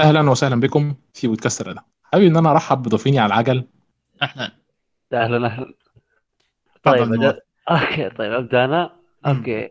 [0.00, 1.82] أهلا وسهلا بكم في بودكاست الرضا
[2.12, 3.64] حابب إن أنا أرحب بضيفيني على العجل.
[4.22, 4.52] أهلا.
[5.12, 5.74] أهلا أهلا.
[6.82, 7.22] طيب
[7.68, 8.96] okay طيب أبدأ أنا.
[9.26, 9.70] okay.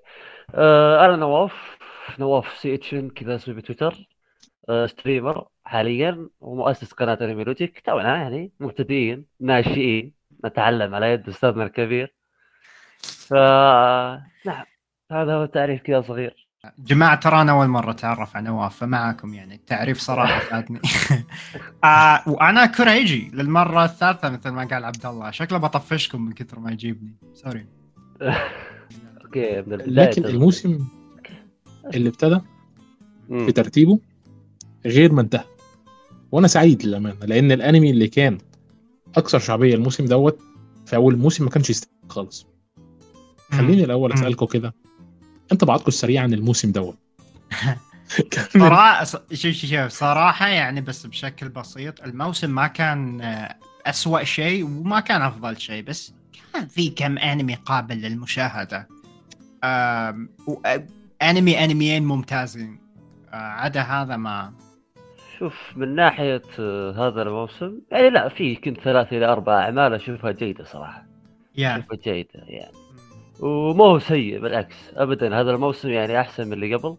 [0.56, 1.78] آه أنا نواف.
[2.20, 4.08] نواف CHN كذا أسمي بتويتر.
[4.70, 10.14] آه streamer حاليا ومؤسس قناة انيميلوجيك تونا يعني مبتدئين ناشئين
[10.46, 12.14] نتعلم على يد أستاذنا الكبير.
[13.02, 13.34] ف
[14.46, 14.66] نعم.
[15.12, 16.45] هذا هو تعريف كذا صغير.
[16.80, 19.56] جماعة ترى أنا أول مرة أتعرف على نواف فمعكم يعني.
[19.56, 20.80] التعريف صراحة فادني.
[21.84, 25.32] آه وأنا كوريجي للمرة الثالثة مثل ما قال عبد الله.
[25.32, 27.16] شكله بطفشكم من كثر ما يجيبني.
[27.34, 27.66] سوري
[29.36, 30.88] البداية لكن الموسم
[31.96, 32.42] اللي ابتدى.
[33.28, 34.00] في ترتيبه
[34.86, 35.44] غير ما انتهى
[36.32, 38.38] وأنا سعيد للأمانة لأن الأنمي اللي كان
[39.18, 40.40] أكثر شعبية الموسم دوت
[40.86, 42.48] في أول موسم ما كانش يستحق خالص.
[43.52, 44.18] خليني الأول مم.
[44.18, 44.74] أسألكم كده
[45.52, 46.98] انطباعاتكم السريعه عن الموسم دوت
[48.32, 54.64] كان صراحة شوف شوف صراحة يعني بس بشكل بسيط الموسم ما كان آه، أسوأ شيء
[54.66, 56.14] وما كان أفضل شيء بس
[56.54, 58.02] كان في كم أنمي قابل
[60.48, 60.86] و- آه،
[61.22, 62.80] أنمي أنميين ممتازين.
[63.34, 64.54] آه، عدا هذا ما.
[65.40, 66.42] شوف من ناحية
[66.98, 71.06] هذا الموسم يعني لا في كنت ثلاث إلى أربع أعمال أشوفها جيدة صراحة.
[71.58, 71.78] يا.
[71.78, 72.72] أشوفها جيدة يعني.
[73.40, 75.42] وما هو سيء بالعكس ابدا.
[75.42, 76.96] هذا الموسم يعني أحسن من اللي قبل.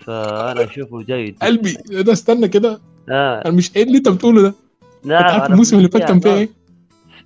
[0.00, 2.80] فأنا أشوفه جيد قلبي ده استنى كده.
[3.10, 3.42] آه.
[3.46, 4.54] أنا مش إيه اللي أنت بتقوله ده؟
[5.04, 6.34] نعم أنت عارف أنا الموسم اللي فات كان فيه.
[6.34, 6.48] إيه؟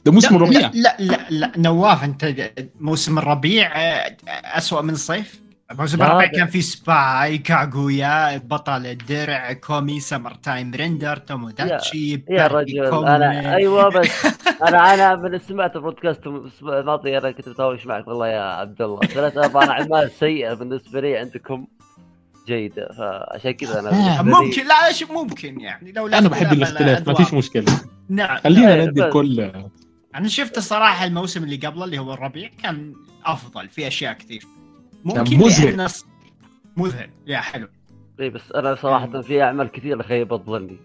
[0.04, 5.39] ده موسم لا- الربيع لا لا لا نواف أنت موسم الربيع آه، اسوء من الصيف.
[5.78, 12.10] موسم لا، الربيع ب- كان في سباي كاغويا بطل الدرع كومي سمر تايم ريندر توموداتشي
[12.12, 12.16] يا
[12.48, 13.08] باربي رجل كومي.
[13.16, 14.26] أنا أيوه بس
[14.68, 16.26] أنا أنا من سمعت البودكاست
[16.62, 21.16] الماضي أنا كنت متهاوش معك والله يا عبد الله ثلاث أربع اعمال سيئه بالنسبة لي
[21.16, 21.66] عندكم
[22.46, 24.74] جيده فعشان كذا أنا ممكن لا
[25.10, 27.20] ممكن يعني لو لا أنا بحب اختلاف الاختلاف الأذواق.
[27.20, 27.64] مفيش مشكله
[28.08, 29.50] نعم خلينا ندي الكل
[30.14, 32.94] أنا شفت الصراحه الموسم اللي قبله اللي هو الربيع كان
[33.24, 34.42] افضل في اشياء كثير
[35.04, 35.88] ممكن مذهل.
[35.88, 36.04] الص-
[36.76, 37.68] مذهل يا حلو.
[38.20, 40.76] اي بس أنا صراحة في أعمال كثيرة خيبت ظني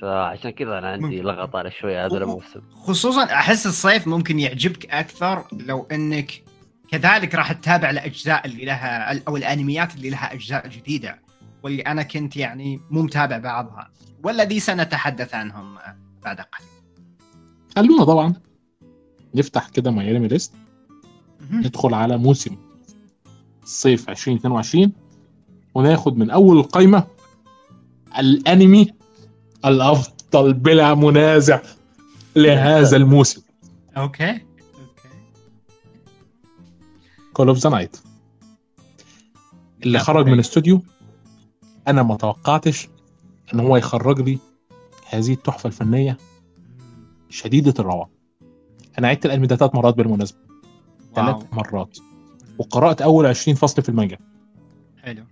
[0.00, 1.20] فعشان كذا أنا عندي.
[1.20, 2.60] لغط على شوية هذا الموسم.
[2.70, 6.42] خصوصا أحس الصيف ممكن يعجبك أكثر لو إنك
[6.90, 11.18] كذلك راح تتابع الأجزاء اللي لها أو الأنميات اللي لها أجزاء جديدة
[11.62, 13.90] واللي أنا كنت يعني مو متابع بعضها.
[14.24, 15.78] والذي سنتحدث عنهم
[16.24, 16.68] بعد قليل.
[17.76, 18.34] خلونا طبعا
[19.34, 20.52] نفتح كده مايامي ليست
[21.50, 22.56] ندخل على موسم.
[23.66, 24.92] الصيف 2022
[25.74, 27.06] وناخد من أول القايمة
[28.18, 28.92] الأنمي
[29.64, 31.60] الأفضل بلا منازع
[32.36, 33.42] لهذا الموسم.
[33.96, 34.30] okay.
[34.30, 34.40] okay
[37.32, 37.96] Call of the Night
[39.82, 40.82] اللي خرج من استوديو
[41.88, 42.88] أنا ما توقعتش
[43.54, 44.38] إن هو يخرج لي
[45.08, 46.16] هذه التحفة الفنية
[47.28, 48.10] شديدة الروعة.
[48.98, 50.38] أنا عدت الأنمي ده ثلاث مرات بالمناسبة.
[51.14, 51.98] ثلاث مرات.
[52.58, 54.18] وقرأت أول 20 فصل في المانجا
[55.02, 55.24] حلو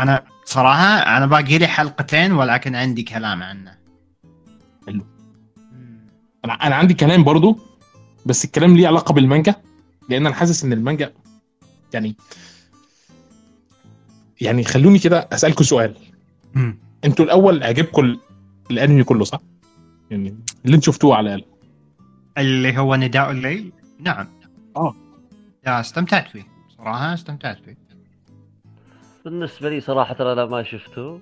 [0.00, 3.78] أنا صراحة أنا باقي لي حلقتين ولكن عندي كلام عنه
[4.86, 5.04] حلو.
[6.44, 7.58] أنا أنا عندي كلام برضو
[8.26, 9.54] بس الكلام ليه علاقة بالمانجا
[10.08, 11.12] لأن أنا حاسس إن المانجا
[11.94, 12.16] يعني
[14.40, 15.94] يعني خلوني كده أسألكم سؤال.
[17.04, 18.20] أنتوا الأول عجبكم ال-
[18.70, 19.40] الأنمي كله صح؟
[20.10, 21.44] يعني اللي أنتوا شفتوه على الأقل
[22.38, 24.28] اللي هو نداء الليل نعم
[24.76, 24.94] آه.
[25.66, 26.42] لا استمتعت فيه
[26.78, 27.76] صراحة استمتعت فيه.
[29.24, 31.20] بالنسبة لي صراحة أنا ما شفته.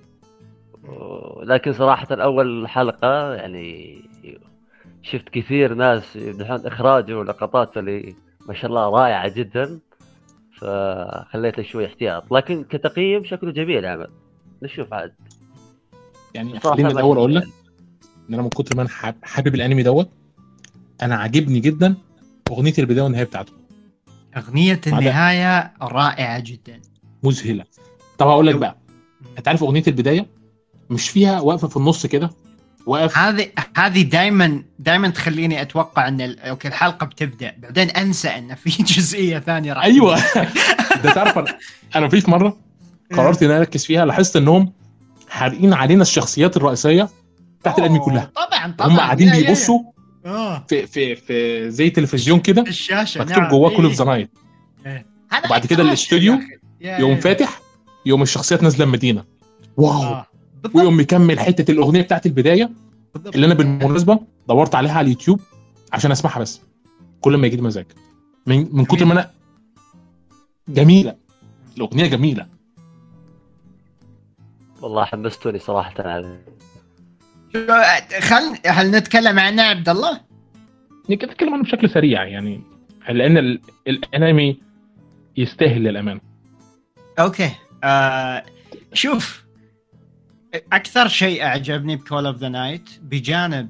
[1.43, 3.99] لكن صراحة أول حلقة يعني
[5.01, 8.15] شفت كثير ناس يمدحون إخراجه ولقطاته اللي
[8.47, 9.79] ما شاء الله رائعة جدا.
[10.57, 12.33] فخليته شوي احتياط.
[12.33, 14.07] لكن كتقييم شكله جميل العمل
[14.63, 15.13] نشوف عاد.
[16.33, 17.43] يعني خليني الأول أقول لك.
[18.29, 20.09] إن أنا من كتر ما أنا حاب- حابب الأنمي دوت
[21.01, 21.95] أنا عاجبني جدا
[22.51, 23.53] أغنية البداية والنهاية بتاعته.
[24.37, 26.81] أغنية النهاية رائعة جدا.
[27.23, 27.63] مذهلة.
[28.17, 28.77] طب هقول لك بقى.
[29.37, 30.25] أنت عارف أغنية البداية؟
[30.89, 32.29] مش فيها وقفه في النص كده؟
[32.85, 33.47] واقف هذه
[33.77, 37.55] هذه دائما دائما تخليني أتوقع إن ال- أوكي الحلقة بتبدأ.
[37.57, 40.15] بعدين أنسى إن في جزئية ثانية راح أيوه.
[41.03, 41.57] ده تعرف أنا
[41.95, 42.57] أنا في مرة
[43.13, 44.73] قررت ان أركز فيها لاحظت إنهم
[45.29, 47.09] حارقين علينا الشخصيات الرئيسية
[47.61, 48.31] بتاعت الأنمي كلها.
[48.35, 48.87] طبعا طبعا.
[48.91, 49.31] هم قاعدين.
[49.31, 49.79] بيبصوا
[50.29, 50.65] آه.
[50.69, 53.51] في في في زي تلفزيون كده الشاشة مكتوب نعم.
[53.51, 54.29] جواه إيه، Call of the Night.
[54.85, 55.05] إيه.
[55.45, 56.39] وبعد كده احتراش الاستوديو
[56.81, 57.61] يقوم فاتح
[58.05, 59.23] يقوم الشخصيات نازلة المدينة.
[59.77, 60.03] واو.
[60.03, 60.25] آه.
[60.73, 62.69] ويقوم مكمل حتة الأغنية بتاعت البداية
[63.13, 63.35] بالضبط.
[63.35, 65.41] اللي أنا بالمناسبة دورت عليها على اليوتيوب
[65.93, 66.61] عشان أسمعها بس
[67.21, 67.85] كل ما يجي مزاج.
[68.47, 69.31] من من كتر ما أنا
[70.67, 71.15] جميلة.
[71.77, 72.47] الأغنية جميلة.
[74.81, 76.45] والله حمستوني صراحة عليه
[78.21, 80.21] خل هل نتكلم عنه عبد الله؟
[81.11, 82.61] نتكلم عنه بشكل سريع يعني
[83.09, 84.59] لأن ال- الأنمي
[85.37, 86.21] يستاهل للأمانة.
[87.19, 87.51] okay.
[87.83, 88.45] آه
[88.93, 89.45] شوف
[90.73, 93.69] أكثر شيء أعجبني ب Call of the Night بجانب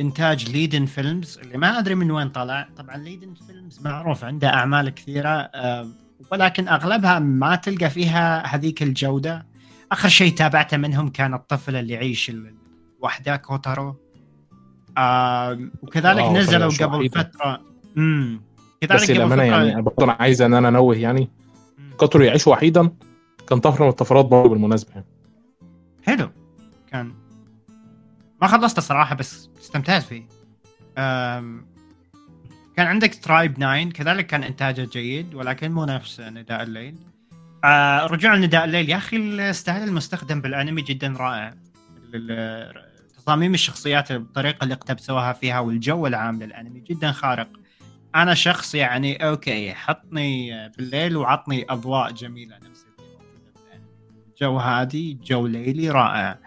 [0.00, 2.68] إنتاج Liden Films اللي ما أدري من وين طلع.
[2.76, 5.88] طبعا Liden Films معروف عنده أعمال كثيرة آه
[6.32, 9.46] ولكن أغلبها ما تلقى فيها هذيك الجودة.
[9.92, 12.30] آخر شيء تابعته منهم كان الطفل اللي يعيش
[13.04, 13.96] وحده كوتارو
[14.98, 17.22] آه وكذلك نزلوا قبل وحيدة.
[17.22, 17.60] فترة.
[17.96, 18.40] امم
[18.82, 21.28] بس كذلك قبل للامانه يعني برضه أنا عايز إن أنا أنوه يعني.
[21.98, 22.90] كوتارو يعيش وحيدا
[23.48, 25.06] كان طفره من الطفرات برضه بالمناسبة يعني.
[26.06, 26.30] حلو.
[26.92, 27.12] كان
[28.42, 30.22] ما خلصته صراحة بس استمتعت فيه.
[30.98, 31.66] أم...
[32.76, 36.94] كان عندك Tribe 9 كذلك كان إنتاجه جيد ولكن مو نفس نداء الليل.
[37.64, 41.54] آه رجوع لنداء الليل يا أخي ال style المستخدم بالأنمي جدا رائع.
[43.24, 47.48] تصاميم الشخصيات الطريقة اللي اقتبسوها فيها والجو العام للأنمي جدا خارق.
[48.14, 52.56] أنا شخص يعني okay حطني بالليل وعطني أضواء جميلة.
[52.56, 52.86] نفس
[54.40, 56.38] جو هادي جو ليلي رائع.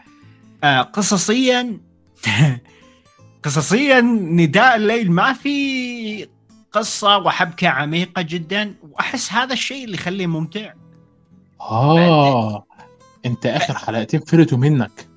[0.63, 1.79] آه قصصيا
[3.44, 6.27] قصصيا نداء الليل ما في
[6.71, 10.74] قصة وحبكة عميقة جدا وأحس هذا الشيء اللي يخليه ممتع.
[11.62, 12.65] آه
[13.25, 15.17] أنت آخر حلقتين فرتوا منك.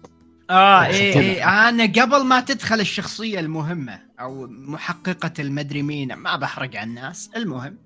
[0.51, 1.23] آه إيه كده.
[1.23, 7.31] إيه أنا قبل ما تدخل الشخصية المهمة أو محققة المدري مين ما بحرق على الناس
[7.37, 7.79] المهم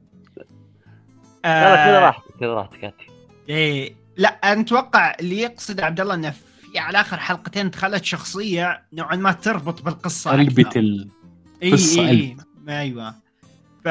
[1.44, 2.94] لا لا كذا آه راحتك كذا راحتك
[3.48, 8.82] إيه لا أنا أتوقع اللي يقصد عبد الله إنه في على آخر حلقتين دخلت شخصية
[8.92, 10.80] نوعا ما تربط بالقصة قلبة أكثر.
[10.80, 11.08] ال...
[11.62, 12.08] اي اي.
[12.08, 12.36] اي
[12.68, 13.14] أيوه
[13.84, 13.88] ف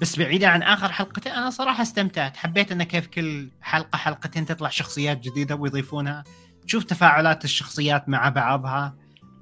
[0.00, 4.68] بس بعيدا عن آخر حلقتين أنا صراحة استمتعت حبيت انه كيف كل حلقة حلقتين تطلع
[4.68, 6.24] شخصيات جديدة ويضيفونها
[6.66, 8.94] تشوف تفاعلات الشخصيات مع بعضها.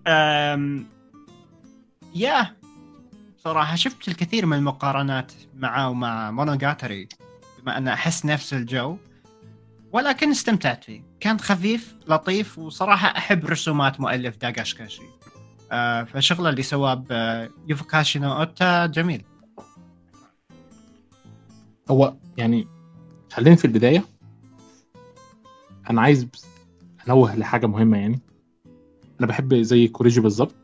[0.06, 0.86] أم...
[2.14, 2.56] يا
[3.38, 7.08] صراحة شفت الكثير من المقارنات معه ومع مونوغاتاري
[7.62, 8.96] بما أن أحس نفس الجو
[9.92, 11.02] ولكن استمتعت فيه.
[11.20, 15.02] كان خفيف لطيف وصراحة أحب رسومات مؤلف داغاشكاشي.
[15.72, 16.94] آه فشغله اللي سواه
[17.66, 19.24] بيوفوكاشي نو أوتا جميل.
[21.90, 22.68] هو يعني
[23.32, 24.04] خلينا في البداية.
[25.90, 26.28] أنا عايز
[27.04, 28.20] بس انوه لحاجة مهمة يعني.
[29.20, 30.54] أنا بحب زي كوريجي بالظبط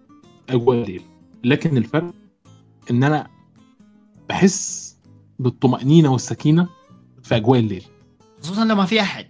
[0.49, 1.03] أجواء الليل.
[1.45, 2.15] لكن الفرق
[2.91, 3.27] إن أنا
[4.29, 4.97] بحس
[5.39, 6.69] بالطمأنينة والسكينة
[7.23, 7.85] في أجواء الليل.
[8.43, 9.27] خصوصا لما في أحد.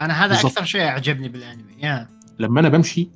[0.00, 0.52] أنا هذا بالضبط.
[0.52, 2.08] أكثر شيء أعجبني بالأنمي يا
[2.38, 3.08] لما أنا بمشي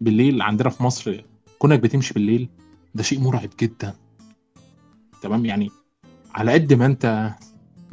[0.00, 1.24] بالليل عندنا في مصر
[1.58, 2.48] كونك بتمشي بالليل
[2.94, 3.94] ده شيء مرعب جدا.
[5.22, 5.70] تمام؟ يعني
[6.34, 7.34] على قد ما أنت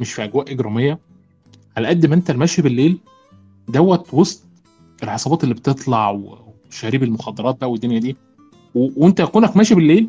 [0.00, 0.98] مش في أجواء إجرامية
[1.76, 2.98] على قد ما أنت المشي بالليل
[3.68, 4.45] دوت وسط
[5.02, 8.16] العصابات اللي بتطلع وشارب المخدرات بقى والدنيا دي
[8.74, 8.88] و...
[9.04, 10.08] وانت كونك ماشي بالليل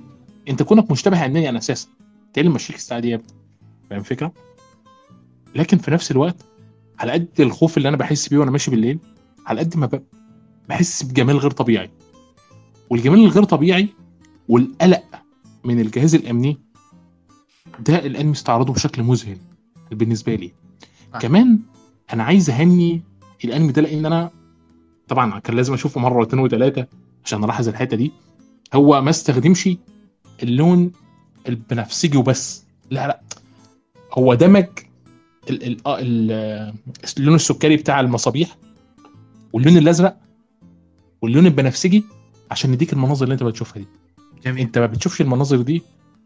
[0.49, 1.87] انت كونك مشتبه عنني أنا أساسا
[2.27, 3.27] انت اللي ماشيك الساعة دي يا ابني
[3.89, 4.33] فاهم الفكرة؟
[5.55, 6.45] لكن في نفس الوقت
[6.99, 8.99] على قد الخوف اللي أنا بحس بيه وأنا ماشي بالليل
[9.45, 10.03] على قد ما ب...
[10.69, 11.89] بحس بجمال غير طبيعي
[12.89, 13.89] والجمال الغير طبيعي
[14.49, 15.03] والقلق
[15.63, 16.57] من الجهاز الأمني
[17.79, 19.37] ده الأنمي استعرضه بشكل مذهل
[19.91, 20.51] بالنسبة لي
[21.13, 21.19] صح.
[21.19, 21.59] كمان
[22.13, 23.01] أنا عايز أهني
[23.45, 24.31] الأنمي ده لأن أنا
[25.07, 26.87] طبعا كان لازم أشوفه مرة واثنين وثلاثة
[27.25, 28.11] عشان ألاحظ الحتة دي.
[28.73, 29.69] هو ما استخدمش
[30.43, 30.91] اللون
[31.49, 32.63] البنفسجي وبس.
[32.91, 33.21] لا لا.
[34.13, 34.65] هو دمج
[35.49, 36.73] ال ال آه ال
[37.17, 38.57] اللون السكري بتاع المصابيح
[39.53, 40.17] واللون الأزرق
[41.21, 42.03] واللون البنفسجي
[42.51, 43.87] عشان يديك المناظر اللي أنت بتشوفها دي.
[44.45, 45.81] جميل أنت ما بتشوفش المناظر دي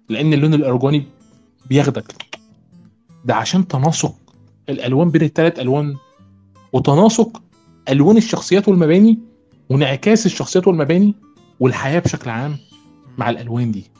[0.09, 1.05] لأن اللون الارجوني
[1.69, 2.15] بياخدك.
[3.25, 4.15] ده عشان تناسق
[4.69, 5.95] الألوان بين الثلاث ألوان.
[6.73, 7.41] وتناسق
[7.91, 9.19] ألوان الشخصيات والمباني
[9.69, 11.15] وانعكاس الشخصيات والمباني
[11.59, 12.57] والحياة بشكل عام
[13.17, 13.91] مع الألوان دي.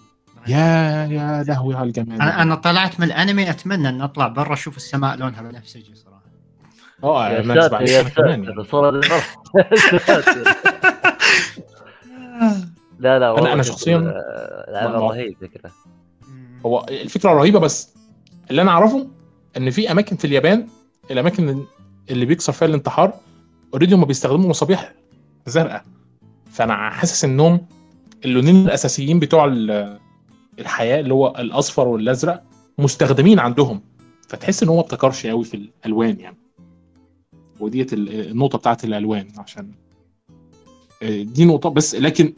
[0.47, 0.57] يا
[1.05, 2.21] يا لهوي على الجمال.
[2.21, 6.21] أنا أنا طلعت من الأنمي أتمنى أن أطلع برا أشوف السماء لونها بنفسجي صراحة.
[7.03, 8.03] آه يا أنا ساتر يا.
[8.03, 9.01] ساتر.
[10.05, 10.43] ساتر.
[12.99, 15.71] لا لا والله أنا شوف، شخصياً آه، رهيب فكرة.
[16.65, 17.93] هو الفكرة رهيبة بس
[18.51, 19.07] اللي أنا أعرفه
[19.57, 20.67] إن في أماكن في اليابان
[21.11, 21.65] الأماكن
[22.09, 23.13] اللي بيكسر فيها الانتحار
[23.73, 24.93] اوريدي هم بيستخدموا مصابيح
[25.47, 25.85] زرقاء.
[26.51, 27.67] فأنا حاسس إنهم
[28.25, 29.99] اللونين الأساسيين بتوع ال-
[30.59, 32.43] الحياة اللي هو الأصفر والأزرق
[32.77, 33.81] مستخدمين عندهم.
[34.29, 36.37] فتحس إن هو ما ابتكرش قوي في الألوان يعني.
[37.59, 39.71] وديت ال- النقطة بتاعت الألوان عشان
[41.03, 42.33] آه، دي نقطة بس لكن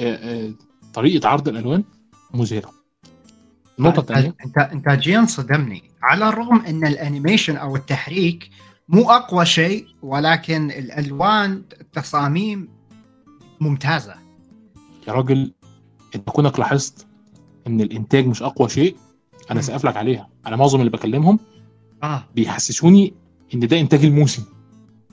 [0.00, 0.14] آه،
[0.46, 0.52] آه،
[0.94, 1.84] طريقة عرض الألوان
[2.34, 2.68] مذهلة.
[3.78, 8.50] النقطه الثانية أنت انتاجيا صدمني على الرغم إن الأنيميشن أو التحريك
[8.88, 12.68] مو أقوى شيء ولكن الألوان التصاميم
[13.60, 14.14] ممتازة.
[15.08, 15.52] يا راجل
[16.14, 17.06] أنت كونك لاحظت
[17.66, 18.96] إن الإنتاج مش أقوى شيء
[19.50, 19.66] أنا مم.
[19.66, 20.28] سقف لك عليها.
[20.46, 21.38] أنا معظم اللي بكلمهم
[22.02, 22.24] آه.
[22.34, 23.14] بيحسسوني
[23.54, 24.42] إن ده إنتاج الموسم.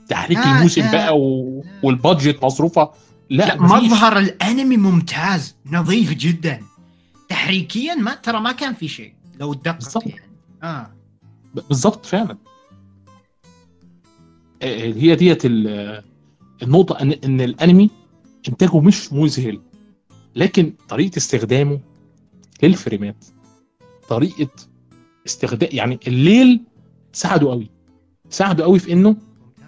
[0.08, 0.92] تحريك لا، الموسم لا.
[0.92, 1.64] بقى و...
[1.82, 2.90] والبادجت مصروفة.
[3.30, 3.62] لا, لا.
[3.62, 6.62] مظهر الأنمي ممتاز نظيف جدا.
[7.28, 10.08] تحريكيا ما ترى ما كان في شيء لو تدقق.
[10.08, 10.30] يعني.
[10.62, 10.90] آه.
[11.54, 12.30] بالظبط فعلا.
[12.30, 12.38] آه،
[14.64, 16.02] هي ديت ال-
[16.62, 17.90] النقطة ان إن الأنمي
[18.48, 19.60] إنتاجه مش مذهل
[20.36, 21.80] لكن طريقة استخدامه
[22.62, 23.24] للفريمات
[24.08, 24.48] طريقة
[25.26, 26.60] استخدام يعني الليل
[27.12, 27.70] ساعده قوي
[28.30, 29.16] ساعده قوي في إنه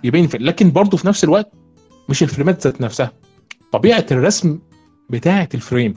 [0.05, 1.53] يبين في لكن برضه في نفس الوقت
[2.09, 3.13] مش الفريمات ذات نفسها
[3.73, 4.59] طبيعة الرسم
[5.11, 5.95] بتاعة الفريم.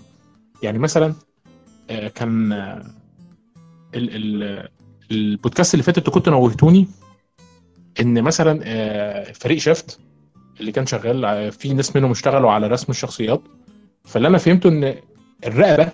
[0.64, 1.14] يعني مثلا
[1.90, 2.86] آه، كان آه،
[3.96, 4.68] ال ال
[5.12, 6.88] البودكاست اللي فات أنتوا كنتوا نوهتوني
[8.00, 10.00] إن مثلا آه، فريق شفت
[10.60, 13.42] اللي كان شغال آه، في ناس منهم اشتغلوا على رسم الشخصيات
[14.04, 14.96] فاللي أنا فهمته إن
[15.46, 15.92] الرقبة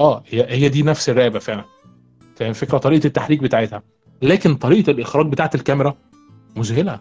[0.00, 1.64] آه هي هي دي نفس الرقبة فعلا.
[2.36, 3.82] فاهم الفكرة؟ طريقة التحريك بتاعتها.
[4.22, 5.96] لكن طريقة الإخراج بتاعت الكاميرا
[6.56, 7.00] مذهلة.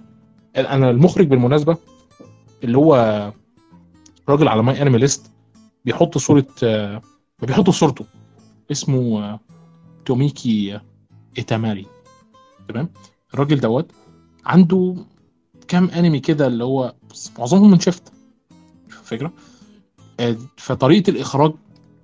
[0.55, 1.77] أنا المخرج بالمناسبة
[2.63, 3.31] اللي هو
[4.29, 5.31] راجل على ماي انمي ليست
[5.85, 7.01] بيحط صورة آه،
[7.41, 8.05] بيحط صورته.
[8.71, 9.39] اسمه
[10.05, 10.79] توميكي
[11.37, 11.85] إيتاماري.
[12.69, 12.89] تمام؟
[13.33, 13.91] الراجل دوت
[14.45, 14.95] عنده
[15.67, 16.93] كام انمي كده اللي هو
[17.39, 18.11] معظمهم من شفت
[19.03, 19.33] فكره
[20.19, 21.53] آه، فطريقة الإخراج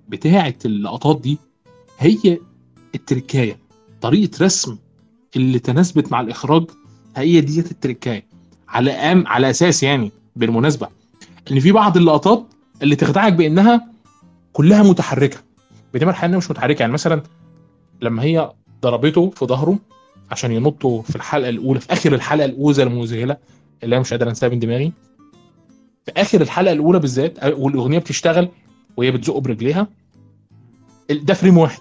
[0.08, 1.38] بتاعة اللقطات دي
[1.98, 2.38] هي
[2.94, 3.58] التركاية.
[4.00, 4.76] طريقة رسم
[5.36, 6.64] اللي تناسبت مع الإخراج
[7.16, 8.24] هي ديت التركاية.
[8.68, 10.88] على أم على أساس يعني بالمناسبة
[11.50, 12.46] إن في بعض اللقطات
[12.82, 13.86] اللي تخدعك بإنها
[14.52, 15.38] كلها متحركة.
[15.92, 16.80] بينما الحقيقة مش متحركة.
[16.80, 17.22] يعني مثلا
[18.02, 19.78] لما هي ضربته في ظهره
[20.30, 23.36] عشان ينطوا في الحلقة الأولى في آخر الحلقة الاولى المذهلة
[23.82, 24.92] اللي أنا مش قادر أنساها من دماغي.
[26.06, 28.48] في آخر الحلقة الأولى بالذات والأغنية بتشتغل
[28.96, 29.86] وهي بتزقه برجليها
[31.10, 31.80] ده فريم واحد.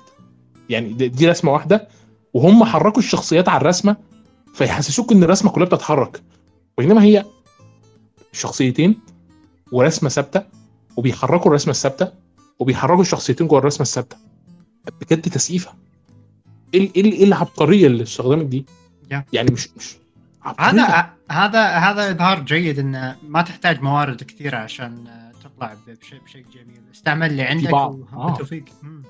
[0.70, 1.88] يعني دي رسمة واحدة
[2.34, 3.98] وهم حركوا الشخصيات على الرسمة
[4.54, 6.22] فيحسسوك إن الرسمة كلها بتتحرك.
[6.78, 7.26] بينما هي
[8.34, 9.00] شخصيتين
[9.72, 10.44] ورسمة ثابتة
[10.98, 12.12] وبيحركوا الرسمة الثابتة
[12.60, 14.18] وبيحركوا الشخصيتين جوه الرسمة الثابتة.
[15.02, 15.72] بجد تسقيفة.
[16.74, 18.66] إيه ال- إيه ال- العبقرية اللي استخدمت دي
[19.12, 19.26] يا.
[19.34, 19.96] يعني مش مش
[20.44, 20.70] عبقرية.
[20.84, 26.46] هذا هذا هذا إظهار جيد انه ما تحتاج موارد كثيرة عشان آه، تطلع بشيء بشيء
[26.54, 28.38] جميل استعمل اللي عندك بعض- آه.
[28.84, 29.04] مم.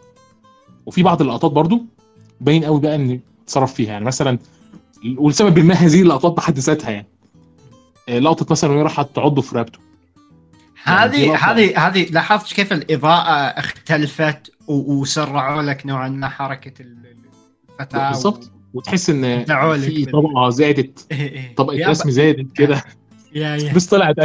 [0.85, 1.85] وفي بعض اللقطات برضو
[2.41, 4.39] باين قوي بقى إن اتصرف فيها يعني مثلا
[5.17, 7.07] ولسبب ما هذه اللقطات بحد ذاتها يعني
[8.09, 9.79] آه، لقطة مثلا وهي راحت تعضه في رقبته
[10.87, 11.51] يعني هذه.
[11.51, 16.99] هذه هذه لاحظت كيف الإضاءة اختلفت وسرعوا لك نوعا ما حركة ال-
[17.93, 18.51] بالظبط.
[18.73, 19.45] وتحس إن
[19.79, 21.07] في طبقة زادت.
[21.11, 21.55] إيه إيه.
[21.55, 22.83] طبقة رسم زادت كده.
[23.75, 24.15] بس طلعت.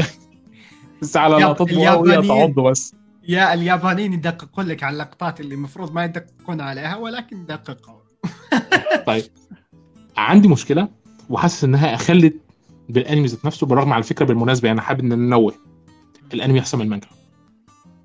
[1.02, 2.54] بس على لقطات وهي اليابانيين.
[2.54, 2.94] تعض بس.
[3.28, 7.94] يا اليابانيين يدققون لك على اللقطات اللي المفروض ما يدققون عليها ولكن يدققوا
[9.06, 9.24] طيب.
[10.16, 10.88] عندي مشكلة
[11.30, 12.36] وحاسس إنها اخلت
[12.88, 15.54] بالأنمي ذات نفسه بالرغم على فكرة بالمناسبة يعني حابب إن ننوه
[16.34, 17.08] الأنمي أحسن من المانجا.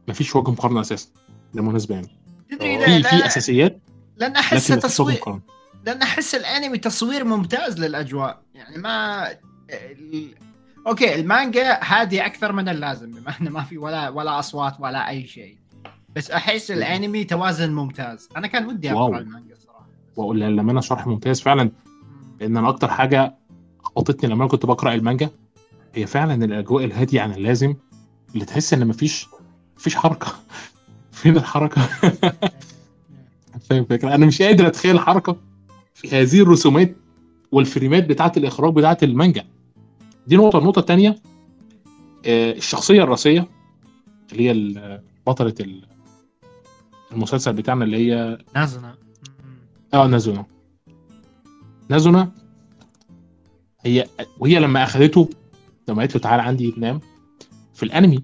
[0.08, 1.10] مفيش وجه مقارنة أساسا
[1.54, 2.08] بالمناسبة يعني.
[2.62, 2.86] أوه.
[2.86, 3.82] في في أساسيات
[4.20, 5.40] لأن أحس تصوير
[5.86, 8.42] لأن أحس الأنمي تصوير ممتاز للأجواء.
[8.56, 9.28] يعني ما
[9.70, 10.30] ال...
[10.88, 15.28] okay المانجا هادي أكثر من اللازم بما انه ما في ولا ولا أصوات ولا أي
[15.28, 15.58] شيء.
[16.16, 18.30] بس أحس الأنمي توازن ممتاز.
[18.38, 18.92] أنا كان ودي.
[18.92, 19.88] أقرأ المانجا صراحة.
[20.16, 21.72] واقول لما أنا شرح ممتاز فعلا.
[22.40, 23.36] لأن أنا أكتر حاجة
[23.84, 25.30] خبطتني لما أنا كنت بقرأ المانجا
[25.96, 27.76] هي فعلا الأجواء الهادية عن اللازم
[28.34, 29.28] اللي تحس إن مفيش
[29.78, 30.28] مفيش حركة.
[31.12, 31.82] فين الحركة.
[33.70, 35.38] فاهم الفكرة؟ أنا مش قادر أتخيل الحركه
[35.94, 36.96] في هذه الرسومات
[37.52, 39.46] والفريمات بتاعة الإخراج بتاعة المانجا.
[40.28, 40.60] دي نقطة.
[40.60, 41.16] النقطة الثانية
[42.26, 43.48] الشخصية الرئيسية
[44.32, 45.86] اللي هي بطلة ال-
[47.12, 48.96] المسلسل بتاعنا اللي هي نازنا
[49.94, 50.46] آه نازونا
[51.90, 52.32] نازونا
[53.86, 54.08] هي
[54.40, 55.30] وهي لما اخذته
[55.88, 57.00] لما قالت له تعالى عندي تنام
[57.74, 58.24] في الأنمي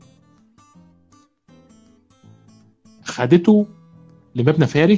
[3.04, 3.68] خدته
[4.36, 4.98] لمبنى فارغ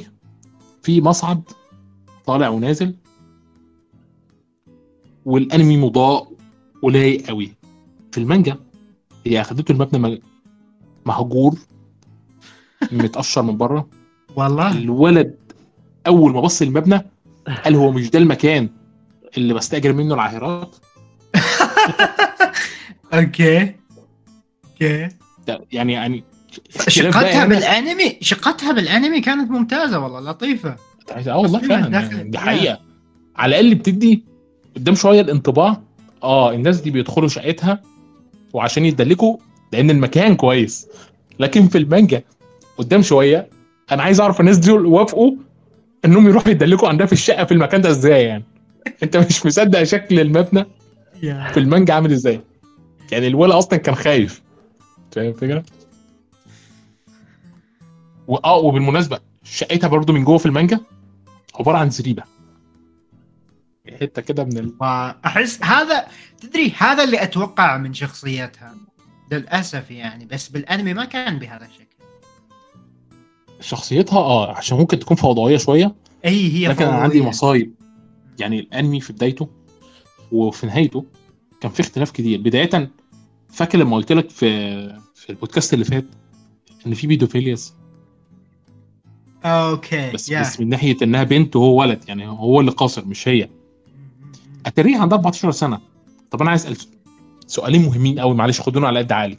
[0.88, 1.42] في مصعد
[2.26, 2.94] طالع ونازل
[5.24, 6.32] والانمي مضاء
[6.82, 7.52] ولايق قوي.
[8.12, 8.56] في المانجا
[9.26, 10.20] هي أخدته المبنى
[11.06, 11.58] مهجور
[12.92, 13.88] متقشر من بره.
[14.36, 14.78] والله.
[14.78, 15.36] الولد
[16.06, 17.00] أول ما بص المبنى
[17.64, 18.68] قال هو مش ده المكان
[19.36, 20.76] اللي بستأجر منه العاهرات؟
[23.14, 23.74] okay.
[24.64, 25.08] okay.
[25.72, 26.24] يعني يعني
[26.88, 27.44] شقتها.
[27.44, 30.76] بالأنمي شقتها بالأنمي كانت ممتازة والله لطيفة.
[31.26, 32.80] آه والله فعلا يعني دي حقيقة.
[33.36, 34.24] على الأقل بتدي
[34.76, 35.82] قدام شوية الانطباع.
[36.22, 37.82] آه الناس دي بيدخلوا شقتها
[38.52, 39.36] وعشان يتدلكوا
[39.72, 40.86] لأن المكان كويس.
[41.38, 42.22] لكن في المانجا
[42.78, 43.48] قدام شوية
[43.92, 45.32] أنا عايز أعرف الناس دول وافقوا
[46.04, 48.44] إنهم يروحوا يتدلكوا عندها في الشقة في المكان ده إزاي يعني؟
[49.02, 50.64] أنت مش مصدق شكل المبنى
[51.52, 52.40] في المانجا عامل إزاي؟
[53.12, 54.42] يعني الولد أصلا كان خايف.
[55.12, 55.62] فاهم الفكرة؟
[58.28, 60.80] وآه وبالمناسبة شقتها برضو من جوه في المانجا
[61.54, 62.22] عبارة عن زريبة.
[64.00, 64.74] حتة كده من ال...
[65.24, 66.06] أحس هذا
[66.40, 68.74] تدري هذا اللي أتوقع من شخصيتها؟
[69.32, 71.84] للأسف يعني بس بالأنمي ما كان بهذا الشكل.
[73.60, 75.94] شخصيتها آه عشان ممكن تكون فوضوية شوية
[76.24, 77.02] إي هي لكن أنا فوضوية.
[77.02, 77.74] عندي مصايب
[78.38, 79.48] يعني الأنمي في بدايته
[80.32, 81.04] وفي نهايته
[81.60, 82.40] كان في اختلاف كتير.
[82.40, 82.90] بداية
[83.48, 84.48] فاكر لما قلت لك في
[85.14, 86.04] في البودكاست اللي فات
[86.86, 87.74] إن في pedophilias
[89.44, 90.40] okay بس يا.
[90.40, 93.48] بس من ناحية إنها بنت وهو ولد يعني هو اللي قاصر مش هي.
[94.66, 95.80] أتاريها عندها 14 سنة.
[96.30, 96.86] طب أنا عايز أسأل
[97.46, 99.38] سؤالين مهمين قوي معلش خدونا على قد عقلي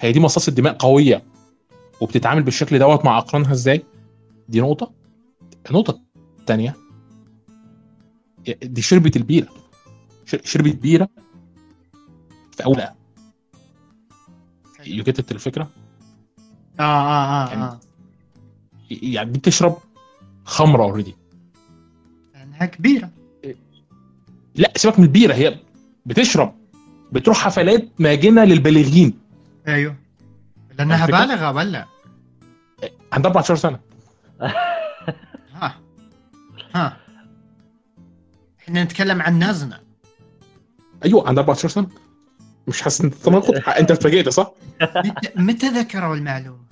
[0.00, 1.22] هي دي مصاصه دماء قوية
[2.00, 3.82] وبتتعامل بالشكل دوت مع أقرانها إزاي؟
[4.48, 4.92] دي نقطة.
[5.70, 6.00] النقطة
[6.40, 6.76] الثانية
[8.62, 9.48] دي شربت البيرة.
[10.44, 11.08] شربت بيرة
[12.52, 12.94] في أول دقيقة.
[14.86, 15.70] يوجدت الفكرة؟
[16.80, 17.66] آه آه آه, يعني- آه.
[17.66, 17.78] يعني
[18.90, 19.78] دي بتشرب
[20.44, 21.16] خمرة اوريدي
[22.34, 23.10] لأنها كبيرة.
[24.54, 25.58] لا سيبك من البيرة هي
[26.06, 26.54] بتشرب
[27.12, 29.18] بتروح حفلات ماجنة للبالغين.
[29.68, 29.96] أيوه.
[30.78, 31.86] لأنها؟ بالغة ولا
[33.12, 33.80] عندها 14 سنة.
[35.60, 35.80] ها.
[36.74, 36.96] ها.
[38.60, 39.80] إحنا نتكلم عن نازنة.
[41.04, 41.88] أيوه عندها 14 سنة.
[42.68, 43.10] مش حاسس إن
[43.78, 44.52] أنت اتفاجئت صح؟
[45.36, 46.65] متى ذكروا المعلومة؟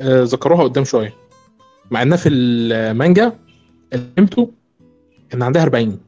[0.00, 1.14] آه ذكروها قدام شوية.
[1.90, 3.38] مع انها في المانجا
[3.92, 4.52] اللي فهمته
[5.34, 6.00] ان عندها 40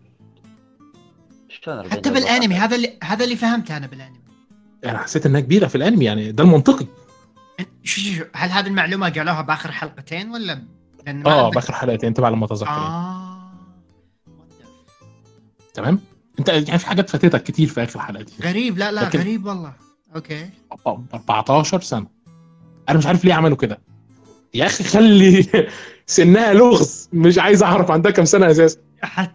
[1.49, 4.19] شلون 40 حتى بالأنمي هذا اللي هذا اللي فهمته أنا بالأنمي.
[4.85, 6.87] أنا حسيت إنها كبيرة في الأنمي يعني ده المنطقي.
[7.83, 10.63] شو شو شو هل هذه المعلومة قالوها بآخر حلقتين ولا
[11.27, 11.51] آه.
[11.51, 12.71] بآخر حلقتين تبع لما اتذكر.
[12.71, 13.53] آه.
[15.75, 16.01] تمام؟
[16.39, 19.47] أنت يعني في حاجات فاتتك كتير في آخر حلقه دي غريب لا لا لكن- غريب
[19.47, 19.73] والله.
[20.17, 20.51] أوكي.
[21.15, 22.07] 14 سنة.
[22.89, 23.79] أنا مش عارف ليه عملوا كده.
[24.55, 25.47] يا أخي خلي
[26.07, 28.79] سنها لغز مش عايز اعرف عندها كام سنة أساسا.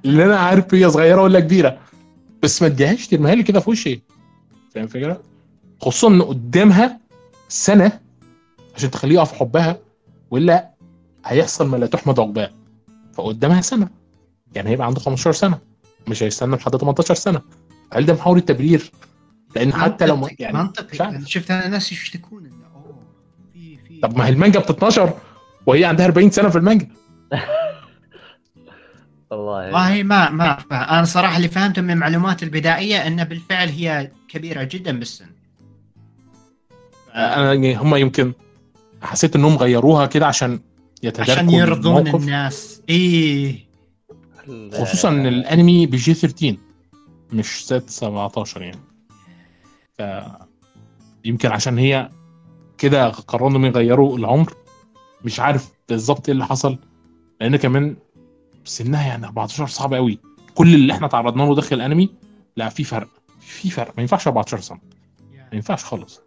[0.03, 1.77] لأن أنا عارف هي صغيرة ولا كبيرة.
[2.43, 4.01] بس ما اديهاش ترميها لي كده في وشي.
[4.75, 5.21] فاهم الفكرة؟
[5.81, 6.99] خصوصا ان قدامها
[7.49, 7.99] سنة
[8.75, 9.79] عشان تخليه يقع في حبها
[10.31, 10.69] وإلا
[11.25, 12.51] هيحصل ما لا تحمد عقباه.
[13.13, 13.88] فقدامها سنة.
[14.55, 15.60] يعني هيبقى عنده 15 سنة.
[16.07, 17.41] مش هيستنى لحد 18 سنة.
[17.93, 18.91] هل ده محاولة تبرير؟
[19.55, 20.99] لأن حتى لو يعني منطقي.
[21.10, 22.45] أنا شفت أنا ناس يشتكون
[24.01, 25.13] طب ما هي المانجا ب 12
[25.65, 26.88] وهي عندها 40 سنة في المانجا.
[29.31, 29.65] والله.
[29.65, 30.79] والله ما ما فهم.
[30.83, 35.25] أنا صراحة اللي فهمته من المعلومات البدائية انه بالفعل هي كبيرة جدا بالسن.
[37.15, 38.33] أنا يعني هم يمكن
[39.01, 40.60] حسيت إنهم غيروها كده عشان
[41.03, 42.23] يتداركوا عشان يرضون الموقف.
[42.23, 42.81] الناس.
[42.89, 43.67] إيه.
[44.73, 46.57] خصوصا إن الأنمي بجي 13
[47.33, 48.79] مش زاد 17 يعني.
[49.97, 50.01] ف
[51.25, 52.10] يمكن عشان هي
[52.77, 54.53] كده قرروا انهم يغيروا العمر.
[55.25, 56.77] مش عارف بالظبط إيه اللي حصل
[57.41, 57.95] لأن كمان
[58.65, 60.19] سنها يعني 14 صعب قوي
[60.55, 62.09] كل اللي إحنا تعرضنا له داخل الانمي
[62.57, 63.07] لا في فرق
[63.39, 63.93] في فرق.
[63.97, 64.79] ما ينفعش 14 سنة.
[65.33, 66.21] ما ينفعش خالص.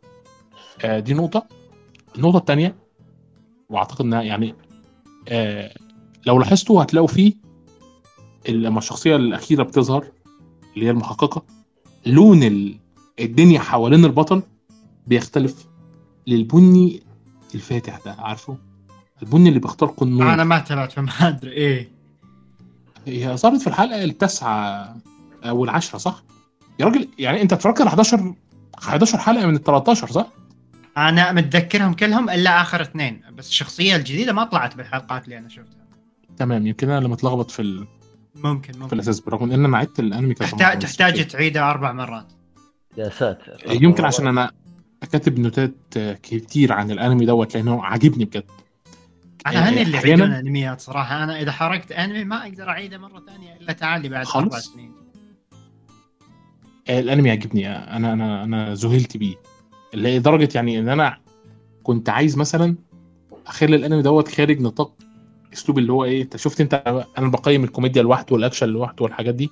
[0.84, 1.46] آه دي نقطة.
[2.16, 2.76] النقطة التانية
[3.68, 4.54] وأعتقد إنها يعني
[5.28, 5.74] آه
[6.26, 7.32] لو لاحظتوا هتلاقوا فيه
[8.48, 10.06] لما الشخصية الأخيرة بتظهر
[10.74, 11.42] اللي هي المحققة
[12.06, 12.76] لون ال-
[13.20, 14.42] الدنيا حوالين البطل
[15.06, 15.66] بيختلف.
[16.26, 17.02] للبني
[17.54, 18.56] الفاتح ده عارفه؟
[19.22, 21.52] البني اللي بيختار قنون أنا ما تابعت فما أدري.
[21.52, 21.88] إيه؟
[23.06, 24.96] هي ظهرت في الحلقة التاسعة
[25.44, 26.22] أو العاشرة صح؟
[26.78, 28.34] يا راجل يعني أنت اتفرجت على 11
[28.78, 30.26] 11 حلقة من ال 13 صح؟
[30.96, 35.86] أنا متذكرهم كلهم إلا آخر اثنين بس الشخصية الجديدة ما طلعت بالحلقات اللي أنا شفتها.
[36.36, 37.86] تمام يمكن أنا اللي متلخبط في ال...
[38.34, 41.26] ممكن في ممكن الأساس برغم إن أنا عدت الأنمي كذا تحتاج تحتاج.
[41.26, 42.32] تعيده أربع مرات.
[42.96, 43.60] يا ساتر.
[43.66, 44.50] يمكن عشان أنا
[45.06, 45.74] كاتب notات
[46.22, 48.44] كتير عن الأنمي دوت لأنه عاجبني بجد.
[49.46, 51.24] أنا هني اللي أحياناً- يعيدون انميات صراحة.
[51.24, 54.26] أنا إذا حرقت أنمي ما أقدر أعيده مرة ثانية إلا تعالي بعد.
[54.36, 54.92] أربع سنين.
[56.90, 59.34] الأنمي عجبني أنا أنا أنا ذهلت بيه.
[59.94, 61.18] لدرجة يعني إن أنا
[61.82, 62.74] كنت عايز مثلا
[63.46, 64.92] أخلي الأنمي دوت خارج نطاق
[65.52, 69.50] أسلوب اللي هو إيه أنت شفت أنت أنا بقيم الكوميديا لوحده والأكشن لوحده والحاجات دي.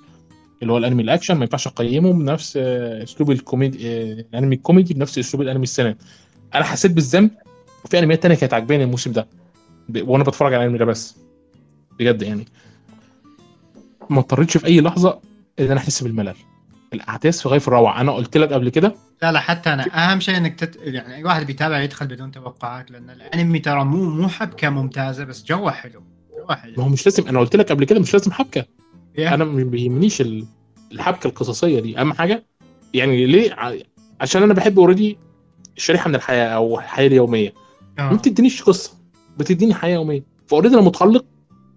[0.61, 5.17] اللي هو الانمي الاكشن ما ينفعش اقيمه بنفس آه، اسلوب الكوميدي آه، الانمي الكوميدي بنفس
[5.19, 5.95] اسلوب الانمي السنة
[6.55, 7.31] أنا حسيت بالذنب
[7.85, 9.27] وفي انميات تانية كانت عجباني الموسم ده
[9.95, 11.15] وأنا بتفرج على الانمي ده بس
[11.99, 12.45] بجد يعني.
[14.09, 15.19] ما اضطريتش في اي لحظة
[15.59, 16.35] ان أنا احس بالملل.
[16.93, 18.01] الاحداث في غاية الروعة.
[18.01, 20.79] أنا قلت لك قبل كده لا لا حتى أنا اهم شيء انك تت...
[20.81, 25.45] يعني اي واحد بيتابع يدخل بدون توقعات لأن الانمي ترى مو مو حبكة ممتازة بس
[25.45, 26.03] جوه حلو
[26.37, 26.73] جوه حلو.
[26.77, 28.65] ما هو مش لازم أنا قلت لك قبل كده مش لازم حبكة.
[29.17, 29.19] Yeah.
[29.19, 30.45] أنا ما بيهمنيش ال-
[30.91, 31.99] الحبكة القصصية دي.
[31.99, 32.45] أهم حاجة
[32.93, 33.55] يعني ليه
[34.21, 35.17] عشان أنا بحب already
[35.77, 37.53] شريحة من الحياة أو الحياة اليومية.
[37.99, 38.01] آه.
[38.09, 38.91] ما بتدينيش قصة
[39.37, 40.23] بتديني حياة يومية.
[40.47, 41.25] ف already أنا متعلق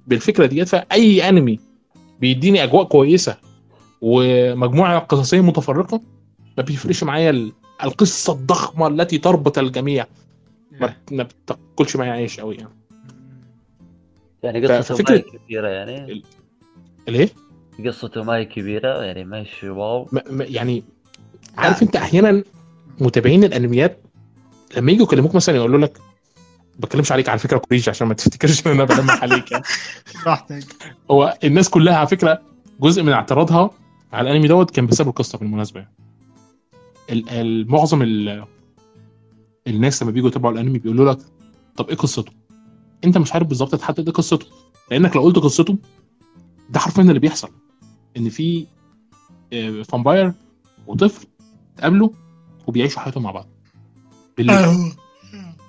[0.07, 0.69] بالفكرة ديت.
[0.69, 1.59] فأي انمي
[2.21, 3.37] بيديني أجواء كويسة
[4.01, 6.01] ومجموعة قصصية متفرقة
[6.59, 7.53] ما بيفرقش معايا ال-
[7.85, 10.07] القصة الضخمة التي تربط الجميع.
[10.81, 12.69] ما, ما بتاكلش معايا عيش قوي يعني.
[14.43, 16.23] يعني هي كبيره يعني.
[17.09, 17.29] ليه؟
[17.87, 20.85] قصته ما هي كبيرة يعني ما هي واو ما ما- يعني
[21.57, 22.45] عارف أنت أحيانا
[23.01, 23.99] متابعين الأنميات
[24.77, 25.99] لما يجوا يكلموك مثلا يقولوا لك
[26.75, 29.65] ما بتكلمش عليك على فكرة كوريج عشان ما تفتكرش إن أنا بلمح عليك يعني
[30.25, 30.65] براحتك
[31.11, 32.43] هو الناس كلها على فكرة
[32.81, 33.71] جزء من اعتراضها
[34.13, 35.93] على الأنمي دوت كان بسبب القصة بالمناسبة يعني.
[37.11, 38.45] ال- ال- معظم ال-
[39.67, 41.19] الناس لما بيجوا يتابعوا الأنمي بيقولوا لك
[41.77, 42.33] طب إيه قصته؟
[43.05, 44.47] أنت مش عارف بالظبط تحدد إيه قصته
[44.91, 45.77] لأنك لو قلت قصته
[46.73, 47.51] ده حرفيا اللي بيحصل
[48.17, 48.67] إن في
[49.53, 50.33] آه، فامباير
[50.87, 51.27] وطفل
[51.77, 52.09] اتقابلوا
[52.67, 53.47] وبيعيشوا حياتهم مع بعض
[54.37, 54.57] بالليل.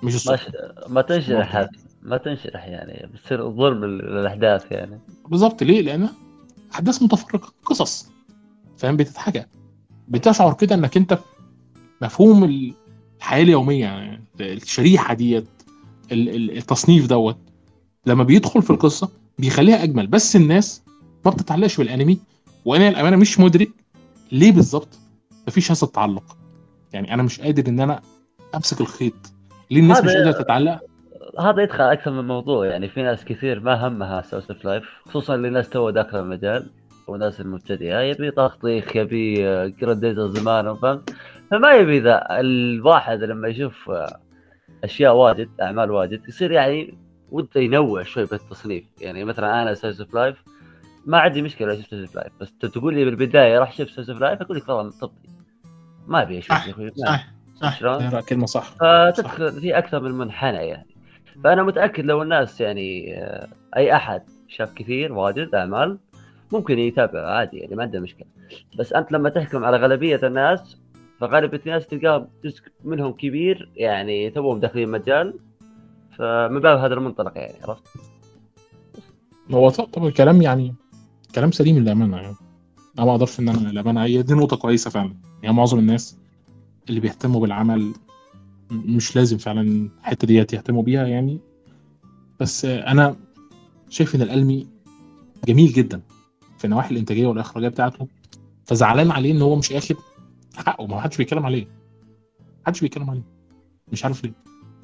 [0.02, 0.48] مش ما الصبح.
[0.88, 1.66] ما تنشرح.
[2.02, 4.98] ما تنشرح يعني بتصير ظلم للأحداث يعني.
[5.28, 5.62] بالظبط.
[5.62, 6.08] ليه؟ لأن
[6.74, 8.08] أحداث متفرقة قصص
[8.76, 9.44] فاهم؟ بتتحكى.
[10.08, 11.18] بتشعر كده إنك أنت
[12.02, 12.44] مفهوم
[13.18, 15.46] الحياة اليومية يعني الشريحة ديت
[16.12, 17.38] ال- ال- التصنيف دوت.
[18.06, 20.82] لما بيدخل في القصة بيخليها أجمل بس الناس
[21.24, 22.20] ما بتتعلقش بالانمي
[22.64, 23.70] وأنا الامانه مش مدرك
[24.32, 24.98] ليه بالظبط
[25.48, 26.36] مفيش هذا التعلق.
[26.92, 28.00] يعني أنا مش قادر إن أنا
[28.54, 29.14] أمسك الخيط.
[29.70, 30.80] ليه الناس مش قادرة تتعلق؟
[31.40, 32.66] هذا يدخل أكثر من موضوع.
[32.66, 36.70] يعني في ناس كثير ما همها slice of life خصوصا الناس تو داخل المجال
[37.06, 38.00] وناس المبتدئة.
[38.00, 39.34] يبي طخطيخ يبي
[39.70, 41.14] جرندايزر زمان فهمت
[41.50, 43.90] فما يبي ذا الواحد لما يشوف
[44.84, 46.98] أشياء واجد أعمال واجد يصير يعني
[47.30, 48.84] وده ينوع شوي بالتصنيف.
[49.00, 50.36] يعني مثلا أنا slice of life
[51.06, 54.42] ما عندي مشكلة أشوف of life بس تقول لي بالبداية راح شوف slice of life
[54.42, 55.12] أقول لك والله طب
[56.06, 57.78] ما أبي أشوف صح، صح صح.
[57.78, 58.70] شلون؟ لا كلمة صح.
[58.70, 60.86] فتدخل في أكثر من منحنى يعني.
[61.44, 65.98] فأنا متأكد لو الناس يعني آه، أي أحد شاف كثير واجد أعمال
[66.52, 68.26] ممكن يتابع عادي يعني ما عنده مشكلة.
[68.78, 70.80] بس أنت لما تحكم على غالبية الناس
[71.20, 75.34] فغالبية الناس تلقاهم جزء منهم كبير يعني توهم داخلين المجال
[76.18, 77.82] فمن باب هذا المنطلق يعني عرفت؟
[79.50, 80.74] هو طبعا الكلام يعني
[81.34, 82.36] كلام سليم للأمانة يعني.
[82.98, 85.16] أنا ما أقدرش إن أنا للأمانة هي دي نقطة كويسة فعلا.
[85.42, 86.16] يعني معظم الناس
[86.88, 87.92] اللي بيهتموا بالعمل
[88.70, 91.40] مش لازم فعلا الحتة ديت يهتموا بيها يعني.
[92.40, 93.16] بس أنا
[93.88, 94.66] شايف إن الانمي
[95.46, 96.00] جميل جدا
[96.58, 98.08] في النواحي الإنتاجية والإخراجية بتاعته.
[98.64, 99.96] فزعلان عليه إن هو مش آخد
[100.56, 100.86] حقه.
[100.86, 101.66] ما حدش بيتكلم عليه.
[102.62, 103.22] محدش بيتكلم عليه.
[103.92, 104.32] مش عارف ليه.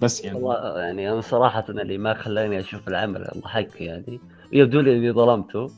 [0.03, 0.39] بس يعني.
[0.39, 4.21] والله يعني أنا صراحة اللي ما خلاني أشوف العمل الله يعني
[4.53, 5.71] يبدو لي إني ظلمته.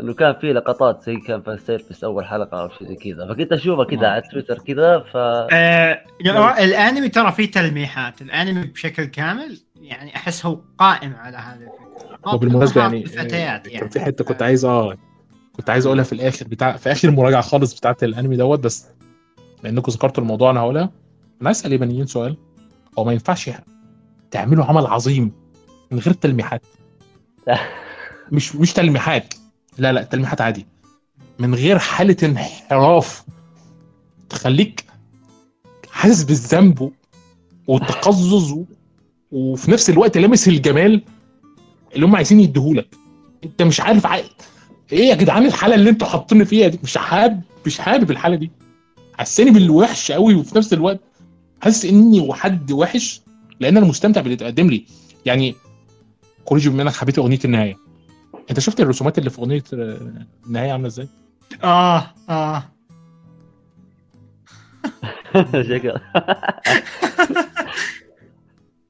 [0.00, 3.28] إنه كان في لقطات زي كان في سيرفس أول حلقة أو شيء زي كذا.
[3.28, 8.22] فكنت أشوفه كذا على تويتر كذا ف آه، جماعة، الأنمي ترى فيه تلميحات.
[8.22, 12.34] الأنمي بشكل كامل يعني أحس هو قائم على هذه الفكرة.
[12.34, 13.90] وبالمناسبه يعني كان يعني.
[13.90, 14.96] في حتة كنت عايز آه
[15.52, 18.86] كنت عايز أقولها في الآخر بتاع في آخر المراجعه خالص بتاعت الأنمي دوت بس
[19.64, 20.82] لأنكم ذكرتوا الموضوع أنا هقولها.
[21.40, 22.36] أنا عايز أسأل اليابانيين سؤال.
[22.98, 23.50] هو ما ينفعش
[24.30, 25.32] تعملوا عمل عظيم
[25.90, 26.62] من غير تلميحات.
[28.32, 29.34] مش مش تلميحات.
[29.78, 30.66] لا لا تلميحات عادي.
[31.38, 33.24] من غير حالة انحراف
[34.28, 34.84] تخليك
[35.90, 36.92] حاسس بالذنب
[37.66, 38.54] والتقزز
[39.32, 41.02] وفي نفس الوقت لامس الجمال
[41.94, 42.94] اللي هم عايزين يديهولك.
[43.44, 44.20] انت مش عارف ع...
[44.92, 48.50] إيه يا جدعان الحالة اللي أنتوا حاطيني فيها دي؟ مش حابب مش حابب الحالة دي.
[49.18, 51.00] حساني بالوحش قوي وفي نفس الوقت
[51.62, 53.20] حاسس اني حد وحش
[53.60, 54.84] لأن أنا مستمتع باللي اتقدم لي.
[55.26, 55.54] يعني
[56.44, 57.87] كوريجي بما إنك حبيت أغنية النهاية.
[58.50, 60.12] انت شفت الرسومات اللي في اغنية آه،
[60.46, 61.08] النهاية عاملة إزاي؟
[61.64, 62.62] آه آه
[65.68, 66.00] شكرا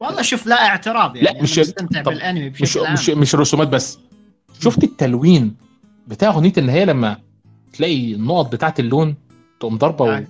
[0.01, 3.69] والله شوف لا اعتراض يعني لا، مش- مستمتع بالأنمي مش بشكل عام مش مش الرسومات
[3.69, 3.99] بس
[4.61, 5.57] شفت التلوين
[6.09, 7.17] بتاع أغنية النهاية لما
[7.73, 9.15] تلاقي النقط بتاعت اللون
[9.61, 10.25] تقوم ضربه آه.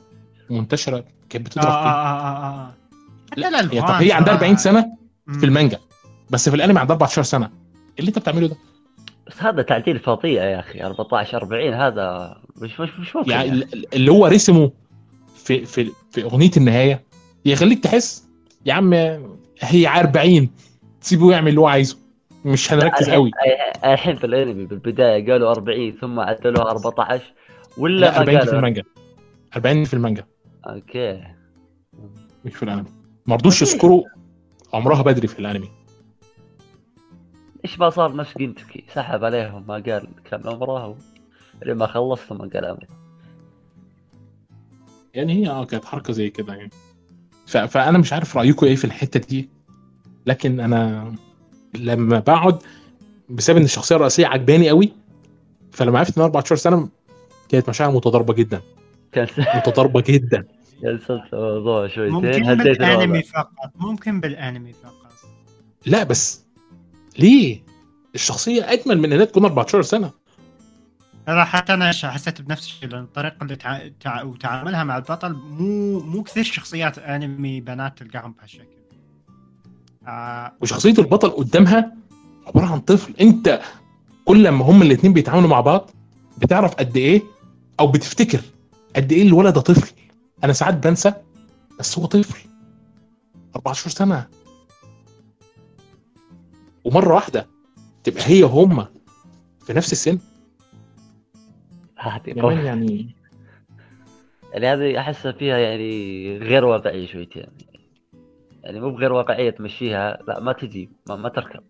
[0.51, 2.75] ومنتشرة كانت آه, بتضرب آه, آه, آه.
[3.31, 4.99] حتى لا طب هي عندها ترى- 40 سنة.
[5.41, 5.79] في المانجا
[6.31, 7.53] بس في الأنمي عندها 14 سنة إيه
[7.99, 8.57] اللي أنت بتعمله ده؟
[9.29, 13.63] بس هذا تعديل فظيع يا أخي 14 40 هذا مش مش مش ممكن يعني يعني.
[13.63, 14.71] ال- اللي هو رسمه
[15.37, 17.05] في في في أغنية النهاية
[17.45, 18.29] يخليك تحس
[18.67, 18.95] يا عم
[19.61, 20.49] هي 40
[21.01, 21.99] سيبه يعمل اللي هو عايزه
[22.45, 23.31] مش هنركز قوي
[23.85, 27.23] الحين في الأنمي بالبداية قالوا 40 ثم عدلوها 14
[27.79, 28.83] ولا لا ما 40 في المانجا.
[29.57, 30.25] 40 في المانجا.
[30.67, 31.23] أوكي.
[32.45, 32.85] مش في الأنمي.
[33.27, 34.05] ما رضوش يذكروا
[34.75, 35.69] عمرها بدري في الأنمي.
[37.65, 40.97] إيش ما صار نفس جنتكي سحب عليهم ما قال كم عمره
[41.63, 42.87] اللي ما خلص ما قال امري
[45.15, 46.71] يعني هي آه كانت حركة زي كده يعني.
[47.47, 47.57] ف...
[47.57, 49.49] فأنا مش عارف رأيكم إيه في الحتة دي.
[50.27, 51.13] لكن أنا
[51.75, 52.63] لما بقعد
[53.29, 54.93] بسبب إن الشخصية الرئيسية عجباني قوي
[55.73, 56.89] فلما عرفت إن 14 سنة
[57.49, 58.61] كانت مشاعر متضاربة جدا.
[59.57, 60.45] متضاربة جدا.
[60.83, 62.15] كنسلت الموضوع شويتين.
[62.15, 65.13] ممكن بالأنمي فقط ممكن بالأنمي فقط.
[65.87, 66.48] لا بس
[67.19, 67.63] ليه؟
[68.15, 70.11] الشخصية أجمل من انها تكون 14 سنة.
[71.27, 73.89] ترى حتى أنا حسيت بنفس الشيء لأن الطريقة اللي تع...
[74.01, 74.23] تع...
[74.23, 78.65] وتعاملها مع البطل مو مو كثير شخصيات أنمي بنات تلقاهم بهالشكل.
[80.07, 81.93] آه وشخصية البطل قدامها
[82.47, 83.15] عبارة عن طفل.
[83.21, 83.61] أنت
[84.25, 85.91] كل لما هم الاثنين بيتعاملوا مع بعض
[86.39, 87.23] بتعرف قد إيه
[87.81, 88.41] أو بتفتكر
[88.97, 89.93] قد إيه الولد ده طفل.
[90.45, 91.13] أنا ساعات بنسى
[91.79, 92.39] بس هو طفل.
[93.57, 94.27] 14 سنة.
[96.89, 97.47] ومرة واحدة
[98.05, 98.87] تبقى هي هم
[99.67, 100.19] في نفس السن.
[102.27, 103.15] كمان يعني
[104.53, 107.47] يعني هذه احسها فيها يعني غير واقعية شويتين.
[108.63, 111.61] يعني مو بغير واقعية تمشيها لا ما تجي ما, ما تركب.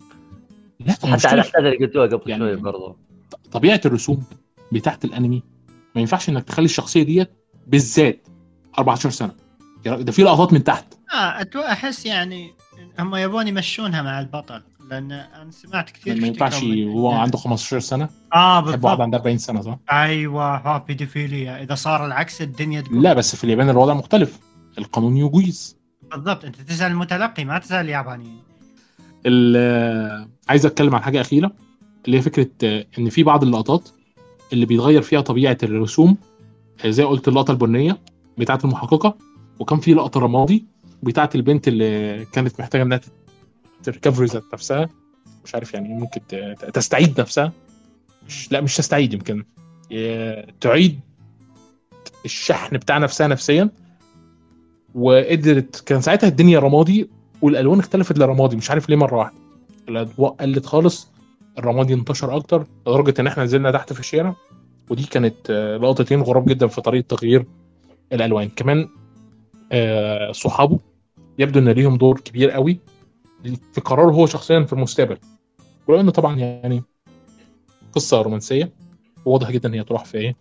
[0.81, 2.97] لا حتى على الحدث اللي قلتوها قبل يعني- شوي برضو.
[3.53, 4.25] طبيعة الرسوم
[4.73, 5.43] بتاعت الأنمي
[5.95, 7.31] ما ينفعش إنك تخلي الشخصية ديت
[7.67, 8.27] بالذات
[8.79, 9.35] 14 سنة.
[9.87, 10.95] راجل ده في لقطات من تحت.
[11.15, 11.61] آه أتو...
[11.61, 12.51] أحس يعني
[12.99, 14.63] هم يبون يمشونها مع البطل.
[14.91, 19.19] لأن أنا سمعت كثير ما ينفعش وهو عنده 15 سنة؟ آه يحب واحد بالضبط عنده
[19.19, 23.71] 40 سنة صح؟ أيوه ها بيدوفيليا إذا صار العكس الدنيا تقول لا بس في اليابان
[23.71, 24.39] الوضع مختلف.
[24.79, 25.77] القانون يجيز
[26.11, 26.45] بالضبط.
[26.45, 28.43] أنت تسال المتلقي ما تسال اليابانيين.
[29.27, 31.53] ال- عايز أتكلم عن حاجة أخيرة
[32.07, 33.89] اللي هي فكرة آه، إن في بعض اللقطات
[34.53, 36.17] اللي بيتغير فيها طبيعة الرسوم
[36.85, 37.99] آه، زي قلت اللقطة البنية
[38.39, 39.17] بتاعه المحققة
[39.59, 40.67] وكان في لقطة رمادي
[41.03, 43.01] بتاعه البنت اللي كانت محتاجة إنها
[43.93, 44.89] تركفري ذات نفسها.
[45.45, 46.21] مش عارف يعني ممكن
[46.73, 47.53] تستعيد نفسها.
[48.29, 49.45] مش لا مش تستعيد يمكن.
[50.61, 51.01] تعيد
[52.25, 53.71] الشحن بتاع نفسها نفسيا.
[54.95, 57.11] وقدرت كان ساعتها الدنيا رمادي
[57.43, 58.57] والألوان اختلفت لرمادي.
[58.57, 59.37] مش عارف ليه مرة واحدة.
[59.89, 61.09] الأضواء قلت خالص.
[61.59, 64.35] الرمادي انتشر أكتر لدرجة إن إحنا نزلنا تحت في الشارع.
[64.91, 67.47] ودي كانت آه، لقطتين غراب جدا في طريقة تغيير
[68.13, 68.49] الألوان.
[68.49, 68.89] كمان
[69.73, 70.79] آه، صحابه
[71.39, 72.79] يبدو إن ليهم دور كبير قوي.
[73.73, 75.19] في قراره هو شخصيا في المستقبل.
[75.89, 76.83] ولو ان طبعا يعني
[77.93, 78.73] قصة رومانسية
[79.25, 80.37] واضح جدا هي تروح في إيه؟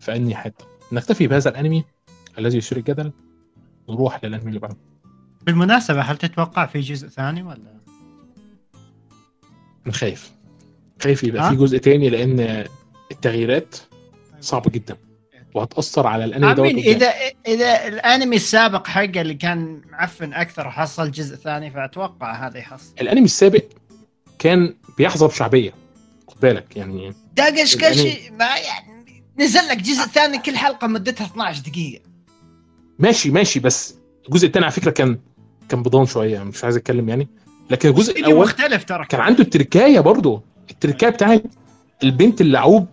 [0.00, 0.64] في أنهي حتة.
[0.92, 1.84] نكتفي بهذا الأنمي
[2.38, 3.12] الذي يثير الجدل.
[3.88, 4.76] نروح للأنمي اللي بعده.
[5.42, 7.76] بالمناسبة هل تتوقع في جزء ثاني ولا؟
[9.86, 10.32] أنا خايف.
[11.02, 12.64] خايف يبقى ها؟ في جزء تاني لأن
[13.12, 13.76] التغييرات
[14.40, 14.96] صعبة جدا.
[15.56, 16.66] وهتأثر على الأنمي دوت.
[16.66, 17.12] اذا
[17.46, 22.94] إذا الأنمي السابق حقه اللي كان معفن أكثر حصل جزء ثاني فأتوقع هذا يحصل.
[23.00, 23.64] الأنمي السابق
[24.38, 25.74] كان بيحظى بشعبية
[26.28, 31.62] خد بالك يعني داقش كشي ما يعني نزل لك جزء ثاني كل حلقة مدتها 12
[31.62, 32.02] دقيقة.
[32.98, 33.94] ماشي ماشي بس
[34.28, 35.18] الجزء الثاني على فكرة كان
[35.68, 37.28] كان بضان شوية مش عايز أتكلم يعني.
[37.70, 39.04] لكن الجزء الأول مختلف ترى.
[39.04, 40.42] كان عنده التركاية برضه.
[40.70, 41.42] التركاية بتاعت
[42.02, 42.86] البنت اللعوب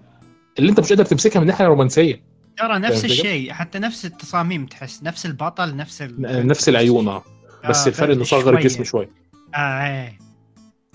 [0.60, 5.04] اللي أنت مش قادر تمسكها من الناحيه الرومانسيه ترى نفس؟ الشيء حتى نفس التصاميم تحس
[5.04, 6.48] نفس البطل نفس ال...
[6.48, 7.24] نفس العيون آه
[7.70, 8.58] بس الفرق إنه صغر.
[8.58, 9.10] الجسم شوية.
[9.56, 10.20] آه إيه.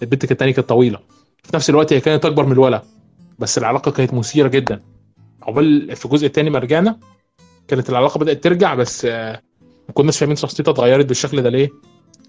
[0.03, 0.99] البنت كانت التانية كانت طويلة.
[1.45, 2.83] في نفس الوقت هي كانت أكبر من الولد.
[3.39, 4.83] بس العلاقة كانت مثيرة جدا.
[5.43, 6.99] عقبال في الجزء الثاني ما رجعنا
[7.69, 9.43] كانت العلاقة بدأت ترجع بس آه،
[9.89, 11.69] ما كناش فاهمين شخصيتها اتغيرت بالشكل ده ليه.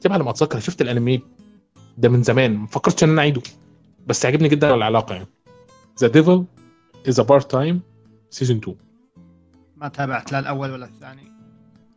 [0.01, 1.21] تبقى لما أتذكر شفت الأنمي
[1.97, 2.55] ده من زمان.
[2.57, 3.41] ما فكرتش إن أنا أعيده.
[4.07, 5.27] بس عجبني جدا العلاقة يعني.
[5.99, 6.45] The Devil
[7.09, 7.81] Is a Part-Timer
[8.29, 8.77] season 2
[9.81, 11.31] ما تابعت لا الأول ولا الثاني؟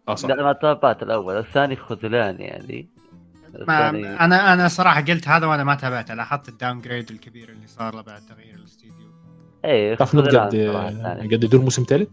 [0.09, 0.29] آه صح.
[0.29, 1.39] لا ما تابعت الأول.
[1.39, 2.89] الثاني خذلان يعني.
[3.69, 6.15] ما الثاني أنا أنا صراحة قلت هذا وأنا ما تابعته.
[6.15, 8.93] لاحظت ال downgrade الكبير اللي صار له بعد تغيير الاستوديو.
[9.65, 11.29] إيه الثاني.
[11.29, 12.09] جددوا الموسم الثالث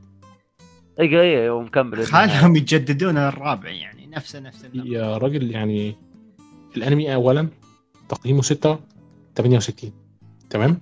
[0.99, 4.87] اي اي ومكمل خالهم يجددون الرابع يعني نفسه نفس النظام.
[4.93, 5.95] يا راجل يعني
[6.77, 7.47] الأنمي اولا
[8.09, 8.79] تقييمه 6
[9.35, 9.91] 68
[10.49, 10.81] تمام؟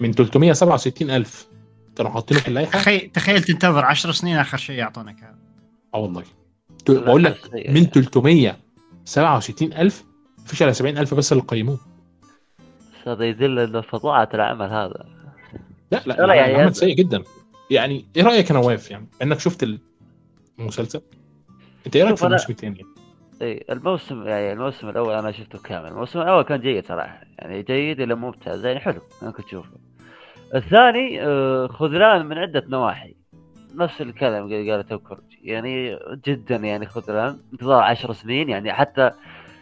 [0.00, 1.51] من 367 ألف.
[2.02, 5.38] كانوا حاطينه في اللائحة؟ تخيل تخيل تنتظر 10 سنين آخر شيء يعطونك هذا.
[5.94, 6.22] آه والله.
[6.88, 7.38] بقول لك
[7.68, 10.04] من 367 ألف
[10.38, 11.78] مفيش الا 70 ألف بس اللي قيموه
[13.06, 15.06] هذا يدل إنه فظاعه العمل هذا.
[15.92, 17.22] لا لا, لا، يعني يعني هذا- سيء جدا.
[17.70, 19.68] يعني إيه رأيك يا نواف يعني؟ إنك شفت
[20.58, 21.00] المسلسل؟
[21.86, 22.84] أنت إيه رأيك في الموسم الثاني؟
[23.42, 25.88] إي الموسم يعني الموسم الأول أنا شفته كامل.
[25.88, 27.20] الموسم الأول كان جيد صراحة.
[27.38, 29.00] يعني جيد إلى ممتع زين حلو.
[29.22, 29.70] أنا كنت أشوفه.
[30.54, 33.14] الثاني آه، خذلان من عدة نواحي.
[33.74, 39.10] نفس الكلام اللي قالته كورجي يعني جدا يعني خذلان انتظار عشر سنين يعني حتى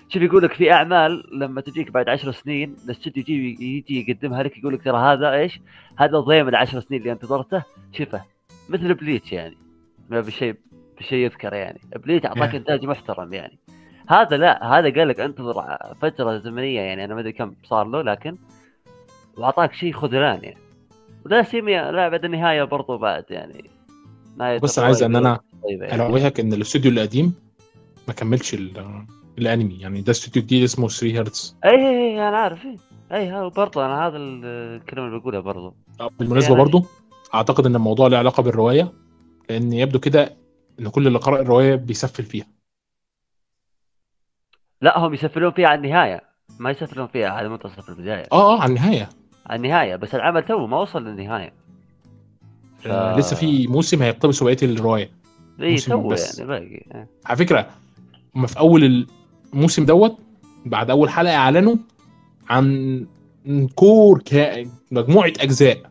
[0.09, 4.59] شوف يقول لك في أعمال لما تجيك بعد عشر سنين الاستوديو يجي يجي يقدمها لك
[4.59, 5.61] يقول لك ترى هذا إيش؟
[5.97, 7.63] هذا ضيم العشر سنين اللي انتظرته.
[7.93, 8.23] شوفه
[8.69, 9.57] مثل بليتش يعني.
[10.09, 10.55] ما بشيء
[10.99, 11.81] بشيء يذكر يعني.
[11.97, 12.55] بليتش أعطاك Yeah.
[12.55, 13.59] إنتاج محترم يعني.
[14.09, 17.05] هذا لا هذا قال لك انتظر فترة زمنية يعني.
[17.05, 18.37] أنا ما أدري كم صار له لكن
[19.37, 20.70] وأعطاك شيء خذلان يعني.
[21.27, 23.71] ولا سيما لا بعد النهاية برضو بعد يعني.
[24.63, 25.95] بس أنا عايز إن أنا يعني.
[25.95, 27.35] انوهك إن الاستوديو القديم
[28.09, 29.05] ما كملش ال-
[29.39, 29.75] الأنمي.
[29.81, 32.67] يعني ده استوديو جديد اسمه 3 هرتز اي اي اي أنا عارف.
[33.13, 34.45] اي اي برضو أنا هذا ال-
[34.81, 35.75] الكلام اللي بقوله برضو.
[36.19, 36.85] بالمناسبة يعني- برضو
[37.35, 38.93] أعتقد إن الموضوع له علاقة بالرواية
[39.51, 40.37] لأن يبدو كده
[40.81, 42.47] إن كل اللي قرأ الرواية بيسفل فيها.
[44.83, 46.21] لا هم يسفلون فيها على النهاية.
[46.59, 48.27] ما يسفلون فيها على منتصف البداية.
[48.33, 49.09] آه آه على النهاية.
[49.53, 51.53] النهاية بس العمل تو ما وصل للنهاية.
[52.79, 52.87] ف...
[52.87, 55.11] آه لسه في موسم هيقتبسوا بقية الرواية.
[55.61, 56.15] اي تو.
[56.37, 57.09] يعني باقي إيه.
[57.27, 57.67] على فكرة
[58.37, 59.07] هم في أول
[59.55, 60.19] الموسم دوت
[60.67, 61.77] بعد أول حلقة اعلنوا
[62.51, 63.07] عن
[63.75, 64.65] كور كا...
[64.91, 65.91] مجموعة أجزاء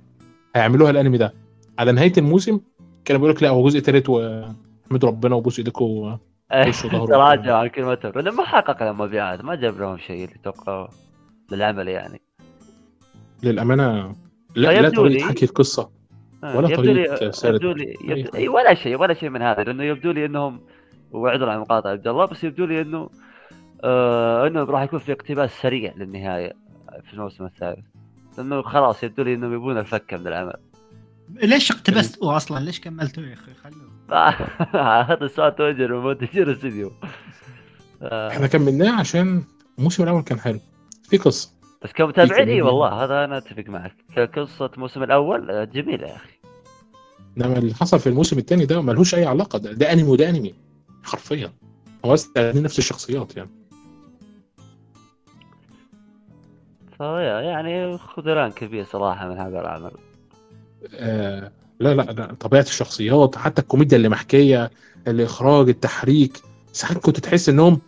[0.55, 1.33] هيعملوها الأنمي ده.
[1.79, 2.59] على نهاية الموسم
[3.05, 6.19] كانوا بيقول لك لا هو جزء تالت واحمدوا ربنا وبوسوا ايديكم وظهر
[7.07, 10.89] تراجع عن كلمتهم لأنه ما حقق لهم مبيعات ما جاب لهم شيء اللي توقعوه
[11.51, 12.21] للعمل يعني.
[13.43, 14.15] للأمانة
[14.56, 15.89] لا لا فيبدو لي- طريقه حكي القصة
[16.43, 17.54] آه، ولا لي سرد.
[17.56, 18.38] يبدو لي يبدو...
[18.38, 20.62] أي ولا شيء ولا شيء من هذا لأنه يبدو لي إنهم
[21.12, 23.10] وعذر عن مقاطعه عبد الله بس يبدو لي إنه
[23.84, 26.54] آه إنه راح يكون في اقتباس سريع للنهاية
[27.08, 27.86] في الموسم الثالث.
[28.38, 30.54] لأنه خلاص يبدو لي إنهم يبون الفكه من العمل.
[31.43, 33.89] ليش اقتبستوا أصلا ليش كملتوا يا أخي؟ خلوه.
[35.12, 36.91] هذا السؤال توجه لمنتجين الاستديو
[38.02, 39.43] آه، إحنا كملناه عشان
[39.78, 40.60] الموسم الأول كان حلو.
[41.10, 41.49] في قصة.
[41.81, 42.61] بس كمتابعين اي.
[42.61, 43.95] والله هذا أنا أتفق معك.
[44.15, 46.29] كقصة الموسم الأول آه، جميلة يا أخي.
[47.37, 49.59] انما اللي حصل في الموسم الثاني ده ملهوش أي علاقة.
[49.59, 50.53] ده, ده أنمي وده أنمي
[51.03, 51.53] حرفيا.
[52.05, 53.49] هو نفس الشخصيات يعني.
[56.97, 59.91] فيا يعني خذلان كبير صراحة من هذا العمل.
[60.93, 64.71] آه لا لا لا طبيعة الشخصيات حتى الكوميديا اللي محكية
[65.07, 67.81] الإخراج التحريك ساعات كنت تحس إنهم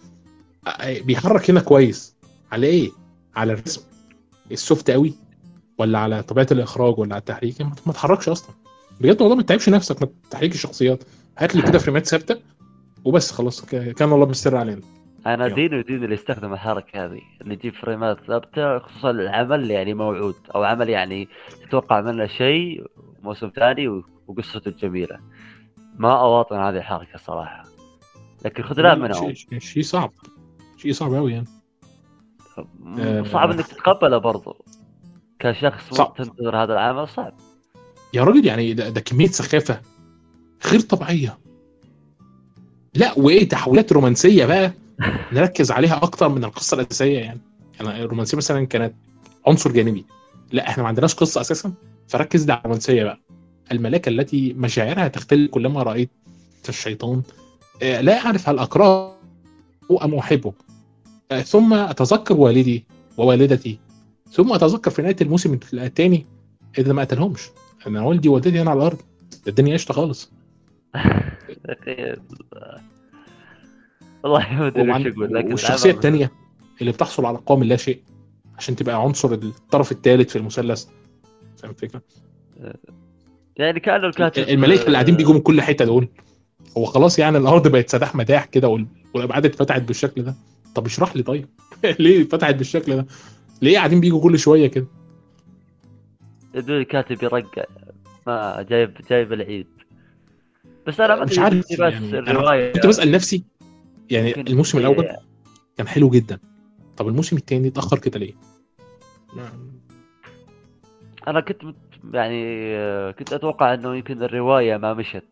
[0.68, 2.16] آه، بيحرك هنا كويس.
[2.52, 2.92] على إيه؟
[3.36, 3.82] على الرسم.
[4.52, 5.14] ال soft قوي
[5.78, 8.56] ولا على طبيعة الإخراج ولا على التحريك؟ ما ما تحركش أصلا.
[9.02, 11.04] بجد الموضوع ما تتعبش نفسك ما تحريك الشخصيات
[11.38, 12.40] هات لي كده فريمات ثابتة
[13.06, 14.82] وبس خلاص كان الله مستر علينا.
[15.26, 15.48] أنا.
[15.48, 20.64] دين ودين اللي يستخدم الحركة هذه اللي يجيب فريمات ثابتة خصوصا العمل يعني موعود أو
[20.64, 21.28] عمل يعني
[21.68, 22.86] تتوقع منه شيء
[23.22, 25.20] موسم ثاني وقصته الجميلة.
[25.98, 27.64] ما أواطن هذه الحركة صراحة.
[28.46, 29.34] لكن خذلان منهم.
[29.60, 30.12] شيء صعب.
[30.78, 31.61] شيء صعب قوي يعني.
[33.32, 34.66] صعب إنك تتقبله برضو.
[35.40, 36.14] كشخص صعب.
[36.18, 37.34] تنتظر هذا العمل صعب.
[38.14, 39.82] يا راجل يعني ده, ده كمية سخافة
[40.66, 41.38] غير طبيعية.
[42.96, 44.74] لا وإيه تحولات رومانسية بقى
[45.34, 47.40] نركز عليها أكتر من القصة الأساسية يعني.
[47.80, 48.94] يعني الرومانسية مثلا كانت
[49.48, 50.06] عنصر جانبي.
[50.52, 51.74] لا إحنا ما عندناش قصة أساسا
[52.08, 53.20] فركز على الرومانسية بقى.
[53.72, 56.10] الملاكة التي مشاعرها تختلف كلما رأيت
[56.70, 57.22] الشيطان.
[57.84, 59.16] آه، لا أعرف هل اكرهه
[60.04, 60.50] أم أحبه.
[60.50, 60.71] آه،
[61.40, 62.86] ثم أتذكر والدي
[63.18, 63.80] ووالدتي
[64.32, 66.26] ثم أتذكر في نهاية الموسم الثاني
[66.78, 67.42] اذا ما قتلهمش.
[67.88, 68.98] أنا والدي ووالدتي هنا على الأرض
[69.48, 70.32] الدنيا قشطة خالص.
[74.24, 76.32] والله ما أدري وش أقول لكن والشخصية الثانية
[76.82, 78.02] اللي بتحصل على قوى من لا شيء
[78.58, 80.86] عشان تبقى عنصر الطرف الثالث في المثلث.
[81.58, 82.02] فاهم الفكرة؟
[83.58, 86.08] يعني كأنه الكاتب الملائكه اللي قاعدين بيجوا من كل حتة دول.
[86.78, 90.36] هو خلاص يعني الأرض بقت سداح مداح كده وال- والأبعاد اتفتحت بالشكل ده.
[90.76, 91.48] طب اشرح لي طيب
[92.00, 93.06] ليه اتفتحت بالشكل ده؟
[93.62, 94.88] ليه قاعدين بيجوا كل شوية كده؟
[96.56, 97.64] الكاتب يرقع
[98.28, 99.68] ما جايب جايب العيد
[100.88, 103.44] بس أنا مش عارف بس يعني الرواية كنت بسأل نفسي
[104.10, 105.08] يعني الموسم الأول
[105.78, 106.40] كان حلو جدا
[106.98, 108.34] طب الموسم الثاني اتأخر كده ليه؟
[111.28, 111.62] أنا كنت.
[112.14, 115.30] يعني كنت أتوقع إنه يمكن الرواية ما مشت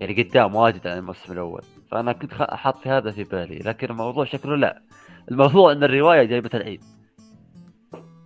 [0.00, 1.62] يعني قدام واجد عن الموسم الأول
[1.94, 4.82] فانا كنت حاط هذا في بالي لكن الموضوع شكله لا.
[5.30, 6.84] الموضوع إن الرواية جايبة العيد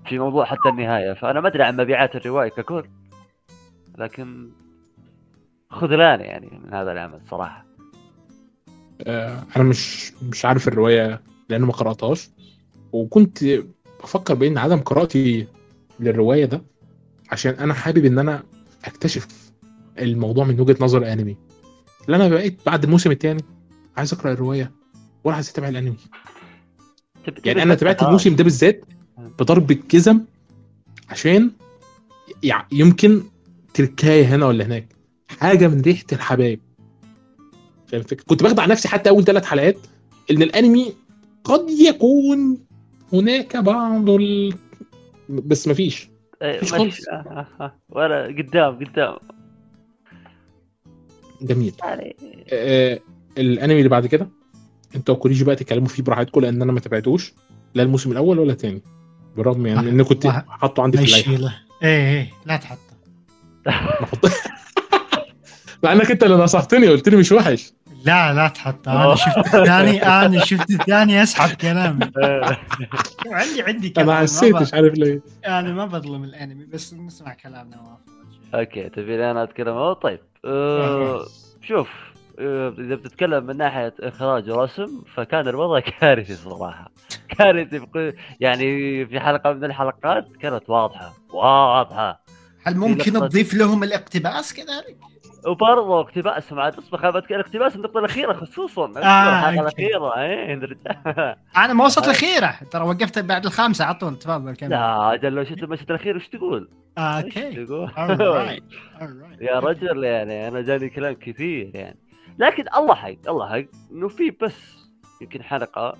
[0.06, 2.84] في موضوع حتى النهاية فأنا ما أدري عن مبيعات الرواية ككل
[3.98, 4.50] لكن
[5.70, 7.66] خذلان يعني من هذا العمل صراحة.
[9.02, 12.30] آه، أنا مش مش عارف الرواية لأن ما قرأتهاش.
[12.92, 13.44] وكنت
[14.02, 15.46] بفكر بان عدم قراءتي
[16.00, 16.62] للرواية ده
[17.32, 18.42] عشان أنا حابب إن أنا
[18.84, 19.52] أكتشف
[19.98, 21.36] الموضوع من وجهة نظر الأنمي.
[22.08, 23.57] لأن أنا بقيت بعد الموسم الثاني
[23.98, 24.72] عايز أقرأ الرواية.
[25.24, 25.96] ولا عايز اتابع الأنمي.
[27.44, 28.06] يعني أنا تابعت آه.
[28.06, 28.84] الموسم ده بالذات
[29.18, 30.20] بضرب الجزم
[31.08, 31.50] عشان
[32.42, 33.22] يعني يمكن
[33.74, 34.88] تركاية هنا ولا هناك.
[35.40, 36.60] حاجة من ريحة الحبايب.
[37.86, 39.78] فاهم الفكرة؟ كنت باخد على نفسي حتى أول ثلاث حلقات
[40.30, 40.94] إن الأنمي
[41.44, 42.58] قد يكون
[43.12, 44.54] هناك بعض ال...
[45.28, 46.08] بس مفيش
[46.42, 47.08] إيه، مفيش خالص.
[47.08, 47.74] آه، آه، آه.
[47.88, 49.16] ولا قدام قدام.
[51.42, 51.74] جميل.
[51.82, 52.16] يعني
[52.52, 53.00] آه
[53.38, 54.28] الانمي اللي بعد كده
[54.96, 57.32] انت وكوريجي بقى تتكلموا فيه براحتكم لأن أنا ما تابعتوش
[57.74, 58.82] لا الموسم الأول ولا الثاني
[59.36, 60.44] بالرغم يعني إن كنت الله.
[60.48, 62.80] حاطه عندي في يشيله إيه إيه لا تحطه
[65.82, 67.72] مع انك أنت اللي نصحتني قلت لي مش وحش.
[68.04, 72.04] لا لا تحطه أنا شفت الثاني أنا شفت الثاني أسحب كلامي.
[73.26, 75.22] عندي عندي كلام أنا ما حسيت مش عارف ليه.
[75.42, 77.98] يعني ما بظلم الأنمي بس نسمع كلام نواف
[78.54, 80.20] أوكي تبي أنا اتكلم طيب.
[80.44, 81.26] أه
[81.62, 81.88] شوف
[82.78, 86.90] إذا بتتكلم من ناحية إخراج ورسم فكان الوضع كارثي صراحة.
[87.28, 87.86] كارثي
[88.40, 92.20] يعني في حلقة من الحلقات كانت واضحة واضحة.
[92.64, 94.96] هل ممكن تضيف لهم الاقتباس كذلك؟
[95.46, 98.84] وبرضه اقتباس مع تصبح الاقتباس النقطة الأخيرة خصوصا.
[98.84, 99.60] آه، الحلقة.
[99.60, 100.54] الأخيرة إيه
[101.64, 104.70] أنا ما وصلت الأخيرة ترى وقفت بعد الخامسة على طول تفضل كمل.
[104.70, 106.68] لا أجل لو شفت المشهد الأخير وش تقول؟
[106.98, 107.66] آه، أوكي.
[109.48, 112.07] يا رجل يعني أنا جاني كلام كثير يعني.
[112.38, 114.88] لكن الله حق الله حق إنه في بس
[115.20, 115.94] يمكن حلقة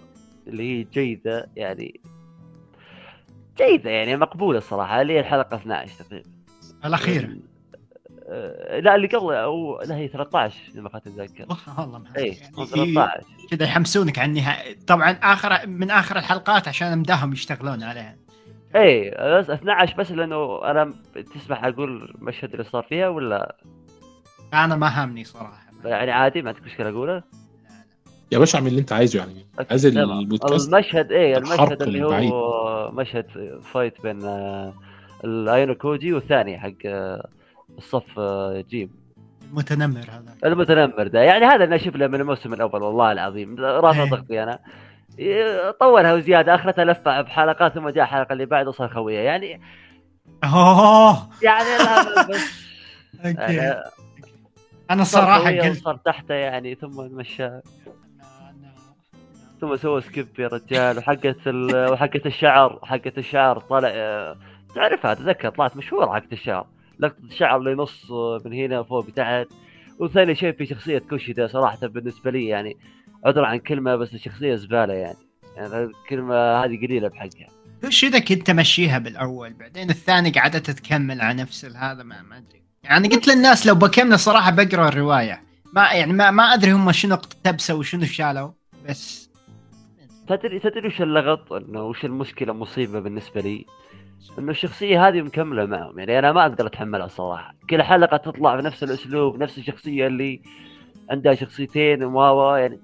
[0.47, 2.01] اللي هي جيدة يعني.
[3.59, 6.31] جيدة يعني مقبولة الصراحه اللي هي الحلقة 12 تقريبا.
[6.85, 7.37] الأخيرة.
[8.31, 11.47] آه، لا اللي قبل أو لا هي 13 اذا ما كنت أتذكر.
[11.79, 14.79] والله ما اي يعني 13 كذا يحمسونك على النهاية.
[14.87, 18.17] طبعا آخر من آخر الحلقات عشان أمداهم يشتغلون عليها.
[18.77, 20.95] اي بس 12 بس لأنه أنا
[21.35, 23.57] تسمح أقول المشهد اللي صار فيها ولا؟
[24.55, 25.68] أنا ما هامني صراحة.
[25.85, 27.25] يعني عادي ما عندك مشكلة اقولها؟
[28.33, 29.47] يا باشا اعمل اللي انت عايزه يعني.
[29.71, 29.87] عايز.
[29.87, 32.31] البودكاست المشهد إيه المشهد اللي البعيد.
[32.33, 33.27] هو مشهد
[33.63, 34.73] fight بين آه،
[35.25, 37.29] الاينوكوجي والثاني حق آه،
[37.79, 38.91] الصف آه، جيم.
[39.51, 40.35] المتنمر هذا.
[40.53, 41.21] المتنمر ده.
[41.21, 43.57] يعني هذا اللي أشوف له من الموسم الأول والله العظيم.
[43.61, 44.11] رافع إيه.
[44.11, 44.59] ضغطي أنا.
[45.19, 49.19] ي- طولها وزيادة أخرتها لفة بحلقات ثم جاء الحلقة اللي بعده صار خوية.
[49.19, 49.61] يعني
[50.45, 51.29] أوه!
[51.43, 52.69] يعني لا بس
[53.25, 53.83] يعني
[54.91, 57.51] أنا صار خوية قلت وصار تحته يعني ثم مشى.
[59.61, 61.91] ثم سوى سكيب يا رجال وحقت ال...
[61.93, 63.89] وحقت الشعر حقت الشعر طلع
[64.75, 66.67] تعرفها اتذكر طلعت مشهورة حقت الشعر.
[66.99, 68.11] لقطة الشعر اللي نص
[68.45, 69.47] من هنا فوق تحت
[69.99, 72.77] وثاني شيء في شخصية كوشيدا صراحة بالنسبة لي يعني
[73.25, 75.19] عذر عن كلمة بس الشخصية زبالة يعني.
[75.57, 77.49] يعني الكلمة هذه قليلة بحقها.
[77.85, 82.58] وش اذا كنت تمشيها بالأول بعدين الثاني قعدت تكمل على نفس هذا ما ما أدري.
[82.89, 85.43] يعني قلت للناس لو بكمل صراحة بقرأ الرواية.
[85.73, 88.51] ما يعني ما ما أدري هم شنو اقتبسوا وشنو شالوا
[88.89, 89.31] بس
[90.29, 93.67] تدري تدري وش اللغط؟ إنه وش المشكلة مصيبة بالنسبة لي؟
[94.39, 98.83] إنه الشخصية هذه مكملة معهم يعني أنا ما أقدر أتحملها الصراحه كل حلقة تطلع بنفس
[98.83, 100.43] الأسلوب نفس الشخصية اللي
[101.11, 102.81] عندها شخصيتين و يعني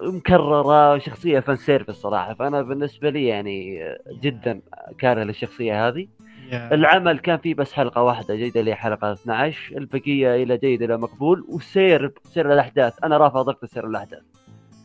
[0.00, 2.34] مكررة شخصيه fan service صراحة.
[2.34, 3.80] فأنا بالنسبة لي يعني
[4.22, 4.60] جدا
[4.98, 6.08] كاره للشخصية هذه.
[6.52, 10.82] يا- العمل كان فيه بس حلقة واحدة جيدة اللي هي حلقة 12 البقية إلى جيد
[10.82, 13.04] إلى مقبول وسير سير الأحداث.
[13.04, 14.22] أنا رافع ضغط سير الأحداث.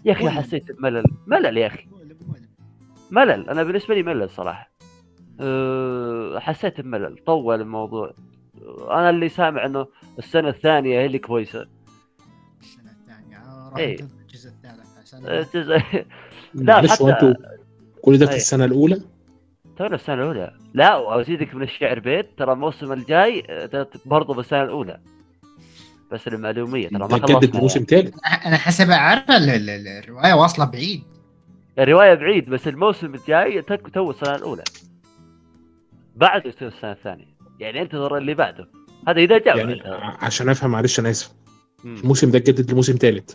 [0.06, 0.30] يا أخي.
[0.30, 1.04] حسيت بملل.
[1.28, 1.88] ملل يا أخي.
[3.12, 3.50] ملل.
[3.50, 4.72] أنا بالنسبة لي ملل صراحة.
[5.40, 7.18] أه حسيت بملل.
[7.26, 8.14] طول الموضوع.
[8.92, 9.88] أنا اللي سامع إنه
[10.20, 11.68] السنة الثانية هي اللي كويسة.
[12.62, 13.38] السنة الثانية.
[13.38, 14.00] آه، راح إيه.
[14.00, 14.98] الجزء الثالث.
[15.02, 15.46] عشان أه،
[16.54, 17.34] لا، معلش هو حتى- أنتوا
[18.02, 18.38] كل ده في أي.
[18.38, 19.02] السنة الأولى؟
[19.84, 20.54] تونا السنة الأولى.
[20.74, 25.00] لا وأزيدك من الشعر بيت ترى الموسم الجاي أه، برضه بالسنة الأولى.
[26.12, 27.60] بس المعلوميه ترى ما جدد خلصنا.
[27.62, 28.16] موسم ثالث
[28.46, 31.04] أنا حسب اعرف ال- ال- ال- الرواية واصلة بعيد.
[31.80, 34.64] الرواية بعيد بس الموسم الجاي تو السنة الأولى.
[36.16, 37.34] بعده يصير السنة الثانية.
[37.60, 38.68] يعني انتظر اللي بعده.
[39.08, 39.82] هذا إذا جاء يعني
[40.22, 41.32] عشان أفهم معلش أنا آسف.
[41.86, 43.34] الموسم ده اتجدد لموسم ثالث.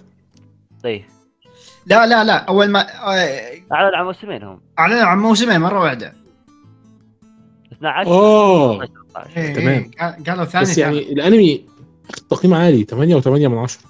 [0.84, 1.04] طيب.
[1.86, 2.36] لا لا لا.
[2.36, 4.60] أول ما آه، أعلن عن موسمين هم.
[4.78, 6.14] اعلنوا عن موسمين مرة واحدة.
[7.78, 8.78] 12 آه.
[8.78, 9.68] 13 إيه، تمام.
[9.68, 10.96] إيه، قال- قالوا ثاني بس ثاني.
[10.98, 11.64] يعني الانمي
[12.30, 13.80] تقييم عالي 8 و8 من 10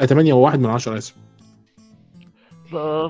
[0.00, 1.14] آه 8 و1 من 10 آسف.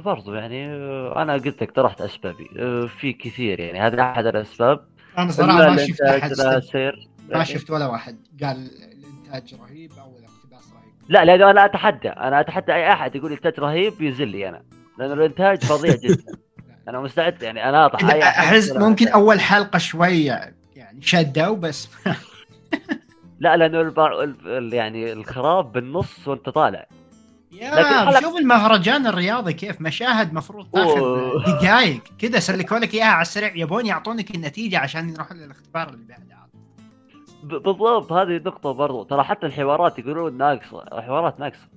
[0.04, 2.48] برضو يعني آه، أنا قلت لك طرحت أسبابي.
[2.58, 4.80] آه، في كثير يعني هذا أحد الأسباب.
[5.18, 6.30] أنا صراحة ما شفت أحد
[7.34, 8.16] ما شفت ولا واحد.
[8.42, 8.56] قال
[8.92, 10.92] الإنتاج رهيب أو الاقتباس رهيب.
[11.08, 12.08] لا لأنه أنا أتحدى.
[12.08, 14.62] أنا أتحدى أي أحد يقول إنتاج رهيب ينزل لي أنا.
[14.98, 16.24] لأنه الإنتاج فظيع جدا.
[16.88, 21.88] أنا مستعد يعني أنا أحد أحس ممكن أول حلقة شوية يعني شدوا بس
[23.40, 24.22] لا لأنه البع...
[24.22, 26.86] ال- ال- يعني الخراب بالنص وأنت طالع.
[27.52, 27.70] يا
[28.10, 31.44] الحلقة- شوف المهرجان الرياضي كيف مشاهد مفروض تاخذ أوه.
[31.46, 33.52] دقائق كذا سلكوا لك إياها على السريع.
[33.56, 36.24] يبون يعطونك النتيجة عشان يروحون للاختبار اللي بعده.
[37.42, 38.12] ب- بالضبط.
[38.12, 39.02] هذه النقطة برضو.
[39.04, 40.84] ترى حتى الحوارات يقولون ناقصة.
[40.92, 41.68] حوارات ناقصة.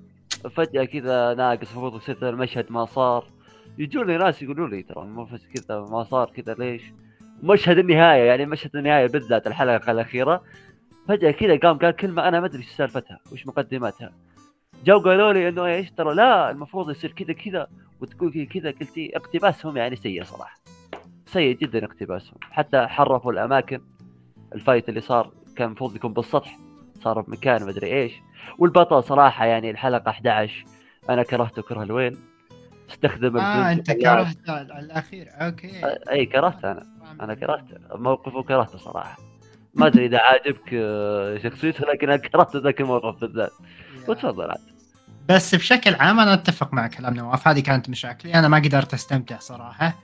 [0.56, 3.26] فجأة كذا ناقص المفروض يصير المشهد ما صار.
[3.78, 6.84] يجوني ناس يقولوا لي ترى المفروض كذا ما صار كذا ليش؟
[7.44, 10.44] مشهد النهاية يعني مشهد النهاية بالذات الحلقة الأخيرة.
[11.08, 14.12] فجأة كذا قام قال كلمة أنا ما أدري إيش سالفتها وش مقدماتها.
[14.86, 17.68] جو قالوا لي إنه إيش؟ ترى لا المفروض يصير كذا كذا
[18.02, 20.56] وتقول كذا قلت لي اقتباسهم يعني سيء صراحة.
[21.26, 22.38] سيء جدا اقتباسهم.
[22.52, 23.82] حتى حرفوا الأماكن.
[24.56, 26.58] ال fight اللي صار كان المفروض يكون بالسطح.
[27.00, 28.14] صار بمكان مدري إيش.
[28.60, 30.66] والبطل صراحة يعني الحلقة 11
[31.10, 32.18] أنا كرهته كره الوين
[32.90, 33.92] استخدم آه أنت.
[33.92, 35.28] كرهت الأخير.
[35.34, 35.82] أوكي.
[36.12, 36.88] أي كرهت أنا.
[37.22, 39.18] أنا كرهته موقفه كرهته صراحة.
[39.74, 43.52] ما أدري إذا عاجبك آه، شخصيته لكن أنا كرهت ذاك الموقف بالذات.
[44.08, 44.60] وتفضل عاد.
[45.30, 47.48] بس بشكل عام أنا أتفق مع كلام نواف.
[47.48, 48.34] هذه كانت مشاكلي.
[48.34, 49.96] أنا ما قدرت أستمتع صراحة.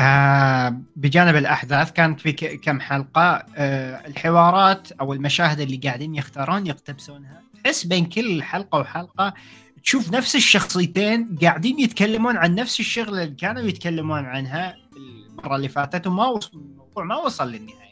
[0.00, 3.42] آه بجانب الأحداث كانت في كم حلقة.
[3.56, 7.40] آه الحوارات أو المشاهد اللي قاعدين يختارون يقتبسونها.
[7.64, 9.34] تحس بين كل حلقة وحلقة
[9.84, 16.06] تشوف نفس الشخصيتين قاعدين يتكلمون عن نفس الشغلة اللي كانوا يتكلمون عنها المرة اللي فاتت
[16.06, 17.84] وما وصل الموضوع ما وصل للنهاية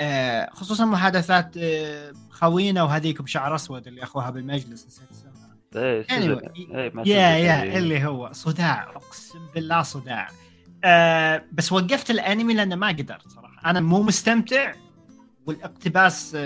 [0.00, 5.40] آه خصوصا محادثات آه خوينا وهذيك بشعر أسود اللي أخوها بالمجلس نسيت اسمها
[5.76, 6.50] إيه Anyway.
[6.76, 7.36] إيه، يا.
[7.36, 7.78] يا إيه.
[7.78, 10.28] اللي هو صداع أقسم بالله صداع
[10.84, 14.72] آه بس وقفت الأنمي لأنه ما قدرت صراحة أنا مو مستمتع
[15.46, 16.36] والإقتباس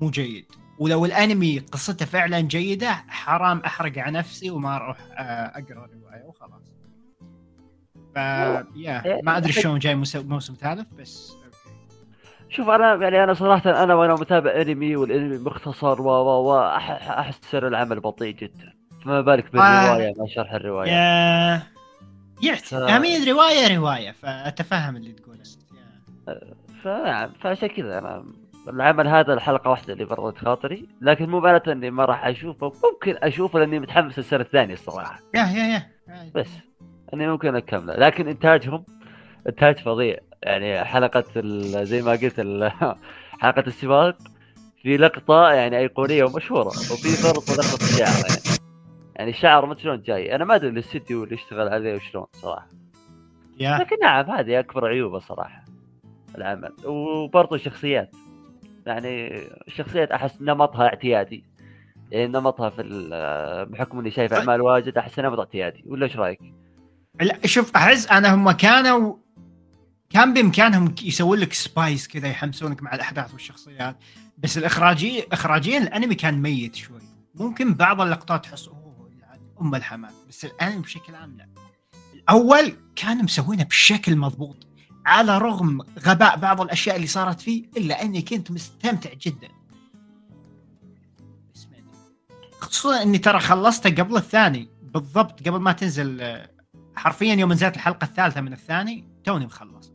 [0.00, 0.46] مو جيد
[0.78, 5.22] ولو الانمي قصته فعلا جيدة حرام أحرق على نفسي وما أروح آه
[5.58, 6.62] أقرأ الروايه وخلاص.
[8.14, 8.16] ف
[8.76, 11.76] يا ما أدري شلون جاي موس- موسم ثالث بس أوكي.
[12.48, 17.40] شوف أنا يعني أنا صراحة أنا وأنا متابع أنمي والأنمي مختصر و و و احس
[17.50, 18.72] سر العمل بطيء جدا.
[19.04, 20.90] فما بالك بالرواية مع شرح الرواية.
[20.90, 21.62] يا
[22.42, 25.36] يعت ف- امين روايه رواية فأتفهم اللي تقوله.
[26.84, 28.24] فنعم فعشان كذا أنا
[28.68, 32.72] العمل هذا الحلقة واحدة اللي بردت خاطري لكن مو معناته إني ما راح أشوفه.
[32.92, 35.20] ممكن أشوفه لأني متحمس السنة الثانية الصراحة.
[35.34, 36.30] يا يا يا.
[36.34, 36.48] بس.
[37.14, 37.94] إني ممكن أكمله.
[37.94, 38.84] لكن إنتاجهم
[39.48, 40.18] إنتاج فظيع.
[40.42, 41.24] يعني حلقة
[41.82, 42.40] زي ما قلت
[43.40, 44.16] حلقة السباق
[44.82, 46.68] في لقطة يعني أيقونية ومشهورة.
[46.68, 48.58] وفي برضه لقطة الشعر يعني.
[49.16, 50.34] يعني الشعر ما شلون جاي.
[50.34, 52.68] أنا ما أدري الاستديو اللي اشتغل عليه وشلون صراحة.
[53.60, 55.64] لكن نعم هذه أكبر عيوبه صراحة.
[56.38, 56.72] العمل.
[56.84, 58.16] وبرضه الشخصيات.
[58.86, 59.28] يعني
[59.68, 61.44] الشخصيات أحس نمطها اعتيادي.
[62.10, 62.82] يعني نمطها في
[63.70, 65.84] بحكم إني شايف أعمال واجد أحس نمط اعتيادي.
[65.86, 66.38] ولا إيش رأيك؟
[67.20, 69.16] لا شوف أحس أنا هم كانوا
[70.10, 73.96] كان بإمكانهم يسوون لك سبايس كذا يحمسونك مع الأحداث والشخصيات.
[74.38, 77.00] بس الاخراجي اخراجيا الأنمي كان ميت شوي.
[77.34, 81.48] ممكن بعض اللقطات تحس أوه يعني أم الحماس بس الأنمي بشكل عام لا.
[82.14, 84.66] الأول كانوا مسوينه بشكل مضبوط.
[85.06, 89.48] على رغم غباء بعض الأشياء اللي صارت فيه إلا أني كنت مستمتع جدا.
[92.60, 94.68] خصوصا إني ترى خلصته قبل الثاني.
[94.82, 96.50] بالضبط قبل ما تنزل آه،
[96.96, 99.92] حرفيا يوم نزلت الحلقة الثالثة من الثاني توني مخلص.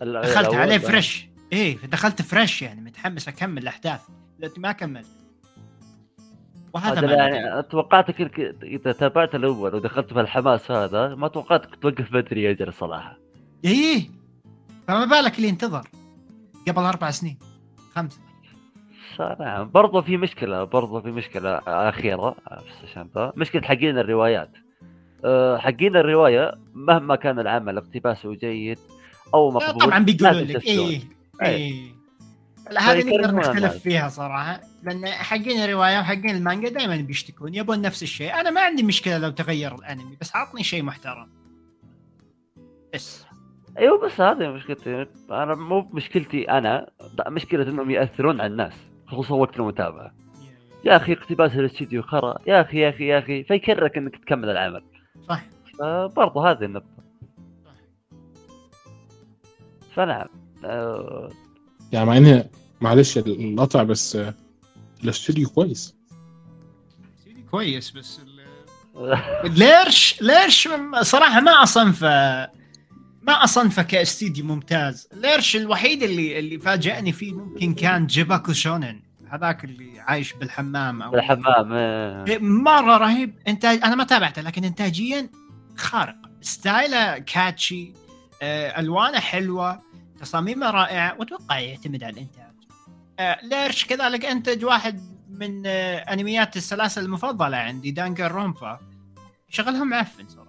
[0.00, 0.78] دخلت عليه.
[0.78, 4.00] فريش إيه دخلت فريش يعني متحمس أكمل الأحداث.
[4.56, 5.06] ما كملت.
[6.74, 11.74] وهذا هذا ما يعني توقعتك إنك اذا تابعت الأول ودخلت في الحماس هذا ما توقعتك
[11.82, 13.18] توقف بدري يا صراحة
[13.64, 14.17] إيه
[14.88, 15.88] فما بالك اللي ينتظر
[16.68, 17.38] قبل أربع سنين
[17.94, 18.18] خمسه
[19.40, 24.50] نعم برضه في مشكلة برضه في مشكلة أخيرة بس عشان ذا مشكلة حقين الروايات.
[25.24, 28.78] أه، حقين الرواية مهما كان العمل اقتباسه جيد
[29.34, 30.66] أو لا، مقبول طبعا بيقولوا لك.
[30.66, 31.00] إيه
[32.70, 33.82] لا هذه نقدر نختلف.
[33.82, 38.34] فيها صراحة لأن حقين الرواية وحقين المانجا دائما بيشتكون يبون نفس الشيء.
[38.34, 41.28] أنا ما عندي مشكلة لو تغير الأنمي بس عطني شيء محترم.
[42.94, 43.27] بس.
[43.78, 45.06] أيوه بس هذه مشكلتي.
[45.30, 46.90] أنا مو مشكلتي أنا
[47.28, 48.72] مشكلة إنهم يأثرون على الناس.
[49.06, 50.14] خصوصا وقت المتابعه
[50.84, 52.38] يا أخي اقتباس الاستديو خرا.
[52.46, 54.82] يا أخي يا أخي يا أخي فيكررك إنك تكمل العمل.
[55.28, 55.44] صح.
[55.78, 56.98] فبرضه هذه النقطة.
[59.94, 60.26] فنعم.
[60.64, 61.30] أه،
[61.92, 62.44] يعني مع ان
[62.80, 64.18] معلش القطع بس
[65.04, 65.98] الاستوديو كويس.
[67.50, 68.20] كويس بس
[69.58, 70.68] ليرش ليرش
[71.02, 72.48] صراحة ما أصنفه
[73.28, 75.08] ما أصنفه كأستديو ممتاز.
[75.12, 79.00] ليرش الوحيد اللي اللي فاجأني فيه ممكن كان جيباكو شونن.
[79.30, 82.38] هذاك اللي عايش بالحمام أو الحمام آه.
[82.40, 83.34] مرة رهيب.
[83.48, 85.30] انتاج أنا ما تابعته لكن انتاجيا
[85.76, 86.16] خارق.
[86.40, 87.92] style ه catchy
[88.42, 89.82] آه، ألوانه حلوة
[90.20, 92.54] تصاميمه رائعة وأتوقع يعتمد على الإنتاج.
[93.18, 95.00] آه، ليرش كذلك انتج واحد
[95.30, 98.78] من آه، أنميات السلاسل المفضلة عندي دانجانرونبا.
[99.48, 100.47] شغلهم معفن صراحة.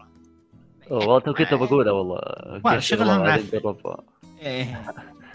[0.90, 3.58] والله تو كنت بقوله والله شغلها معفن.
[3.66, 3.96] ربع.
[4.42, 4.82] إيه.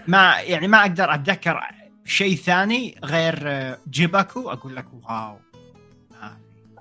[0.06, 1.60] ما يعني ما أقدر أتذكر
[2.04, 5.36] شيء ثاني غير آه، جيباكو أقول لك wow
[6.10, 6.36] ما في.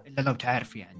[0.08, 0.98] إلا لو تعرف يعني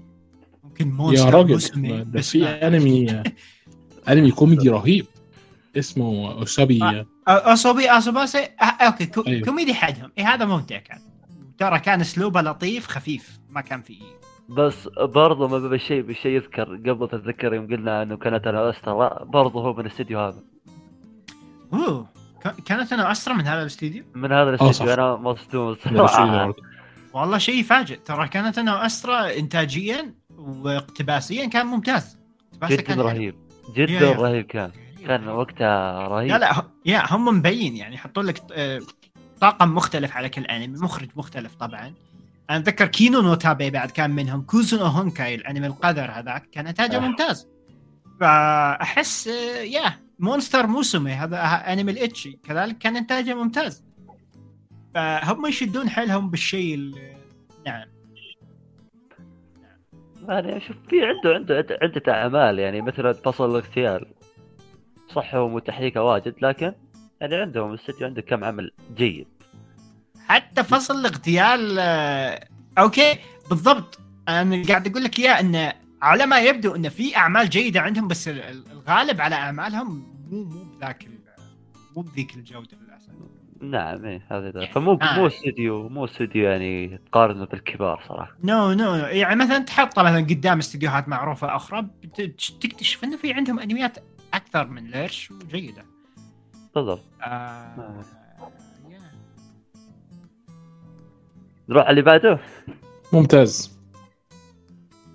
[0.64, 3.22] ممكن يا مونستر راجل موسمي، ده بس في أنمي
[4.08, 5.06] أنمي كوميدي رهيب
[5.76, 7.06] اسمه أسوبي آه.
[7.28, 9.20] اسوبي اسوباسي آه، okay كو...
[9.20, 9.44] أيوه.
[9.44, 10.98] كوميدي حدهم إيه هذا ممتع كان
[11.58, 14.02] ترى كان أسلوبه لطيف خفيف ما كان فيه
[14.48, 16.76] بس برضه ما بالشيء بالشيء يذكر.
[16.76, 20.42] قبل تتذكر يوم قلنا إنه كاناتا نو استرا برضه هو من الاستديو هذا.
[21.72, 22.06] أوه.
[22.66, 24.94] كاناتا نو استرا من هذا الاستديو من هذا آه، الاستديو.
[24.94, 26.64] أنا مصدوم صراحة الشيء
[27.12, 32.18] والله شيء يفاجئ ترى كاناتا نو استرا انتاجيا واقتباسيا كان ممتاز.
[32.64, 33.00] جدا كان.
[33.00, 33.34] رهيب.
[33.74, 34.12] جدا yeah.
[34.12, 34.70] رهيب كان.
[35.06, 36.28] كان وقتها رهيب.
[36.30, 37.94] لا لا ه- yeah هم مبين يعني.
[37.94, 38.80] يحطوا لك آه،
[39.40, 40.78] طاقم مختلف على كل أنمي.
[40.78, 41.92] مخرج مختلف طبعا.
[42.50, 46.66] أنا أتذكر كينو نو تابي بعد كان منهم كوزو نو هونكاي الأنمي القذر هذاك كان
[46.66, 47.00] إنتاجه آه.
[47.00, 47.48] ممتاز.
[48.20, 53.84] فأحس آه، yeah مونستر موسمي هذا أنمي الإتشي كذلك كان إنتاجه ممتاز.
[54.94, 57.14] فهم يشدون حيلهم بالشيء ال-
[57.66, 57.86] نعم.
[60.28, 64.06] يعني شوف في عنده عنده عدة- عدة أعمال يعني مثلا فصل الاغتيال.
[65.12, 66.72] صح هو متحركه واجد لكن
[67.20, 69.26] يعني عندهم الاستديو عنده كم عمل جيد.
[70.28, 72.48] حتى فصل الاغتيال آه،
[72.78, 73.18] أوكي
[73.50, 73.98] بالضبط.
[74.28, 75.72] أنا قاعد أقول لك إياه إنه
[76.02, 80.44] على ما يبدو إنه في أعمال جيدة عندهم بس ال- ال- الغالب على أعمالهم مو
[80.44, 81.08] مو بذاك
[81.96, 83.10] مو بذيك الجودة للأسف.
[83.60, 84.66] نعم إيه هذا ده.
[84.66, 85.18] فمو آه.
[85.18, 88.36] مو استديو مو استديو يعني تقارنه بالكبار صراحة.
[88.44, 91.86] no no يعني مثلا تحطه مثلا قدام استديوهات معروفة أخرى
[92.60, 93.98] تكتشف إنه في عندهم أنميات
[94.34, 95.84] أكثر من ليرش وجيدة.
[96.74, 97.04] بالضبط.
[97.22, 97.74] آه.
[97.78, 98.23] yeah.
[101.68, 102.38] نروح على اللي بعده؟
[103.12, 103.78] ممتاز.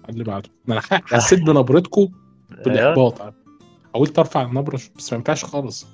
[0.09, 0.49] اللي بعده.
[0.69, 2.01] أنا حسيت بنبرتكم
[2.51, 2.63] أيوه.
[2.63, 3.33] بالاحباط
[3.93, 5.87] حاولت أرفع النبرة بس ما ينفعش خالص.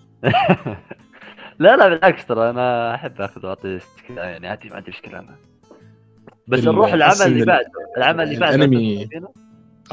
[1.59, 3.79] لا لا بالعكس ترى أنا أحب آخذ وأعطي
[4.09, 5.35] يعني عادي ما عندي مشكلة أنا.
[6.47, 7.71] بس نروح العمل اللي ال- بعده.
[7.97, 8.57] العمل اللي بعده.
[8.65, 9.29] الأنمي-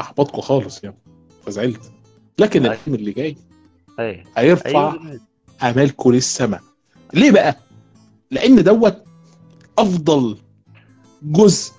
[0.00, 0.96] احبطكم خالص يعني
[1.46, 1.92] فزعلت.
[2.38, 2.74] لكن أيوه.
[2.74, 3.36] الفيلم اللي جاي
[4.00, 4.24] أي.
[4.36, 4.94] هيرفع
[5.62, 6.60] امالكم للسماء.
[7.14, 7.56] ليه بقى؟
[8.30, 9.04] لأن دوت
[9.78, 10.38] أفضل
[11.22, 11.72] جزء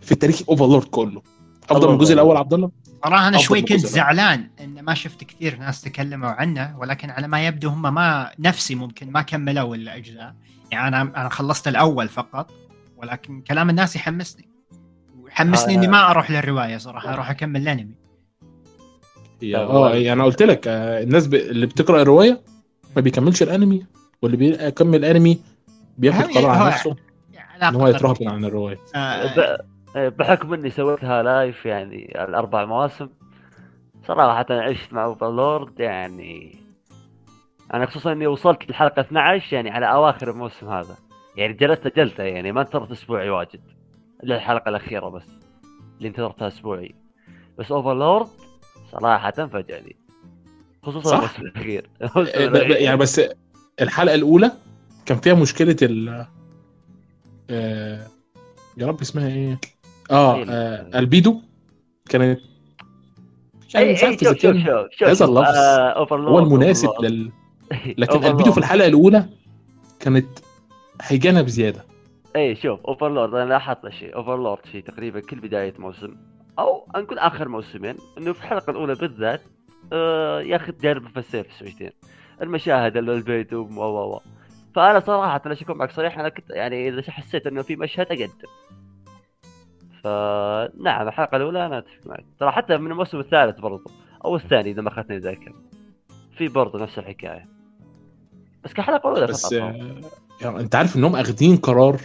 [0.00, 1.22] في تاريخ اوفرلورد كله.
[1.70, 2.70] أفضل من الجزء الأول عبد الله؟
[3.04, 3.86] صراحة أنا أفضل شوي كنت.
[3.86, 8.74] زعلان إن ما شفت كثير ناس تكلموا عنه ولكن على ما يبدو هم ما نفسي
[8.74, 10.34] ممكن ما كملوا الأجزاء.
[10.70, 12.50] يعني أنا أنا خلصت الأول فقط
[12.96, 14.48] ولكن كلام الناس يحمسني.
[15.20, 15.76] ويحمسني آه.
[15.78, 17.94] إني ما أروح للرواية صراحة أروح أكمل الأنمي.
[19.42, 21.34] هي- طب آه يعني أنا قلت لك آه، الناس ب...
[21.34, 22.40] اللي بتقرأ الرواية
[22.96, 23.86] ما بيكملش الأنمي
[24.22, 25.38] واللي بيكمل الأنمي
[25.98, 26.96] بياخد قرار على نفسه.
[27.62, 28.78] هو يترهبن عن الرواية.
[28.94, 29.58] آه
[29.96, 33.08] إيه، بحكم إني سويتها live يعني الأربع مواسم
[34.06, 36.58] صراحة عشت مع اوفرلورد يعني
[37.74, 40.96] أنا خصوصا إني وصلت للحلقة 12 يعني على أواخر الموسم هذا.
[41.36, 43.60] يعني جلست جلسة يعني ما انتظرت أسبوعي واجد
[44.24, 45.26] إلا الحلقة الأخيرة بس
[45.98, 46.94] اللي انتظرتها أسبوعي.
[47.58, 48.26] بس اوفرلورد
[48.92, 49.96] صراحة فاجأني
[50.82, 51.90] خصوصا صح؟ الموسم الأخير.
[52.02, 52.70] آه، الأخير.
[52.70, 53.20] يعني بس
[53.80, 54.52] الحلقة الأولى
[55.06, 56.26] كان فيها مشكلة ال
[57.50, 58.06] آه،
[58.76, 59.58] يا رب اسمها إيه؟
[60.10, 60.46] آه, أيوة.
[60.50, 61.40] آه ألبيدو
[62.08, 62.40] كانت
[63.74, 65.24] يعني مش عارف شوف إذا شوف كان شوف شوف هذا.
[65.24, 66.88] اللفظ آه، هو المناسب.
[67.00, 67.30] لل
[67.98, 68.24] لكن.
[68.24, 69.26] ألبيدو في الحلقة الأولى
[70.00, 70.26] كانت
[71.02, 71.84] هيجانة بزيادة
[72.36, 76.16] اي شوف اوفرلورد أنا لاحظت شيء اوفرلورد في تقريبا كل بداية موسم
[76.58, 79.40] أو نقول آخر موسمين إنه في الحلقة الأولى بالذات
[79.92, 81.90] آه ياخذ جانب الفلسفي شويتين
[82.42, 84.20] المشاهد اللي البيت و و و
[84.74, 88.48] فأنا صراحة أنا اكون معك صريح أنا كنت يعني إذا حسيت إنه في مشهد أقدم.
[90.04, 92.24] فنعم الحلقة الأولى أنا أتفق معك.
[92.40, 93.90] ترى حتى من الموسم الثالث برضو
[94.24, 95.52] أو الثاني إذا ما أخذتني ذاكر
[96.38, 97.48] في برضو نفس الحكاية.
[98.64, 100.00] بس كحلقة أولى بس آه،
[100.42, 102.00] يعني أنت عارف إنهم اخدين قرار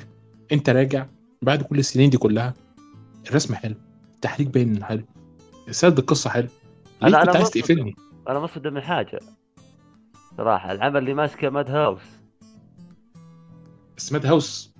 [0.51, 1.05] أنت راجع
[1.41, 2.53] بعد كل السنين دي كلها.
[3.29, 3.75] الرسم حلو
[4.15, 5.03] التحريك باين إنه حلو
[5.69, 6.47] سرد القصة حلو.
[7.01, 7.49] كنت أنا عايز.
[7.51, 7.95] تقفلني
[8.29, 9.19] أنا مصدوم من حاجة.
[10.37, 12.22] صراحة العمل اللي ماسكه ماد هاوس
[13.97, 14.73] بس ماد هاوس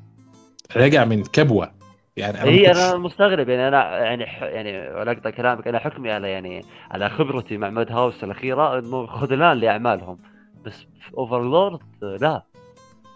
[0.76, 1.72] راجع من كبوة.
[2.18, 4.41] يعني أنا اي أنا مستغرب يعني أنا يعني ح...
[4.41, 9.05] يعني ولا اقطع كلامك أنا حكمي على يعني على خبرتي مع ماد هاوس الأخيرة إنه
[9.05, 10.18] خذلان لأعمالهم.
[10.66, 12.43] بس في اوفرلورد لا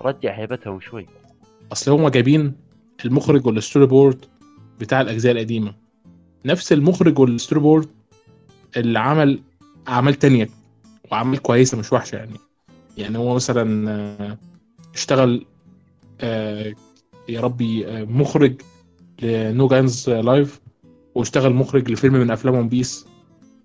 [0.01, 1.05] رجع هيبتهم شوي.
[1.71, 2.55] أصل هم جايبين
[3.05, 4.25] المخرج وال storyboard
[4.79, 5.73] بتاع الأجزاء القديمة.
[6.45, 7.89] نفس المخرج وال storyboard
[8.77, 9.41] اللي عمل
[9.87, 10.49] أعمال تانية
[11.11, 12.37] وأعمال كويسة مش وحشة يعني.
[12.97, 14.37] يعني هو مثلا آه،
[14.93, 15.45] اشتغل
[16.23, 18.61] يا ربي آه، مخرج
[19.21, 20.59] ل No Game No Life
[21.15, 23.05] واشتغل مخرج لفيلم من أفلام ون بيس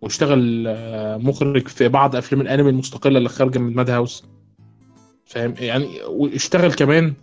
[0.03, 4.25] واشتغل آه، مخرج في بعض أفلام الأنمي المستقلة اللي خارجة من ماد هاوس.
[5.27, 7.15] فاهم؟ يعني واشتغل كمان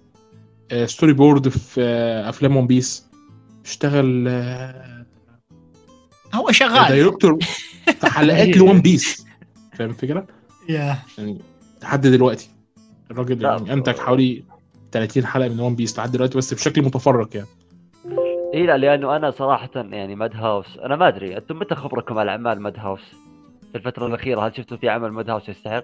[0.72, 3.06] آه، storyboard في آه، أفلام ون بيس.
[3.66, 5.06] اشتغل آه،
[6.34, 6.90] هو شغال.
[6.90, 7.40] director
[8.00, 9.26] في حلقات لون بيس.
[9.74, 10.28] فاهم الفكرة؟
[10.70, 11.42] يا يعني
[11.84, 12.50] لحد دلوقتي.
[13.12, 13.42] الراجل.
[13.44, 14.44] يعني أنتج حوالي
[14.92, 17.48] 30 حلقة من ون بيس لحد دلوقتي بس بشكل متفرق يعني
[18.54, 22.32] اي لا لأنه أنا صراحة يعني ماد هاوس أنا ما أدري أنتم متى خبركم على
[22.32, 23.02] أعمال ماد هاوس؟
[23.72, 25.84] في الفترة الأخيرة هل شفتوا في عمل ماد هاوس يستحق؟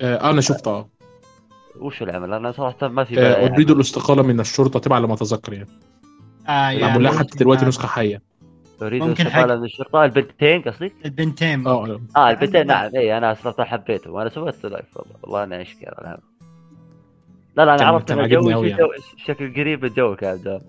[0.00, 0.88] آه أنا شفت آه
[1.80, 3.76] وش العمل؟ أنا صراحة ما في آه، أريد عمل.
[3.76, 5.68] الاستقالة من الشرطة تبع لما أتذكر يعني
[6.48, 8.22] آه يا معمول لها حتى ممكن- دلوقتي آه، نسخة حية
[8.82, 14.10] أريد الاستقاله من الشرطة البنتين قصدك؟ البنتين آه آه البنتين نعم اي أنا صراحة حبيته
[14.10, 16.20] وأنا سويت له لايف والله والله أنا اشكر على العمل.
[17.60, 18.88] لا لا أنا عرفت عاجبني جوي جو
[19.26, 20.62] شكل قريب من جوك يا عبد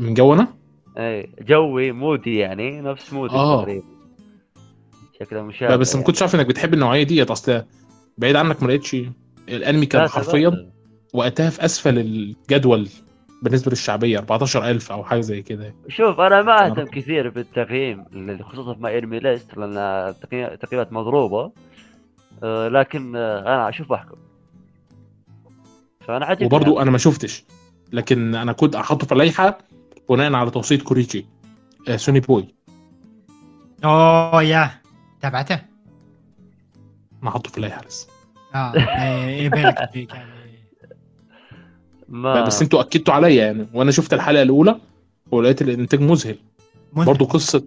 [0.00, 0.48] من جو أنا
[0.98, 3.60] اي جوي مودي يعني نفس مودي آه.
[3.62, 3.84] تقريبا.
[5.20, 6.06] شكله مشابه لا بس ما يعني.
[6.06, 7.62] كنتش عارف إنك بتحب النوعية دي أصل
[8.18, 8.96] بعيد عنك ما لقيتش
[9.48, 10.70] الأنمي كان حرفيا.
[11.14, 12.88] وقتها في أسفل الجدول
[13.42, 15.74] بالنسبة للشعبية 14000 أو حاجة زي كده.
[15.88, 18.04] شوف أنا ما أهتم كثير بالتقييم
[18.42, 21.52] خصوصا في ماي انمي ليست لأن التقييم- التقييمات مضروبة.
[22.42, 24.16] آه، لكن آه، أنا أشوف واحكم
[26.06, 27.44] فأنا عجبني وبرضو أنا ما شفتش.
[27.92, 29.58] لكن أنا كنت احطه في اللائحة
[30.08, 31.26] بناء على توصية كوريتشي
[31.88, 32.54] آه، سوني بوي.
[33.84, 34.70] oh yeah.
[35.20, 35.60] تابعته؟
[37.22, 38.08] أنا حاطه في اللائحة لسه.
[38.54, 40.30] آه إيه، يبيلك فيك يعني؟
[42.08, 43.66] ما بس أنتوا أكدتوا عليا يعني.
[43.74, 44.80] وأنا شفت الحلقة الأولى
[45.30, 46.38] ولقيت الإنتاج مذهل.
[46.92, 47.06] مذهل.
[47.06, 47.64] برضو قصة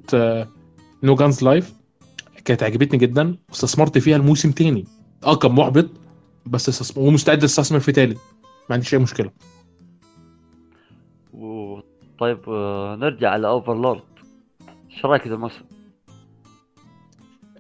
[1.04, 1.74] No Game No Life
[2.46, 3.36] كانت عجبتني جدا.
[3.50, 4.86] واستثمرت فيها الموسم تاني.
[5.24, 5.90] آه كان محبط.
[6.50, 8.18] بس استثمر ومستعد استثمر في تالت.
[8.70, 9.32] ما عنديش أي مشكلة.
[11.34, 11.80] و...
[12.20, 14.04] طيب آه، نرجع على اوفرلورد
[14.92, 15.62] إيش رأيك في الموسم؟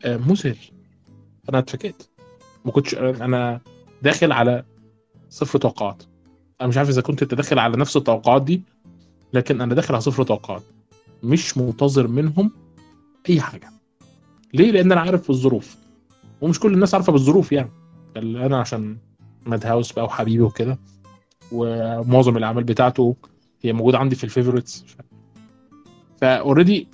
[0.05, 0.57] آه، مذهل.
[1.49, 2.09] أنا اتفاجئت
[2.65, 3.61] ما كنتش أنا
[4.01, 4.63] داخل على
[5.29, 6.03] صفر توقعات.
[6.61, 8.61] أنا مش عارف إذا كنت أنت داخل على نفس التوقعات دي
[9.33, 10.63] لكن أنا داخل على صفر توقعات.
[11.23, 12.51] مش منتظر منهم
[13.29, 13.69] أي حاجة.
[14.53, 15.77] ليه؟ لأن أنا عارف الظروف.
[16.41, 17.71] ومش كل الناس عارفة بالظروف يعني.
[18.17, 18.97] أنا عشان
[19.45, 20.79] ماد هاوس بقى وحبيبي وكده.
[21.51, 23.15] ومعظم الأعمال بتاعته
[23.61, 24.85] هي موجودة عندي في ال favorites
[26.21, 26.87] ف already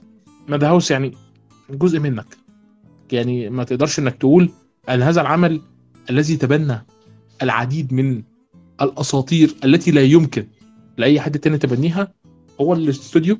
[0.47, 1.11] ماد هاوس يعني
[1.70, 2.38] جزء منك.
[3.11, 4.49] يعني ما تقدرش إنك تقول
[4.89, 5.61] أن هذا العمل
[6.09, 6.86] الذي تبنى
[7.41, 8.24] العديد من
[8.82, 10.47] الأساطير التي لا يمكن
[10.97, 12.13] لأي حد تاني تبنيها
[12.61, 13.38] هو الاستوديو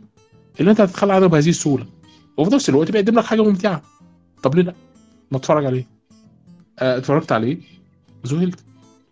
[0.60, 1.86] اللي أنت هتتخلى عنه بهذه السهولة.
[2.38, 3.82] وفي نفس الوقت بيقدم لك حاجة ممتعة.
[4.44, 4.74] طب ليه لأ؟
[5.32, 5.95] ما اتفرج عليه.
[6.80, 7.58] اتفرجت عليه.
[8.28, 8.66] ذهلت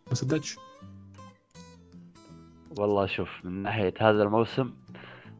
[0.07, 0.57] ما صدقتش.
[2.77, 4.73] والله شوف من ناحية هذا الموسم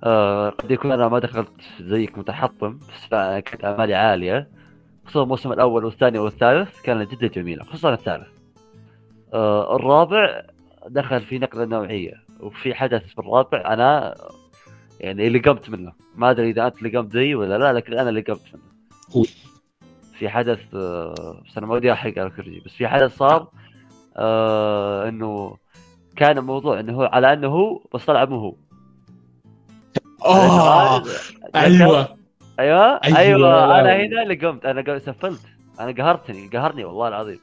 [0.03, 4.49] آه قد يكون أنا ما دخلت زيك متحطم بس كانت امالي عالية.
[5.05, 8.28] خصوصا الموسم الأول والثاني والثالث كانت جدا جميله خصوصا الثالث.
[9.34, 10.41] آه الرابع
[10.88, 14.15] دخل في نقلة نوعية وفي حدث في الرابع أنا
[14.99, 15.93] يعني لقمت منه.
[16.15, 19.26] ما أدري إذا أنت لقمت زي ولا لا لكن أنا لقمت منه.
[20.20, 23.47] في حدث آه، بس أنا ما ودي أحرق على كوريجي بس في حدث صار
[24.18, 25.57] آه إنه
[26.16, 28.55] كان الموضوع إنه هو على إنه هو بس طلع مو هو.
[30.26, 31.03] آه
[31.55, 32.18] أيوه.
[32.59, 33.95] أيوه أيوة، أيوه أنا.
[33.95, 35.41] هنا اللي قمت أنا سفلت
[35.80, 37.39] أنا قهرتني قهرني والله العظيم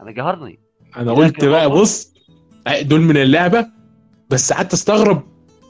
[0.00, 0.58] أنا قهرني.
[0.96, 2.14] أنا قلت بقى بص
[2.82, 3.66] دول من اللعبة
[4.30, 5.22] بس قعدت أستغرب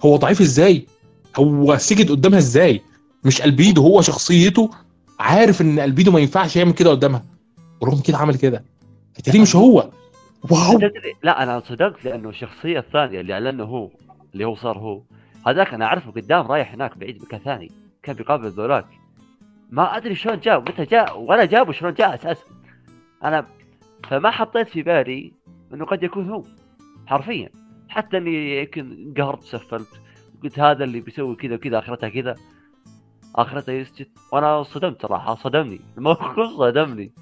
[0.05, 0.87] هو ضعيف إزاي؟
[1.37, 2.83] هو سجد قدامها إزاي؟
[3.25, 4.71] مش البيدو هو شخصيته
[5.19, 7.25] عارف إن ألبيدو ما ينفعش يعمل كده قدامها.
[7.81, 8.65] ورغم كده عمل كده.
[9.19, 9.91] التاني مش هو؟
[10.51, 10.81] واو.
[11.23, 13.91] لا أنا صدقت لأنه الشخصية الثانية اللي أعلنه هو
[14.33, 15.03] اللي هو صار هو.
[15.47, 17.71] هذاك أنا أعرفه قدام رايح هناك بعيد مكان ثاني.
[18.03, 18.87] كان بيقابل ذولاك.
[19.71, 22.45] ما أدري شلون جاء متى جاء ولا جابه شلون جاء أساسا.
[23.25, 23.47] أنا
[24.09, 25.33] فما حطيت في بالي
[25.75, 26.43] إنه قد يكون هو.
[27.07, 27.51] حرفيا.
[27.89, 29.89] حتى إني يمكن انقهرت سفلت.
[30.43, 32.35] قلت هذا اللي بيسوي كذا وكذا آخرتها كذا.
[33.37, 35.81] اخرتها يسجد وأنا صدمت صراحة صدمني.
[35.99, 37.13] الموقف صدمني.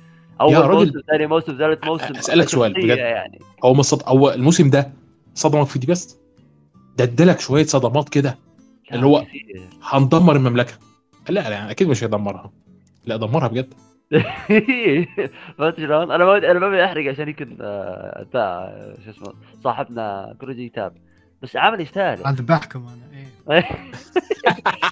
[0.40, 2.16] أول موسم ثاني موسم ثالث موسم.
[2.16, 2.98] أسألك سؤال بجد.
[2.98, 3.38] يعني.
[3.64, 4.02] هو مصد...
[4.06, 4.92] هو الموسم ده
[5.34, 6.18] صدمك في دي بس؟
[6.96, 8.38] ده ادالك شوية صدمات كده.
[8.92, 9.24] اللي هو-.
[9.82, 10.72] هندمر المملكة.
[11.28, 12.52] لا لا يعني أكيد مش هيدمرها.
[13.06, 13.74] لا دمرها بجد.
[15.58, 19.34] فهمت شلون؟ أنا ما أنا ما احرق عشان يمكن آه، بتاع شو اسمه
[19.64, 20.96] صاحبنا كروجي يتابع
[21.44, 22.26] بس عمل يستاهل.
[22.26, 23.04] اذبحكم أنا
[23.50, 23.68] إيه.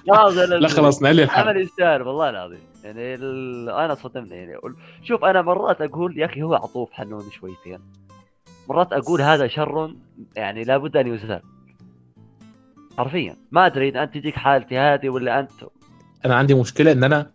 [0.59, 1.49] لا خلاص نقلل الحلقة.
[1.49, 2.59] عمل يستاهل والله العظيم.
[2.83, 3.69] يعني ال...
[3.69, 4.57] أنا صدمني يعني
[5.03, 7.79] شوف أنا مرات أقول يا أخي هو عطوف حنون شويتين
[8.69, 9.95] مرات أقول هذا شر
[10.35, 11.41] يعني لابد أن يزال
[12.97, 13.35] حرفيا.
[13.51, 15.51] ما أدري إذا أنت تجيك حالتي هذه ولا أنت.
[16.25, 17.31] أنا عندي مشكلة إن أنا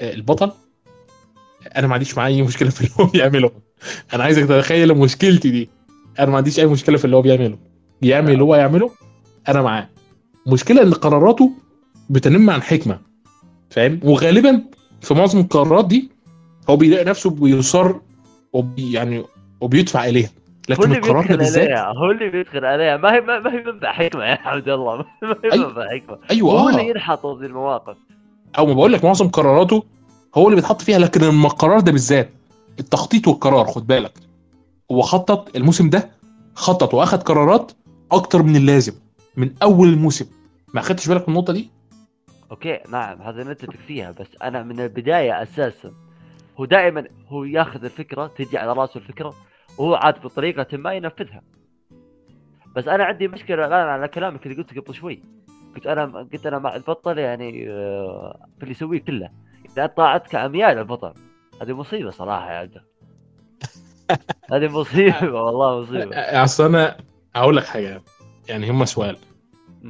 [0.00, 0.52] آه، البطل
[1.76, 3.50] أنا ما عنديش معاه أي مشكلة في اللي هو بيعمله.
[4.14, 5.70] أنا عايزك تتخيل مشكلتي دي.
[6.18, 7.58] أنا ما عنديش أي مشكلة في اللي هو بيعمله.
[8.02, 8.90] بيعمل اللي هو يعمله
[9.48, 9.88] أنا معاه.
[10.46, 11.52] مشكلة إن قراراته
[12.10, 12.98] بتنم عن حكمة
[13.70, 14.62] فاهم؟ وغالبا
[15.00, 16.10] في معظم القرارات دي
[16.70, 17.94] هو بيلاقي نفسه بيصر
[18.52, 19.24] وبي يعني
[19.60, 20.30] وبيدفع إليها.
[20.68, 22.96] لكن القرار ده بالذات هو اللي بيدخل عليها.
[22.96, 24.96] ما هي ما هي منبع حكمة يا عبد الله.
[25.22, 25.58] ما هي.
[25.58, 26.18] منبع حكمة.
[26.30, 26.60] أيوه.
[26.60, 27.96] هو اللي ينحط في المواقف.
[28.58, 29.84] أو ما بقول لك معظم قراراته
[30.34, 32.30] هو اللي بيتحط فيها لكن القرار ده بالذات
[32.80, 34.12] التخطيط والقرار خد بالك.
[34.92, 36.10] هو خطط الموسم ده
[36.54, 37.72] خطط وأخد قرارات
[38.12, 38.92] أكتر من اللازم
[39.36, 40.26] من أول الموسم.
[40.74, 41.70] ما أخدتش بالك من النقطة دي؟
[42.50, 45.92] أوكي نعم هذا نتفق فيها بس أنا من البداية أساسا
[46.56, 49.34] هو دائما هو ياخذ الفكرة تجي على راسه الفكرة
[49.78, 51.42] وهو عاد بطريقة ما ينفذها.
[52.76, 55.22] بس أنا عندي مشكلة الآن على كلامك اللي قلته قبل شوي.
[55.74, 59.30] قلت أنا قلت أنا مع البطل يعني آه، في اللي يسويه كله.
[59.72, 61.12] إذا طاعتك اميال البطل
[61.62, 62.80] هذه مصيبة صراحة يا عبد
[64.52, 66.16] هذه مصيبة والله مصيبة.
[66.16, 66.96] أصل أنا
[67.36, 68.02] هقول لك حاجة.
[68.48, 69.16] يعني هم سؤال.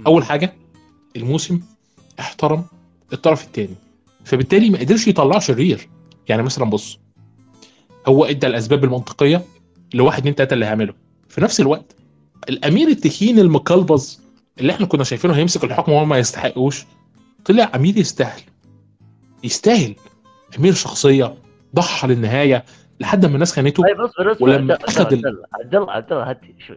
[0.07, 0.55] أول حاجة
[1.17, 1.61] الموسم
[2.21, 2.65] احترم
[3.13, 3.75] الطرف الثاني
[4.25, 5.89] فبالتالي ما قدرش يطلعه شرير
[6.29, 6.99] يعني مثلا بص
[8.07, 9.45] هو إدى الأسباب المنطقية
[9.95, 10.95] لواحد اتنين تلاتة اللي هيعمله.
[11.29, 11.97] في نفس الوقت
[12.49, 14.21] الأمير التخين المقلبز
[14.61, 16.85] اللي إحنا كنا شايفينه هيمسك الحكم وهو ما يستحقوش
[17.45, 18.41] طلع امير يستاهل.
[19.45, 19.95] يستاهل
[20.59, 21.35] أمير شخصية
[21.75, 22.65] ضحى للنهاية
[23.01, 23.83] لحد ما الناس خانته.
[23.83, 23.97] طيب
[24.41, 26.77] ولما أخذ عبد ال- الله عبد الله هدي شوي.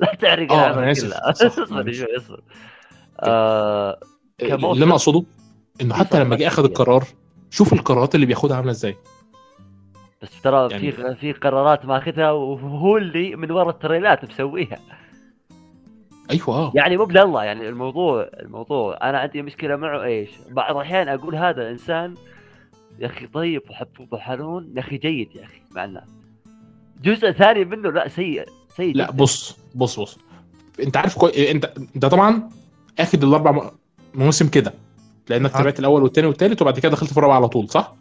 [0.00, 0.92] لا تعرق آه،.
[0.92, 1.08] صح،
[1.44, 1.92] اصبر.
[1.92, 2.40] شوي اصبر
[3.20, 3.98] آه.
[4.42, 5.24] اللي أنا أقصده
[5.80, 7.04] إنه حتى لما جه آخذ القرار
[7.50, 8.96] شوف القرارات اللي بياخدها عاملة إزاي.
[10.22, 14.78] بس ترى يعني- في في قرارات ماخذها وهو اللي من ورا التريلات مسويها.
[16.30, 16.72] أيوه آه.
[16.74, 21.70] يعني مو بالله يعني الموضوع الموضوع أنا عندي مشكلة معه إيش؟ بعض الأحيان أقول هذا
[21.70, 22.14] انسان
[22.98, 26.08] يا أخي طيب وحبوب وحنون يا أخي جيد يا أخي مع الناس
[27.02, 28.44] جزء ثاني منه لا سيء.
[28.76, 29.10] سيء لا.
[29.10, 30.18] بص بص بص
[30.82, 31.50] انت عارف كوي...
[31.50, 32.48] انت انت طبعا
[32.98, 33.70] اخد الأربع
[34.14, 34.74] مواسم كده
[35.28, 35.52] لأنك.
[35.52, 37.94] تابعت الأول والثاني والثالث وبعد كده دخلت في الرابع على طول صح؟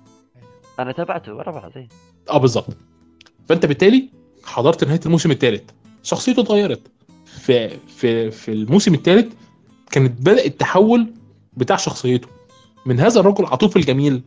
[0.79, 1.87] أنا تابعته ورا بعض إيه.
[2.29, 2.77] آه بالظبط
[3.49, 4.09] فأنت بالتالي
[4.43, 5.69] حضرت نهاية الموسم الثالث
[6.03, 6.81] شخصيته اتغيرت
[7.25, 9.33] في في في الموسم الثالث
[9.91, 11.13] كانت بدأ التحول
[11.53, 12.27] بتاع شخصيته
[12.85, 14.21] من هذا الرجل العطوف الجميل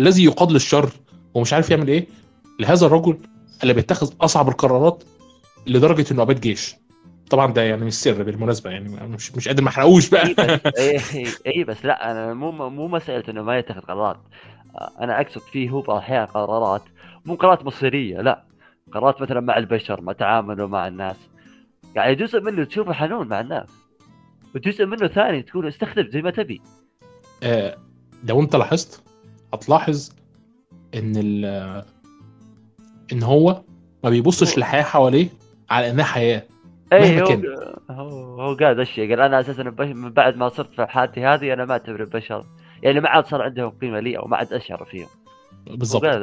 [0.00, 0.90] الذي يقاد للشر
[1.34, 2.06] ومش عارف يعمل إيه
[2.60, 3.18] لهذا الرجل
[3.62, 5.04] اللي بيتخذ أصعب القرارات
[5.66, 6.74] لدرجة إنه اباد جيش.
[7.30, 10.26] طبعا ده يعني مش سر بالمناسبة يعني مش مش قادر ما احرقوش بقى.
[10.26, 14.20] اي بس اي اي بس لا أنا مو مو مسألة إنه ما يتخذ قرارات.
[15.00, 16.82] أنا أقصد فيه هو بعض الاحيان قرارات
[17.24, 18.44] مو قرارات مصيرية لا.
[18.92, 21.16] قرارات مثلا مع البشر مع تعامله مع الناس.
[21.94, 23.68] يعني جزء منه تشوفه حنون مع الناس
[24.54, 26.60] وجزء منه ثاني تقول استخدم زي ما تبي.
[27.42, 27.76] آه،
[28.24, 29.02] لو أنت لاحظت
[29.54, 30.10] هتلاحظ
[30.94, 31.44] إن ال
[33.12, 33.62] إن هو
[34.04, 35.28] ما بيبصش للحياه حواليه
[35.74, 36.42] على إنها حياة.
[36.92, 37.42] اي هو كان.
[37.90, 41.52] هو هو قال ذا الشيء قال أنا أساسا من بعد ما صرت في حالتي هذه
[41.52, 42.44] أنا ما اعتبر البشر
[42.82, 45.08] يعني ما عاد صار عندهم قيمة لي أو ما عاد أشعر فيهم.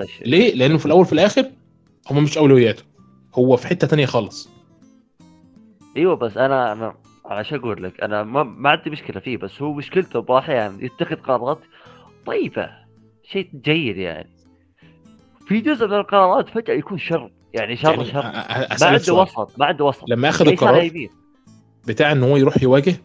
[0.04, 1.46] الشيء ليه؟ لأنه في الأول وفي الآخر
[2.12, 2.84] هم مش أولوياته.
[3.36, 4.50] هو في حتة تانية خالص.
[5.98, 6.94] إيوه بس أنا
[7.32, 10.78] أنا شو أقول لك؟ أنا ما, ما عندي مشكلة فيه بس هو مشكلته بعض الاحيان
[10.86, 11.60] يتخذ قرارات
[12.26, 12.70] طيبة.
[13.24, 14.30] شيء جيد يعني.
[15.48, 17.32] في جزء من القرارات فجأة يكون شر.
[17.54, 18.22] يعني شر يعني شر.
[18.24, 19.14] ما عنده.
[19.14, 21.08] وسط ما عنده وسط لما أخذ القرار
[21.88, 22.96] بتاع إن هو يروح يواجه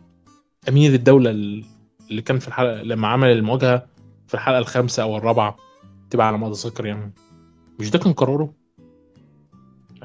[0.68, 1.64] امير الدولة ال-
[2.11, 3.86] اللي كان في الحلقة لما عمل المواجهة
[4.26, 5.57] في الحلقة الخامسة أو الرابعة
[6.11, 7.12] تبقى على ما اتذكر يعني.
[7.80, 8.53] مش ده كان قراره؟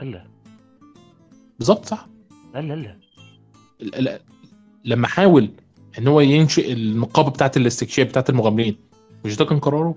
[0.02, 0.28] لا
[1.60, 2.08] بالظبط صح؟
[2.54, 2.98] لا لا
[3.80, 4.22] لا.
[4.86, 5.50] لما حاول
[6.00, 8.78] إن هو ينشئ النقابه بتاعت الاستكشاف بتاعت المغامرين
[9.26, 9.96] مش ده كان قراره؟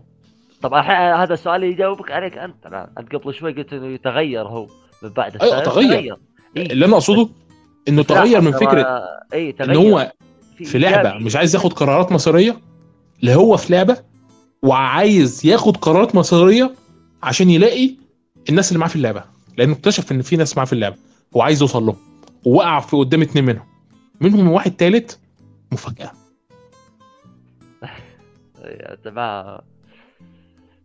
[0.65, 2.67] طبعا هذا السؤال يجاوبك عليك أنت.
[2.67, 4.67] الان أنت قبل شوي قلت إنه يتغير هو
[5.03, 6.17] من بعد أيوة، الثالث تغير.
[6.57, 6.73] إيه.
[6.73, 7.29] اللي أنا أقصده
[7.89, 9.79] إنه تغير من فكرة اي إن تغير.
[9.79, 10.13] هو
[10.57, 11.15] في لعبة.
[11.15, 12.57] مش عايز ياخد قرارات مصيرية
[13.21, 13.99] اللي هو في لعبة
[14.63, 16.75] وعايز ياخد قرارات مصيرية
[17.23, 17.97] عشان يلاقي
[18.49, 19.25] الناس اللي معاه في اللعبة.
[19.59, 20.97] لأنه اكتشف إن في ناس معاه في اللعبة
[21.37, 21.97] هو عايز يوصل لهم
[22.47, 23.67] ووقع في قدام اتنين منهم.
[24.21, 25.19] منهم واحد تالت
[25.73, 26.13] مفاجأة.
[28.65, 29.74] يا جماعة.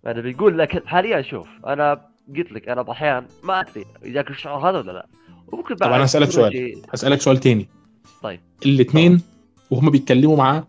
[0.05, 2.01] أنا بيقول لك حاليا شوف أنا
[2.37, 5.07] قلت لك أنا أحيانا ما أدري اجاك الشعور هذا ولا لا.
[5.47, 6.81] وممكن طب أنا أسألك سؤال.
[6.93, 7.69] هسالك سؤال تاني.
[8.21, 8.39] طيب.
[8.65, 9.21] الاثنين
[9.71, 10.63] وهم بيتكلموا مع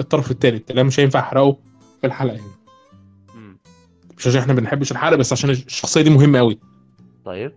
[0.00, 1.56] الطرف التالت اللي مش هينفع أحرقه
[2.00, 2.50] في الحلقة يعني.
[3.34, 3.58] مم.
[4.18, 6.58] مش عشان إحنا ما بنحبش الحرق بس عشان الشخصية دي مهمة قوي
[7.24, 7.52] طيب.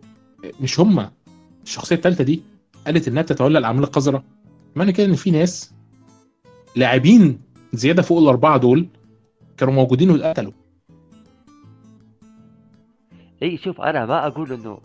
[0.61, 1.09] مش هم
[1.63, 2.41] الشخصية الثالثه دي
[2.85, 4.23] قالت إنها بتتولى الاعمال القذرة.
[4.75, 5.73] معنى كده إن في ناس
[6.75, 7.41] لاعبين
[7.73, 8.87] زيادة فوق الأربعة دول
[9.57, 10.51] كانوا موجودين واتقتلوا.
[13.43, 14.79] اي شوف أنا ما أقول إنه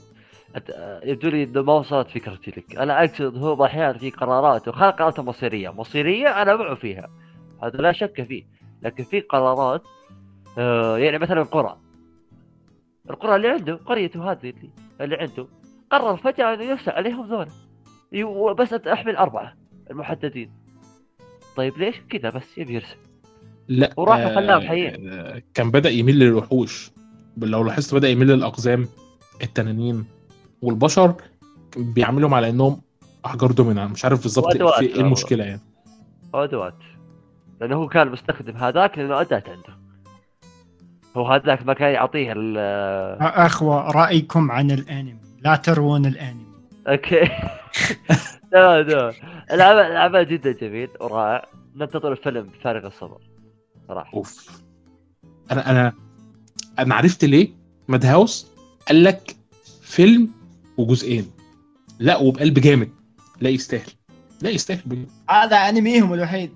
[1.05, 2.77] يبدو لي إنه ما وصلت فكرتي لك.
[2.77, 5.69] أنا أقصد هو أحيانا في قرارات وخلق قرارات مصيرية.
[5.71, 7.11] مصيرية أنا معه فيها.
[7.63, 8.45] هذا لا شك فيه.
[8.83, 9.83] لكن في قرارات
[10.59, 11.77] آه يعني مثلا القرى.
[13.11, 15.47] القرى اللي عنده قريته هذه اللي, اللي عنده
[15.91, 17.47] قرر فجأة إنه يوسع عليهم
[18.13, 19.55] يو- بس احمل اربعه
[19.91, 20.51] المحددين.
[21.57, 22.97] طيب ليش كذا بس يبي يرسم
[23.69, 25.11] لا وراح وخلاهم حيين.
[25.13, 26.91] آه، كان بدأ يميل للوحوش
[27.37, 28.89] لو لاحظت بدأ يميل للأقزام
[29.43, 30.05] التنانين
[30.63, 31.15] والبشر
[31.73, 32.81] كان بيعاملهم على إنهم
[33.27, 35.61] أحجار دومينا مش عارف بالظبط إيه المشكلة يعني.
[36.35, 36.75] ادوات
[37.61, 39.79] لأنه هو كان مستخدم هذاك لأنه أداة عنده.
[41.17, 42.59] هو هذاك ما كان يعطيه ال
[43.21, 45.17] أخوة رأيكم عن الأنمي.
[45.41, 46.47] لا تروون الأنمي.
[46.89, 47.21] أوكي.
[48.53, 49.13] لا لا.
[49.53, 51.47] العمل العمل جدا جميل ورائع.
[51.77, 53.19] ننتظر الفيلم بفارغ الصبر.
[53.89, 54.11] صراحة.
[54.15, 54.63] أوف.
[55.53, 55.93] أنا أنا
[56.79, 57.49] أنا عرفت ليه؟
[57.89, 58.47] ماد هاوس
[58.89, 59.37] قال لك
[59.83, 60.31] فيلم
[60.77, 61.31] وجزئين.
[61.99, 62.91] لا وبقلب جامد.
[63.41, 63.91] لا يستاهل.
[64.43, 65.09] لا يستاهل بجد.
[65.31, 66.53] هذا انميهم الوحيد.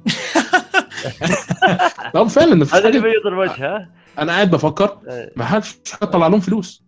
[2.14, 3.11] طب فعلا مفيش هذا اللي حاجة.
[3.11, 5.01] بيض الوجه ها؟ أنا قاعد بفكر.
[5.09, 5.75] آه، ما حدش
[6.12, 6.83] طلع لهم فلوس.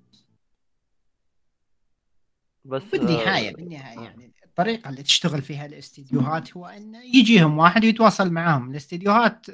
[2.64, 8.30] بس بالنهاية آه، بالنهاية يعني الطريقة اللي تشتغل فيها الاستديوهات هو إنه يجيهم واحد ويتواصل
[8.30, 8.70] معاهم.
[8.70, 9.46] الاستديوهات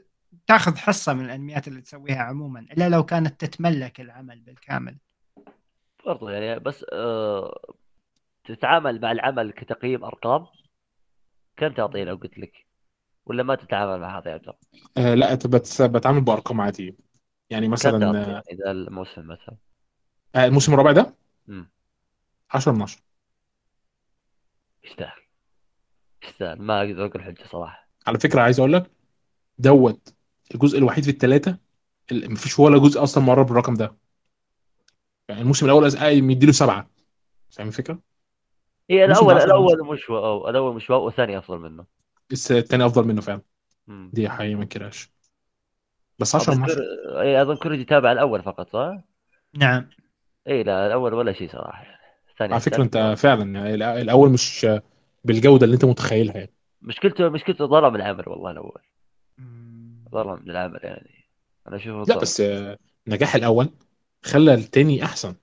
[0.46, 4.96] تاخذ حصة من الأنميات اللي تسويها عموما إلا لو كانت تتملك العمل بالكامل.
[6.06, 7.74] برضو يعني بس آه
[8.44, 10.46] تتعامل مع العمل كتقييم أرقام؟
[11.56, 12.66] كم تعطيه لو قلت لك؟
[13.26, 14.54] ولا ما تتعامل مع هذا يا عبد؟
[14.96, 16.96] آه لا بت- بتعامل بأرقام عادية.
[17.50, 17.96] يعني مثلا
[18.52, 19.56] إذا الموسم مثلا؟
[20.34, 21.14] آه الموسم الرابع ده؟
[21.46, 21.70] مم.
[22.50, 23.00] 10 من 10
[24.84, 25.22] يستاهل.
[26.24, 26.62] يستاهل.
[26.62, 27.88] ما أقدر أقول حجة صراحة.
[28.06, 28.90] على فكرة عايز أقول لك
[29.58, 30.15] دوت
[30.54, 31.58] الجزء الوحيد في الثلاثه
[32.12, 33.96] اللي مفيش ولا جزء أصلا مقرب بالرقم ده
[35.28, 36.90] يعني الموسم الأول مديله سبعة
[37.50, 38.02] فاهم الفكرة؟
[38.90, 41.86] هي الأول الأول مش wow الأول مش wow والثاني أفضل منه
[42.30, 43.42] بس الثاني أفضل منه فعلا
[43.86, 44.10] مم.
[44.14, 45.10] دي حقيقة ما انكرهاش
[46.18, 49.00] بس 10 من بس 10 كر- اي أظن كوريجي تابع الأول فقط صح؟
[49.54, 49.88] نعم
[50.48, 51.98] اي لا الأول ولا شيء صراحة يعني
[52.30, 52.82] الثاني على فكرة.
[52.82, 54.66] أنت فعلا يعني الأول مش
[55.24, 58.82] بالجودة اللي أنت متخيلها يعني مشكلته مشكلته ظلم العمل والله الأول.
[60.22, 61.24] ظلم العمل يعني
[61.68, 62.20] أنا أشوفه لا.
[62.20, 63.70] بس آه، نجاح الأول
[64.24, 65.34] خلى التاني أحسن.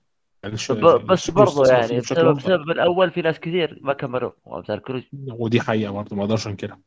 [0.42, 2.36] يعني بس يعني فيه بشكل بسبب.
[2.36, 5.04] بسبب الأول في ناس كثير ما كملوه وأمثال
[5.38, 6.80] ودي حقيقة برضه ما أقدرش أنكرها.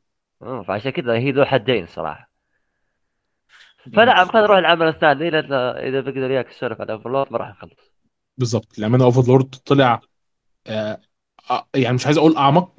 [0.68, 2.30] فعشان كذا هي ذو حدين صراحة.
[3.94, 5.30] فنعم خلينا نروح العمل الثاني.
[5.30, 7.92] لأن إذا بقدر وياك السولف على أوفرلورد ما راح نخلص
[8.38, 10.02] بالظبط للامانه أوفرلورد طلع
[10.68, 11.02] آه
[11.52, 12.74] آه، يعني مش عايز أقول أعمق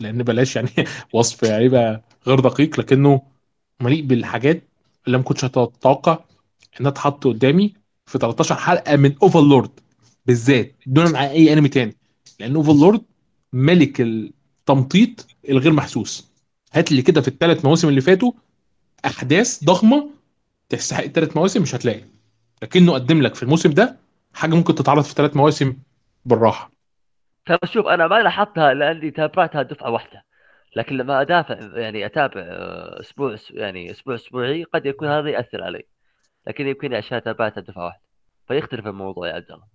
[0.00, 0.68] لأن بلاش يعني
[1.14, 1.68] وصف يعني
[2.26, 3.22] غير دقيق لكنه
[3.80, 4.62] مليء بالحاجات
[5.06, 6.18] اللي ما كنتش أتوقع
[6.80, 7.74] إنها تحط قدامي
[8.06, 9.70] في 13 حلقة من اوفرلورد
[10.26, 10.74] بالذات.
[10.86, 11.96] دون عن أي انمي تاني.
[12.40, 13.02] لأن اوفرلورد
[13.52, 16.28] ملك التمطيط الغير محسوس.
[16.72, 18.32] هات لي كده في الثلاث مواسم اللي فاتوا
[19.06, 20.10] أحداث ضخمة
[20.68, 22.04] تستحق الثلاث مواسم مش هتلاقي.
[22.62, 23.96] لكنه قدم لك في الموسم ده
[24.34, 25.76] حاجة ممكن تتعرض في ثلاث مواسم
[26.24, 26.70] بالراحة.
[27.46, 30.24] ترى شوف أنا ما لاحظتها لاني تابعتها دفعة واحدة.
[30.76, 35.82] لكن لما أدافع يعني أتابع آه، أسبوع يعني أسبوع أسبوعي قد يكون هذا يأثر علي
[36.46, 38.02] لكن يمكن عشان تابعتها دفعة واحدة
[38.48, 39.66] فيختلف الموضوع يا عبد الله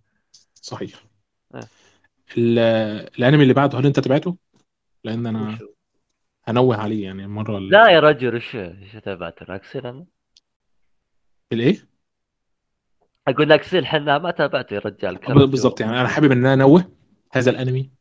[0.53, 0.91] صحيح
[1.55, 1.59] آه.
[2.37, 2.59] ال-
[3.19, 4.37] الأنمي اللي بعده هل أنت تابعته؟
[5.03, 5.67] لأن أنا وشو؟
[6.47, 10.05] هنوه عليه يعني المره ال- لا يا رجل إيش إيش تابعت ناكسل أنا؟
[11.51, 11.89] الايه؟
[13.27, 16.91] أقول ناكسل حنا ما تابعته يا رجال كرم بالظبط يعني أنا حابب إن أنا أنوه
[17.31, 17.91] هذا الأنمي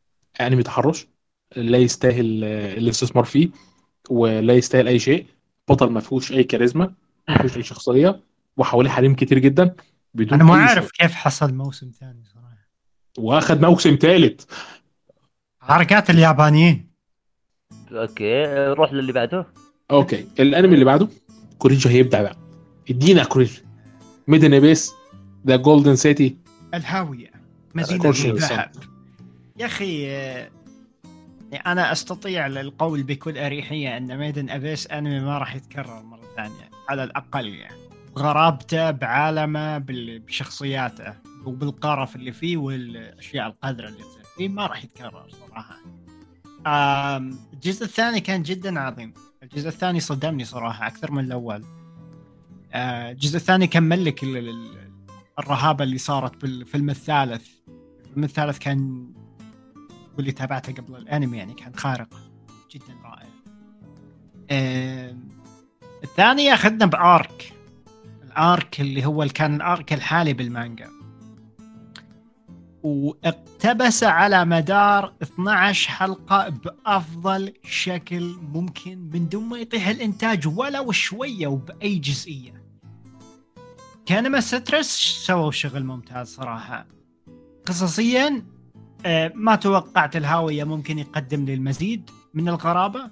[0.41, 1.07] أنمي تحرش
[1.55, 3.49] لا يستاهل آه، الاستثمار فيه
[4.09, 5.25] ولا يستاهل أي شيء.
[5.67, 6.93] بطل ما فيهوش أي كاريزما
[7.29, 8.19] ما فيهوش أي شخصية
[8.57, 9.75] وحواليه حريم كتير جدا.
[10.13, 10.91] بدون أنا ما أعرف.
[10.91, 12.67] كيف حصل موسم ثاني صراحة.
[13.17, 14.43] واخد موسم ثالث.
[15.59, 16.89] حركات اليابانيين.
[17.91, 19.47] أوكي روح للي بعده.
[19.91, 21.07] okay الأنمي اللي بعده
[21.57, 22.37] كوريجي هيبدع بقى.
[22.89, 23.63] ادينا كوريجي
[24.27, 24.93] Made in Abyss
[25.47, 26.37] the golden city
[26.73, 27.31] الهاوية
[27.75, 28.71] مدينة الذهب.
[29.57, 30.49] يا أخي آه،
[31.53, 36.69] أنا أستطيع القول بكل أريحية أن Made in Abyss انمي ما راح يتكرر مرة ثانية
[36.89, 37.75] على الأقل يعني.
[38.17, 41.13] غرابته بعالمه بشخصياته
[41.45, 45.75] وبالقرف اللي فيه والأشياء القذرة اللي تصير فيه ما راح يتكرر صراحة.
[47.53, 49.13] الجزء الثاني كان جدا عظيم.
[49.43, 51.63] الجزء الثاني صدمني صراحة أكثر من الأول.
[52.73, 54.89] آه، الجزء الثاني كمل لك ال- ال-
[55.39, 57.47] الرهابة اللي صارت بالفيلم الثالث.
[58.05, 59.11] الفيلم الثالث كان
[60.19, 62.07] تقول لي تابعته قبل الانمي يعني كان خارق
[62.71, 63.27] جدا رائع.
[64.51, 65.29] آم،
[66.03, 67.53] الثاني أخذنا بأرك.
[68.23, 70.89] الأرك اللي هو اللي كان الأرك الحالي بالمانجا.
[72.83, 81.47] واقتبس على مدار 12 حلقة بأفضل شكل ممكن من دون ما يطيح الإنتاج ولو شوية
[81.47, 82.63] وبأي جزئية.
[84.05, 84.87] كانما ستريس
[85.25, 86.87] سووا شغل ممتاز صراحة.
[87.65, 88.58] قصصيا آه،
[89.35, 93.11] ما توقعت الهاوية ممكن يقدم لي المزيد من الغرابة.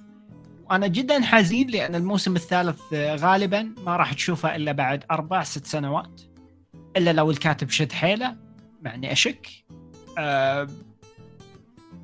[0.69, 5.65] وأنا جدا حزين لأن الموسم الثالث آه، غالبا ما راح تشوفه إلا بعد أربع ست
[5.65, 6.21] سنوات.
[6.97, 8.35] إلا لو الكاتب شد حيله
[8.81, 9.47] مع اني أشك.
[10.17, 10.67] آه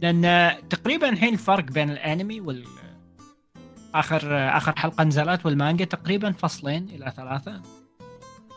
[0.02, 2.64] لأن تقريبا الحين الفرق بين الأنمي وال
[3.96, 7.62] آخر آخر حلقة نزلت والمانجا تقريبا فصلين إلى ثلاثة.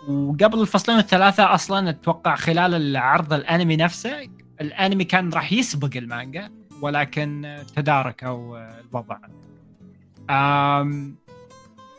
[0.09, 4.29] وقبل الفصلين الثلاثه أصلا أتوقع خلال العرض الأنمي نفسه
[4.61, 6.50] الانمي كان راح يسبق المانجا
[6.80, 9.18] ولكن تداركوا الوضع.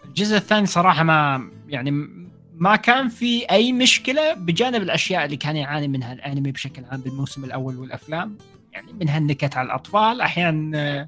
[0.05, 1.91] الجزء الثاني صراحة ما يعني
[2.53, 7.43] ما كان في أي مشكلة بجانب الأشياء اللي كان يعاني منها الأنمي بشكل عام بالموسم
[7.43, 8.37] الأول والأفلام.
[8.73, 11.07] يعني منها النكت على الأطفال أحيانا آه،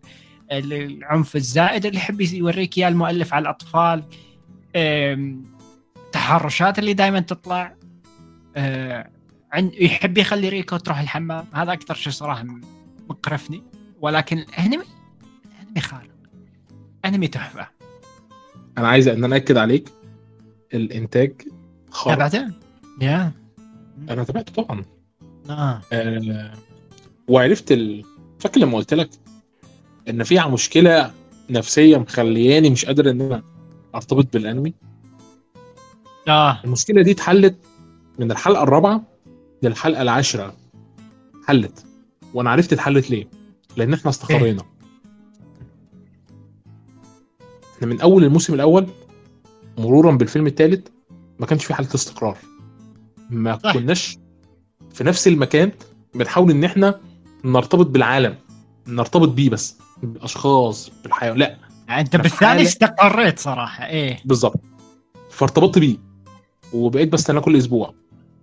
[0.51, 4.03] العنف الزائد اللي يحب يوريك إياه المؤلف على الأطفال.
[4.75, 7.75] التحرشات اللي دائما تطلع.
[8.55, 9.09] آه،
[9.51, 11.45] عن- يحب يخلي ريكو تروح الحمام.
[11.53, 12.45] هذا أكثر شيء صراحة
[13.09, 13.63] مقرفني.
[14.01, 14.83] ولكن الانمي
[15.61, 16.09] الأنمي خارق.
[17.05, 17.67] أنمي تحفة.
[18.77, 19.89] أنا عايز إن أنا اكد عليك.
[20.73, 21.33] الإنتاج
[21.91, 22.15] خارق.
[22.17, 22.53] تابعته؟
[23.01, 23.31] يا.
[24.09, 24.85] أنا تابعته طبعا.
[25.49, 25.81] آه.
[25.93, 26.53] آه
[27.27, 28.03] وعرفت ال...
[28.39, 29.09] فاكر لما قلت لك
[30.09, 31.11] إن في مشكلة
[31.49, 33.43] نفسية مخلياني مش قادر إن أنا
[33.95, 34.73] أرتبط بالأنمي.
[36.27, 36.61] آه.
[36.63, 37.55] المشكلة دي اتحلت
[38.19, 39.03] من الحلقة الرابعة
[39.63, 40.55] للحلقه العاشرة.
[41.47, 41.85] حلت.
[42.33, 43.27] وأنا عرفت اتحلت ليه.
[43.77, 44.63] لأن إحنا استقرينا
[47.75, 48.87] إحنا من أول الموسم الأول
[49.77, 50.87] مرورا بالفيلم الثالث
[51.39, 52.37] ما كانش في حالة استقرار.
[53.29, 53.55] ما.
[53.55, 54.17] كناش
[54.93, 55.71] في نفس المكان
[56.15, 56.99] بنحاول إن إحنا
[57.45, 58.35] نرتبط بالعالم.
[58.87, 59.77] نرتبط بيه بس.
[60.03, 61.33] بالأشخاص بالحياة.
[61.33, 61.57] لا.
[61.87, 63.85] يعني أنت في بالثاني استقريت صراحة.
[63.85, 64.19] إيه.
[64.25, 64.59] بالظبط.
[65.29, 65.97] فارتبطت بيه.
[66.73, 67.93] وبقيت بستناه كل أسبوع.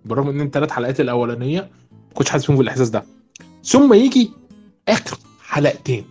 [0.07, 1.59] بالرغم إن الثلاث حلقات الأولانية
[1.91, 3.05] ما كنتش حاسس فيهم بالإحساس ده.
[3.63, 4.31] ثم يجي
[4.87, 6.05] آخر حلقتين.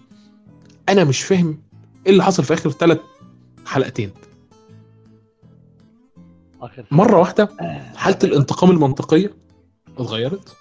[0.88, 1.58] أنا مش فاهم
[2.06, 2.98] إيه اللي حصل في آخر ثلاث
[3.66, 4.10] حلقتين.
[6.90, 7.48] مرة واحدة
[7.96, 9.34] حالة الانتقام المنطقية
[9.98, 10.56] اتغيرت.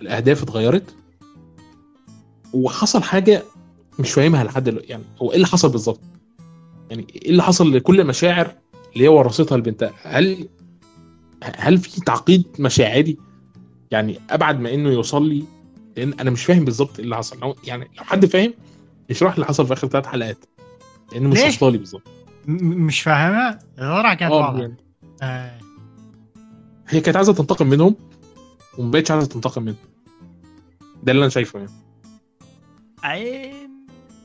[0.00, 0.94] الأهداف اتغيرت.
[2.52, 3.42] وحصل حاجة
[3.98, 6.00] مش فاهمها لحد دلوقتي يعني هو إيه اللي حصل بالظبط؟
[6.90, 8.54] يعني إيه اللي حصل لكل المشاعر
[8.92, 10.48] اللي هي ورثتها البنت؟ هل
[11.42, 13.18] هل في تعقيد مشاعري؟
[13.90, 15.44] يعني أبعد ما إنه يوصل لي
[15.96, 17.40] لأن أنا مش فاهم بالظبط إيه اللي حصل.
[17.40, 18.54] لو يعني لو حد فاهم
[19.10, 20.44] يشرح لي اللي حصل في آخر ثلاث حلقات.
[21.12, 22.02] لأن مش؟ واصلة لي بالظبط.
[22.48, 24.76] مش فاهمها؟ الصراحه كانت واضحه يعني
[25.22, 25.58] آه.
[26.88, 27.96] هي كانت عايزة تنتقم منهم
[28.78, 29.76] وما بقتش عايزة تنتقم منهم.
[31.02, 31.70] ده اللي أنا شايفه يعني.
[33.02, 33.68] أي-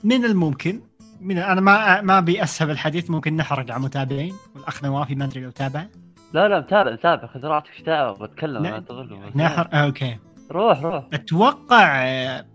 [0.04, 0.82] من الممكن
[1.22, 5.42] من أنا ما ما ابي اسهب الحديث ممكن نحرق على المتابعين والأخ نوافي ما أدري
[5.42, 5.88] لو تابع.
[6.34, 7.28] لا لا متابع متابع.
[7.28, 10.18] خذ راحتك إيش بتكلم لا، أنا تغلب نحر آه، أوكي.
[10.52, 11.08] روح روح.
[11.14, 12.46] أتوقع آه،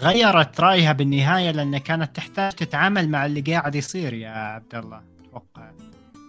[0.00, 5.02] غيرت رأيها بالنهاية لأن كانت تحتاج تتعامل مع اللي قاعد يصير يا عبد الله.
[5.28, 5.70] أتوقع.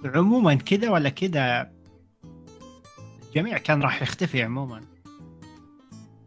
[0.05, 1.71] عموما كذا ولا كذا؟
[3.27, 4.81] الجميع كان راح يختفي عموما.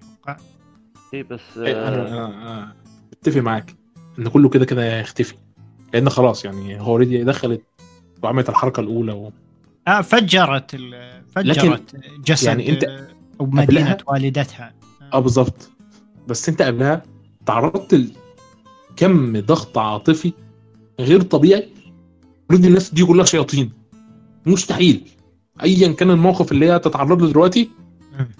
[0.02, 0.36] أتوقع.
[1.14, 2.76] اي بس إيه، أنا آه، أنا
[3.12, 3.74] أتفق معاك
[4.18, 5.34] إن كله كده كده هيختفي
[5.94, 7.62] لأن خلاص يعني هو اوريدي دخلت
[8.22, 9.30] وعملت الحركة الأولى و...
[9.88, 13.08] آه فجرت ال- فجرت جسد يعني آه،
[13.40, 14.74] أو مدينه قبلها- والدتها.
[15.12, 15.18] آه.
[15.18, 15.70] بالظبط
[16.28, 17.02] بس أنت قبلها
[17.46, 17.94] تعرضت
[18.90, 20.32] لكم ضغط عاطفي
[21.00, 21.68] غير طبيعي؟
[22.50, 23.72] اوريدي الناس دي كلها شياطين.
[24.46, 25.06] مستحيل.
[25.62, 27.70] ايا كان الموقف اللي هي تتعرض له دلوقتي.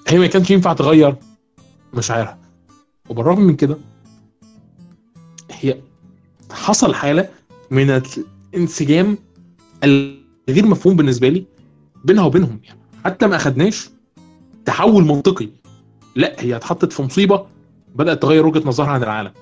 [0.09, 1.17] هي ما كانش ينفع تغير
[1.95, 2.39] مشاعرها.
[3.09, 3.79] وبالرغم من كده
[5.51, 5.77] هي
[6.51, 7.29] حصل حالة
[7.71, 8.03] من
[8.55, 9.19] الانسجام
[9.87, 11.47] الغير مفهوم بالنسبة لي
[12.05, 12.81] بينها وبينهم يعني.
[13.05, 13.91] حتى ما أخدناش
[14.65, 15.49] تحول منطقي.
[16.17, 17.47] لا هي اتحطت في مصيبة
[17.95, 19.33] بدأت تغير وجهة نظرها عن العالم.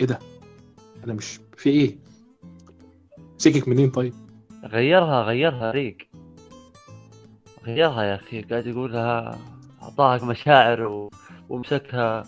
[0.00, 0.18] إيه ده؟
[1.04, 1.96] أنا مش في إيه؟
[3.38, 4.14] سكك منين طيب؟
[4.64, 5.96] غيرها غيرها ريق
[7.66, 9.38] غيرها يا أخي قاعد يقولها
[9.82, 11.10] أعطاها مشاعر و...
[11.48, 12.22] ومسكها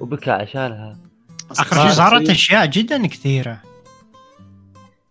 [0.00, 0.98] وبكى عشانها.
[1.50, 3.62] اخر شيء صارت أشياء جدا كثيرة.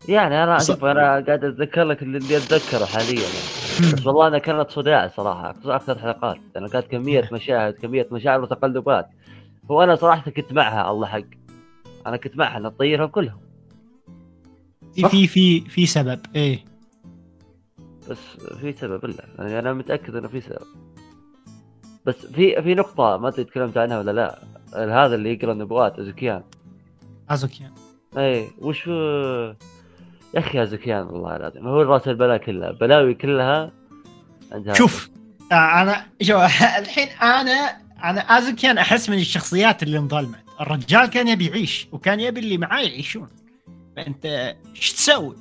[0.09, 3.93] يعني أنا شوف أنا قاعد أتذكر لك اللي أتذكره حاليا يعني.
[3.93, 6.37] بس والله أنا كانت صداع صراحة خصوصا أكثر حلقات.
[6.55, 9.09] لأن كانت كمية مشاهد كمية مشاعر وتقلبات.
[9.69, 11.21] وأنا صراحة كنت معها الله حق.
[12.07, 13.39] أنا كنت معها نطيرهم كلهم.
[14.93, 16.65] في في في في سبب إيه.
[18.09, 18.17] بس
[18.61, 20.65] في سبب الا يعني أنا متأكد إنه في سبب.
[22.05, 24.39] بس في في نقطة ما أدري تكلمت عنها ولا لا.
[24.73, 26.43] هذا اللي يقرأ النبوات ازوكيان
[27.29, 27.71] ازوكيان
[28.17, 28.89] اي وش
[30.33, 31.67] يا أخي ازوكيان والله العظيم.
[31.67, 33.71] هو رأس البلاء كلها بلاوي كلها
[34.51, 34.73] عندها.
[34.73, 35.09] شوف
[35.51, 36.41] آه، أنا شوف
[36.79, 37.51] الحين أنا
[38.03, 40.39] أنا ازوكيان أحس من الشخصيات اللي انظلمت.
[40.61, 43.27] الرجال كان يبي يعيش وكان يبي اللي معاه يعيشون.
[43.95, 44.25] فأنت
[44.75, 45.35] إيش تسوي؟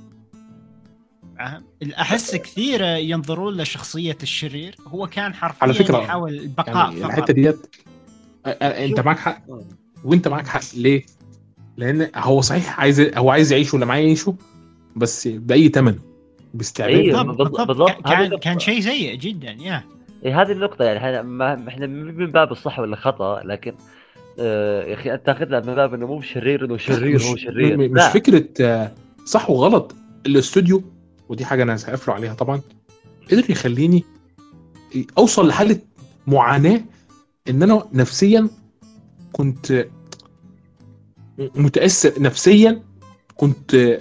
[1.39, 1.65] فاهم؟
[2.01, 4.77] أحس كثير ينظرون لشخصية الشرير.
[4.87, 7.11] هو كان حرفيا على فكرة، يحاول البقاء يعني فقط.
[7.11, 9.43] الحتة ديت أ- أ- أنت معاك حق.
[10.05, 10.61] وأنت معاك حق.
[10.77, 11.07] ليه؟
[11.77, 14.35] لأن هو صحيح عايز هو عايز يعيش ولا معاه يعيشه؟
[14.97, 15.99] بس بأي ثمن
[16.55, 17.23] باستعباد أيوة.
[17.23, 18.37] بالضبط كان.
[18.37, 19.85] كان شيء سيء جدا يا
[20.25, 23.75] إيه هذه النقطة يعني إحنا ما إحنا مو من باب الصح ولا خطأ لكن
[24.39, 27.77] آه يا أخي أنت تاخذها من باب إنه مو شرير إنه شرير مش هو شرير
[27.77, 28.09] مش لا.
[28.09, 28.93] فكرة آه،
[29.25, 29.95] صح وغلط
[30.27, 30.83] الاستوديو
[31.29, 32.61] ودي حاجة أنا هقفله عليها طبعا
[33.31, 34.05] قدر يخليني
[35.19, 35.79] أوصل لحالة
[36.27, 36.81] معاناة
[37.49, 38.49] إن أنا نفسيا
[39.33, 39.87] كنت
[41.39, 42.83] متأثر نفسيا
[43.37, 43.99] كنت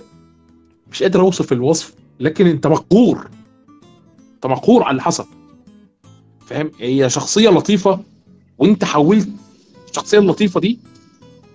[0.91, 3.29] مش قادر أوصف الوصف لكن أنت مقهور.
[4.35, 5.25] أنت مقهور على اللي حصل.
[6.45, 7.99] فاهم؟ هي شخصية لطيفة
[8.57, 9.29] وأنت حولت
[9.89, 10.79] الشخصية اللطيفة دي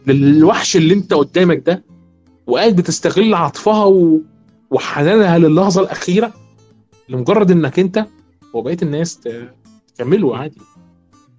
[0.07, 1.85] للوحش اللي أنت قدامك ده
[2.47, 4.21] وقاعد بتستغل عطفها و...
[4.71, 6.33] وحنانها للحظة الأخيرة
[7.09, 8.07] لمجرد إنك أنت
[8.55, 9.21] وبقية الناس
[9.97, 10.59] تكملوا عادي.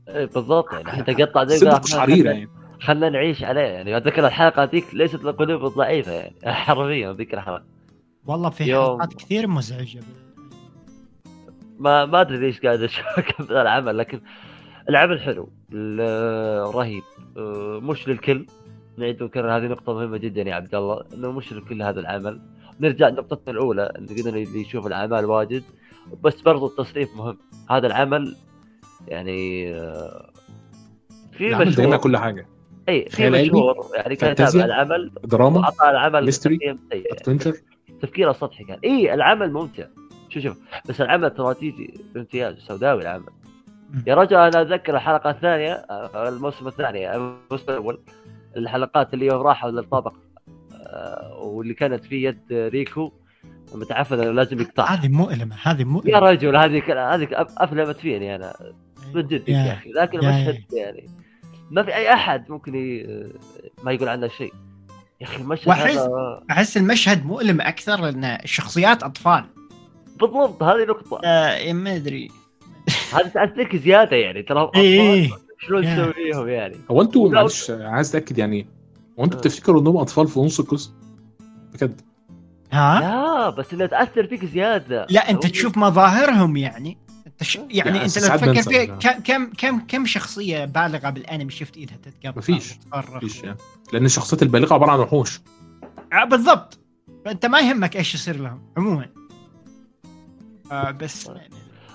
[0.09, 0.73] إيه بالضبط.
[0.73, 2.49] يعني حتى قطع زي صدق قشعريره يعني.
[2.81, 7.72] خلنا نعيش عليه يعني أتذكر الحلقة ذيك ليست القلوب الضعيفة يعني حرفيا ذيك الحلقة.
[8.25, 9.01] والله في يوم.
[9.01, 9.99] حلقات كثير مزعجة.
[11.79, 13.05] ما ما أدري ليش قاعد أشوف
[13.51, 14.21] العمل لكن
[14.89, 15.49] العمل حلو
[16.75, 17.03] رهيب.
[17.37, 18.45] آه، مش للكل.
[18.97, 22.41] نعيد ونكرر هذه نقطة مهمة جدا يا عبد الله إنه مش للكل هذا العمل.
[22.79, 25.63] نرجع لنقطتنا الأولى ان قلنا اللي يشوف الأعمال واجد.
[26.23, 27.37] بس برضو التصنيف مهم.
[27.69, 28.35] هذا العمل
[29.07, 30.29] يعني آه،
[31.31, 32.47] في مشهور كل حاجة.
[32.89, 36.77] اي في مشهور يعني كان يتابع العمل دراما واعطى العمل mystery،.
[36.91, 37.53] adventure
[38.03, 38.79] تفكيره سطحي كان.
[38.83, 39.85] اي العمل ممتع.
[40.29, 40.57] شوف شوف
[40.89, 43.29] بس العمل تراتيجي بامتياز سوداوي العمل.
[44.07, 45.73] يا رجل أنا أتذكر الحلقة الثانية
[46.15, 47.99] الموسم الثاني الموسم الأول
[48.57, 50.13] الحلقات اللي يوم راحوا للطابق
[50.87, 53.11] آه، واللي كانت في يد ريكو
[53.75, 57.27] متعفن انه لازم يقطعها هذه مؤلمة هذه يا مؤلمه رجل هذه هذه
[57.57, 58.53] أفلمت فيني أنا.
[59.15, 61.07] من جد يا- يا أخي لكن يا- المشهد يعني.
[61.71, 63.03] ما في أي أحد ممكن ي...
[63.83, 64.53] ما يقول عنه شيء.
[65.23, 69.45] يا أخي المشهد وأحس- هذا أحس المشهد مؤلم أكثر لأن الشخصيات أطفال.
[70.19, 71.21] بالضبط هذه نقطة.
[71.25, 72.27] آه ما أدري.
[73.13, 75.29] هذا تاثرك زيادة يعني ترى إيه
[75.59, 76.11] شلون يا.
[76.11, 76.75] تسويهم يعني.
[76.91, 78.67] هو أنتوا معلش عايز أتأكد يعني
[79.19, 79.41] هو أنتوا آه.
[79.41, 80.91] بتفتكروا إنهم أطفال في نص القصة؟
[81.73, 82.01] بجد.
[82.71, 85.07] ها؟ لا بس إنها تأثر فيك زيادة.
[85.09, 86.97] لا أنت تشوف مظاهرهم يعني.
[87.41, 88.85] يعني يعني انت لو تفكر فيها.
[88.85, 92.73] كم كم كم كم شخصية بالغة بالأنمي شفت إيدها تتقطع مفيش.
[92.95, 93.57] مفيش يعني
[93.93, 95.41] لأن الشخصيات البالغة عبارة عن وحوش
[96.13, 96.79] آه بالضبط
[97.25, 99.09] فأنت ما يهمك إيش يصير لهم عموما
[100.71, 101.29] آه بس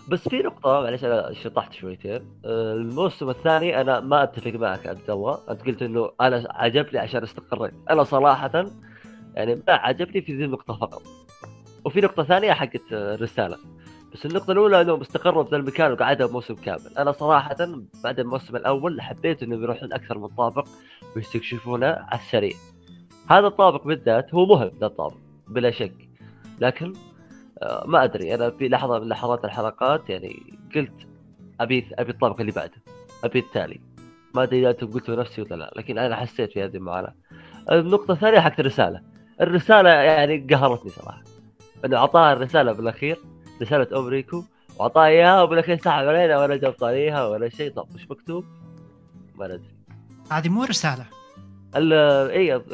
[0.08, 5.10] بس في نقطة معلش أنا شطحت شويتين آه، الموسم الثاني أنا ما أتفق معك عبد
[5.10, 8.64] الله، أنت قلت إنه أنا عجبني عشان استقريت، أنا صراحة
[9.34, 11.02] يعني ما عجبني في ذي النقطة فقط.
[11.84, 13.58] وفي نقطة ثانية حقت آه، الرسالة.
[14.12, 17.56] بس النقطة الأولى انهم استقروا في ذا المكان وقعدوا موسم كامل، أنا صراحة
[18.04, 20.68] بعد الموسم الأول حبيت إنهم يروحون أكثر من طابق
[21.16, 22.56] ويستكشفونه على السريع.
[23.30, 25.16] هذا الطابق بالذات هو مهم ذا الطابق
[25.48, 26.08] بلا شك.
[26.60, 26.92] لكن
[27.62, 28.34] آه، ما أدري.
[28.34, 31.06] أنا في لحظة من لحظات الحلقات يعني قلت
[31.60, 32.82] أبي أبي الطابق اللي بعده
[33.24, 33.80] أبي التالي.
[34.34, 37.14] ما أدري إذا أنتم قلتوا نفسي ولا لا لكن أنا حسيت في هذه المعاناة.
[37.72, 39.02] النقطة الثانية حقت الرسالة.
[39.40, 41.22] الرسالة يعني قهرتني صراحة.
[41.84, 43.18] أنه أعطاها الرسالة بالأخير.
[43.62, 44.44] رساله ام ريكو
[44.78, 47.70] وأعطاها إياها وبالاخير سحب علينا ولا جاب طاريها ولا شيء.
[47.72, 48.44] طب وش مكتوب؟
[49.34, 49.76] ما ندري.
[50.30, 51.06] هذه مو رسالة.
[51.76, 52.68] ال- إي ال-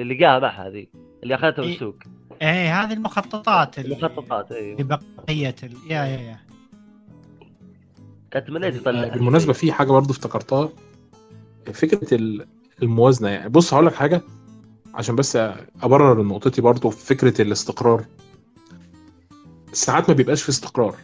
[0.00, 0.86] اللي لقاها معها هذه
[1.22, 1.74] اللي أخذتها من إيه.
[1.74, 1.96] السوق.
[2.42, 4.74] إيه هذه المخططات المخططات إي.
[4.74, 5.72] لبقيه ال...
[5.90, 6.36] yeah yeah yeah.
[8.32, 10.68] كنت تمنيت يطلع بالمناسبة في حاجة برضو افتكرتها.
[11.72, 12.46] فكرة ال-
[12.82, 14.20] الموازنة يعني بص هقول لك حاجة
[14.94, 15.36] عشان بس
[15.82, 18.04] أبرر نقطتي برضو في فكرة الاستقرار.
[19.72, 20.96] ساعات ما بيبقاش في استقرار.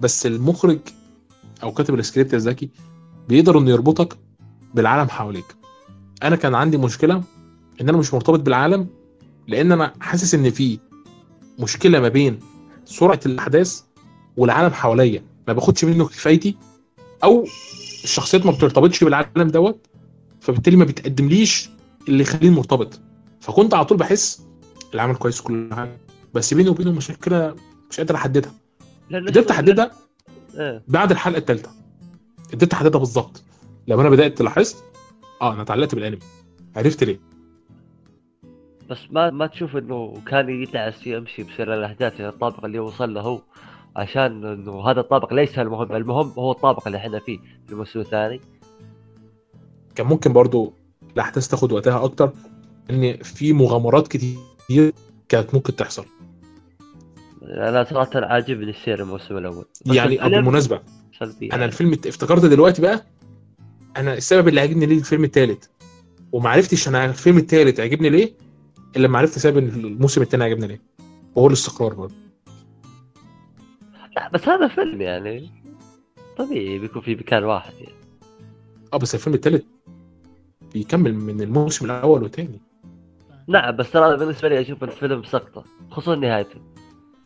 [0.00, 0.78] بس المخرج
[1.62, 2.70] أو كاتب السكريبت الذكي
[3.28, 4.16] بيقدر إنه يربطك
[4.74, 5.56] بالعالم حواليك.
[6.22, 7.22] أنا كان عندي مشكلة
[7.80, 8.86] إن أنا مش مرتبط بالعالم
[9.48, 10.78] لأن أنا حاسس إن في
[11.58, 12.40] مشكلة ما بين
[12.84, 13.82] سرعة الأحداث
[14.36, 15.24] والعالم حواليا.
[15.48, 16.56] ما باخدش منه كفايتي
[17.24, 17.46] أو
[18.04, 19.86] الشخصيات ما بترتبطش بالعالم دوت
[20.40, 21.70] فبالتالي ما بتقدمليش
[22.08, 23.00] اللي يخليني مرتبط.
[23.40, 24.42] فكنت على طول بحس
[24.94, 25.96] العمل كويس كل حاجة
[26.34, 27.56] بس بيني وبينه مشاكل كده
[27.90, 28.52] مش قادر أحددها.
[29.12, 29.90] قدرت أحددها؟
[30.58, 30.82] إيه.
[30.88, 31.70] بعد الحلقة الثالثه
[32.52, 33.42] قدرت أحددها بالظبط.
[33.88, 34.84] لما أنا بدأت لاحظت
[35.42, 36.18] آه أنا اتعلقت بالأنمي.
[36.76, 37.20] عرفت ليه؟
[38.90, 43.20] بس ما ما تشوف إنه كان يتعس يمشي بسير الاحداث إلى الطابق اللي وصل له
[43.20, 43.42] هو
[43.96, 45.92] عشان إنه هذا الطابق ليس المهم.
[45.92, 48.40] المهم هو الطابق اللي إحنا فيه في الموسم الثاني.
[49.94, 50.72] كان ممكن برضو
[51.14, 52.32] الأحداث تاخد وقتها أكتر
[52.90, 54.92] ان في مغامرات كتير
[55.28, 56.04] كانت ممكن تحصل.
[57.50, 59.64] أنا صراحة عاجبني السير الموسم الأول.
[59.86, 60.80] يعني الفيلم بالمناسبه
[61.18, 63.04] سلبي أنا الفيلم الت- افتكرت دلوقتي بقى.
[63.96, 65.64] أنا السبب اللي عجبني ليه الفيلم الثالث
[66.32, 68.32] وما عرفتش أنا الفيلم الثالث عجبني ليه
[68.96, 70.80] إلا لما عرفت سبب الموسم الثاني عجبني ليه.
[71.34, 72.14] وهو الاستقرار برضه.
[74.16, 75.50] لا بس هذا فيلم يعني.
[76.36, 77.94] طبيعي بيكون في مكان واحد يعني.
[78.94, 79.64] آه بس الفيلم الثالث
[80.74, 82.60] بيكمل من الموسم الأول والثاني
[83.48, 86.60] نعم بس ترى بالنسبة لي أشوف الفيلم سقطة خصوصا نهايته.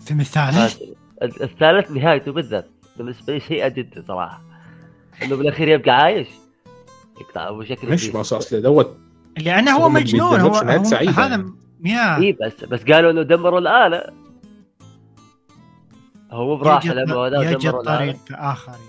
[0.04, 0.82] الفيلم الثالث.
[1.22, 2.66] ال- الثالث نهايته بالذات.
[2.96, 4.42] بالنسبة لي سيئه جدا صراحة.
[5.22, 6.28] إنه بالأخير يبقى عايش.
[7.20, 8.20] يقطع بشكل ماشي كبير.
[8.20, 8.96] بس اصل دوت
[9.38, 11.52] لأنه هو هو ما مجنون هو, هو هذا يعني.
[11.84, 12.16] يا.
[12.16, 14.04] اي بس بس قالوا إنه دمروا الآلة.
[16.30, 18.84] هو مو براحة لما هذا يجد طريق آخر يعني.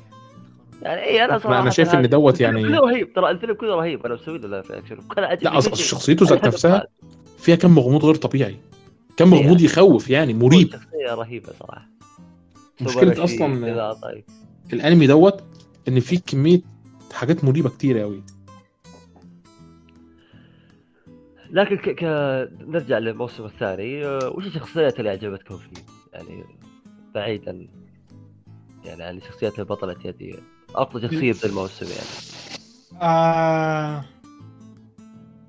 [0.82, 3.14] يعني اي أنا صراحة أنا شايف إن دوت يعني كله رهيب.
[3.14, 4.06] ترى الفيلم كله رهيب.
[4.06, 5.76] أنا مسوي له لا أصل جداً.
[5.76, 6.88] شخصيته ذات نفسها
[7.38, 8.58] فيها كم غموض غير طبيعي.
[9.18, 9.46] كم إيه.
[9.46, 10.72] غموض يخوف يعني مريب.
[10.72, 11.90] شخصية رهيبة صراحة.
[12.84, 14.24] أصلاً- كذا، طيب.
[14.74, 15.44] الأنمي دوت
[15.88, 16.62] إن فيه كمية
[17.14, 18.24] حاجات مريبة كتير قوي
[21.50, 21.90] لكن ك...
[21.90, 22.04] ك...
[22.68, 24.06] نرجع للموسم الثاني.
[24.06, 25.82] أه، وش الشخصيات اللي عجبتكم فيه؟
[26.14, 26.44] يعني
[27.16, 27.68] بعيدا
[28.86, 30.36] يعني عن شخصيات البطلة يدي.
[30.76, 32.08] أفضل شخصية في الموسم يعني.
[33.02, 34.06] آه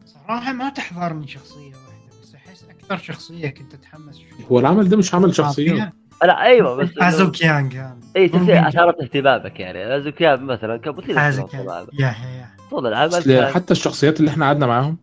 [0.06, 1.28] صراحة ما تحضر من
[2.90, 5.92] أكثر شخصيه كنت اتحمس شوي هو العمل ده مش عمل شخصيات
[6.22, 9.96] لا أيوه بس إنه- ازوكيان كان اي شخصية ممكن- اثارت اهتمامك يعني.
[9.96, 11.14] ازوكيان مثلا كان مثير
[11.64, 11.86] طبعاً.
[11.98, 14.96] يا يا طول العمل كان حتى الشخصيات اللي إحنا قعدنا معاهم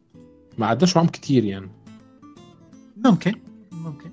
[0.58, 1.70] ما قعدناش معاهم كتير يعني.
[3.06, 3.34] ممكن
[3.72, 4.12] ممكن.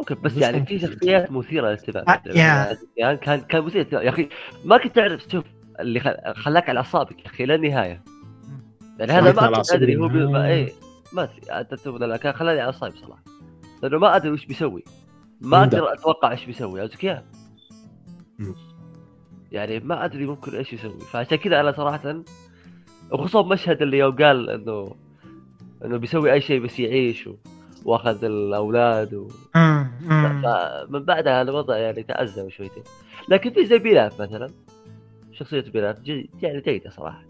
[0.00, 0.78] ممكن بس يعني ممكن.
[0.78, 2.04] في شخصيات مثيرة للاهتمام.
[2.08, 2.78] آه، يا.
[2.96, 3.88] يعني كان كان مثير.
[3.92, 4.28] يا أخي
[4.64, 5.44] ما كنت تعرف شوف
[5.80, 8.02] اللي خل- خلاك على أعصابك يا أخي للنهايه
[8.98, 10.72] يعني هذا ما كنت أدري هو بي...
[11.12, 13.22] ما أدري انت تقول لا؟ كان خلاني على اعصابي صراحة.
[13.82, 14.84] لأنه ما أدري وش بيسوي.
[15.40, 17.22] ما؟ أقدر أتوقع إيش بيسوي ازكيان
[18.38, 18.54] مم.
[19.52, 21.00] يعني ما أدري ممكن إيش يسوي.
[21.00, 22.22] فعشان كذا أنا صراحة
[23.12, 24.94] وخصوصا مشهد اللي يوم قال انه
[25.84, 27.34] إنه بيسوي أي شيء بس يعيش و...
[27.84, 29.28] وأخذ الأولاد و...
[30.08, 32.82] فمن بعدها الوضع يعني تأزم شويتين.
[33.28, 34.50] لكن في زي بيلاف مثلا.
[35.32, 37.22] شخصية بيلاف جي يعني جيدة صراحة.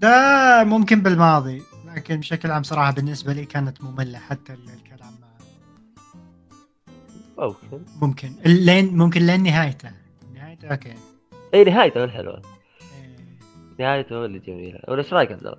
[0.00, 1.62] ده ممكن بالماضي.
[1.96, 5.12] لكن بشكل عام صراحة بالنسبة لي كانت مملة حتى ال- الكلام.
[7.38, 7.56] معه.
[7.70, 7.82] ممكن.
[8.02, 9.90] ممكن لين ممكن لين نهايته.
[10.34, 10.94] نهايته أوكي.
[11.54, 12.42] إي نهايته الحلوة.
[13.02, 13.16] إيه.
[13.86, 14.80] نهايته اللي جميلة.
[14.88, 15.56] ولا إيش رأيك عبد الله؟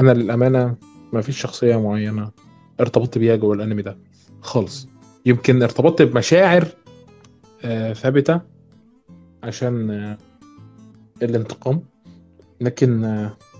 [0.00, 0.76] أنا للأمانة
[1.12, 2.30] ما فيش شخصية معينة
[2.80, 3.98] ارتبطت بيها جوه الأنمي ده.
[4.40, 4.88] خالص.
[5.26, 6.68] يمكن ارتبطت بمشاعر
[7.64, 8.40] آه، ثابتة
[9.42, 10.18] عشان آه،
[11.22, 11.82] الانتقام.
[12.60, 13.04] لكن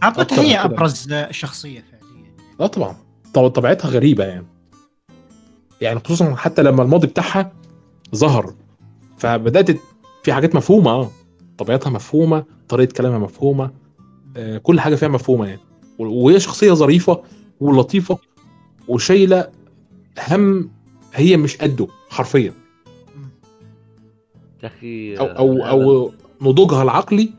[0.04, 0.56] آه، اعتقد هي.
[0.56, 2.36] أبرز شخصية فعليا.
[2.60, 2.96] لا طبعا.
[3.34, 4.46] طب- طبيعتها غريبة يعني.
[5.80, 7.52] يعني خصوصا حتى لما الماضي بتاعها
[8.14, 8.54] ظهر.
[9.18, 9.78] فبدأت
[10.22, 11.10] في حاجات مفهومة آه.
[11.58, 13.70] طبيعتها مفهومة طريقة كلامها مفهومة
[14.36, 15.60] آه، كل حاجة فيها مفهومة يعني.
[15.98, 17.22] وهي شخصية ظريفة
[17.60, 18.18] ولطيفة
[18.88, 19.48] وشايلة
[20.28, 20.70] هم
[21.14, 22.52] هي مش قده حرفيا.
[24.64, 27.30] أخي أو أو أو نضوجها العقلي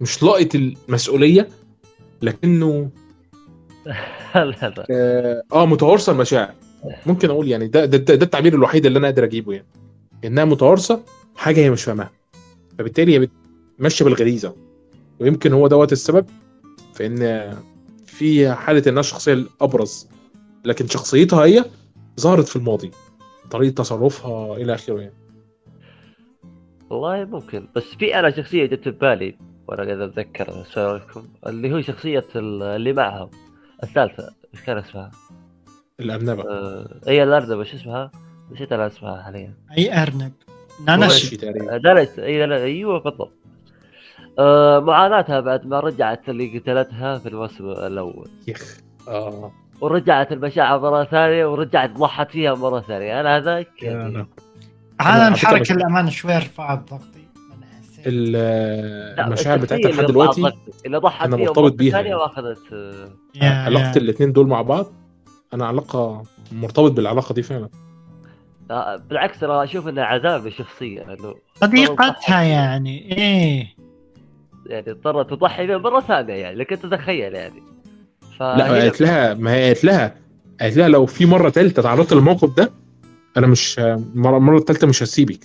[0.00, 1.48] مش لاقط المسؤولية
[2.26, 2.90] لكنه
[4.34, 4.86] لا لا.
[4.90, 6.54] آه آه، متوارثة المشاعر.
[7.06, 9.66] ممكن أقول يعني ده ده, ده, ده التعبير الوحيد اللي أنا قادر أجيبه يعني.
[10.24, 11.02] إنها متوارثة
[11.36, 12.10] حاجة هي مش فاهماها
[12.78, 13.28] فبالتالي هي
[13.78, 14.54] ماشيه بالغريزة.
[15.20, 16.26] ويمكن هو دوت السبب
[16.94, 17.54] في إن
[18.06, 20.08] في حالة إنها الشخصيه الابرز
[20.64, 21.64] لكن شخصيتها هي
[22.20, 22.90] ظهرت في الماضي.
[23.50, 25.14] طريقة تصرفها إلى آخره يعني.
[26.90, 27.68] والله ممكن.
[27.76, 29.38] بس في أنا شخصية جت في بالي.
[29.68, 33.30] وأنا قاعد أتذكر اسولفكم اللي هو شخصية ال- اللي معهم.
[33.82, 35.10] الثالثة إيش كان اسمها؟
[36.00, 37.00] الارنبه آه...
[37.08, 38.10] هي الأردبة شو اسمها؟
[38.52, 39.54] نسيت أنا اسمها حاليا.
[39.78, 40.32] أي أرنب.
[40.86, 41.38] ناناشي
[42.18, 43.32] إي لا أيوه بالضبط.
[44.38, 48.28] آه معاناتها بعد ما رجعت اللي قتلتها في الموسم الأول.
[48.48, 48.76] يخ.
[49.08, 49.52] آه.
[49.80, 53.20] ورجعت المشاعر مرة ثانية ورجعت ضحت فيها مرة ثانية.
[53.20, 54.26] أنا هذاك يعني.
[55.00, 57.15] هذا الحركه الامانه شوي رفعت ضغطي
[58.06, 60.52] المشاعر بتاعتها لحد دلوقتي
[60.86, 62.14] اللي ضحت أنا فيها مرتبط بيها يعني.
[62.14, 63.96] وأخذت آه، علاقة.
[63.96, 64.86] الاثنين دول مع بعض
[65.54, 66.22] أنا علاقة
[66.52, 67.68] مرتبط بالعلاقة دي فعلا.
[69.08, 73.76] بالعكس أنا أشوف انها عذاب للشخصيه لأنه صديقتها يعني إيه.
[74.66, 77.62] يعني اضطرت تضحي بها مرة ثانية يعني لك انت تتخيل يعني.
[78.40, 80.16] لا قالت لها ما هي قالت لها
[80.60, 82.70] قالت لها لو في مرة ثالثه تعرضت للموقف ده
[83.36, 85.40] أنا مش المره الثالثه مش هسيبك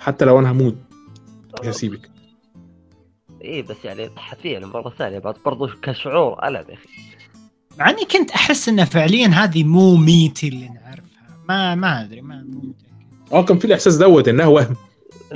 [0.00, 0.74] حتى لو أنا هموت.
[1.60, 2.10] مش هسيبك
[3.42, 6.88] إيه بس يعني ضحت فيها المره الثانية بعد برضو كشعور ألم يا أخي.
[7.78, 11.42] مع اني كنت أحس انه فعليا هذه مو ميتي اللي نعرفها.
[11.48, 12.46] ما ما أدري ما
[13.32, 14.76] آه كان في الإحساس دوت إنها وهم.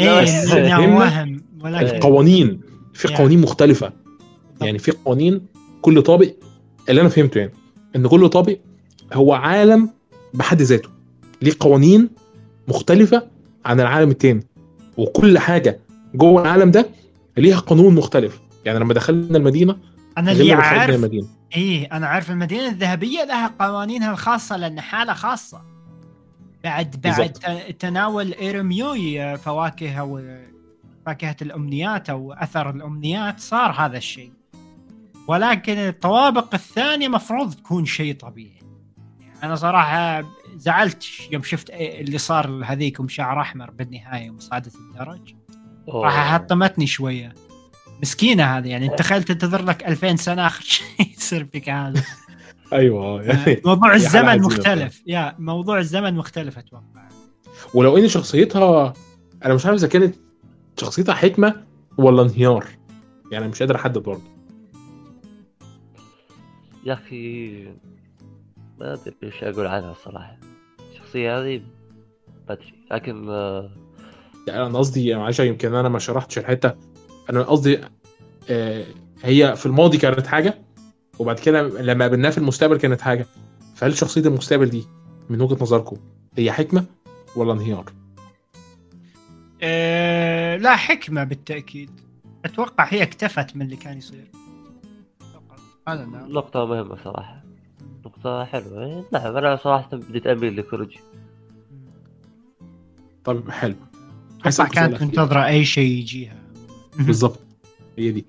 [0.01, 2.01] إيه بس انه فهمنا؟ وهم ولكن إيه.
[2.01, 2.61] قوانين
[2.95, 3.19] في يعني.
[3.19, 3.93] قوانين مختلفة.
[4.61, 5.47] يعني في قوانين
[5.83, 6.29] كل طابق
[6.89, 7.53] اللي أنا فهمته يعني
[7.97, 8.59] إن كل طابق
[9.13, 9.91] هو عالم
[10.35, 10.89] بحد ذاته.
[11.43, 12.11] ليه قوانين
[12.69, 13.27] مختلفة
[13.65, 14.47] عن العالم التاني.
[14.97, 15.81] وكل حاجة
[16.15, 16.89] جوه العالم ده
[17.37, 18.41] ليها قانون مختلف.
[18.65, 19.77] يعني لما دخلنا المدينة
[20.19, 21.29] أنا اللي عارف المدينة.
[21.57, 25.63] إيه أنا عارف المدينة الذهبية لها قوانينها الخاصة لأن حاله خاصة.
[26.65, 27.39] بعد بعد بالضبط.
[27.39, 30.21] ت- تناول إيرميوي فواكه أو
[31.07, 34.33] فاكهة الأمنيات أو أثر الأمنيات صار هذا الشيء.
[35.29, 38.63] ولكن الطوابق الثانية مفروض تكون شيء طبيعي.
[39.43, 40.25] أنا صراحة
[40.57, 45.35] زعلت يوم شفت اللي صار هذيك شعر أحمر بالنهاية يوم صعدت الدرج.
[45.89, 47.35] راح حطمتني شوية.
[48.03, 50.87] مسكينة هذه يعني تخيل تنتظر لك 2000 سنة آخر شيء
[51.19, 52.03] يصير فيك هذا.
[52.73, 55.03] أيوه يعني موضوع الزمن مختلف.
[55.07, 57.09] يا موضوع الزمن مختلف أتوقع.
[57.75, 58.93] ولو إن شخصيتها
[59.45, 60.15] أنا مش عارف إذا كانت
[60.81, 61.63] شخصيتها حكمة
[61.99, 62.67] ولا انهيار.
[63.33, 64.37] يعني مش قادر أحدد برضه.
[66.87, 67.65] يا أخي
[68.81, 70.39] ما أدري إيش أقول عنها الصراحه
[70.93, 71.63] الشخصية هذه
[72.49, 73.71] ما ادري لكن آه،
[74.47, 76.75] يعني أنا قصدي معلش يمكن أنا ما شرحتش الحتة.
[77.31, 77.81] أنا قصدي
[78.51, 78.85] آه،
[79.23, 80.59] هي في الماضي كانت حاجة
[81.19, 83.27] وبعد كده لما قابلناها في المستقبل كانت حاجة.
[83.75, 84.87] فهل شخصية المستقبل دي
[85.31, 85.97] من وجهة نظركم
[86.37, 86.85] هي حكمة
[87.37, 87.85] ولا انهيار؟
[89.63, 91.91] أه لا حكمة بالتأكيد.
[92.45, 94.31] أتوقع هي اكتفت من اللي كان يصير.
[95.89, 96.05] هذا.
[96.05, 97.45] نقطة مهمة صراحة.
[98.07, 98.85] نقطة حلوة.
[98.85, 101.01] إيه، نعم أنا صراحة بديت اميل لكوروجي
[103.25, 103.75] طيب حلو.
[104.49, 105.03] أتوقع كانت.
[105.03, 106.37] منتظرة أي شيء يجيها.
[106.99, 107.39] بالظبط
[107.99, 108.27] هي دي.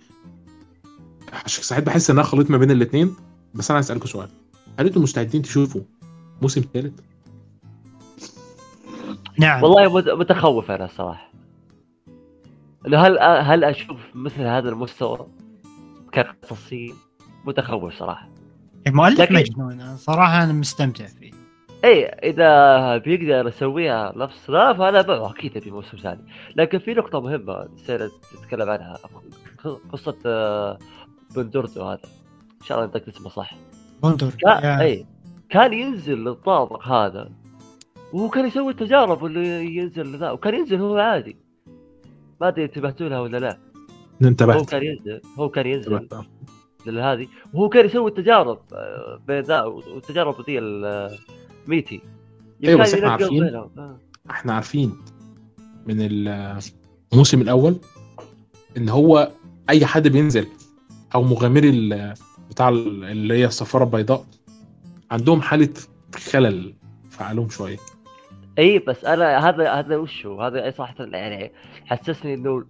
[1.46, 3.16] عشان ساعات بحس إنها خليط ما بين الاثنين
[3.54, 4.30] بس أنا عايز اسالكم سؤال.
[4.80, 5.82] هل أنتم مستعدين تشوفوا
[6.42, 7.00] موسم ثالث؟
[9.40, 9.64] نعم.
[9.64, 11.32] والله مت- متخوف أنا الصراحه
[12.88, 15.28] إنه هل هل أشوف مثل هذا المستوى
[16.12, 16.94] كقصصي؟
[17.46, 18.30] متخوف صراحة.
[18.88, 21.32] المؤلف لكن- مجنون أنا صراحة أنا مستمتع فيه.
[21.84, 26.22] اي إذا بيقدر يسويها نفس ذا فانا بقى أكيد أبي موسم ثاني.
[26.56, 28.10] لكن في نقطة مهمة نسينا
[28.40, 28.98] نتكلم عنها
[29.92, 30.78] قصة آه،
[31.36, 32.02] بندوردو هذا.
[32.62, 33.54] إن شاء الله نطقت اسمه صح.
[34.04, 35.06] بندر كان اي
[35.50, 37.32] كان ينزل للطابق هذا
[38.14, 41.38] وهو كان يسوي التجارب اللي ينزل ذا وكان ينزل هو عادي.
[42.42, 43.58] ما أدري انتبهتوا لها ولا لا.
[44.24, 46.08] هو انتبهت كان ينزل هو كان ينزل.
[46.86, 50.60] لهذه وهو كان يسوي التجارب آه، بين ذا والتجارب ذي
[51.68, 52.02] الميتي
[52.64, 53.44] أيوة، بس ينقل عارفين.
[53.44, 54.00] آه.
[54.30, 54.94] إحنا عارفين
[55.88, 55.98] من
[57.14, 57.76] الموسم الأول
[58.78, 59.32] إن هو
[59.70, 60.48] أي حد بينزل
[61.16, 62.14] أو مغامري ال-
[62.50, 64.26] بتاع ال- اللي هي السفارة البيضاء
[65.12, 65.70] عندهم حالة
[66.16, 66.74] خلل
[67.10, 67.78] في عقلهم شوية
[68.60, 71.52] اي بس أنا هذا هذا وش هو؟ هذا أي صراحة يعني
[71.86, 72.66] حسسني إنه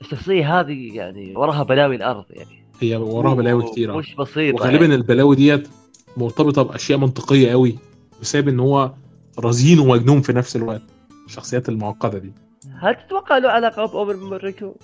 [0.00, 3.98] الشخصية هذه يعني وراها بلاوي الأرض يعني هي وراها بلاوي كتير أوي.
[3.98, 4.94] مش بسيطة وغالبا يعني.
[4.94, 5.68] البلاوي ديت
[6.16, 7.78] مرتبطة بأشياء منطقية قوي
[8.20, 8.92] بسبب إن هو
[9.38, 10.82] رزين ومجنون في نفس الوقت
[11.26, 12.32] الشخصيات المعقدة دي.
[12.78, 14.74] هل تتوقع له علاقة بأوبر موريكو؟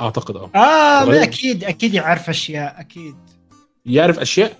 [0.00, 0.50] أعتقد آه.
[0.54, 1.22] آه.
[1.22, 3.14] أكيد أكيد يعرف أشياء أكيد.
[3.86, 4.52] يعرف أشياء؟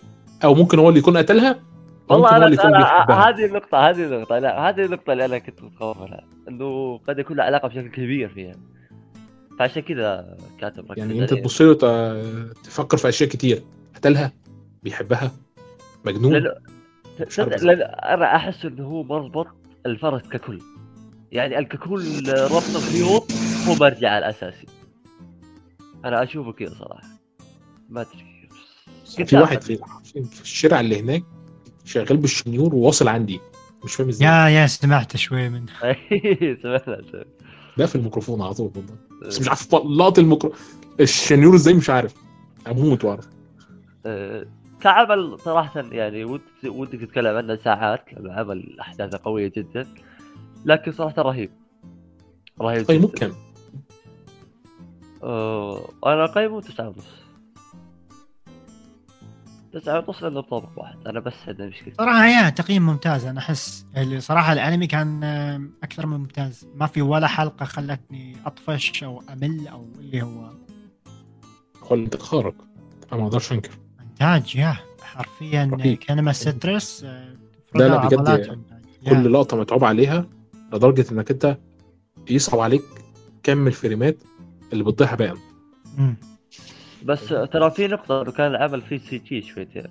[0.44, 1.60] أو ممكن هو اللي يكون قتلها؟
[2.08, 5.12] والله ممكن هو أنا اللي يكون أنا بيحبها؟ هذه النقطة هذه النقطة لا هذه النقطة
[5.12, 8.54] اللي أنا كنت متخوف منها إنه قد يكون له علاقة بشكل كبير فيها.
[9.58, 11.34] فعشان كذا كاتب يعني أنت.
[11.34, 11.74] تبص له
[12.64, 13.62] تفكر في أشياء كتير.
[13.94, 14.32] قتلها؟
[14.82, 15.32] بيحبها؟
[16.04, 16.54] مجنون؟ لأنه
[17.20, 19.46] أنا أحس إنه هو مربط
[19.86, 20.62] الفرس ككل.
[21.32, 23.32] يعني الككل ربط الخيوط
[23.68, 24.66] هو مرجع الأساسي.
[26.04, 27.08] أنا اشوفه كذا صراحة.
[27.88, 29.62] ما أدري في واحد.
[29.62, 29.78] في
[30.24, 31.22] في الشارع اللي هناك
[31.84, 33.40] شغال بالشنيور وواصل عندي.
[33.84, 34.28] مش فاهم إزاي.
[34.28, 35.66] يا يا سمعت شوي من
[36.62, 37.24] سمعنا.
[37.76, 38.94] ده في الميكروفون على طول والله.
[39.22, 40.52] بس مش عارف لقط الميكرو
[41.00, 42.14] الشنيور إزاي مش عارف.
[42.66, 43.28] أموت واعرف
[44.06, 44.46] آه،
[44.84, 49.86] كعمل صراحة يعني ود- ودك تتكلم عنه ساعات لأنه عمل احداثه قوية جدا
[50.64, 51.50] لكن صراحة رهيب.
[52.60, 53.18] رهيب قيموه جداً.
[53.18, 53.32] كام؟
[55.22, 57.06] آه، أنا قيمه تسعة ونص.
[59.72, 61.06] تسعة ونص لأنه بطابق واحد.
[61.06, 61.94] أنا بس عندي مشكلة.
[61.98, 63.24] صراحة yeah تقييم ممتاز.
[63.26, 65.24] أنا أحس اللي صراحة الأنمي كان
[65.82, 66.66] أكثر من ممتاز.
[66.74, 70.50] ما في ولا حلقة خلتني أطفش أو أمل أو اللي هو.
[71.82, 72.54] هو خارق.
[73.12, 73.70] أنا ما أقدرش أنكر.
[74.24, 75.98] إنتاج yeah حرفيا رهيب.
[75.98, 77.34] Kinema Citrus آه،
[77.74, 78.60] لا، لا، بجد.
[79.08, 80.26] كل لقطة متعوب عليها
[80.72, 81.58] لدرجة إنك أنت
[82.30, 82.82] يصعب عليك
[83.42, 84.16] كم الفريمات
[84.72, 85.34] اللي بتضيعها بقى
[85.98, 86.16] مم.
[87.04, 89.86] بس ترى في نقطة إنه كان العمل فيه CG شويتين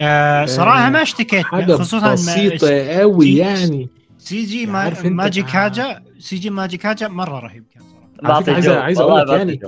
[0.00, 3.88] آه، صراحة ما اشتكيت خصوصا بسيطة ما قوي يعني
[4.18, 5.64] سي جي يعني ما ماجيك آه.
[5.66, 7.82] هاجا سي جي ماجيك هاجا مرة رهيب كان
[8.22, 8.68] صراحة عايز-.
[8.68, 9.60] عايز أقول لك يعني.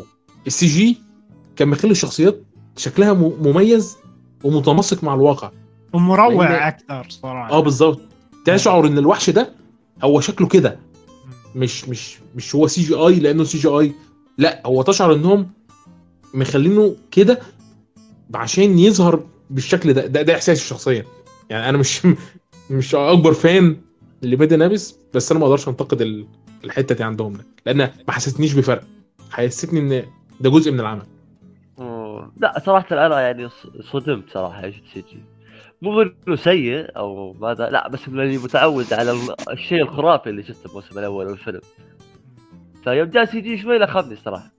[0.47, 0.99] ال CG
[1.57, 2.43] كان مخلي الشخصيات
[2.79, 3.97] شكلها مميز
[4.45, 5.51] ومتناسق مع الواقع.
[5.93, 7.51] ومروع لأن- أكثر صراحة.
[7.51, 8.01] آه بالظبط.
[8.45, 9.53] تشعر إن الوحش ده
[10.05, 10.79] هو شكله كده.
[11.55, 13.93] مش مش مش هو سي جي اي لأنه سي جي اي
[14.39, 15.51] لأ هو تشعر إنهم
[16.35, 17.41] مخلينه كده
[18.35, 20.07] عشان يظهر بالشكل ده.
[20.07, 21.05] ده, ده إحساسي الشخصي
[21.51, 22.01] يعني أنا مش
[22.71, 23.77] مش أكبر fan
[24.23, 26.27] ل Made in Abyss بس أنا ما أقدرش أنتقد ال-
[26.65, 27.47] الحتة دي عندهم ده.
[27.67, 28.85] لأن ما حسستنيش بفرق.
[29.31, 30.05] حسيتني إن
[30.41, 31.03] ده جزء من العمل.
[32.41, 35.23] لا صراحة أنا يعني ص- صدمت صراحة إيش CG
[35.83, 40.69] مو إنه سيء أو ماذا لا بس اني متعود على ال- الشيء الخرافي اللي شفته
[40.69, 41.61] الموسم الأول والفيلم
[42.85, 44.51] فيوم جاء CG شوي لخمني الصراحه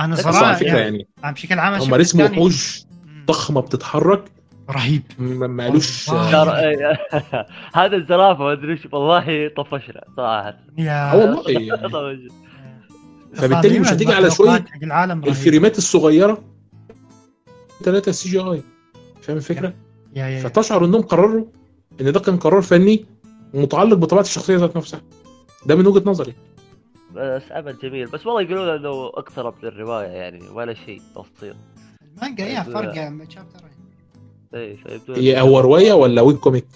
[0.00, 2.82] أنا بس صراحة على فكرة يعني يعني أنا بشكل عام هم رسموا وحوش.
[3.26, 4.24] ضخمة بتتحرك
[4.70, 6.44] رهيب ما ما قالوش والله.
[6.44, 6.96] ترى
[7.84, 12.28] هذا الزرافة ما أدري إيش والله طفشنا صراحة yeah آه والله يعني.
[13.34, 15.28] فبالتالي مش هتيجي على شوية حق العالم رهيب.
[15.28, 16.42] الفريمات الصغيرة
[17.82, 18.62] ثلاثة CGI.
[19.22, 19.74] فاهم الفكرة؟
[20.14, 20.42] yeah yeah yeah.
[20.42, 21.44] فتشعر إنهم قرروا
[22.00, 23.06] إن ده كان قرار فني
[23.54, 25.00] متعلق بطبيعة الشخصية ذات نفسها.
[25.66, 26.34] ده من وجهة نظري.
[27.14, 28.06] بس عمل جميل.
[28.06, 31.54] بس والله يقولون إنه اقترب من الرواية يعني ولا شيء تفصيل.
[32.16, 32.94] المانجا yeah فرق
[33.28, 33.76] شابترين
[34.54, 36.66] اي فيبدو هي هو رواية ولا web comic؟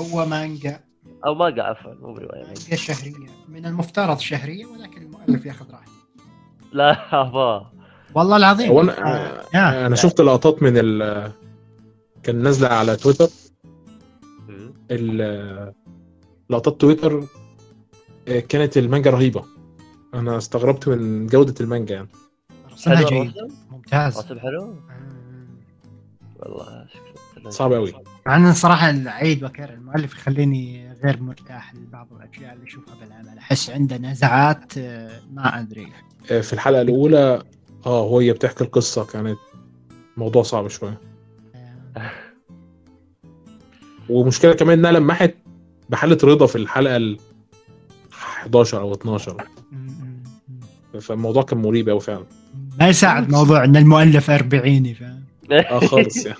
[0.00, 0.80] هو مانجا.
[1.26, 2.76] أو مانجا عفوا مو بروايه مانجا.
[2.76, 3.14] شهرية.
[3.48, 5.92] من المفترض شهرية ولكن المؤلف ياخذ راحته.
[6.72, 6.92] لا
[8.16, 8.68] والله العظيم.
[8.70, 9.86] هو آه، أنا yeah.
[9.86, 11.32] أنا شفت لقطات من ال
[12.22, 13.28] كان نازلة على تويتر.
[14.90, 15.72] ال-
[16.50, 17.24] لقطات تويتر
[18.28, 19.44] آه، كانت المانجا رهيبة.
[20.14, 22.08] أنا استغربت من جودة المانجا يعني.
[22.72, 23.32] رسمها حلو جيد؟
[23.70, 24.18] ممتاز.
[24.18, 25.56] رسم حلو؟ مم.
[26.36, 26.86] والله
[27.48, 27.92] صعب قوي
[28.26, 33.70] مع ان صراحة العيد وكر المؤلف يخليني غير مرتاح لبعض الأشياء اللي أشوفها بالعمل أحس
[33.70, 35.86] عنده نزعات آه، ما أدري.
[36.30, 37.42] آه، في الحلقة الأولى
[37.86, 39.38] آه وهي بتحكي القصة كانت
[40.16, 41.00] موضوع صعب شوية.
[44.08, 45.34] ومشكلة كمان إنها لمحت
[45.90, 47.18] بحالة رضا في الحلقة ال
[48.12, 49.36] 11 أو 12
[49.72, 50.22] مم، مم،
[50.94, 51.00] مم.
[51.00, 52.24] فالموضوع كان مريب قوي فعلا.
[52.80, 55.22] ما يساعد موضوع إن المؤلف أربعيني فاهم
[55.52, 56.38] آه خالص يعني.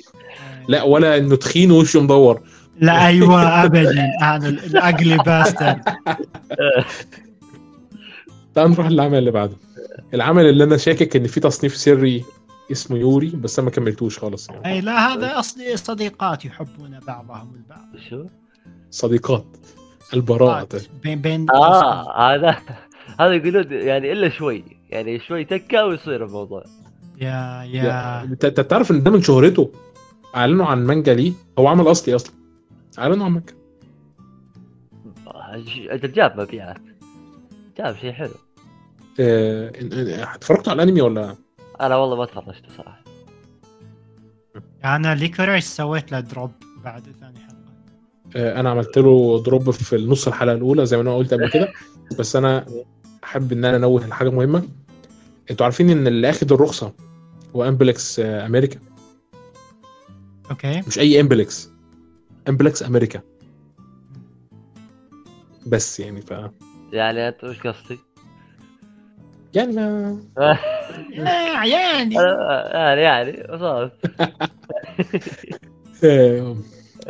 [0.68, 2.40] لا ولا إنه تخين ووشه مدور
[2.80, 4.10] لا أيوه ابدا.
[4.22, 5.76] هذا الأجلي باستر
[8.54, 9.56] تعال نروح للعمل اللي بعده.
[10.14, 12.24] العمل اللي أنا شاكك إن فيه تصنيف سري
[12.72, 14.66] اسمه يوري بس أنا ما كملتوش خالص يعني.
[14.66, 17.96] أي لا هذا أصلي صديقات يحبون بعضهم البعض.
[18.10, 18.24] شو؟
[18.90, 19.44] صديقات.
[20.14, 20.80] البراءة.
[21.02, 22.56] بين بين آه هذا
[23.20, 26.64] هذا يقولون يعني إلا شوي يعني شوي تكة ويصير الموضوع.
[27.20, 29.72] يا يا- انت تعرف إن ده من شهرته؟
[30.36, 32.32] أعلنوا عن مانجا ليه؟ هو عمل أصلي أصلا.
[32.98, 33.54] أعلنوا عن مانجا.
[35.90, 36.80] أجل جاب مبيعات.
[37.78, 38.30] جاب شيء حلو.
[38.30, 38.45] آه،
[39.20, 41.36] اتفرجتوا على الانمي ولا؟
[41.80, 43.04] أنا والله ما تفرجت صراحة.
[44.84, 46.50] أنا Lycoris سويت له drop
[46.84, 47.56] بعد ثاني حلقة.
[48.36, 51.72] آه، أنا عملت له drop في النص الحلقة الأولى زي ما أنا قلت قبل كده.
[52.18, 52.66] بس أنا
[53.24, 54.68] أحب إن أنا أنوه لحاجه مهمة.
[55.50, 56.92] أنتوا عارفين إن اللي آخد الرخصة
[57.56, 58.80] هو Aniplex آه، أمريكا.
[60.50, 60.82] okay.
[60.86, 61.70] مش أي Aniplex
[62.48, 63.20] امبلكس أمريكا.
[65.66, 66.30] بس يعني ف
[66.92, 67.98] يعني أنت وش قصدي؟
[69.56, 70.18] يعني ما
[71.64, 73.42] يا يعني آه، يعني يعني
[76.04, 76.56] آه،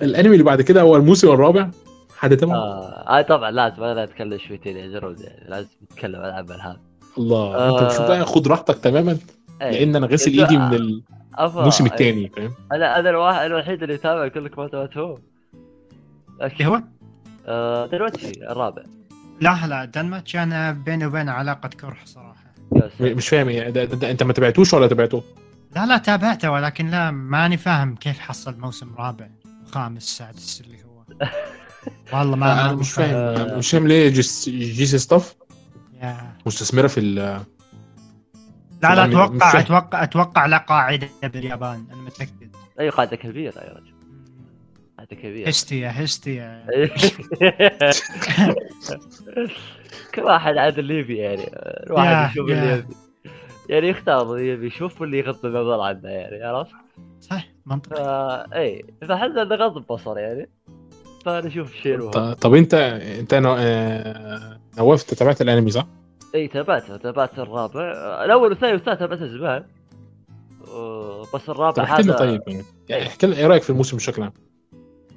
[0.02, 1.70] الأنمي اللي بعد كده هو الموسم الرابع
[2.16, 6.28] حد تابعه آه آه، طبعا لازم أنا أتكلم شويتين يا جرود يعني لازم نتكلم عن
[6.28, 6.80] العمل هذا
[7.18, 7.86] الله أنت آه.
[7.86, 9.18] مش بقى خد راحتك تماما
[9.62, 9.70] إيه.
[9.70, 11.02] لأن أنا غسل إيدي من
[11.40, 11.92] الموسم إيه.
[11.92, 15.20] الثاني فاهم؟ أنا أنا الواحد الوحيد اللي يتابع كلكم ما تابعتوه
[16.42, 16.82] اللي هو
[17.46, 18.82] آه دلوقتي الرابع.
[19.40, 22.35] لا لا DanMachi أنا بيني وبينه علاقة كره صراحة.
[23.00, 25.22] مش فاهم إيه ده, ده, ده انت ما تابعتوش ولا تابعته
[25.76, 29.28] لا لا تابعته ولكن لا ماني فاهم كيف حصل موسم رابع
[29.72, 31.04] خامس سادس اللي هو.
[32.12, 34.86] والله ما أنا مش فاهم مش فاهم ليه جيس J.C.
[34.86, 35.34] Staff؟
[36.02, 36.32] yeah.
[36.46, 39.60] مستثمرة في ال لا لا مش أتوقع.
[39.60, 42.56] أتوقع أتوقع له قاعدة باليابان أنا متأكد.
[42.80, 43.95] أي قاعدة كبيرة يا رجل.
[44.96, 46.66] قاعدة كبيره هستيا هستيا
[50.14, 52.76] كل واحد عاد اللي يبي يعني يا- الواحد يشوف اللي يا.
[52.76, 52.94] يبي
[53.68, 56.74] يعني يختار اللي يبي يشوف اللي يغض النظر عنه يعني عرفت؟
[57.20, 60.48] صح منطقي فا اي فاحنا نغض البصر يعني
[61.24, 65.86] فنشوف ط- طب انت أنت آه، نواف أنت تابعت الأنمي صح؟
[66.34, 67.80] اي تابعته تابعت الرابع
[68.24, 69.64] الأول والثاني والثالث تابعته زمان
[70.68, 73.96] آه، بس الرابع احكي لنا هذا طيب يعني يعني احكي لنا إيه رأيك في الموسم
[73.96, 74.32] بشكل عام؟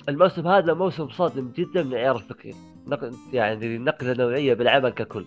[0.10, 2.56] الموسم هذا موسم صادم جدا من عيار الفكري
[2.88, 5.26] نقل يعني نقلة نوعية بالعمل ككل.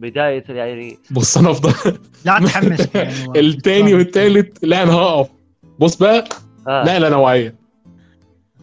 [0.00, 1.98] بداية يعني بص أنا أفضل.
[2.24, 2.88] لا تحمس
[3.36, 5.30] التاني والتالت لا أنا هقف.
[5.78, 6.24] بص بقى.
[6.68, 6.84] آه.
[6.84, 7.54] لا لا نوعيه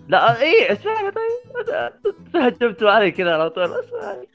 [0.08, 2.14] لا اي اسمعني طيب.
[2.34, 3.64] تهجمتوا علي كذا على طول.
[3.64, 4.28] اسمعني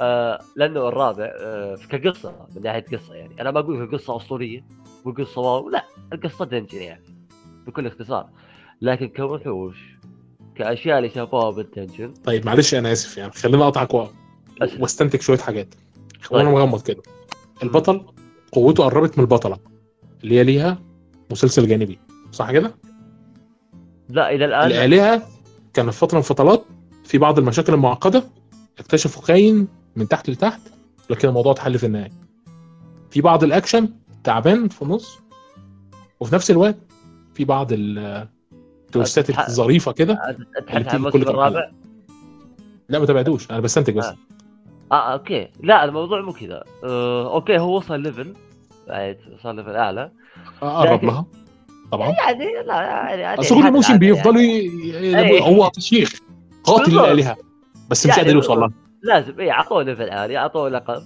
[0.00, 3.40] آه لأنه الرابع آه كقصة من ناحية قصة يعني.
[3.40, 4.64] أنا ما أقول قصة أسطورية
[5.04, 7.04] وقصه wow لا القصة dungeon يعني
[7.66, 8.28] بكل اختصار.
[8.82, 9.76] لكن كوحوش
[10.54, 13.32] كأشياء اللي شافوها بال dungeon طيب معلش أنا آسف يعني.
[13.32, 14.06] خليني اقطعك و-.
[14.78, 15.74] وأستنتج شوية حاجات.
[16.30, 16.54] وأنا طيب.
[16.58, 17.02] مغمض كده.
[17.62, 18.06] البطل
[18.52, 19.58] قوته قربت من البطلة
[20.24, 20.78] اللي هي ليها
[21.30, 21.98] مسلسل جانبي.
[22.32, 22.74] صح كده؟
[24.08, 25.22] لا إلى الآن الآلهة
[25.74, 26.64] كان في فترة من الفترات
[27.04, 28.24] في بعض المشاكل المعقدة
[28.78, 30.60] اكتشفوا كاين من تحت لتحت
[31.10, 32.12] لكن الموضوع اتحل في النهاية.
[33.10, 33.88] في بعض الأكشن
[34.24, 35.18] تعبان في النص
[36.20, 36.76] وفي نفس الوقت
[37.34, 38.28] في بعض ال-
[39.00, 41.70] التويستات أتح- الظريفة كده تتحدث عن الموسم الرابع؟
[42.88, 44.04] لا ما تابعتوش أنا بستنتج بس.
[44.04, 44.16] آه.
[44.92, 45.48] آه okay.
[45.62, 48.34] لا الموضوع مو كذا آه okay هو وصل level.
[48.88, 50.10] بعد صار level أعلى.
[50.62, 51.26] أقرب لكن- لها
[51.92, 55.40] طبعا يعني لا يعني أصل كل موسم بيفضلوا يعني.
[55.40, 56.12] هو شيخ
[56.64, 56.98] قاتل.
[56.98, 57.36] الآلهة
[57.90, 58.70] بس مش يعني قادر يوصل لها
[59.02, 61.02] لازم اي أعطوه level عالي أعطوه لقب.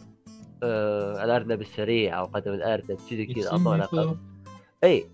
[0.63, 4.17] آه الأرنب السريع أو قدم الأرنب كذا كذا أعطوه لقب.
[4.85, 5.07] اي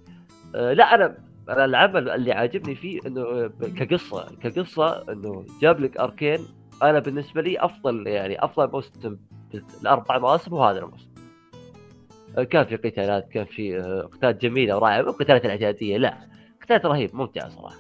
[0.55, 1.15] آه لا أنا
[1.49, 6.39] أنا العمل اللي عاجبني فيه إنه كقصة كقصة إنه جاب لك arc ين
[6.83, 9.17] أنا بالنسبة لي أفضل يعني أفضل موسم
[9.83, 11.09] الأربع مواسم هو هذا الموسم.
[12.51, 16.19] كان في قتالات كان في آه، قتالات جميلة ورائعة مو قتالات الاعجازيه لا
[16.63, 17.77] قتالات رهيب ممتعه صراحة.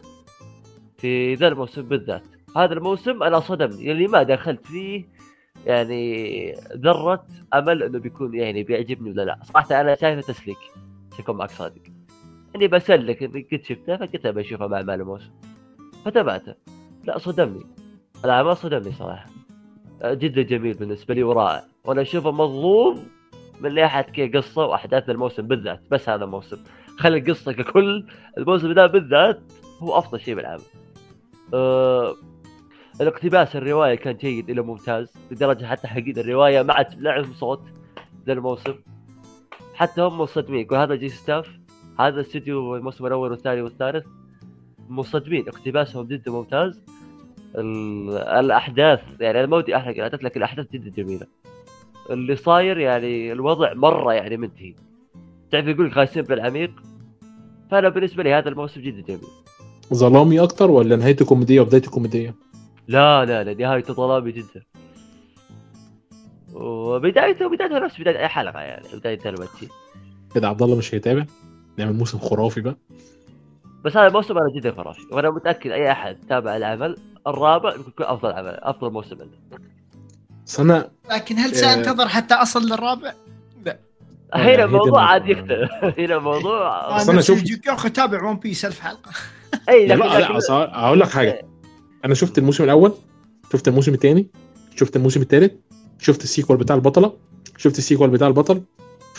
[0.99, 2.23] في ذا الموسم بالذات.
[2.57, 5.09] هذا الموسم أنا صدمني اللي ما دخلت فيه
[5.67, 9.39] يعني ذرة أمل إنه بيكون يعني بيعجبني ولا لا.
[9.43, 10.59] صراحة أنا شايفه تسليك.
[11.13, 11.83] عشان اكون معك صادق
[12.57, 15.31] إني بسلك قد شفته فقلت ابى أشوفه مع مال الموسم
[16.05, 16.55] فتابعته
[17.05, 17.67] لا صدمني.
[18.25, 19.27] العمل صدمني صراحة.
[20.03, 21.63] آه، جدا جميل بالنسبة لي ورائع.
[21.85, 23.07] وأنا أشوفه مظلوم
[23.61, 25.81] من ناحيه قصة وأحداث الموسم بالذات.
[25.91, 26.57] بس هذا الموسم.
[26.99, 28.07] خلي القصة ككل.
[28.39, 29.41] الموسم ده بالذات
[29.83, 30.63] هو أفضل شيء بالعمل
[31.55, 32.15] أه
[33.01, 37.63] الاقتباس الرواية كان جيد إلى ممتاز لدرجة حتى حقين الرواية مع لعب صوت
[38.27, 38.75] ذا الموسم
[39.75, 40.61] حتى هم مصدمين.
[40.61, 41.09] يقول هذا J.C.
[41.09, 41.66] Staff؟
[41.99, 44.07] هذا استوديو الموسم الأول والثاني والثالث
[44.89, 46.81] مصدمين اقتباسهم جدا ممتاز.
[47.59, 51.27] ال- الأحداث يعني أنا ما ودي أحرق الأحداث لكن الأحداث جدا جميلة.
[52.11, 54.75] اللي صاير يعني الوضع مرة يعني منتهي.
[55.53, 56.71] تعرف يقول لك غايسين بالعميق
[57.71, 59.21] فأنا بالنسبة لي هذا الموسم جدا جميل.
[59.95, 62.35] ظلامي أكتر ولا نهايته كوميدية وبدايته كوميدية؟
[62.89, 64.63] لا لا لا نهايته ظلامي جدا.
[66.55, 69.69] وبدايته بدايته نفس بداية أي حلقة يعني بداية الماتشي
[70.35, 71.27] كده عبد الله مش هيتابع؟
[71.79, 72.77] نعمل موسم خرافي بقى.
[73.85, 76.97] بس هذا الموسم أنا جدا خرافي وأنا متأكد أي أحد تابع العمل
[77.27, 79.65] الرابع بيكون أفضل عمل أفضل موسم عنده.
[80.47, 81.55] بس أنا لكن هل آه.
[81.55, 83.13] سأنتظر حتى أصل للرابع؟
[84.35, 85.29] هي هنا دي الموضوع عاد.
[85.29, 85.71] يختلف
[86.01, 89.11] هنا الموضوع نفس شفت- الجوكوخ تابع One Piece ألف حلقة.
[89.69, 90.39] أي لا لا
[90.73, 91.43] هقول لك حاجة.
[92.05, 92.93] أنا شفت الموسم الأول
[93.53, 94.27] شفت الموسم الثاني
[94.77, 95.53] شفت الموسم الثالث
[95.99, 97.13] شفت ال sequel بتاع البطلة
[97.57, 98.63] شفت ال sequel بتاع البطل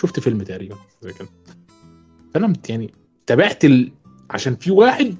[0.01, 1.27] شفت فيلم تقريبا زي كده.
[2.33, 2.93] فأنا مت- يعني
[3.27, 3.91] تابعت ال...
[4.29, 5.15] عشان في واحد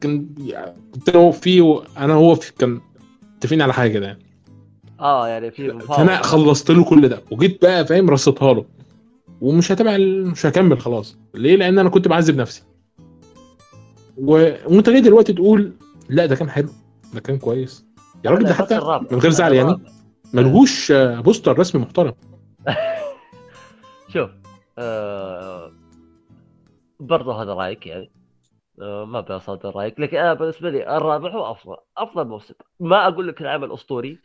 [0.00, 0.26] كان
[0.94, 2.80] كنت أنا هو فيه أنا هو في كان
[3.36, 4.26] متفقين على حاجة كده يعني
[5.00, 6.22] آه يعني في فأنا.
[6.22, 8.64] خلصت له كل ده وجيت بقى فاهم رصيتها له.
[9.40, 9.96] ومش هتابع
[10.30, 11.18] مش هكمل خلاص.
[11.34, 12.62] ليه؟ لأن أنا كنت بعذب نفسي.
[14.16, 15.72] و- وأنت جاي دلوقتي تقول
[16.08, 16.68] لا ده كان حلو
[17.14, 17.84] ده كان كويس.
[18.24, 18.74] يا راجل ده حتى.
[19.10, 19.80] من غير زعل يعني.
[20.34, 22.12] ملهوش poster رسمي محترم.
[24.14, 24.30] شوف
[24.78, 25.69] آه
[27.00, 28.10] برضه هذا رايك يعني.
[28.82, 30.00] آه ما بصادر رايك.
[30.00, 32.54] لكن أنا بالنسبة لي الرابع هو أفضل أفضل موسم.
[32.80, 34.18] ما أقول لك العمل أسطوري.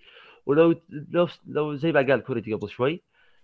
[0.45, 3.03] ولو لو لو زي ما قال كوريتي قبل شوي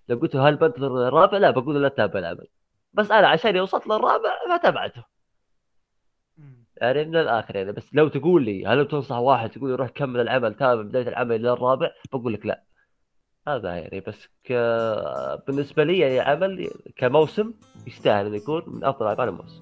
[0.10, 2.48] لو قلت له هل بنتظر الرابع لا بقول له لا تتابع العمل.
[2.94, 5.04] بس أنا عشان وصلت للرابع ما تابعته.
[6.78, 7.72] يعني من الآخر يعني.
[7.72, 11.36] بس لو تقول لي هل تنصح واحد تقول لي روح كمل العمل تابع بداية العمل
[11.36, 12.64] إلى الرابع بقول لك لا.
[13.48, 14.52] هذا يعني بس ك...
[15.48, 17.54] بالنسبة لي يعني عمل كموسم
[17.88, 19.62] يستاهل إنه يكون من أفضل اعمال الموسم.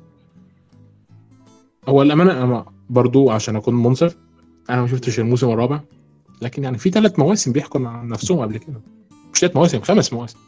[1.88, 4.18] هو الامانه أنا برضو عشان أكون منصف
[4.70, 5.80] أنا ما شفتش الموسم الرابع
[6.42, 8.82] لكن يعني في ثلاث مواسم بيحكوا عن نفسهم قبل كده.
[9.34, 10.40] مش ثلاث مواسم خمس مواسم.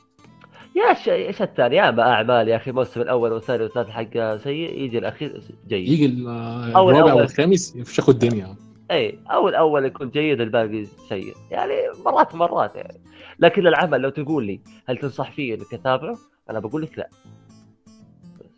[0.75, 1.09] يا ش...
[1.09, 5.43] إيش الثاني؟ يا ما أعمال يا أخي الموسم الأول والثاني والثالث حقه سيء يجي الأخير
[5.67, 5.87] جيد.
[5.87, 7.13] يجي الرابع.
[7.13, 8.55] والخامس يفشخوا الدنيا.
[8.91, 11.35] اي أو الأول يكون جيد الباقي سيء.
[11.51, 11.73] يعني
[12.05, 13.01] مرات مرات يعني.
[13.39, 16.17] لكن العمل لو تقول لي هل تنصح فيه إنك تتابعه؟
[16.49, 17.09] أنا بقول لك لا.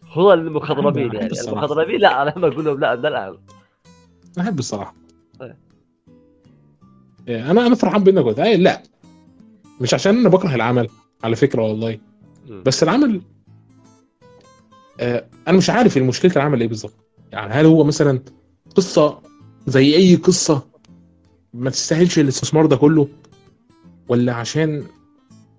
[0.10, 1.30] هو المخضرمين يعني.
[1.48, 3.38] المخضرمين لا أنا ما أقول لهم لا الآن.
[4.38, 4.96] أنا أحب الصراحة.
[5.40, 5.56] طيب.
[7.28, 8.84] إيه، أنا أنا فرحان بانك قلت إيه، لا.
[9.82, 10.88] مش عشان أنا بكره العمل
[11.24, 12.00] على فكرة والله.
[12.66, 13.22] بس العمل
[15.00, 16.94] آه أنا مش عارف المشكلة العمل إيه بالظبط.
[17.32, 18.20] يعني هل هو مثلا
[18.76, 19.22] قصة
[19.68, 20.64] زي أي قصة
[21.54, 23.08] ما تستاهلش الاستثمار ده كله؟
[24.08, 24.84] ولا عشان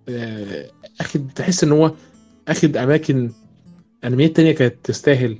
[0.08, 0.70] آه
[1.00, 1.92] أخد تحس إن هو
[2.48, 3.30] أخد أماكن
[4.04, 5.38] أنميات تانية كانت تستاهل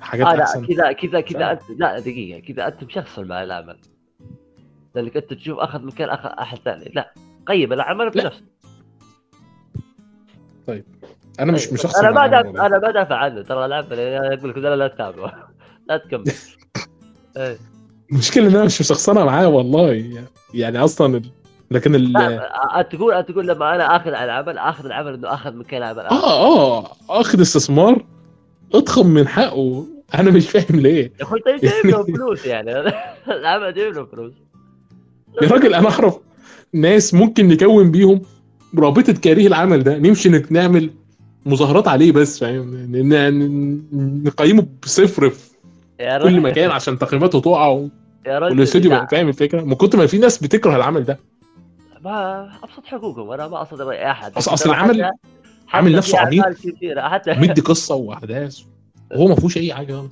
[0.00, 3.76] حاجات آه لا أحسن؟ كذا كذا كذا لا دقيقة كذا انت مشخصن مع العمل
[4.94, 6.92] لانك انت تشوف أخذ مكان اخذ أحد ثاني.
[6.94, 7.14] لا
[7.46, 8.22] قيم العمل لا.
[8.22, 8.44] بنفسك
[11.40, 12.66] أنا مش طيب، مش شخص أنا ما دافع.
[12.66, 15.48] أنا ما دافع عنه ترى العمل أقول لك لا لا تتابعه
[15.88, 16.24] لا تكمل.
[18.12, 20.04] المشكلة إن أنا مش مشخصنها معاه والله.
[20.54, 21.22] يعني أصلا
[21.70, 22.40] لكن ال
[22.90, 26.16] تقول تقول لما أنا آخذ على العمل آخذ العمل إنه آخذ مكان عمل آخر.
[26.16, 28.04] آه آه آخذ استثمار
[28.74, 29.86] أضخم من حقه.
[30.14, 31.12] أنا مش فاهم ليه.
[31.18, 32.70] يا أخوي طيب جايب له فلوس يعني.
[33.40, 34.32] العمل جايب له فلوس.
[35.42, 36.18] يا راجل أنا أعرف
[36.72, 38.22] ناس ممكن نكون بيهم
[38.78, 40.90] رابطة كاريه العمل ده نمشي نعمل
[41.46, 42.88] مظاهرات عليه بس فاهم؟
[44.24, 45.50] نقيمه بصفر في
[46.00, 47.88] يا كل مكان عشان تقييماته تقع و-
[48.26, 51.18] يا رجل والإستوديو لا، بقى فاهم الفكرة؟ من كتر ما في ناس بتكره العمل ده.
[52.00, 54.32] ما أبسط حقوقهم أنا ما أقصد أي أحد.
[54.32, 55.10] أصل- أصل العمل
[55.72, 58.60] عامل نفسه حتى مدي قصة وأحداث
[59.14, 60.02] وهو ما فيهوش أي حاجة.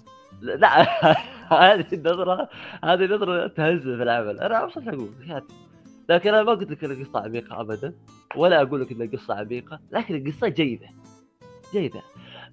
[0.42, 0.82] لا
[1.74, 2.48] هذه النظرة
[2.84, 4.40] هذه نظرة تهز في العمل.
[4.40, 5.08] أنا أبسط حقوق.
[6.08, 7.94] لكن أنا ما قلت لك إن القصة عميقة ابدا
[8.36, 10.86] ولا أقول لك إن القصة عميقة لكن القصة جيدة.
[11.72, 12.02] جيدة.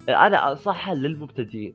[0.08, 1.74] أنا انصحها للمبتدئين.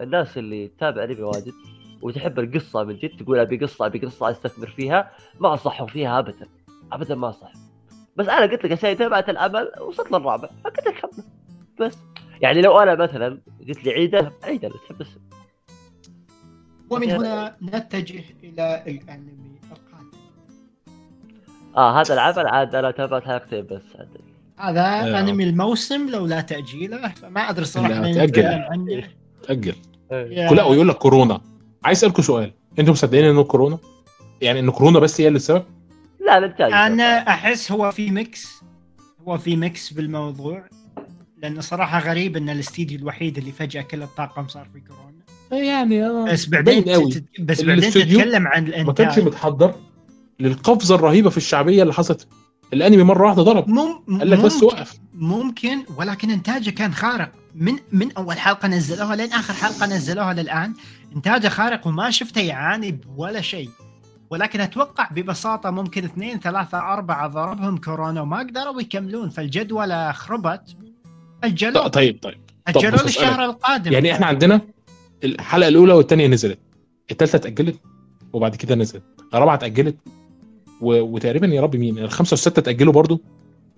[0.00, 1.54] الناس اللي تتابع أنمي واجد
[2.02, 5.10] وتحب القصة من جد تقول أبي قصة أبي قصة أستثمر فيها
[5.40, 6.48] ما انصحهم فيها ابدا
[6.92, 7.52] ابدا ما انصح
[8.16, 11.24] بس أنا قلت لك عشان تابعت العمل وصلت للرابع فقلت لك كمل
[11.80, 11.98] بس
[12.40, 13.38] يعني لو أنا مثلا
[13.68, 15.20] قلت لي عيده عيده تحب السم
[16.90, 20.10] ومن هنا نتجه إلى الأنمي القادم.
[21.76, 24.08] آه هذا العمل عاد أنا تابعت حلقتين بس عاد.
[24.58, 25.20] هذا آه.
[25.20, 29.04] أنمي الموسم لولا تأجيله فما أدري صراحة عنه
[29.48, 29.74] تاجل
[30.12, 31.40] يا- لا ويقول لك كورونا.
[31.84, 32.52] عايز أسألكم سؤال.
[32.78, 33.78] أنتم مصدقين إنه كورونا؟
[34.40, 35.64] يعني ان كورونا بس هي اللي السبب؟
[36.26, 38.62] لا الانتاج أنا أحس هو في ميكس.
[39.28, 40.64] هو في ميكس بالموضوع.
[41.42, 45.62] لأنه صراحة غريب إن الاستديو الوحيد اللي فجأة كل الطاقم صار في كورونا.
[45.70, 47.24] يعني آه، بس بعدين قوي.
[47.40, 49.74] بس بعدين تتكلم عن ما كانش الانتاج متحضر
[50.40, 52.26] للقفزة الرهيبة في الشعبية اللي حصلت.
[52.72, 53.68] الأنمي مرة واحدة ضرب.
[53.68, 54.98] مم قال لك بس ممكن- وقف.
[55.14, 57.32] ممكن ولكن إنتاجه كان خارق.
[57.60, 60.74] من من أول حلقة نزلوها لين آخر حلقة نزلوها للآن.
[61.16, 63.70] انتاجه خارق وما شفته يعاني بولا شيء.
[64.30, 69.28] ولكن أتوقع ببساطة ممكن اثنين ثلاثة أربعة ضربهم كورونا وما قدروا يكملون.
[69.28, 70.76] فالجدوله خربت.
[71.44, 71.88] أجلوا.
[71.88, 72.40] طيب طيب.
[72.68, 73.44] أجلوا للشهر.
[73.44, 73.92] القادم.
[73.92, 74.60] يعني إحنا عندنا
[75.24, 76.58] الحلقة الأولى والثانيه نزلت.
[77.10, 77.80] الثالثه اتأجلت
[78.32, 79.02] وبعد كده نزلت.
[79.34, 79.96] الرابعة اتأجلت
[80.80, 81.00] و...
[81.00, 83.20] وتقريبا يا رب مين الخمسة والستة اتأجلوا برضو.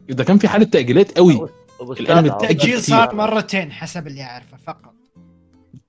[0.09, 1.49] ده كان في حالة تأجيلات قوي.
[1.81, 2.83] التأجيل.
[2.83, 4.95] صار مرتين حسب اللي أعرفه فقط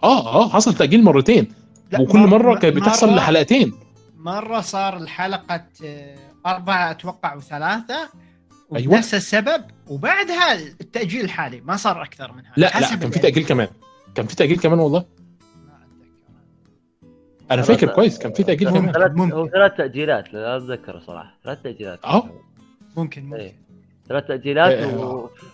[0.03, 1.47] آه آه حصل تأجيل مرتين
[1.91, 3.73] لا، وكل مرة كانت بتحصل مرة- لحلقتين
[4.17, 6.15] مرة صار الحلقة آه،
[6.45, 8.09] أربعة أتوقع وثلاثة
[8.75, 8.93] أيوة.
[8.93, 13.19] ونفس السبب وبعدها التأجيل الحالي ما صار أكثر من هذا لا لا كان في.
[13.19, 13.67] تأجيل كمان
[14.15, 15.05] كان في تأجيل كمان والله.
[17.51, 18.69] أنا فاكر كويس كان في تأجيل.
[18.69, 19.31] كمان ثلاث ممكن.
[19.35, 22.21] هو ثلاث تأجيلات لا اتذكر صراحة ثلاث تأجيلات أهو.
[22.97, 23.60] ممكن ممكن إيه.
[24.11, 24.95] ثلاث تأجيلات إيه.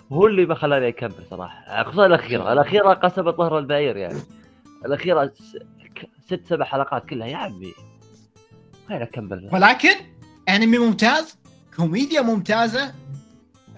[0.10, 1.84] وهو اللي ما خلاني أكمل صراحة.
[1.84, 2.54] خصوصا الأخيرة.
[2.54, 4.20] الأخيرة قسمت ظهر البعير يعني.
[4.86, 5.32] الأخيرة
[6.28, 7.28] ست سبع حلقات كلها.
[7.28, 7.74] يا عمي.
[8.92, 9.94] وين أكمل؟ ولكن
[10.50, 11.38] أنمي ممتاز
[11.76, 12.94] كوميديا ممتازة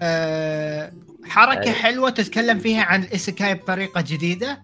[0.00, 0.92] أه
[1.24, 4.62] حركة يعني- حلوة تتكلم فيها عن ال isekai بطريقة جديدة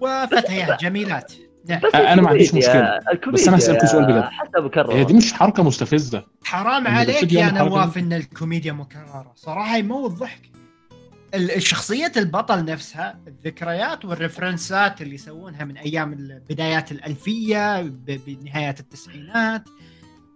[0.00, 1.32] وفتيات جميلات.
[1.76, 2.48] بس أنا ما عنديش.
[2.54, 3.00] الكوميديا
[3.32, 4.22] بس أنا أسألكوا سؤال بجد.
[4.22, 6.24] حتى مكرر هي دي مش حركة مستفزة.
[6.44, 9.32] حرام عليك يا نواف إن الكوميديا مكررة.
[9.36, 10.40] صراحة يموت ضحك
[11.34, 16.14] ال- شخصية البطل نفسها الذكريات وال reference ات اللي يسوونها من أيام
[16.50, 19.64] بدايات الألفية ب- بنهايات التسعينات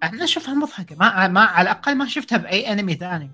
[0.02, 0.96] أنا أشوفها مضحكة.
[1.00, 3.30] ما, ما على الأقل ما شفتها بأي أنمي ثاني.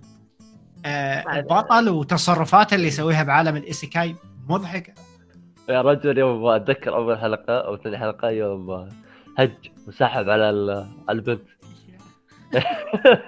[0.85, 4.17] آه البطل وتصرفاته اللي يسويها بعالم ال isekai
[4.49, 4.93] مضحكة.
[5.69, 8.89] يا رجل يوم ما أتذكر أول حلقة أو ثاني حلقة يوم
[9.39, 9.53] هج
[9.89, 11.41] وسحب على ال- على البنت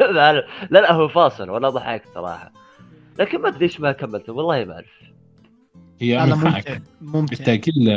[0.01, 2.53] لا لا لا هو فاصل وأنا ضحكت صراحة.
[3.19, 4.87] لكن ما أدري ليش ما كملته والله ما أعرف.
[6.01, 7.89] هي من حقك ممتع التأجيل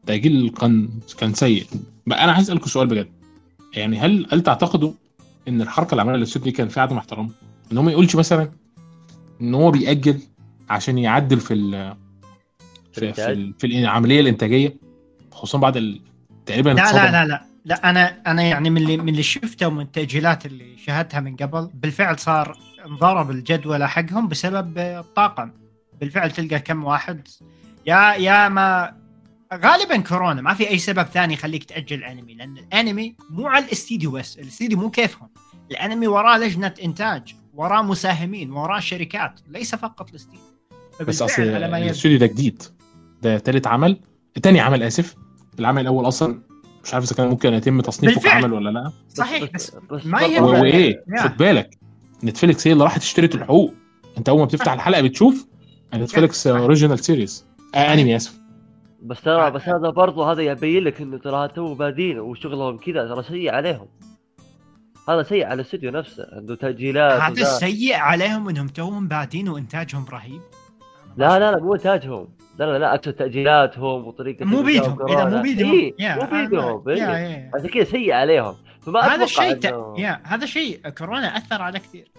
[0.00, 0.88] التأجيل كان
[1.18, 1.66] كان سيء.
[2.06, 3.08] بقى أنا عايز أسألكم سؤال بجد.
[3.76, 4.92] يعني هل هل تعتقدوا
[5.48, 7.30] إن الحركة اللي عملها الاستوديو دي كان فيها عدم احترام؟
[7.72, 8.50] إن هو ما يقولش مثلا
[9.40, 10.20] إن هو بيأجل
[10.70, 11.94] عشان يعدل في ال
[12.92, 14.76] في, في, في العملية الإنتاجية
[15.32, 16.00] خصوصا بعد ال...
[16.46, 16.92] تقريبا لا.
[16.92, 20.76] لا لا لا لا أنا أنا يعني من اللي من اللي شفته ومن التسجيلات اللي
[20.78, 25.50] شاهدتها من قبل بالفعل صار انضرب الجدول حقهم بسبب الطاقم.
[26.00, 27.28] بالفعل تلقى كم واحد.
[27.86, 28.94] يا يا ما
[29.54, 34.10] غالبا كورونا ما في أي سبب ثاني يخليك تأجل الأنمي لأن الأنمي مو على الاستديو
[34.10, 35.28] بس الاستديو مو كيفهم.
[35.70, 40.40] الأنمي وراه لجنة إنتاج وراه مساهمين وراه شركات ليس فقط الاستديو.
[41.00, 42.62] بس أصل الاستوديو ده جديد.
[43.22, 44.00] ده تالت عمل.
[44.42, 45.14] تاني عمل آسف.
[45.58, 46.42] العمل الأول أصلا
[46.84, 48.40] مش عارف إذا كان ممكن يتم تصنيفه بالفعل.
[48.40, 48.92] كعمل ولا لأ.
[49.08, 49.50] صحيح.
[49.54, 50.40] بس بس ما.
[50.40, 51.04] و- وإيه.
[51.18, 51.78] خد بالك.
[52.24, 53.74] Netflix هي اللي راحت اشترت الحقوق.
[54.18, 55.46] أنت أول ما بتفتح الحلقة بتشوف
[55.94, 56.46] Netflix.
[56.46, 58.42] original series آه أنمي آسف.
[59.02, 63.22] بس ترى بس هذا برضه هذا يبين لك إنه ترى توهم بادين وشغلهم كذا ترى
[63.22, 63.86] سيء عليهم.
[65.08, 67.42] هذا سيء على الاستوديو نفسه عنده تأجيلات هذا.
[67.42, 70.40] السيء عليهم إنهم توهم بادين وإنتاجهم رهيب.
[71.16, 72.28] لا لا لا مو إنتاجهم.
[72.58, 74.84] لا لا لا اقصد تأجيلاتهم وطريقة مو بيدهم.
[74.84, 75.36] اذا وكورونا.
[75.36, 75.72] مو بيدهم.
[75.72, 77.32] إيه، يا، مو بيدهم يا إيه.
[77.32, 78.56] يا عشان كذا سيء عليهم.
[78.80, 79.66] فما هذا أتوقع الشيء ت...
[79.66, 82.10] إنه- يا هذا شيء كورونا أثر على كثير.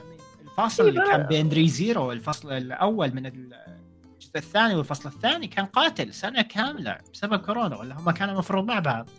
[0.41, 6.13] الفاصل إيه، اللي كان بين Re:Zero الفصل الأول من الجزء الثاني والفصل الثاني كان قاتل
[6.13, 9.09] سنة كاملة بسبب كورونا ولا هم كانوا المفروض مع بعض.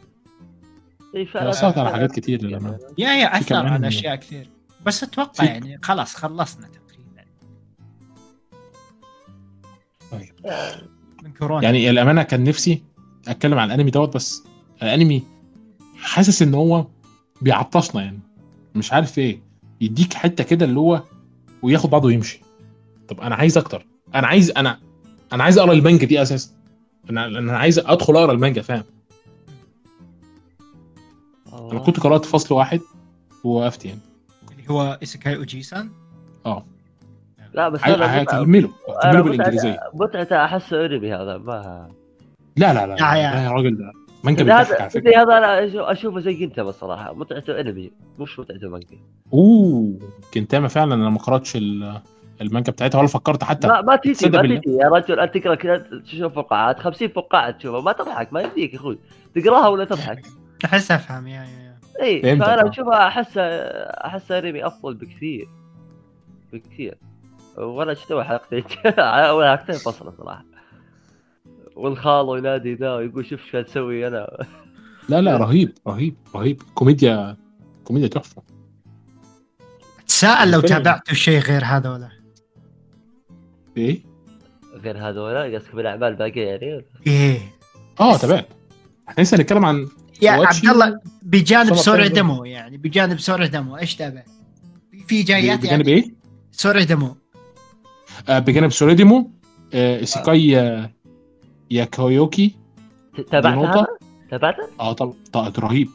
[1.15, 1.29] إيه،.
[1.35, 2.79] اثرت على حاجات كتير للأمانة.
[2.99, 4.49] يا يا في أثر على أشياء كثير.
[4.87, 7.25] بس أتوقع في- يعني خلاص خلصنا تقريبا.
[10.13, 10.33] طيب.
[11.25, 11.63] من كورونا.
[11.63, 12.83] يعني الأمانة كان نفسي
[13.29, 14.43] أتكلم عن الأنمي دوت بس
[14.83, 15.23] الأنمي
[15.97, 16.87] حاسس إن هو
[17.43, 18.19] بيعطشنا يعني.
[18.75, 19.41] مش عارف إيه
[19.81, 21.03] يديك حتة كده اللي هو
[21.63, 22.41] وياخد بعضه ويمشي.
[23.09, 23.87] طب أنا عايز أكتر.
[24.15, 24.81] أنا عايز أنا
[25.33, 26.51] أنا عايز أقرأ المانجا دي أساسا.
[27.11, 28.85] أنا أنا عايز أدخل أقرأ المانجا فاهم؟
[31.53, 31.73] آه.
[31.73, 32.81] أنا كنت قرأت فصل واحد
[33.45, 34.01] ووقفت يعني.
[34.53, 35.91] اللي هو Isekai Ojisan
[36.47, 36.67] آه.
[37.55, 39.81] لا بس هكمله متعة- بالإنجليزية.
[39.95, 41.89] متعته احسه انمي هذا ما
[42.57, 43.35] لا لا لا يا- يا.
[43.35, 43.93] لا يا راجل ده
[44.25, 45.23] مانجا هذا بتضحك على هذا فكرة.
[45.23, 48.97] هذا أنا أشوفه زي انت بس صراحة متعته إنمي مش متعته مانجا.
[49.33, 49.99] أوه
[50.35, 52.01] Gintama فعلا أنا ما قرأتش ال-
[52.41, 53.69] المانجا بتاعتها ولا فكرت حتى.
[53.69, 57.81] ما ما تصدق ما؟ تجي يا رجل أنت تقرأ كذا تشوف فقاعات 50 فقاعة تشوفها
[57.81, 58.99] ما تضحك ما يمديك يا أخوي.
[59.35, 60.23] تقراها ولا تضحك؟
[60.65, 62.71] أحس أفهم يا يا اي فأنا آه.
[62.71, 65.49] اشوفها احس أحس إنمي أفضل بكثير
[66.53, 66.99] بكثير.
[67.57, 68.65] وأنا شفت اول حلقتين.
[68.99, 70.45] أول حلقتين فصلة صراحة.
[71.77, 74.45] والخال ينادي ذا ويقول شوف إيش تسوي أنا.
[75.09, 76.63] لا لا رهيب رهيب رهيب.
[76.75, 77.37] كوميديا
[77.85, 78.43] كوميديا تحفة.
[80.07, 82.09] تساءل لو تابعتوا شيء غير هذولا
[83.77, 84.03] إيه؟
[84.75, 87.39] غير هذول قصدك بالأعمال الباقية يعني؟ إيه.
[88.01, 88.49] آه تابعت.
[89.09, 89.89] إحنا لسه هنتكلم عن
[90.23, 92.13] يا عبد الله بجانب تايم.
[92.13, 94.23] دمو يعني بجانب سوري دمو إيش تابع؟
[95.07, 96.15] في جايات بجانب يعني؟ إيه؟
[96.53, 97.17] سوري دمو
[98.29, 99.31] بجانب سوريديمو
[99.75, 100.91] آه سيكاي آه
[101.71, 102.55] ياكويوكي
[103.31, 103.81] تابعت نقطة.
[103.81, 103.87] هذا؟
[104.31, 105.89] تابعته؟ آه طبعا رهيب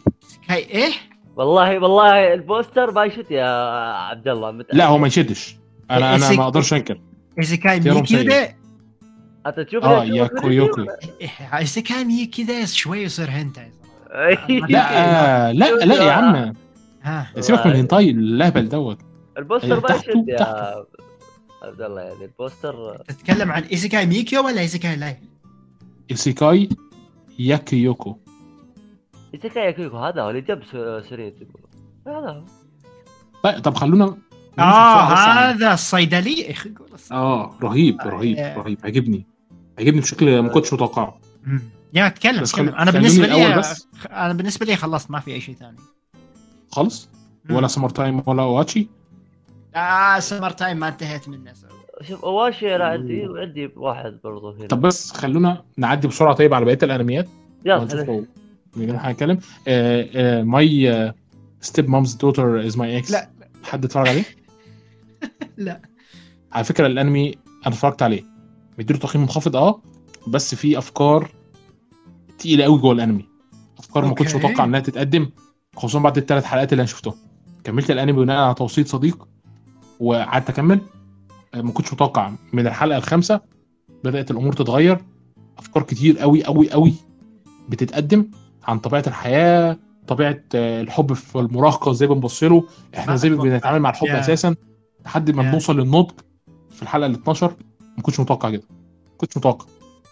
[0.49, 0.91] هاي إيه؟
[1.35, 3.45] والله والله البوستر ما يشد يا
[3.91, 4.75] عبد الله متأكد.
[4.75, 5.57] لا هو ما يشدش
[5.91, 7.01] أنا أنا ما أقدرش أنكر
[7.39, 8.29] ايزيكاي اختيارهم ميكيو سيء.
[8.29, 8.55] ده
[9.47, 10.85] أنت تشوف آه ياكويوكي
[11.21, 13.71] إيه، ايزيكاي ميكي ده شوي يصير هنتاي
[14.69, 16.53] لا آه لا لا يا عم
[17.39, 18.97] سيبك من الهنتاي اللهبل دوت
[19.37, 20.85] البوستر ما يشد يا تحته.
[21.63, 25.17] عبد الله يعني البوستر تتكلم عن إيزيكاي ميكيو ولا إيزيكاي لاي؟
[26.13, 26.69] سيكاي
[27.39, 28.17] ياكيوكو.
[29.33, 31.35] Isekai Yakkyoku هذا هو اللي جاب س- سريت
[32.07, 32.43] هذا هو
[33.43, 34.17] طيب طب خلونا
[34.59, 36.31] آه هذا الصيدلي.
[36.41, 36.73] يا أخي
[37.11, 38.57] آه رهيب رهيب آه.
[38.57, 38.77] رهيب.
[38.83, 39.25] عجبني.
[39.79, 41.19] عجبني بشكل ما كنتش متوقعه.
[41.93, 42.71] يا تكلم بس تكلم.
[42.71, 43.61] خل- أنا بالنسبة لي.
[44.11, 45.77] أنا بالنسبة لي خلصت ما في أي شيء ثاني.
[46.71, 47.09] خالص.
[47.49, 48.87] ولا Summer Time ولا Ao Ashi
[49.75, 51.53] آه Summer Time ما انتهيت منه.
[52.01, 54.67] شوف Ao Ashi أنا عندي وعندي واحد برضو هنا.
[54.67, 57.29] طب بس خلونا نعدي بسرعة طيب على بقية الأنميات.
[57.65, 57.87] يلا
[58.77, 59.39] هنتكلم
[60.49, 61.13] My
[61.61, 63.29] Stepmom's Daughter Is My Ex لا.
[63.63, 64.23] حد اتفرج عليه؟
[65.57, 65.81] لا.
[66.51, 68.23] على فكرة الأنمي أنا اتفرجت عليه.
[68.79, 69.81] مديله تقييم منخفض آه
[70.27, 71.29] بس في أفكار
[72.37, 73.25] تقيلة قوي جوه الأنمي.
[73.79, 74.35] أفكار ما كنتش.
[74.35, 75.29] متوقع إنها تتقدم
[75.75, 77.13] خصوصا بعد الثلاث حلقات اللي أنا شفتهم.
[77.63, 79.27] كملت الأنمي بناء على توصية صديق.
[79.99, 80.79] وقعدت أكمل.
[81.55, 83.41] ما كنتش متوقع من الحلقة الخامسة
[84.03, 84.97] بدأت الأمور تتغير.
[85.57, 86.93] أفكار كتير قوي قوي قوي
[87.69, 88.31] بتتقدم
[88.63, 89.77] عن طبيعة الحياة
[90.07, 92.63] طبيعة آه، الحب في المراهقة إزاي بنبص له.
[92.97, 93.29] إحنا إزاي.
[93.29, 94.19] بنتعامل مع الحب يا.
[94.19, 94.55] أساسا.
[95.05, 95.51] لحد ما يا.
[95.51, 96.11] بنوصل للنضج
[96.71, 97.53] في الحلقة ال 12
[97.97, 98.63] ما كنتش متوقع كده.
[99.11, 99.65] ما كنتش متوقع.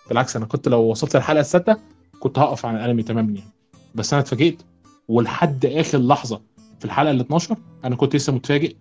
[0.09, 1.77] بالعكس أنا كنت لو وصلت للحلقة السادسه
[2.19, 3.49] كنت هقف عن الأنمي تماما يعني.
[3.95, 4.61] بس أنا اتفاجئت.
[5.07, 6.41] ولحد آخر لحظة
[6.79, 7.55] في الحلقة ال 12
[7.85, 8.75] أنا كنت لسه متفاجئ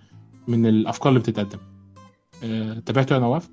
[0.48, 1.58] من الأفكار اللي بتتقدم.
[2.44, 2.78] أه...
[2.78, 3.48] تابعته يا نواف؟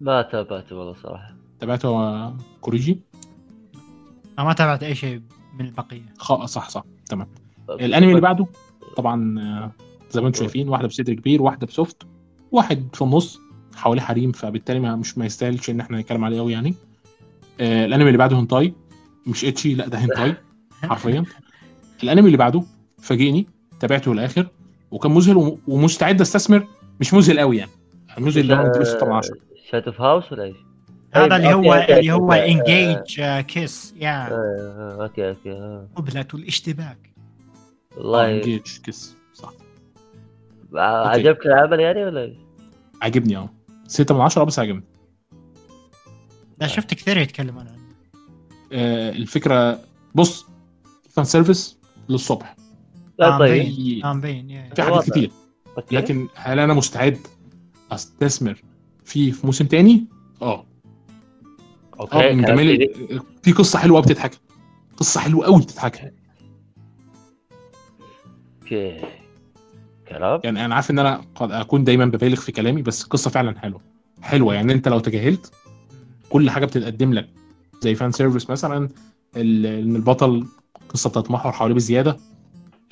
[0.00, 1.36] ما تابعته والله صراحة.
[1.60, 3.00] تابعته يا كوريجي؟
[4.38, 5.22] أنا ما تابعت أي شيء
[5.58, 6.14] من البقية.
[6.18, 6.44] خ...
[6.44, 7.28] صح صح تمام.
[7.70, 8.46] الأنمي اللي بعده؟
[8.96, 9.72] طبعا آه،
[10.10, 12.02] زي ما أنتم شايفين واحدة بصدر كبير واحدة بسوفت
[12.52, 13.38] واحد في النص
[13.76, 16.74] حواليه حريم فبالتالي ما مش ما يستاهلش إن إحنا نتكلم عليه قوي يعني.
[17.60, 18.74] آه الأنمي اللي بعده هنتاي.
[19.26, 20.34] مش ecchi لا ده هنتاي
[20.88, 21.24] حرفيا.
[22.02, 22.62] الأنمي اللي بعده
[22.98, 23.46] فاجئني
[23.80, 24.48] تابعته للآخر.
[24.90, 26.66] وكان مذهل وم- ومستعد استثمر
[27.00, 27.70] مش مذهل قوي يعني.
[28.18, 29.36] المذهل اللي هو مديله 6 من 10
[29.70, 30.56] Shadows House ولا إيش؟
[31.14, 32.32] هذا اللي هو اللي هو.
[32.32, 35.88] انجيج Kiss يا آه، أوكي أوكي آه.
[35.96, 37.10] قبلة الاشتباك.
[37.96, 39.52] والله Engage Kiss صح.
[40.74, 42.36] ع- عجبك العمل يعني ولا إيش؟
[43.02, 43.48] عجبني آه.
[43.86, 44.84] 6 من 10 بس عجبني.
[46.60, 47.78] لا شفت كثير يتكلمون عنه.
[48.72, 49.80] آه الفكرة
[50.14, 50.46] بص
[51.10, 51.78] fan service
[52.08, 52.56] للصبح.
[53.18, 53.62] لا آه، طيب.
[54.06, 54.48] مبين.
[54.74, 55.10] في آه، حاجات.
[55.10, 55.30] كتير.
[55.76, 55.96] أوكي.
[55.96, 57.18] لكن هل أنا مستعد
[57.92, 58.62] أستثمر
[59.04, 60.06] فيه في موسم تاني؟
[60.42, 60.66] آه.
[62.00, 62.88] أوكي آه من جمال.
[63.42, 64.38] في قصة حلوة بتتحكى
[64.96, 66.10] قصة حلوة قوي بتتحكى
[68.62, 69.00] أوكي.
[70.08, 73.58] كلام؟ يعني أنا عارف إن أنا قد أكون دايما ببالغ في كلامي بس القصة فعلا
[73.58, 73.80] حلوة.
[74.22, 74.54] حلوة.
[74.54, 75.52] يعني أنت لو تجاهلت
[76.30, 77.28] كل حاجة بتتقدم لك.
[77.80, 78.88] زي fan service مثلا
[79.36, 80.46] ال- إن البطل
[80.88, 82.16] قصة بتتمحور حواليه بزيادة.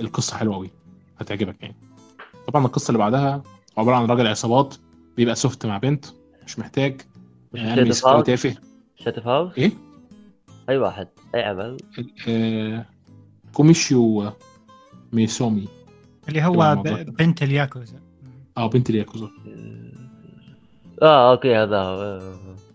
[0.01, 0.71] القصة حلوة قوي
[1.19, 1.77] هتعجبك يعني.
[2.49, 3.43] طبعا القصة اللي بعدها
[3.77, 4.75] عبارة عن راجل عصابات
[5.17, 6.07] بيبقى soft مع بنت
[6.47, 7.01] مش محتاج
[7.53, 7.61] مش
[8.05, 8.55] هاوس تافه.
[8.97, 9.73] Shadows House إيه؟
[10.69, 11.77] أي واحد أي عمل؟
[12.29, 12.87] آه،
[13.53, 14.33] Kumichou
[15.13, 15.69] Musume.
[16.29, 17.17] اللي هو ب-.
[17.17, 18.01] بنت الياكوزا.
[18.57, 19.31] آه بنت الياكوزا.
[21.03, 22.01] آه أوكي هذا هو.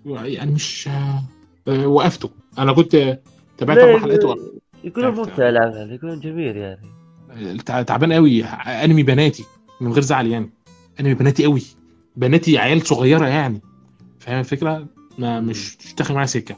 [0.07, 0.25] آه.
[0.25, 1.23] يعني مش آه،
[1.67, 2.29] آه، وقفته.
[2.57, 3.19] أنا كنت
[3.57, 4.37] تابعت أربع حلقات.
[4.83, 5.07] يكون.
[5.07, 7.00] ممتع العمل يكون جميل يعني.
[7.65, 8.43] تعبان قوي.
[8.43, 9.45] أنمي بناتي
[9.81, 10.49] من غير زعل يعني.
[10.99, 11.63] أنمي بناتي قوي.
[12.15, 13.61] بناتي عيال صغيرة يعني.
[14.19, 14.87] فاهم الفكرة؟
[15.17, 16.55] ما مش مش داخل معايا سكة.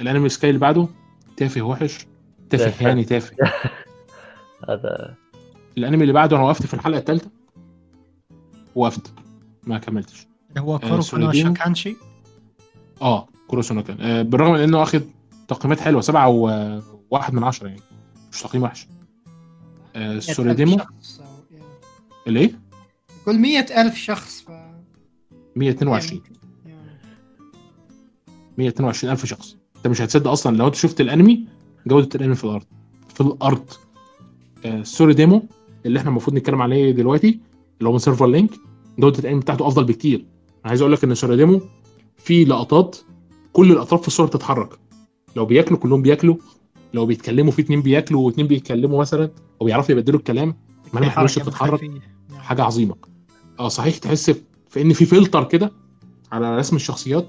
[0.00, 0.88] الأنمي سكاي اللي بعده
[1.36, 2.06] تافه وحش.
[2.50, 2.88] تافه.
[2.88, 3.36] يعني تافه.
[4.68, 5.14] هذا
[5.78, 7.30] الأنمي اللي بعده أنا وقفت في الحلقة الثالثه
[8.74, 9.12] وقفت.
[9.62, 10.26] ما كملتش.
[10.58, 11.54] هو آه، كورو كونو سوليدينو.
[11.54, 11.96] شاكانشي؟
[13.02, 14.00] آه كوروسونو كان.
[14.00, 15.02] آه بالرغم من إنه واخد
[15.48, 17.80] تقييمات حلوة سبعة وواحد من عشرة يعني.
[18.32, 18.86] مش تقييم وحش.
[19.96, 21.64] آه شخص أو- يعني.
[22.26, 22.58] الإيه؟
[23.22, 24.50] يقول مية ألف شخص ف
[25.56, 26.22] 122
[26.66, 26.78] يعني-
[28.58, 29.56] 122 ألف شخص.
[29.76, 31.44] أنت مش هتصدق أصلا لو أنت شفت الأنمي
[31.86, 32.64] جودة الأنمي في الأرض.
[33.14, 33.64] في الأرض.
[34.64, 35.42] آه Soredemo
[35.86, 37.40] اللي إحنا المفروض نتكلم عليه دلوقتي
[37.78, 38.50] اللي هو من Silver Link
[38.98, 40.18] جودة الأنمي بتاعته أفضل بكتير.
[40.18, 41.60] أنا عايز أقول لك إن Soredemo
[42.16, 42.96] في لقطات
[43.52, 44.78] كل الأطراف في الصورة بتتحرك.
[45.36, 46.36] لو بياكلوا كلهم بياكلوا.
[46.94, 49.30] لو بيتكلموا في اتنين بياكلوا واتنين بيتكلموا مثلا
[49.60, 50.56] وبيعرفوا يبدلوا الكلام
[50.96, 51.88] الوش حركة بتتحرك بالخلفية.
[52.30, 52.40] نعم.
[52.40, 52.94] حاجة عظيمة.
[53.60, 54.30] آه صحيح تحس
[54.68, 55.72] في إن في فلتر كده
[56.32, 57.28] على رسم الشخصيات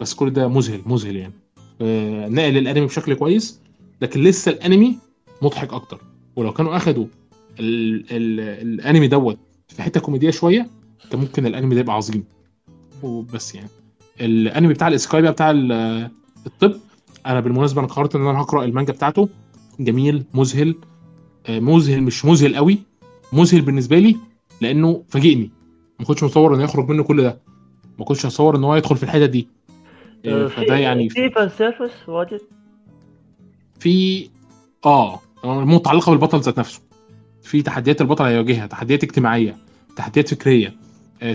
[0.00, 1.32] بس كل ده مذهل مذهل يعني.
[1.80, 3.60] آه نقل الأنمي بشكل كويس
[4.00, 4.98] لكن لسه الأنمي
[5.42, 6.00] مضحك أكتر.
[6.36, 7.06] ولو كانوا أخدوا
[7.60, 9.38] ال ال الأنمي دوت
[9.68, 10.70] في حتة كوميدية شوية
[11.10, 12.24] كان ممكن الأنمي ده يبقى عظيم.
[13.02, 13.68] وبس يعني.
[14.20, 16.10] الأنمي بتاع الاسكاي بقى بتاع ال-
[16.46, 16.74] الطب
[17.26, 19.28] أنا بالمناسبه أنا قررت ان أنا هقرا المانجا بتاعته.
[19.80, 20.74] جميل مذهل.
[21.46, 22.78] آه، مذهل مش مذهل قوي.
[23.32, 24.16] مذهل بالنسبة لي
[24.60, 25.50] لأنه فاجئني.
[26.00, 27.38] ما كنتش متصور انه يخرج منه كل ده.
[27.98, 29.48] ما كنتش اتصور ان هو يدخل في الحته دي.
[30.26, 32.40] آه، آه، فده يعني في fan service واجد؟
[33.80, 34.28] في
[34.86, 36.80] آه متعلقة بالبطل ذات نفسه.
[37.42, 39.56] في تحديات البطل هيواجهها تحديات اجتماعية
[39.96, 40.74] تحديات فكرية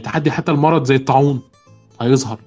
[0.04, 1.42] تحدي حتى المرض زي الطاعون
[2.02, 2.40] هيظهر.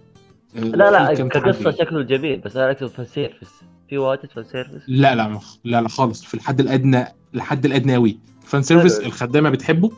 [0.55, 1.71] لا لا كقصة.
[1.71, 3.51] شكله جميل بس أنا اقصد fan service
[3.89, 7.05] في واجد fan service لا لا لا لا خالص في الحد الأدنى
[7.35, 9.07] الحد الادنى قوي fan service حلو.
[9.07, 9.91] الخدامة بتحبه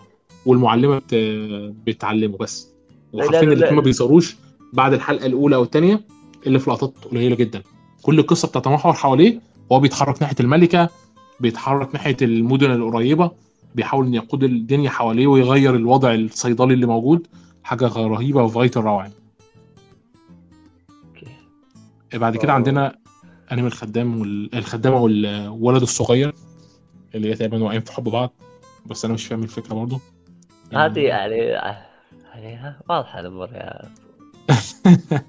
[0.46, 1.14] والمعلمة بت...
[1.86, 2.68] بتعلمه بس
[3.14, 3.72] الاثنين لا.
[3.72, 4.36] ما بيظهروش
[4.72, 6.00] بعد الحلقة الأولى أو الثانية
[6.46, 7.62] الا في لقطات قليلة جدا
[8.02, 10.88] كل القصة بتتمحور حواليه وهو بيتحرك ناحية الملكة
[11.40, 13.30] بيتحرك ناحية المدن القريبة
[13.74, 17.26] بيحاول إن يقود الدنيا حواليه ويغير الوضع الصيدلي اللي موجود
[17.62, 19.10] حاجة رهيبة وفي غايه الروعة
[22.14, 22.52] بعد كده أوه.
[22.52, 22.98] عندنا
[23.52, 24.54] انمي الخدام وال...
[24.54, 26.34] الخدامة والولد الصغير
[27.14, 28.32] اللي هي تقريبا واقعين في حب بعض
[28.86, 30.00] بس أنا مش فاهم الفكرة برضه.
[30.74, 31.36] هذه يعني
[32.34, 33.82] يعني واضحة الأمور يا.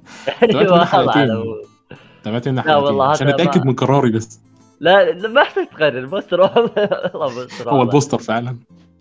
[2.24, 3.28] تابعت لنا لا والله حلقتين.
[3.28, 4.40] عشان أتأكد من قراري بس.
[4.80, 6.42] لا ما يحتاج تقرر البوستر
[7.14, 7.82] والله هو.
[7.82, 8.58] البوستر فعلا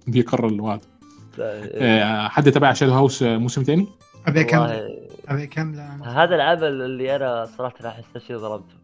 [0.06, 0.86] بيقرر لوحده
[1.38, 3.86] لا، آه، حد تابع Shadows House آه، موسم تاني؟
[4.26, 6.24] ابي اكمل ابي أنا.
[6.24, 8.74] هذا العمل اللي أنا صراحة احس شيء ظلمته.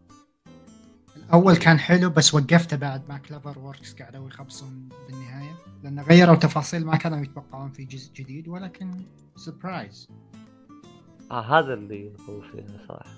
[1.27, 5.51] الأول كان حلو بس وقفته بعد ما CloverWorks قعدوا يخبصون بالنهاية
[5.83, 8.91] لأن غيروا تفاصيل ما كانوا يتوقعون في جزء جديد ولكن
[9.35, 10.09] surprise
[11.31, 13.15] آه هذا اللي هو فيه صراحة.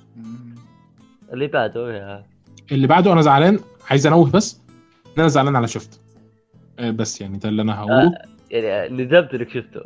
[1.33, 2.25] اللي بعده يا.
[2.71, 4.61] اللي بعده أنا زعلان عايز أنوه بس.
[5.07, 6.01] ان أنا زعلان على شفت
[6.79, 8.11] آه، بس يعني ده اللي أنا هقوله.
[8.51, 9.81] يعني ندمت إنك شفته.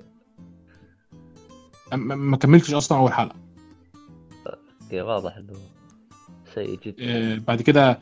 [1.93, 3.35] ما كملتش أصلا أول حلقة.
[4.83, 5.53] أوكي واضح إنه
[6.55, 6.95] سيء جدا.
[6.99, 7.99] آه، بعد كده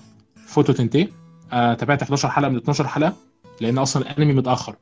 [0.48, 1.10] Fuuto Tantei
[1.54, 3.14] آه، تابعت 11 حلقة من 12 حلقة
[3.62, 4.76] لأن أصلا الأنمي متأخر.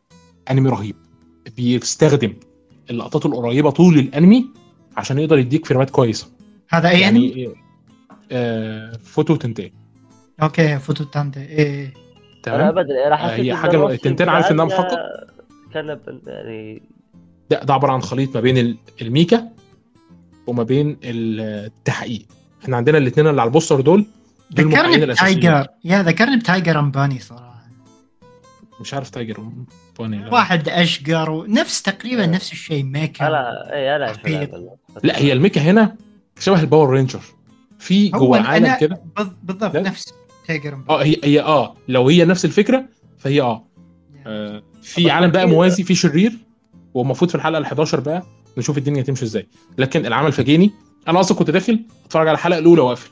[0.52, 0.96] أنمي رهيب.
[1.58, 2.34] بيستخدم
[2.90, 4.46] اللقطات القريبة طول الأنمي
[4.98, 6.28] عشان يقدر يديك فريمات كويسة.
[6.70, 7.56] هذا أي يعني يعني
[8.32, 9.74] آه، فوتو تنتي
[10.42, 11.86] أوكي فوتو تانتي إيه
[12.48, 14.98] أنا تمام؟ ابدا أنا حسيت هي إن حاجة- الموسم التنتين عارف إنها بعدها محقق؟
[15.74, 16.82] كان يعني
[17.50, 19.50] ده, ده عبارة عن خليط ما بين ال- الميكا
[20.48, 22.26] وما بين التحقيق.
[22.64, 24.06] إحنا عندنا الاثنين اللي على البوستر دول
[24.54, 25.68] ذكرني بتايجر.
[25.84, 27.46] يا ذكرني بتايجر أمباني صراحة.
[28.82, 29.50] مش عارف تايجر
[30.00, 30.34] لا.
[30.34, 34.42] واحد اشقر ونفس تقريبا نفس الشيء ميكا اي أعرف خطير.
[34.44, 34.70] العمل.
[35.04, 35.96] لا هي الميكا هنا
[36.40, 37.20] شبه الباور رينجر.
[37.80, 39.02] في جوه أنا- عالم كده.
[39.18, 39.82] بال- بالضبط لا.
[39.82, 40.14] نفس
[40.48, 41.00] تايجر أمباني.
[41.02, 42.86] آه هي هي آه لو هي نفس الفكرة
[43.18, 43.64] فهي آه,
[44.28, 45.48] آه في عالم بقى.
[45.48, 46.38] موازي في شرير.
[46.96, 48.24] والمفروض في الحلقة ال 11 بقى
[48.58, 49.48] نشوف الدنيا تمشي إزاي.
[49.78, 50.72] لكن العمل فاجئني.
[51.08, 53.10] أنا أصلا كنت داخل أتفرج على الحلقة الأولى وأقفل.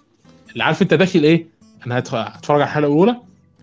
[0.54, 1.48] اللي عارف أنت داخل إيه؟
[1.86, 3.16] أنا هتف- هتفرج على الحلقة الأولى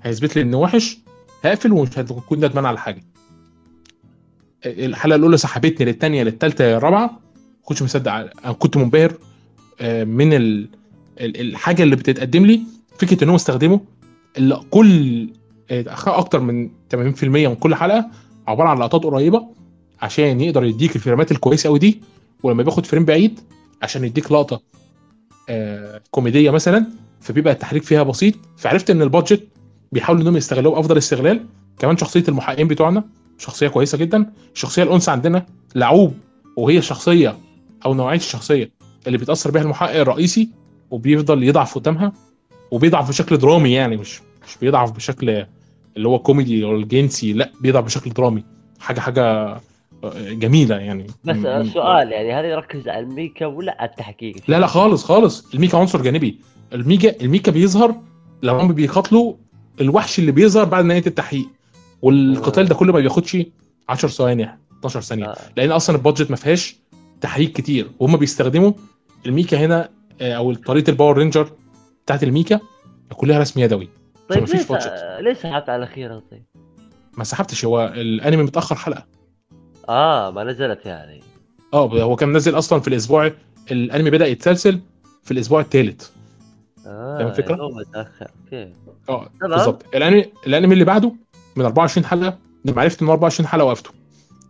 [0.02, 0.98] هيثبت لي إنه وحش
[1.44, 3.02] هقفل ومش هكون ندمان على حاجة.
[4.66, 7.06] الحلقة الأولى سحبتني للثانيه للثالثه للرابعة.
[7.06, 9.12] ما كنتش مصدق أنا كنت منبهر
[9.80, 10.68] آه، من ال...
[11.20, 12.60] ال- الحاجة اللي بتتقدم لي
[12.98, 13.78] فكرة ان هم استخدموا
[14.70, 15.28] كل
[15.70, 18.10] آه، أكتر من 80% من كل حلقة
[18.48, 19.46] عبارة عن لقطات قريبة.
[20.02, 22.00] عشان يقدر يديك الفريمات الكويسة قوي دي
[22.42, 23.40] ولما بياخد فريم بعيد
[23.82, 24.60] عشان يديك لقطة
[25.48, 26.86] آه كوميدية مثلا
[27.20, 28.34] فبيبقى التحريك فيها بسيط.
[28.56, 29.48] فعرفت إن البادجت
[29.92, 31.44] بيحاولوا إنهم يستغلوه بأفضل استغلال.
[31.78, 33.04] كمان شخصية المحققين بتوعنا
[33.38, 34.32] شخصية كويسة جدا.
[34.54, 36.14] الشخصيه الأنثى عندنا لعوب
[36.56, 37.38] وهي الشخصيه
[37.86, 38.70] أو نوعية الشخصية
[39.06, 40.48] اللي بيتأثر بيها المحقق الرئيسي
[40.90, 42.12] وبيفضل يضعف قدامها
[42.70, 45.44] وبيضعف بشكل درامي يعني مش مش بيضعف بشكل
[45.96, 48.44] اللي هو كوميدي أو الجنسي لا بيضعف بشكل درامي.
[48.80, 49.56] حاجة حاجة
[50.14, 51.06] جميلة يعني.
[51.24, 55.54] بس السؤال يعني هل يركز على الميكا ولا على التحقيق؟ لا لا خالص خالص.
[55.54, 56.40] الميكا عنصر جانبي.
[56.72, 57.94] الميكا الميكا بيظهر
[58.42, 59.34] لما هم بيقاتلوا
[59.80, 61.48] الوحش اللي بيظهر بعد نهاية التحقيق.
[62.02, 63.36] والقتال ده كله ما بياخدش
[63.88, 65.26] 10 ثواني 12 ثانية.
[65.26, 65.36] آه.
[65.56, 66.76] لأن أصلا ال budget ما فيهاش
[67.20, 67.90] تحريك كتير.
[67.98, 68.72] وهم بيستخدموا
[69.26, 69.88] الميكا هنا
[70.20, 71.52] آه، أو طريقة الباور رينجر
[72.04, 72.60] بتاعت الميكا
[73.16, 73.88] كلها رسم يدوي.
[74.28, 74.88] طيب budget.
[75.20, 76.42] ليش سحبت على الأخيرة؟ طيب؟
[77.18, 77.64] ما سحبتش.
[77.64, 79.19] هو الأنمي متأخر حلقة.
[79.90, 81.22] آه ما نزلت يعني.
[81.74, 83.32] آه هو كان منزل أصلا في الأسبوع
[83.70, 84.80] الأنمي بدأ يتسلسل
[85.22, 86.10] في الأسبوع الثالث
[86.86, 88.30] آه فاهم متأخر.
[88.44, 88.72] أوكي.
[89.08, 89.30] آه.
[89.40, 89.94] بالظبط.
[89.94, 91.12] الأنمي الأنمي اللي بعده
[91.56, 93.90] من 24 حلقة لما عرفت ان 24 حلقة وقفته.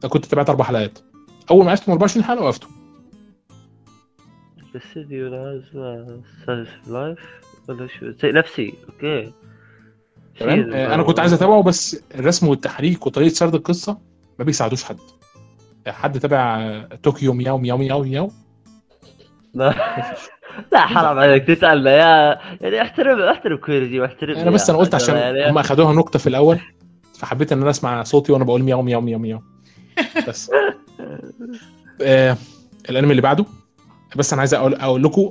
[0.04, 0.98] أنا كنت تابعت أربع حلقات.
[1.50, 2.66] أول ما عرفت من 24 حلقة وقفته.
[4.74, 5.30] الاستديو
[6.46, 7.18] سالف لايف
[7.68, 8.74] ولا شو؟ زي نفسي.
[8.88, 9.32] okay.
[10.40, 13.98] تمام؟ آه، أنا كنت عايز أتابعه بس الرسم والتحريك وطريقة سرد القصة
[14.38, 14.98] ما بيساعدوش حد.
[15.88, 18.30] حد تابع طوكيو مياو مياو مياو مياو؟
[19.54, 19.74] لا.
[20.72, 21.90] لا حرام عليك تسألنا.
[21.90, 26.18] يا يعني احترم احترم كويرجي واحترم أنا بس أنا قلت عشان يعني هم أخدوها نكته
[26.18, 26.58] في الأول
[27.18, 29.42] فحبيت إن أنا أسمع صوتي وأنا بقول مياو مياو مياو مياو.
[30.28, 30.50] بس.
[32.02, 32.36] آه
[32.90, 33.44] الأنمي اللي بعده.
[34.16, 35.30] بس أنا عايز أقول أقول لكم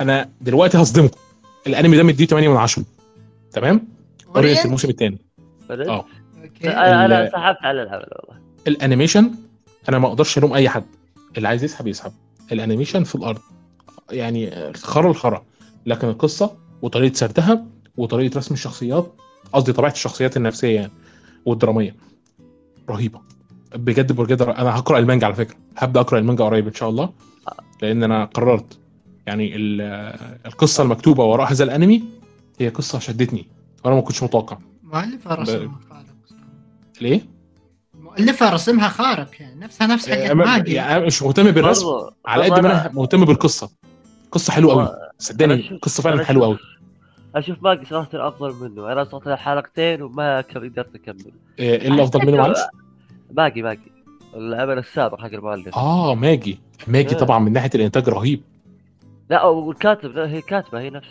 [0.00, 1.18] أنا دلوقتي هصدمكم.
[1.66, 2.84] الأنمي ده مديه 8 من 10
[3.52, 3.88] تمام
[4.36, 5.18] اورينت الموسم الثاني؟
[5.70, 6.04] آه.
[6.64, 8.42] أنا سحبت على العمل والله.
[8.66, 9.30] ال animation
[9.88, 10.84] أنا ما أقدرش ألوم اي حد.
[11.36, 12.12] اللي عايز يسحب يسحب.
[12.52, 13.38] ال animation في الأرض.
[14.10, 15.44] يعني خرا الخرا
[15.86, 17.66] لكن القصة وطريقة سردها
[17.96, 19.12] وطريقة رسم الشخصيات
[19.52, 20.92] قصدي طبيعة الشخصيات النفسية يعني
[21.46, 21.96] والدرامية.
[22.90, 23.20] رهيبة.
[23.74, 25.56] بجد بجد أنا هقرأ المانجا على فكرة.
[25.76, 27.12] هبدأ أقرأ المانجا قريب إن شاء الله.
[27.82, 28.78] لأن أنا قررت.
[29.26, 29.80] يعني ال-
[30.46, 32.02] القصة المكتوبة وراء هذا الأنمي
[32.60, 33.48] هي قصة شدتني.
[33.84, 34.58] وأنا ما كنتش متوقع.
[34.82, 36.04] مؤلفة رسمها خارق
[37.00, 37.20] ليه؟
[38.18, 40.72] مؤلفة رسمها خارق يعني نفسها نفس حق يعني ماجي.
[40.74, 41.86] يعني مش مهتم بالرسم
[42.26, 43.70] على قد ما أنا مهتم بالقصة.
[44.32, 44.88] قصة حلوة قوي
[45.18, 48.92] صدقني قصة فعلا حلوة قوي أشوف- أشوف باقي صراحة افضل منه.
[48.92, 52.58] أنا له حلقتين وما قدرت اكمل إيه إيه اللي أفضل منه معلش؟
[53.30, 53.78] باقي باقي
[54.34, 55.74] العمل السابق حق المؤلف.
[55.74, 56.58] آه ماجي.
[56.86, 57.16] ماجي إيه.
[57.18, 58.42] طبعا من ناحية الإنتاج رهيب.
[59.30, 61.08] لا والكاتب هي كاتبة هي نفس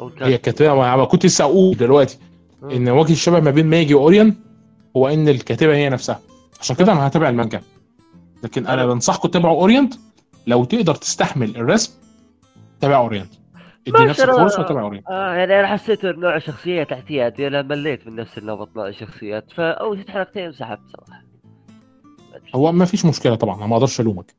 [0.00, 0.26] أو الكاتب.
[0.26, 2.18] هي كاتبة ما كنت لسه أقول دلوقتي.
[2.62, 4.34] إن وجه الشبه ما بين ماجي وأورينت
[4.96, 6.20] هو إن الكاتبة هي نفسها.
[6.62, 7.62] عشان كده أنا هتابع المانجا.
[8.42, 9.94] لكن أنا بنصحكم تتابعوا أورينت.
[10.46, 11.92] لو تقدر تستحمل الرسم
[12.80, 13.32] تابع أورينت.
[13.88, 15.06] ادي نفسك فرصه وتابع أورينت.
[15.10, 19.44] آه يعني أنا حسيت نوع شخصيات اعتيادي أنا مليت من نفس النمط نوع الشخصيات.
[19.56, 21.22] فأول ست حلقتين انسحبت صراحة
[22.54, 24.34] هو ما فيش مشكلة طبعا أنا ما أقدرش ألومك.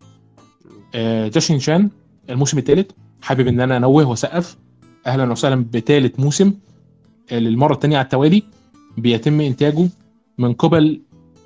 [0.95, 1.89] آه، جاشين شان
[2.29, 2.91] الموسم الثالث
[3.21, 4.57] حابب إن أنا أنوه وأسقف.
[5.07, 6.53] أهلا وسهلا بثالث موسم.
[7.31, 8.43] آه، للمرة الثانية على التوالي.
[8.97, 9.89] بيتم إنتاجه
[10.37, 11.01] من قبل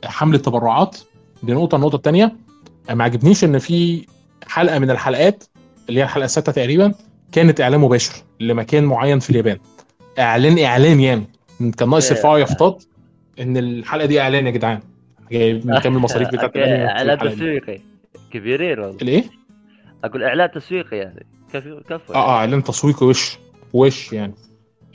[0.06, 0.98] حمله تبرعات
[1.44, 2.36] دي نقطه النقطه الثانية
[2.90, 4.06] ما عجبنيش إن في
[4.48, 5.44] حلقة من الحلقات
[5.90, 6.94] اللي هي الحلقة السادسه تقريبا
[7.32, 9.57] كانت إعلان مباشر لمكان معين في اليابان.
[10.19, 11.24] إعلان إعلان يعني.
[11.78, 12.11] كان ناقص.
[12.11, 12.84] يرفعوا يافطات
[13.40, 14.80] إن الحلقة دي إعلان يا جدعان.
[15.32, 17.19] جاي من كام المصاريف بتاعت إعلان.
[17.19, 17.80] تسويقي.
[18.32, 18.98] كبيرين والله.
[19.02, 19.24] الإيه؟
[20.03, 21.26] أقول إعلان تسويقي يعني.
[21.52, 23.38] كيف كفو آه آه إعلان تسويقي وش
[23.74, 24.34] وش يعني.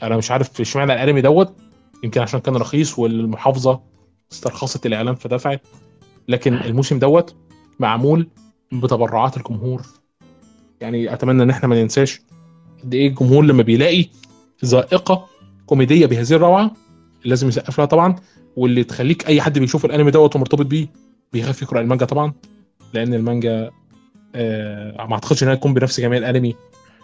[0.03, 1.55] أنا مش عارف إشمعنى الأنمي دوت.
[2.03, 3.79] يمكن عشان كان رخيص والمحافظة
[4.33, 5.61] استرخصت الاعلان فدفعت.
[6.27, 7.35] لكن الموسم دوت
[7.79, 8.27] معمول
[8.71, 9.81] بتبرعات الجمهور.
[10.81, 12.21] يعني أتمنى إن إحنا ما ننساش
[12.83, 14.05] قد إيه الجمهور لما بيلاقي
[14.65, 15.27] ذائقة
[15.65, 16.71] كوميدية بهذه الروعة
[17.25, 18.15] لازم يسقف لها طبعا
[18.55, 20.87] واللي تخليك أي حد بيشوف الأنمي دوت ومرتبط بيه
[21.33, 22.33] بيخاف يقرأ المانجا طبعا.
[22.93, 23.71] لأن المانجا
[24.35, 26.55] آه ما أعتقدش إنها تكون بنفس جمال الأنمي.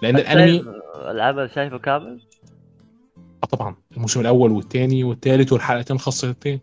[0.02, 0.68] لأن الأنمي شايف
[1.12, 2.22] العمل شايفه كامل؟
[3.44, 3.76] آه طبعا.
[3.98, 6.60] الموسم الأول والثاني والثالث والحلقتين الخاصتين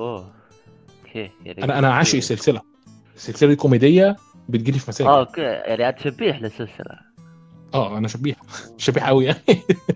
[0.00, 0.32] أوه.
[1.06, 2.60] okay يعني أنا أنا عاشق السلسله
[3.16, 4.16] السلسله دي كوميدية
[4.48, 5.08] بتجيلي في مساجد.
[5.10, 5.40] آه okay.
[5.40, 6.98] يعني انت شبيح للسلسلة.
[7.74, 8.36] أه أنا شبيح.
[8.78, 9.38] شبيح قوي يعني.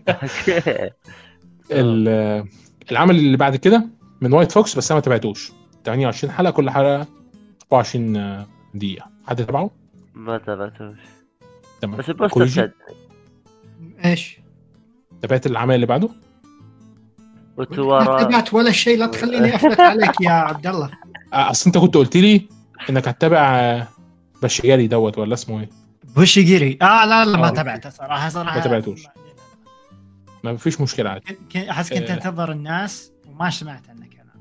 [0.09, 0.91] okay.
[1.71, 2.45] ال-
[2.91, 3.87] العمل اللي بعد كده
[4.21, 5.53] من وايت فوكس بس أنا ما تابعتوش.
[5.85, 7.07] 28 حلقة كل حلقة
[7.73, 9.11] 24 دقيقة.
[9.27, 9.71] حد تابعه؟
[10.15, 10.97] ما تابعتوش.
[11.81, 11.97] تمام.
[11.97, 12.73] بس البوستر كوريجي؟ شد
[14.05, 14.41] إيش؟
[15.23, 16.09] تابعت العمل اللي بعده؟
[17.59, 18.99] ما وتوارا تابعت ولا شيء.
[18.99, 20.91] لا تخليني افلت عليك يا عبد الله.
[21.33, 22.47] آه، أصل أنت كنت قلت لي
[22.91, 23.89] إنك هتتابع آه،
[24.43, 25.69] بشيالي دوت ولا اسمه إيه؟
[26.17, 27.51] بوشيجيري آه لا لا ما آه.
[27.51, 28.57] تابعته صراحة صراحة.
[28.59, 29.07] ما تابعتوش.
[30.45, 31.39] ما فيش مشكلة عادي.
[31.71, 32.15] أحس كنت آه.
[32.15, 34.33] أنتظر الناس وما سمعت عنك أنا.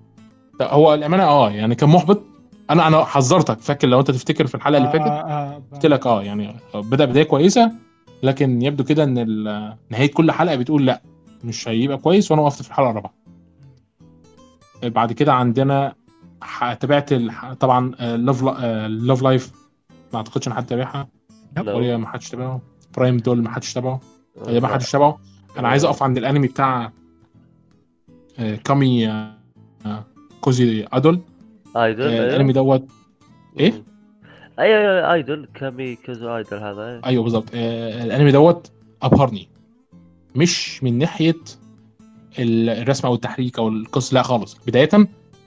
[0.60, 2.24] لا، هو الأمانة آه يعني كان محبط.
[2.70, 3.60] أنا أنا حذرتك.
[3.60, 7.24] فاكر لو أنت تفتكر في الحلقة اللي فاتت؟ آه، قلت لك آه يعني بدأ بداية
[7.24, 7.72] كويسة
[8.24, 11.02] لكن يبدو كده إن نهاية كل حلقة بتقول لا.
[11.44, 13.14] مش هيبقى كويس وأنا وقفت في الحلقة الرابعة.
[14.84, 15.96] بعد كده عندنا
[16.80, 18.44] تابعت ال- طبعا لاف
[18.88, 19.52] لاف لايف
[20.14, 21.08] ما أعتقدش إن حد تابعها.
[21.58, 21.74] لا.
[21.74, 22.62] ولا ما حدش تابعه.
[22.98, 24.00] برايم دول ما حدش تابعه.
[24.36, 25.20] ولا ما حدش تابعه.
[25.58, 26.92] أنا عايز أقف عند الأنمي بتاع
[28.64, 29.24] كامي
[30.42, 31.20] كوزي ادول
[31.76, 32.08] ايدول.
[32.08, 32.92] الأنمي دوت.
[33.60, 33.84] إيه؟
[34.60, 37.02] أيوه ايدول كامي كوزو ايدول هذا.
[37.06, 38.72] أيوه بالظبط آه، الأنمي دوت
[39.02, 39.50] أبهرني.
[40.36, 41.36] مش من ناحية
[42.40, 44.58] ال- الرسم أو التحريك أو القصة لا خالص.
[44.68, 44.90] بداية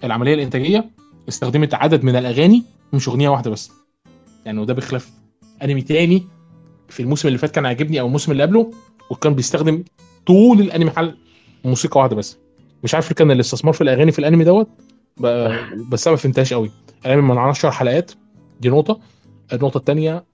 [0.04, 0.90] العملية الإنتاجية
[1.28, 3.70] استخدمت عدد من الأغاني مش اغنيه واحدة بس.
[4.44, 5.10] يعني وده بخلاف
[5.62, 6.22] أنمي تاني
[6.88, 8.70] في الموسم اللي فات كان عاجبني أو الموسم اللي قبله
[9.10, 9.84] وكان بيستخدم
[10.26, 11.16] طول الأنمي حل
[11.64, 12.36] موسيقى واحدة بس.
[12.84, 14.68] مش عارف كان الاستثمار في الأغاني في الأنمي دوت
[15.90, 16.70] بس أنا ما فهمتهاش قوي.
[17.06, 18.10] الانمي من 10 حلقات
[18.60, 19.00] دي نقطة.
[19.52, 20.24] النقطة الثانية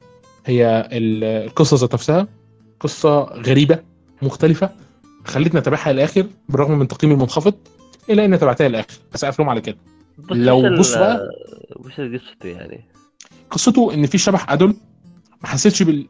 [0.46, 2.28] هي ال- القصة ذات نفسها.
[2.80, 3.78] قصة غريبة.
[4.22, 4.70] مختلفة
[5.24, 7.54] خلتني اتابعها للاخر بالرغم من تقييمي المنخفض
[8.10, 9.76] الا إني تابعتها للاخر اسقف لهم على كده
[10.30, 11.30] لو بص بقى.
[11.76, 12.84] وش قصته يعني؟
[13.50, 14.76] قصته إن في شبح ادول
[15.42, 16.06] ما حسيتش بال...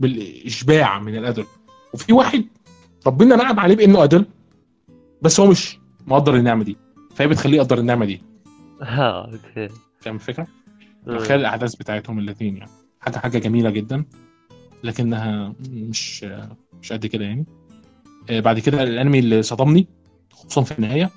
[0.00, 1.46] بالإشباع من الادول
[1.94, 2.44] وفي واحد
[3.06, 4.26] ربنا نعم عليه بإنه ادول
[5.22, 6.76] بس هو مش مقدر النعمة دي
[7.14, 8.22] فهي بتخليه يقدر النعمة دي
[8.82, 9.68] ها okay
[10.00, 10.46] فاهم الفكرة؟
[11.06, 11.18] مم.
[11.18, 12.70] تخيل الأحداث بتاعتهم الاثنين يعني
[13.00, 14.04] حاجة حاجة جميلة جدا
[14.84, 16.26] لكنها مش
[16.84, 17.46] مش قد كده يعني
[18.30, 19.88] آه، بعد كده الانمي اللي صدمني
[20.32, 21.10] خصوصا في النهاية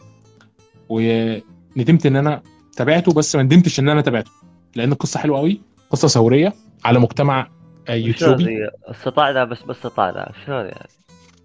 [0.90, 2.42] وندمت إن أنا
[2.76, 4.32] تابعته بس ما ندمتش إن أنا تابعته
[4.76, 6.54] لأن القصة حلوة قوي قصة ثورية
[6.86, 7.48] على مجتمع
[7.88, 10.90] آه، يوتوبي هي؟ استطعنا بس ما استطعنا شلون يعني؟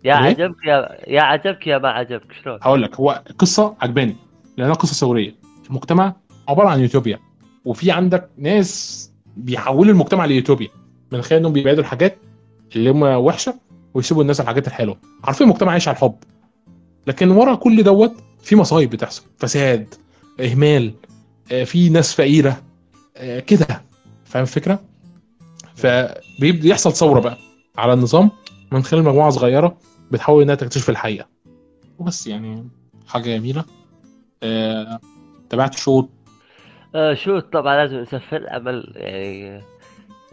[0.05, 4.17] يا إيه؟ عجبك يا يا عجبك يا ما عجبك شلون؟ هقول لك هو قصة عجباني
[4.57, 5.35] لأنها قصة ثورية
[5.71, 6.15] المجتمع
[6.49, 7.19] عبارة عن يوتوبيا
[7.65, 10.69] وفي عندك ناس بيحولوا المجتمع ليوتوبيا
[11.13, 12.19] من خلال إنهم بيبعدوا الحاجات
[12.77, 14.97] اللي هم وحشة ويسيبوا الناس الحاجات الحلوة.
[15.25, 16.15] عارفين المجتمع عايش على الحب.
[17.07, 18.13] لكن ورا كل دوت
[18.43, 19.23] في مصايب بتحصل.
[19.39, 19.95] فساد
[20.41, 20.95] إهمال
[21.53, 22.63] آه، في ناس فقيرة
[23.17, 23.83] آه، كده.
[24.25, 24.81] فاهم الفكرة؟
[25.75, 27.39] فبيبدا يحصل ثورة بقى
[27.79, 28.31] على النظام
[28.73, 29.79] من خلال مجموعة صغيرة
[30.11, 31.27] بتحاول إنها تكتشف الحقيقة.
[31.99, 32.69] وبس يعني
[33.07, 33.65] حاجة جميلة.
[34.43, 35.01] آه،
[35.51, 36.09] تابعت شوط
[36.95, 39.63] آه شو طبعا لازم نسفل عمل يعني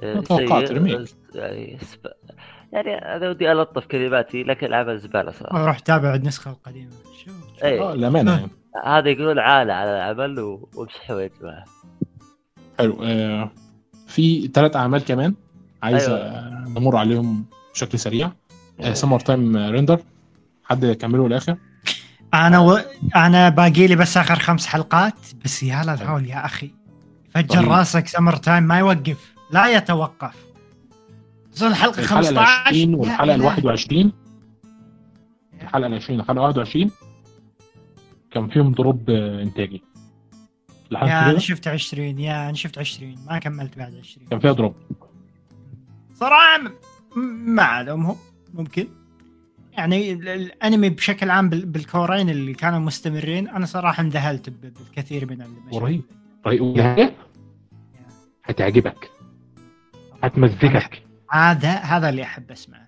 [0.03, 0.71] آه، توقعت.
[0.71, 1.09] ريميك.
[1.35, 1.77] يعني.
[2.73, 5.65] يعني أنا ودي ألطف كلماتي لكن العمل زبالة صراحة.
[5.65, 6.91] روح تابع النسخة القديمة.
[7.25, 7.63] شوف.
[7.63, 8.31] اي آه للأمانة.
[8.31, 8.47] يعني
[8.85, 11.65] هذا يقولون عالة على العمل و- وامسحوا يا جماعة.
[12.79, 12.97] حلو.
[13.03, 13.51] آه،
[14.07, 15.33] في ثلاث أعمال كمان
[15.83, 16.19] عايز أيوة.
[16.19, 18.31] آه، نمر عليهم بشكل سريع.
[18.93, 19.99] Summer Time Render
[20.63, 21.57] حد يكمله الآخر
[22.33, 22.79] أنا و...
[23.15, 25.13] أنا باقي لي بس آخر خمس حلقات
[25.45, 26.71] بس يا للهول يا أخي.
[27.29, 27.71] فجر طيب.
[27.71, 29.33] راسك Summer Time ما يوقف.
[29.51, 30.48] لا يتوقف.
[31.59, 32.37] وصل الحلقة الحلقة 15 ال
[32.67, 33.47] 20 يا والحلقة ال إلهي.
[33.47, 34.11] 21
[35.61, 36.91] الحلقة ال 20 والحلقة 21
[38.31, 39.83] كان فيهم drop آه، إنتاجي.
[40.91, 44.51] لحد يا أنا شفت 20 يا أنا شفت 20 ما كملت بعد 20 كان فيها
[44.51, 44.75] drop.
[46.13, 46.71] صراحة م-
[47.19, 48.15] م- ما الومهم
[48.53, 48.87] ممكن.
[49.71, 55.41] يعني ال- الأنمي بشكل عام بال- بالكورين اللي كانوا مستمرين أنا صراحة انذهلت بالكثير من
[55.41, 55.83] المشاهد.
[55.83, 56.01] رهيب.
[56.45, 57.15] والنهايه
[58.43, 59.11] هتعجبك.
[60.23, 61.03] هتمزجك.
[61.31, 62.87] هذا هذا اللي أحب أسمعه.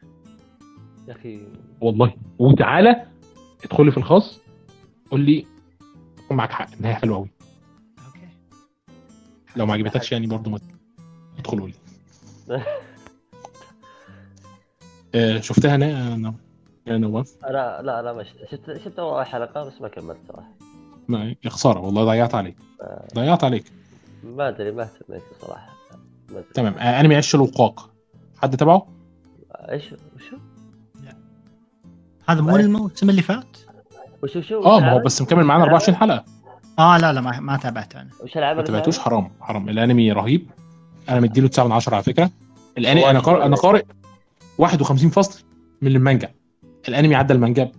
[1.07, 1.47] يا أخي.
[1.81, 2.13] والله.
[2.39, 3.05] وتعالى
[3.63, 4.39] ادخل لي في الخاص
[5.11, 5.45] قول لي
[6.31, 6.73] معاك حق.
[6.73, 7.29] النهايه حلوة قوي
[8.07, 8.27] أوكي.
[9.55, 10.59] لو ما عجبتكش يعني برضو ما
[11.39, 11.73] ادخل قول
[12.49, 12.61] لي.
[15.15, 16.33] آه، شفتها أنا أنا
[16.87, 17.23] أنا
[17.81, 20.51] لا أنا ما شفت شفت, شفت أول حلقة بس ما كملت صراحة.
[21.07, 22.57] ما يا خسارة والله ضيعت عليك.
[23.15, 23.71] ضيعت عليك.
[24.23, 25.69] ما أدري ما اهتميت صراحة.
[26.53, 26.73] تمام.
[26.73, 27.90] آه، أنمي عش الوقاق.
[28.41, 28.87] حد تبعه؟
[29.55, 29.83] إيش
[30.15, 30.37] وشو؟
[32.29, 32.59] هذا مو طيب.
[32.65, 33.57] الموسم اللي فات؟
[34.23, 36.25] وشو شو آه ما هو؟ بس مكمل معانا 24 حلقة.
[36.79, 38.09] آه لا لا ما, ما تابعته أنا.
[38.23, 39.69] وش العمل ما الثاني؟ حرام حرام.
[39.69, 40.47] الأنمي رهيب.
[41.09, 42.29] أنا مديله 9 من 10 على فكرة.
[42.77, 43.83] الانمي أنا شو- قارئ أنا قارئ
[44.57, 45.43] 51 فصل
[45.81, 46.31] من المانجا.
[46.87, 47.71] الأنمي عدى المانجا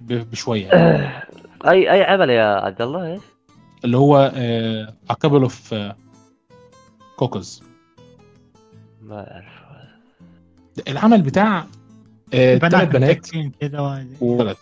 [0.00, 0.68] ب- بشوية.
[1.70, 3.22] اي أي عمل يا عبد الله؟ إيش؟
[3.84, 4.32] اللي هو
[5.10, 5.74] A Couple of
[7.16, 7.62] Cuckoos
[9.02, 9.53] ما أعرف.
[10.88, 11.66] العمل بتاع
[12.32, 13.26] ثلاث بنات بنات
[13.74, 14.06] وهذه.
[14.20, 14.56] وولد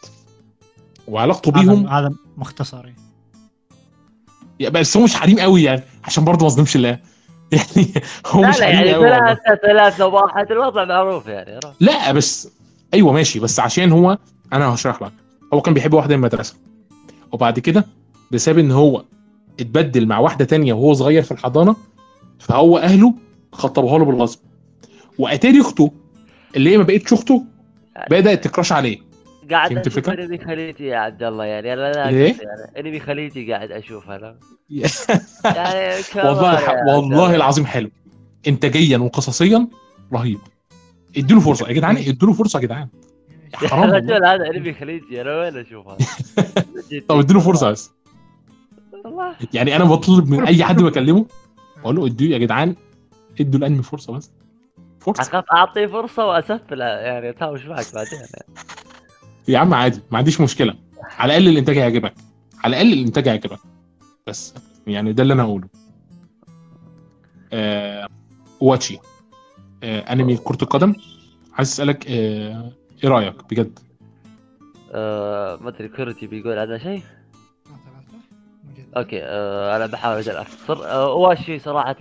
[1.09, 2.85] وعلاقته بيهم هذا مختصر
[4.59, 4.71] يعني.
[4.71, 6.89] بس هو مش حريم قوي يعني عشان برضه ما اظلمش الله
[7.53, 7.89] يعني
[8.27, 9.01] هو لا مش لا حريم يعني.
[9.01, 12.49] ثلاثة ثلاثة واحد الوضع معروف يعني؟ لا بس
[12.95, 14.19] أيوه ماشي بس عشان هو
[14.53, 15.13] أنا هشرح لك
[15.55, 16.55] هو كان بيحب واحدة من المدرسة
[17.33, 17.87] وبعد كده
[18.31, 19.05] بسبب إن هو
[19.61, 21.77] اتبدل مع واحدة تانية وهو صغير في الحضانة
[22.39, 23.15] فهو أهله
[23.53, 24.39] خطبوها له بالغصب
[25.19, 25.93] وأتاري أخته
[26.57, 27.45] اللي هي ما بقتش اخته
[28.11, 28.99] بدأت تكراش عليه؟
[29.51, 33.53] قاعد فهمت أشوف؟ أنمي خليجي يا عبد الله يعني أنا ليه؟ أقصد يعني أنمي خليجي
[33.53, 34.37] قاعد أشوف أنا.
[35.45, 37.35] يعني والله والله الله.
[37.35, 37.91] العظيم حلو.
[38.49, 39.69] انتاجيا وقصصيا
[40.13, 40.39] رهيب.
[41.17, 42.89] اديله فرصة يا جدعان اديله فرصة يا جدعان.
[43.55, 43.91] حرام
[44.25, 45.97] هذا أنمي خليجي أنا وين اشوفها؟
[47.09, 47.91] طب اديله فرصة بس.
[49.55, 51.27] يعني أنا بطلب من أي حد بكلمه
[51.79, 52.77] أقول له ادوا يا جدعان
[53.41, 54.31] ادوا الأنمي فرصة بس.
[55.05, 55.23] فرصة.
[55.23, 58.59] اخاف اعطيه فرصة واسفل يعني اتهاوش معك بعدين؟ يعني.
[59.49, 60.75] يا عم عادي ما عنديش مشكلة.
[61.19, 62.15] على الأقل الإنتاج هيعجبك.
[62.65, 63.59] على الأقل الإنتاج هيعجبك.
[64.27, 64.55] بس
[64.87, 65.69] يعني ده اللي أنا هقوله.
[67.53, 68.09] Ao
[68.61, 68.99] Ashi.
[69.83, 70.95] آه أنمي كرة القدم.
[71.55, 72.73] عايز أسألك آه
[73.05, 73.79] إيه رأيك؟ بجد.
[74.95, 77.03] آه، ما أدري كورتي بيقول عنها شيء.
[78.97, 80.37] okay آه أنا بحاول أجل.
[80.37, 81.97] اختصر آه اول شيء صراحة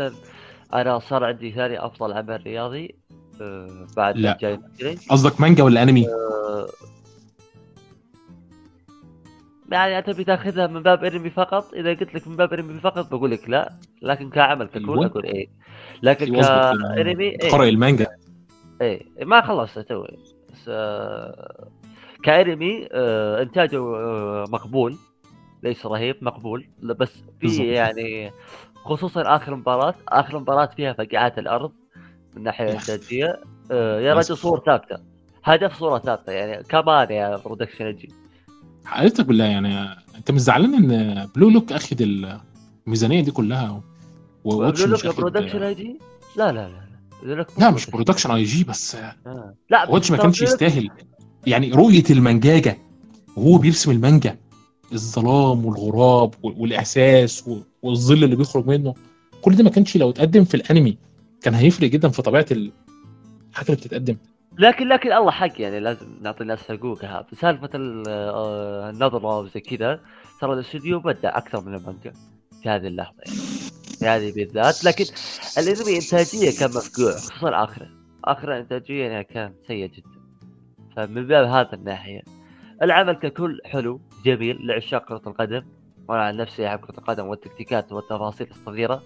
[0.74, 2.96] أنا صار عندي ثاني أفضل عمل رياضي
[3.42, 4.60] آه بعد لا.
[5.10, 6.68] قصدك مانجا ولا أنمي؟ آه
[9.72, 11.74] يعني تبي تاخذها من باب أنمي فقط.
[11.74, 13.74] إذا قلت لك من باب أنمي فقط بقول لك لا.
[14.02, 15.06] لكن كعمل ككل.
[15.06, 15.48] أقول إيه.
[16.04, 17.50] لكن كأنمي إيه.
[17.52, 18.08] قرأ المانجا
[18.82, 19.02] إيه.
[19.24, 20.18] ما خلصت توي
[20.54, 21.68] بس آه
[22.24, 24.96] كأنمي آه إنتاجه آه مقبول.
[25.64, 26.68] ليس رهيب مقبول.
[26.82, 27.24] بس.
[27.40, 28.32] في يعني
[28.86, 29.96] خصوصا آخر مباراة.
[30.08, 31.72] آخر مباراة فيها فقعات الأرض
[32.36, 32.74] من ناحية يا.
[32.74, 33.40] إنتاجية.
[33.72, 34.14] آه يا.
[34.14, 34.98] رجل صور ثابتة.
[35.44, 38.10] هدف صورة ثابتة يعني كمان يا برودكشن أجي
[38.86, 39.84] حقيقتك بالله يعني
[40.16, 42.02] أنت مش زعلان إن Blue Lock اخد
[42.86, 43.82] الميزانية دي كلها؟
[44.46, 46.00] بقول مش لك Production I.G؟
[46.38, 46.82] لا لا لا
[47.24, 47.42] لا.
[47.42, 48.32] لك لا مش Production.
[48.32, 48.96] I.G بس.
[48.96, 49.56] آه.
[49.70, 50.90] لا واتش ما كانش يستاهل.
[51.48, 52.78] يعني رؤية المانجاكا
[53.38, 54.38] وهو بيرسم المانجا
[54.94, 58.94] الظلام والغراب وال- والإحساس و- والظل اللي بيخرج منه.
[59.42, 60.98] كل ده ما كانش لو اتقدم في الانمي
[61.42, 62.72] كان هيفرق جدا في طبيعة ال-
[63.52, 64.18] الحاجة اللي بتتقدم.
[64.60, 67.28] لكن لكن الله حق يعني لازم نعطي الناس حقوقها.
[67.42, 70.00] سالفة ال- آه، النظرة وزي كذا
[70.42, 72.14] ترى الاستوديو بدع أكثر من المانجا
[72.64, 73.38] في هذه اللحظة يعني
[74.00, 74.84] في هذه بالذات.
[74.86, 75.06] لكن
[75.58, 77.88] الانمي إنتاجية كان مفقوع خصوصا آخرة.
[78.26, 80.10] اخر انتاجيا يعني كان سيء جدا.
[80.96, 82.22] فمن باب هذا الناحية
[82.82, 85.62] العمل ككل حلو جميل لعشاق كرة القدم.
[86.12, 89.04] وأنا عن نفسي أحب كرة القدم والتكتيكات والتفاصيل الصغيرة.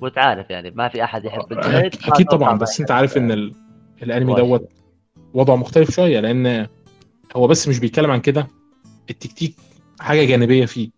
[0.00, 3.54] وتعرف يعني ما في أحد يحب أكيد طبعا بس أنت عارف إن ال...
[4.02, 4.40] الأنمي واش.
[4.40, 4.68] دوت
[5.34, 6.66] وضعه مختلف شوية لأن
[7.36, 8.46] هو بس مش بيتكلم عن كده.
[9.10, 9.54] التكتيك
[10.00, 10.90] حاجة جانبية فيه.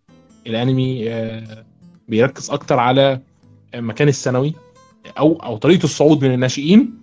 [0.47, 1.65] الأنمي آه،
[2.07, 3.19] بيركز أكتر على
[3.75, 4.53] المكان الثانوي
[5.17, 6.97] أو أو طريقة الصعود من الناشئين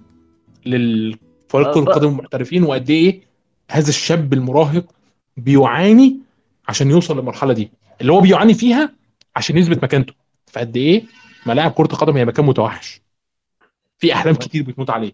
[0.66, 3.20] للفريق كرة القدم المحترفين وقد إيه
[3.70, 4.84] هذا الشاب المراهق
[5.36, 6.20] بيعاني
[6.68, 7.70] عشان يوصل للمرحلة دي.
[8.02, 8.92] اللي هو بيعاني فيها
[9.36, 10.14] عشان يثبت مكانته.
[10.52, 11.02] فقد إيه؟
[11.46, 13.00] ملاعب كرة القدم هي مكان متوحش.
[13.98, 15.12] في أحلام كتير بتموت عليه.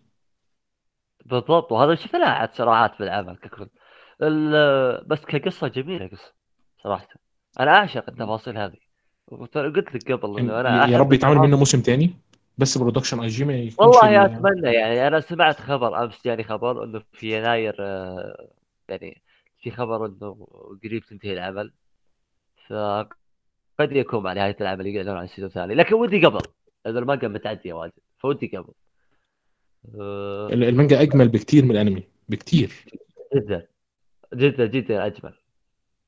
[1.26, 1.72] بالضبط.
[1.72, 3.68] وهذا شفناه عاد صراعات في العمل ككل
[5.06, 6.32] بس كقصة جميلة قصة
[6.82, 7.08] صراحة.
[7.60, 8.76] أنا أعشق التفاصيل هذه.
[9.30, 11.36] قلت لك قبل إنه أنا يا رب يتعمل.
[11.38, 12.10] منه موسم تاني
[12.58, 15.06] بس Production I.G ما يكونش والله ال- أتمنى يعني.
[15.06, 18.48] أنا سمعت خبر أمس جاني خبر إنه في يناير آه،
[18.88, 19.22] يعني
[19.60, 20.46] في خبر إنه
[20.84, 21.72] قريب تنتهي العمل
[22.68, 26.40] فقد يكون مع نهاية العمل يعلنون عن season ثاني لكن ودي قبل.
[26.84, 27.92] لأن المانجا متعديه واجد.
[28.18, 28.72] فودي قبل.
[29.94, 32.08] ال- المانجا أجمل بكتير من الأنمي.
[32.28, 32.72] بكتير
[33.34, 33.66] جدا.
[34.34, 35.34] جدا جدا أجمل.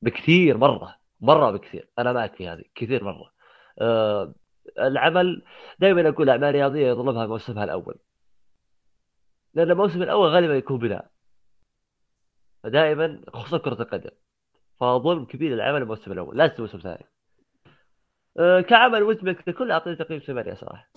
[0.01, 0.95] بكثير مرة.
[1.21, 1.87] مرة بكثير.
[1.99, 2.63] أنا معك في هذه.
[2.75, 3.31] كثير مرة.
[3.79, 4.33] آه
[4.79, 5.43] العمل
[5.79, 7.95] دائما أقول أعمال رياضية يظلمها موسمها الأول.
[9.53, 11.11] لأن الموسم الأول غالبا يكون بناء.
[12.63, 14.09] فدائما خصوصا كرة القدم.
[14.81, 16.37] فظلم كبير للعمل الموسم الأول.
[16.37, 17.05] لا موسم ثاني
[18.39, 20.89] آه كعمل مجمل ككل اعطيه تقييم 8 صراحة.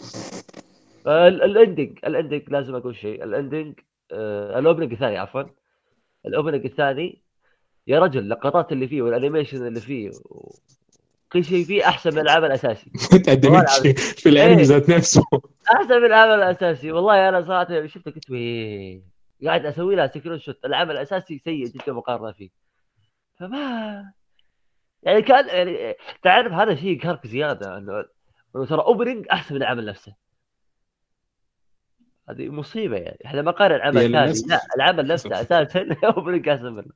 [1.06, 3.24] آه ال- ال ending ال ending لازم أقول شيء.
[3.24, 3.80] ال ending
[4.12, 5.42] آه ال opening الثاني عفوا.
[6.26, 7.22] ال opening الثاني
[7.86, 10.10] يا رجل اللقطات اللي فيه وال animation اللي فيه
[11.32, 12.90] كل شيء فيه أحسن من العمل الأساسي.
[13.94, 14.64] في الأنمي إيه.
[14.64, 15.24] ذات نفسه.
[15.74, 16.92] أحسن من العمل الأساسي.
[16.92, 18.30] والله أنا صراحة شفته قلت
[19.44, 22.63] قاعد أسوي لها screenshot العمل الأساسي سيء جدا مقارنة فيه.
[23.44, 24.12] فما
[25.02, 28.04] يعني كان يعني تعرف هذا شيء يقهرك زيادة إنه
[28.68, 30.14] ترى أوبننج أحسن من العمل نفسه
[32.28, 34.48] هذه مصيبة يعني إحنا ما قارن العمل الثاني للأسف.
[34.48, 35.40] لا العمل نفسه.
[35.40, 36.92] أساسا أوبننج أحسن منه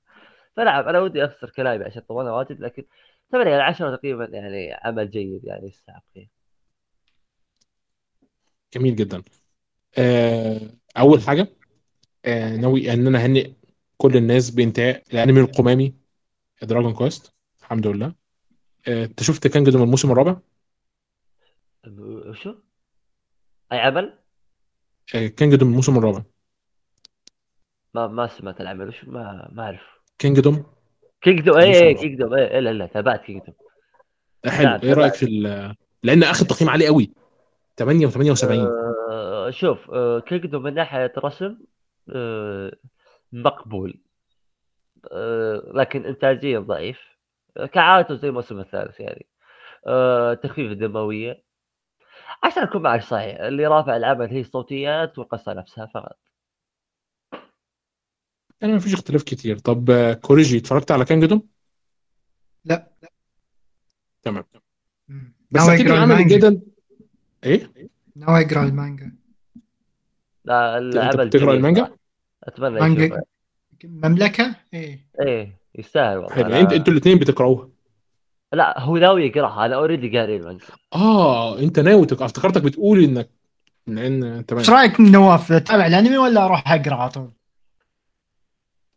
[0.57, 2.85] فنعم أنا ودي اختصر كلامي عشان طولنا واجد لكن
[3.33, 6.03] 8 على 10 تقريبا يعني عمل جيد يعني يستحق
[8.75, 9.23] جميل جدا
[9.99, 10.61] آه،
[10.99, 11.49] أول حاجة
[12.25, 13.53] آه، ناوي إن أنا أهنئ
[13.97, 15.95] كل الناس بإنتهاء الانمي القمامي
[16.63, 18.15] Dragon Quest الحمد لله.
[18.89, 20.37] آه، أنت شفت Kingdom من الموسم الرابع؟
[21.99, 22.55] وشو؟
[23.73, 24.19] أي عمل؟
[25.15, 26.23] آه، Kingdom من الموسم الرابع؟
[27.95, 29.83] ما ما سمعت العمل وش ما ما أعرف.
[30.19, 30.67] Kingdom
[31.23, 31.95] Kingdom اي اي.
[31.95, 33.55] Kingdom اي لا لا تابعت Kingdom
[34.47, 34.69] حلو.
[34.69, 35.27] نعم، إيه رأيك في
[36.03, 37.11] لأن اخذ تقييم عالي قوي.
[37.77, 38.45] 8 و78
[39.11, 41.59] آه شوف آه كينجدوم من ناحية رسم
[42.09, 42.73] آه
[43.33, 43.91] مقبول.
[43.91, 44.08] آه
[45.75, 46.99] لكن انتاجيا ضعيف.
[47.57, 49.27] آه، كعادته زي الموسم الثالث يعني.
[49.87, 51.43] آه تخفيف الدموية.
[52.43, 56.19] عشان أكون معك صحيح اللي رافع العمل هي الصوتيات والقصة نفسها فقط.
[58.61, 59.59] يعني ما فيش اختلاف كتير.
[59.59, 61.49] طب آه، كوريجي اتفرجت على كانجدوم
[62.65, 62.89] لا.
[64.23, 64.45] تمام.
[65.09, 65.35] مم.
[65.51, 66.37] بس أكيد العمل المانجا.
[66.37, 66.61] جدا
[67.45, 67.73] إيه؟
[68.17, 69.13] ناوي اقرا المانجا.
[70.45, 71.97] لا العمل بتقرأ جميل المانجا؟
[72.45, 73.23] أتمنى مانجا
[73.85, 75.07] مملكة؟ إيه.
[75.21, 76.39] إيه يستاهل والله.
[76.39, 77.69] يعني انت أنتوا الاثنين بتقرأوها؟
[78.53, 80.65] لا هو ناوي يقراها أنا already قاري المانجا
[80.95, 83.31] آه أنت ناوي تقرأ افتكرتك بتقول انك
[83.87, 87.31] لأن تمام إيش رأيك نواف تابع الأنمي ولا أروح أقرأ على طول؟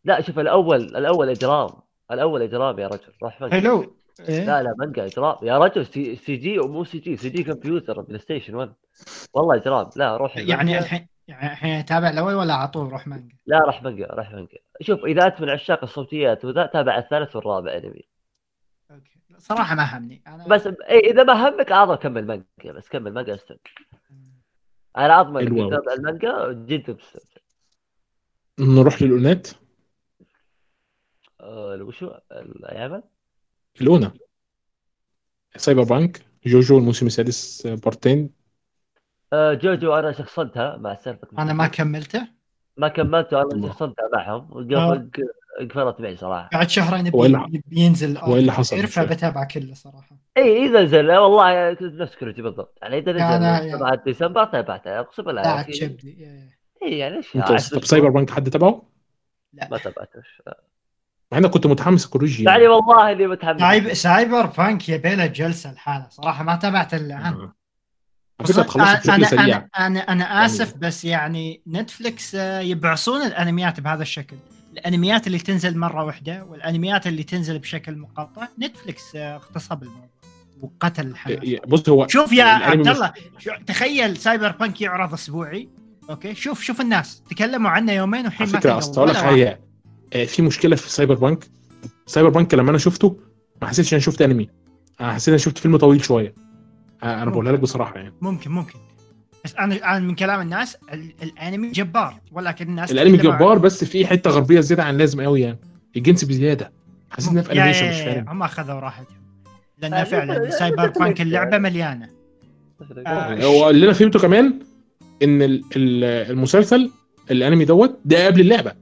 [0.05, 1.69] لا شوف الأول الأول إجرام.
[2.11, 3.95] الأول إجرام يا رجل روح مانجا حلو.
[4.29, 5.35] إيه؟ لا لا مانجا إجرام.
[5.41, 8.73] يا رجل سي, سي جي ومو سي جي سي جي كمبيوتر بلاي ستيشن 1
[9.33, 9.89] والله إجرام.
[9.95, 10.37] لا روح.
[10.37, 10.79] يعني.
[10.79, 14.57] الحين يعني الحين اتابع الأول ولا على طول أروح مانجا؟ لا راح مانجا راح مانجا.
[14.81, 18.03] شوف إذا أنت من عشاق الصوتيات وذا تابع الثالث والرابع انمي
[18.91, 19.19] okay.
[19.37, 20.21] صراحة ما همني.
[20.27, 23.71] أنا بس إيه إذا ما همك اعظم كمل مانجا بس كمل مانجا استمتع
[24.97, 25.69] أنا أضمن انك.
[25.69, 27.41] تتابع المانجا جدا بتستمتع
[28.59, 29.47] نروح لل ONA ات.
[31.41, 33.03] آه، وشو؟ العمل؟
[33.81, 34.11] ال
[35.55, 36.25] ONA Cyberpunk.
[36.45, 38.29] جوجو الموسم السادس بارتين.
[39.33, 42.27] آه، جوجو أنا شخصنتها مع سالفة أنا ما كملته.
[42.77, 43.67] ما كملته أنا.
[43.67, 45.07] شخصنتها معهم آه.
[45.61, 46.49] قفلت معي صراحة.
[46.53, 47.11] بعد شهرين
[47.67, 49.07] بينزل إيه اللي حصل؟ فاهم.
[49.07, 50.17] فبتابع كله صراحة.
[50.37, 51.11] إي إذا نزل.
[51.11, 52.77] والله نفس كرتي بالضبط.
[52.81, 54.99] يعني إذا نزل 7 ديسمبر تابعته.
[54.99, 55.41] أقسم بالله.
[55.41, 55.97] لا إيه.
[56.83, 58.83] إي يعني إيش طب شهور سايبر بانك حد تبعه؟
[59.53, 59.67] لا.
[59.71, 60.21] ما تابعته.
[61.31, 63.61] مع انك كنت متحمس كوريجي يعني؟ والله إني متحمس.
[63.61, 63.93] سايب...
[63.93, 67.53] سايبر بانك يبي له جلسة الحالة صراحة ما تابعت إلا آه.
[68.45, 68.61] على فكرة
[68.95, 69.43] بشكل أنا سريع.
[69.43, 74.35] أنا أنا, أنا آسف بس يعني نتفلكس آه، يبعصون الأنميات بهذا الشكل.
[74.73, 80.09] الأنميات اللي تنزل مرة واحدة والأنميات اللي تنزل بشكل مقطع نتفلكس آه، اغتصب الموضوع
[80.61, 83.13] وقتل الحماس بص هو شوف يا عبد الله
[83.67, 85.69] تخيل سايبر بانك يعرض أسبوعي
[86.09, 89.15] أوكي؟ شوف شوف الناس تكلموا عنه يومين وحين ما فكرة أصل لك.
[89.15, 89.59] حاجة
[90.13, 91.45] آه، في مشكلة في سايبر بانك
[92.05, 93.19] سايبر بانك لما أنا شفته
[93.61, 94.49] ما حسيتش إني شفت أنمي.
[95.01, 96.27] أنا حسيت إني شفت فيلم طويل شوية.
[96.27, 96.50] آه،
[97.03, 98.13] أنا بقولها لك بصراحة يعني.
[98.21, 98.79] ممكن ممكن.
[99.45, 104.05] بس أنا أنا من كلام الناس ال- الأنمي جبار ولكن الناس الأنمي جبار بس في
[104.07, 105.59] حتة غربية زيادة عن اللازم قوي يعني.
[105.97, 106.71] الجنس بزيادة.
[107.09, 109.17] حسيت إنها في animation يا- مش فاهم هم أخذوا راحتهم.
[109.77, 111.21] لأن آه، فعلا سايبر بانك.
[111.21, 112.09] اللعبة مليانة.
[113.07, 114.59] آه، هو اللي أنا فهمته كمان
[115.23, 116.91] إن ال- ال- المسلسل
[117.31, 118.73] الأنمي دوت ده قبل اللعبة.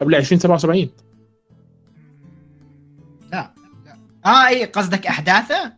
[0.00, 0.90] قبل 2077
[4.26, 5.72] آه إي قصدك أحداثه؟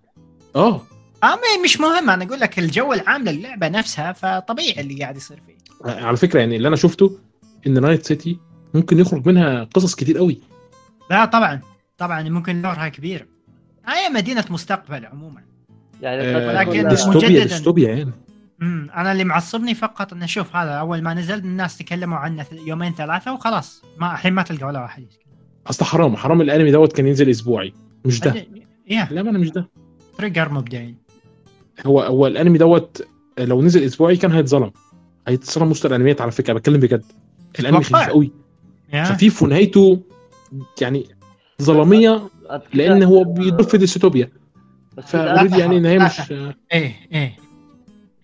[0.56, 0.82] آه
[1.22, 5.42] آه ما- مش مهم أنا أقول لك الجو العام للعبة نفسها فطبيعي اللي قاعد يصير
[5.46, 5.58] فيه.
[5.90, 7.18] على فكرة يعني اللي أنا شفته
[7.66, 8.38] إن نايت سيتي
[8.74, 10.40] ممكن يخرج منها قصص كتير قوي.
[11.10, 11.60] لا طبعا.
[11.98, 13.26] طبعا ممكن لورها كبير.
[13.86, 15.42] هي مدينة مستقبل عموما.
[16.02, 17.44] يعني آه، ولكن ديستوبيا مجدداً.
[17.44, 18.12] ديستوبيا يعني.
[18.62, 20.70] امم أنا اللي معصبني فقط انه شوف هذا.
[20.70, 23.82] أول ما نزل الناس تكلموا عنه يومين ثلاثة وخلاص.
[23.98, 25.06] ما الحين ما تلقى ولا واحد
[25.66, 27.74] أصل حرام حرام الأنمي دوت كان ينزل أسبوعي.
[28.04, 28.46] مش ده.
[28.88, 29.08] يا.
[29.10, 29.68] لا ما أنا مش ده.
[30.18, 30.96] تريجر مبدعين.
[31.86, 33.06] هو هو الأنمي دوت
[33.38, 34.72] لو نزل أسبوعي كان هيتظلم.
[35.28, 37.04] هيتظلم وسط الأنميات على فكرة بتكلم بجد.
[37.60, 38.32] الأنمي؟ خفيف قوي
[39.04, 40.02] خفيف ونهايته
[40.80, 41.06] يعني
[41.62, 42.28] ظلامية
[42.74, 44.30] لأن هو بيدور في dystopia
[45.02, 46.06] ف already يعني إن هي لا.
[46.06, 46.32] مش
[46.72, 47.36] إيه إيه.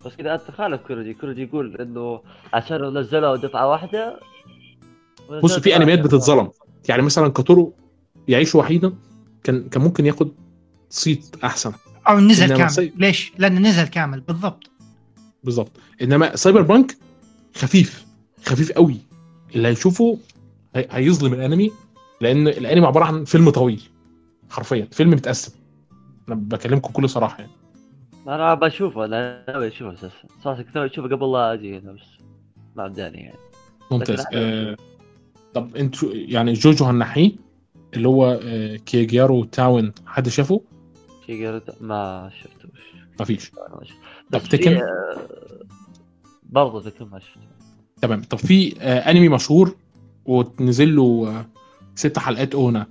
[0.07, 2.21] بس كذا انت تخالف كوريجي كوريجي يقول إنه
[2.53, 4.21] عشان لو نزلوا دفعه واحدة
[5.43, 6.51] بص في أنميات بتتظلم.
[6.89, 7.75] يعني مثلا كاتورو
[8.29, 8.93] يعيش وحيدا.
[9.45, 10.33] كان كان ممكن ياخد
[10.91, 11.73] صيت أحسن.
[12.09, 12.71] أو نزل كامل.
[12.71, 14.71] سي- ليش؟ لأنه نزل كامل بالضبط.
[15.45, 15.73] بالظبط
[16.03, 16.97] إنما سايبر بانك
[17.57, 18.07] خفيف
[18.47, 18.97] خفيف قوي.
[19.55, 20.19] اللي هيشوفه
[20.77, 21.73] هي- هيظلم الأنمي
[22.21, 23.83] لأن الأنمي عبارة عن فيلم طويل
[24.51, 24.89] حرفيا.
[24.93, 25.53] فيلم متقسم.
[26.29, 27.53] أنا بكلمكم بكل صراحة يعني.
[28.29, 29.95] أنا بشوفه أنا ناوي أشوفه.
[29.95, 30.15] أساسا
[30.45, 32.01] صراحة كنت ناوي أشوفه قبل لا أجي هنا بس
[32.77, 33.39] ما بداني يعني.
[33.91, 34.25] ممتاز.
[34.35, 34.77] آه
[35.55, 37.33] طب أنتوا يعني جوجو هنحيه
[37.97, 40.61] اللي هو آه كيجيارو تاون حد شافه؟
[41.29, 43.97] قريت ما شفتوش ما شفت.
[44.33, 44.83] طب تكن؟ آه،
[46.43, 47.41] برضه تكن ما شفته
[48.03, 49.77] تمام طب في آه انمي مشهور
[50.25, 51.47] ونزل له آه
[51.95, 52.87] ست حلقات اونا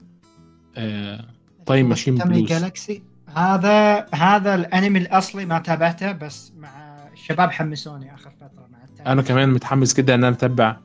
[0.78, 1.26] آه
[1.66, 3.04] تايم ماشين بلوز جالكسي
[3.36, 6.70] هذا هذا الأنمي الأصلي ما تابعته بس مع
[7.14, 9.12] الشباب حمسوني آخر فترة مع.
[9.12, 10.78] أنا كمان متحمس جدا إن أنا اتبع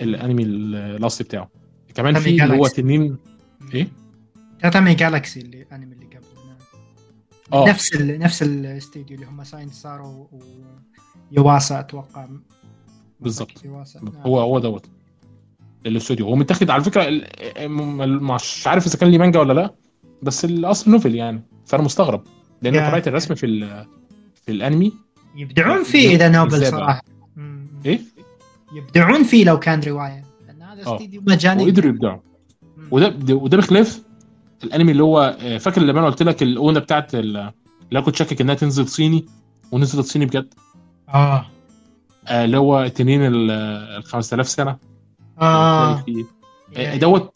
[0.00, 1.50] الأنمي ال- الأصلي بتاعه
[1.94, 2.82] كمان في اللي هو جالاكسي.
[2.82, 3.16] تنين
[3.74, 3.88] إيه؟
[4.60, 6.26] تاتامي جالكسي اللي الانمي اللي قبل
[7.52, 7.68] آه.
[7.68, 8.18] نفس ال...
[8.18, 10.30] نفس الاستديو اللي هم ساينس سارو
[11.32, 12.28] ويواسا أتوقع.
[13.20, 13.64] بالضبط.
[13.64, 14.00] يواسا.
[14.26, 14.86] هو هو دوت.
[15.86, 16.26] الاستوديو.
[16.26, 17.06] هو متاخد على فكرة
[18.06, 19.74] مش عارف إذا كان ليه مانجا ولا لا
[20.22, 21.42] بس الأصل novel يعني.
[21.66, 22.22] فأنا مستغرب.
[22.62, 23.84] لأن طريقه الرسم في
[24.34, 24.92] في الأنمي
[25.36, 27.02] يبدعون فيه إذا نوبل؟ صراحة.
[27.86, 28.00] إيه؟
[28.74, 30.24] يبدعون فيه لو كان رواية.
[30.46, 30.96] لأن هذا آه.
[30.96, 31.64] استديو مجاني.
[31.64, 32.20] وقدروا يبدعوا.
[32.92, 34.02] وده ده- وده بخلاف
[34.64, 37.52] الانمي اللي هو آه، فاكر لما أنا قلت لك الأونة بتاعت ال- اللي
[37.92, 39.26] أنا كنت شاكك إنها تنزل صيني؟
[39.72, 40.54] ونزلت صيني بجد.
[41.08, 41.46] آه.
[42.26, 44.78] آه، اللي هو تنين ال ال 5000 سنة.
[45.40, 45.96] آه.
[46.02, 46.24] في-
[46.76, 47.34] آه، دوت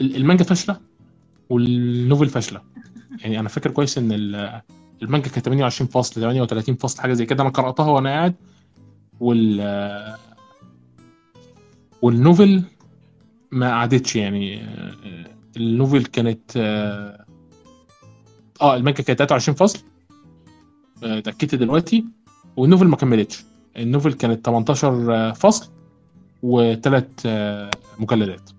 [0.00, 0.80] ال- المانجا فاشلة
[1.50, 2.60] والنوفل فاشلة.
[3.20, 4.60] يعني أنا فاكر كويس إن ال-
[5.02, 7.42] المانجا كانت 28 فصل 38 فصل حاجة زي كده.
[7.42, 8.34] أنا قرأتها وأنا قاعد.
[9.20, 9.60] وال
[12.02, 12.62] وال novel
[13.52, 14.60] ما قعدتش يعني.
[14.60, 14.92] آه،
[15.56, 17.24] ال novel كانت آه
[18.62, 19.78] آه، المانجا كانت 23 فصل
[21.04, 22.04] آه، اتأكدت دلوقتي
[22.56, 23.44] وال novel ما كملتش.
[23.76, 25.70] ال novel كانت 18 فصل
[26.42, 27.26] وثلاث
[27.98, 28.50] مجلدات.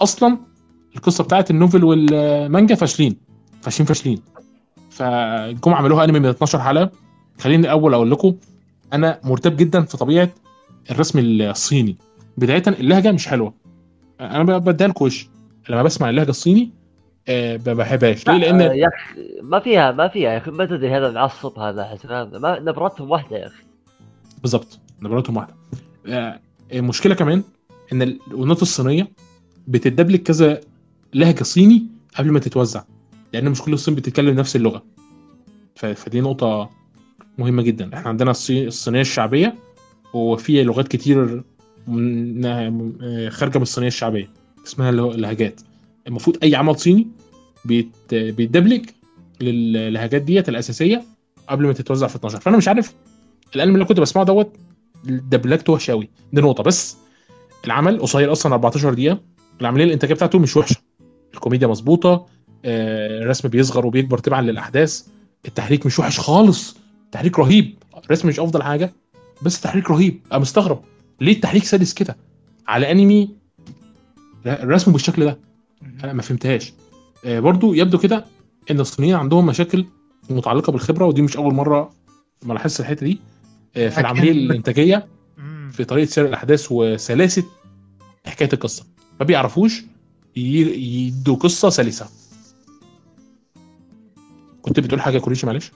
[0.00, 0.38] فاصلا
[0.96, 3.16] القصة بتاعت النوفل والمانجا فاشلين
[3.62, 4.22] فاشلين فاشلين.
[4.90, 6.90] فجم عملوها انمي من 12 حلقة.
[7.38, 8.36] خليني الأول أقول لكم
[8.92, 10.28] أنا مرتب جدا في طبيعة
[10.90, 11.96] الرسم الصيني.
[12.36, 13.59] بدايه اللهجة مش حلوة.
[14.20, 15.28] أنا بديها لكم وش
[15.68, 16.70] لما بسمع اللهجة الصيني
[17.28, 18.28] آه، ما بحبهاش.
[18.28, 20.50] ليه؟ لأن يا أخي ما فيها ما فيها يا أخي.
[20.50, 23.62] ما تدري هذا معصب هذا حسن ما نبرتهم واحدة يا أخي.
[24.42, 25.54] بالظبط نبراتهم واحدة.
[26.06, 26.40] آه،
[26.72, 27.42] المشكلة كمان
[27.92, 29.08] إن الاونات الصينية
[29.68, 30.60] بتدبلك كذا
[31.14, 31.86] لهجة صيني
[32.18, 32.82] قبل ما تتوزع.
[33.32, 34.82] لأن مش كل الصين بتتكلم نفس اللغة.
[35.74, 36.70] فدي نقطة
[37.38, 37.94] مهمة جدا.
[37.94, 39.54] إحنا عندنا الصي- الصينية الشعبية
[40.14, 41.42] وفي لغات كتير
[43.30, 44.30] خارجة من الصينية الشعبية
[44.66, 45.60] اسمها اللهجات.
[46.06, 47.08] المفروض أي عمل صيني
[47.64, 48.86] بيت بيتدبلج
[49.40, 51.02] للهجات ديت الأساسية
[51.48, 52.94] قبل ما تتوزع في 12 فأنا مش عارف
[53.56, 54.56] الانمي اللي كنت بسمعه دوت
[55.04, 56.62] دبلجته وحشه قوي دي نقطة.
[56.62, 56.96] بس
[57.64, 59.20] العمل قصير أصلا 14 دقيقة.
[59.60, 60.76] العملية الإنتاجية بتاعته مش وحشة.
[61.34, 62.26] الكوميديا مظبوطة
[62.64, 65.02] آه، الرسم بيصغر وبيكبر تبعا للأحداث.
[65.46, 66.76] التحريك مش وحش خالص.
[67.04, 67.74] التحريك رهيب.
[68.04, 68.92] الرسم مش أفضل حاجة
[69.42, 70.20] بس التحريك رهيب.
[70.32, 70.82] أنا مستغرب.
[71.20, 72.16] ليه التحريك سادس كده؟
[72.68, 73.36] على أنمي
[74.46, 75.38] الرسم بالشكل ده.
[76.04, 76.72] أنا ما فهمتهاش.
[77.24, 78.24] آه، برضو يبدو كده
[78.70, 79.86] إن الصينيين عندهم مشاكل
[80.30, 81.90] متعلقة بالخبرة ودي مش أول مرة
[82.42, 83.20] ما لاحظت الحتة دي.
[83.76, 85.08] آه، في العملية الإنتاجية.
[85.72, 87.44] في طريقة سير الأحداث وسلاسة
[88.26, 88.86] حكاية القصة.
[89.20, 89.82] ما بيعرفوش
[90.36, 92.06] يدوا قصة سلسة.
[94.62, 95.72] كنت بتقول حاجة كوريشي؟ معلش.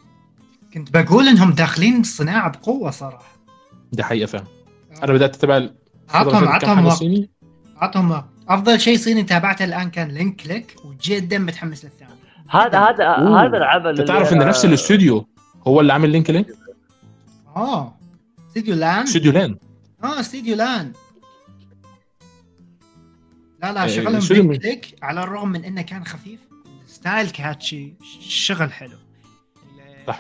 [0.75, 3.37] كنت بقول إنهم داخلين الصناعه بقوة صراحة.
[3.93, 4.45] دي حقيقة فعلا.
[5.03, 5.69] أنا بدأت أتابع
[6.11, 7.05] عطهم عطهم وقت.
[7.77, 8.25] عطهم وقت.
[8.49, 12.11] أفضل شيء صيني تابعته الآن كان لينك كليك وجدا متحمس للثاني.
[12.51, 13.09] هذا هذا.
[13.09, 15.29] هذا العمل أنت تعرف إن نفس الاستوديو
[15.67, 16.47] هو اللي عامل لينك لينك
[17.57, 17.95] آه.
[18.49, 19.03] استديو لأن.
[19.03, 19.57] استوديو لأن.
[20.05, 20.93] آه استديو لأن.
[23.63, 26.41] لا لا إيه، شغلهم استوديو لينك كليك على الرغم من إنه كان خفيف.
[26.87, 28.97] style catchy الشغل حلو.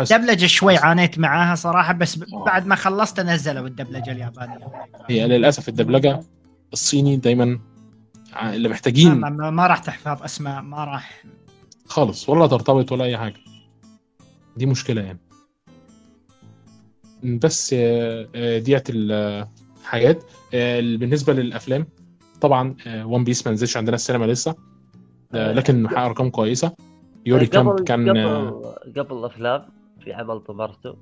[0.00, 2.44] الدبلجه شوي عانيت معاها صراحة بس آه.
[2.44, 4.58] بعد ما خلصت نزلوا الدبلجة اليابانية.
[5.08, 6.20] هي للأسف الدبلجة
[6.72, 7.60] الصيني دايما
[8.42, 9.14] اللي ما, محتاجين.
[9.14, 11.24] ما, ما راح تحفظ أسماء ما راح.
[11.86, 13.36] خالص ولا ترتبط ولا أي حاجة.
[14.56, 15.20] دي مشكلة يعني.
[17.22, 21.86] بس آه، آه، ديت الحاجات بالنسبة للأفلام
[22.40, 24.54] طبعا ون بيس ما نزلش عندنا السينما لسه.
[25.32, 26.72] لكن محقق أرقام كويسة.
[27.26, 29.62] يوري كامب قبل كان قبل قبل الأفلام
[30.00, 30.96] في عمل طمرته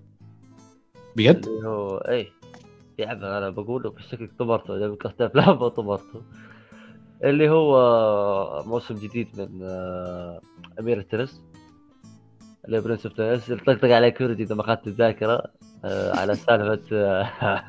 [1.17, 2.29] بجد؟ اللي هو إيه
[2.97, 6.23] في عمل أنا بقوله بشكل طمرته اذا قصدي أفلام طمرته
[7.25, 10.41] اللي هو موسم جديد من آه،
[10.81, 11.43] امير التنس
[12.65, 15.43] اللي برنس اوف تنس طقطق عليه كورجي إذا ما اخذت الذاكرة.
[15.85, 17.25] آه، على سالفة آه،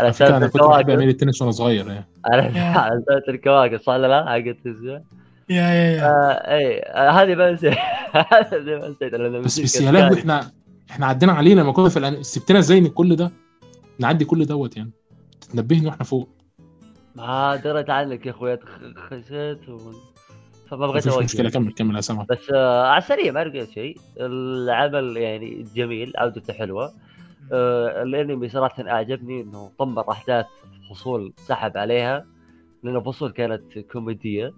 [0.00, 2.04] على فكرة أنا سالفة كنت بحب امير التنس وأنا صغير يعني
[2.76, 5.04] على سالفة الكواكب صح ولا لا؟ حق التلفزيون
[5.52, 6.04] يا يا يا.
[6.04, 7.74] آه، اي آه، هذه ما نسيت.
[8.32, 9.14] هذه ما نسيت.
[9.14, 10.50] لأن بس بس يا لهوي إحنا
[10.90, 12.22] إحنا عدينا علينا لما كنا في الأن...
[12.22, 13.30] سبتنا إزاي ان كل ده؟
[13.98, 14.90] نعدي كل دوت يعني.
[15.52, 16.28] تنبهني وإحنا فوق.
[17.16, 19.78] ما دريت عنك يا أخوي خ- خشيت و...
[20.68, 23.96] فما بغيت اوقف مشكلة كمل كمل يا سامع بس آه على السريع ما لقيت شيء.
[24.20, 26.92] العمل يعني جميل عودته حلوة.
[27.52, 30.46] آه الأنمي صراحة أعجبني إنه طمر أحداث
[30.90, 32.26] فصول سحب عليها
[32.82, 34.52] لأن الفصول كانت كوميدية.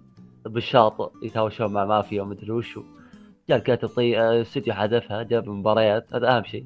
[0.45, 2.83] بالشاطئ يتهاوشون مع مافيا ومدري وشو
[3.49, 6.65] جاء الكاتب طي آه، استوديو حذفها جاب مباريات هذا أهم شيء.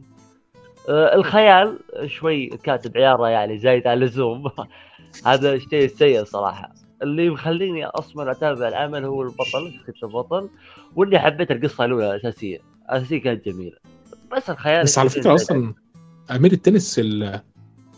[0.90, 4.51] آه الخيال شوي كاتب عياره يعني زايد على اللزوم.
[5.25, 6.74] هذا شيء سيء صراحة.
[7.03, 10.49] اللي مخليني أصلا أتابع العمل هو البطل شخصيه البطل.
[10.95, 12.59] واللي حبيت القصة الأولى الاساسيه
[12.91, 13.77] الاساسيه كانت جميلة.
[14.32, 15.74] بس الخيال بس على فكرة أصلا
[16.32, 17.41] أمير التنس ال-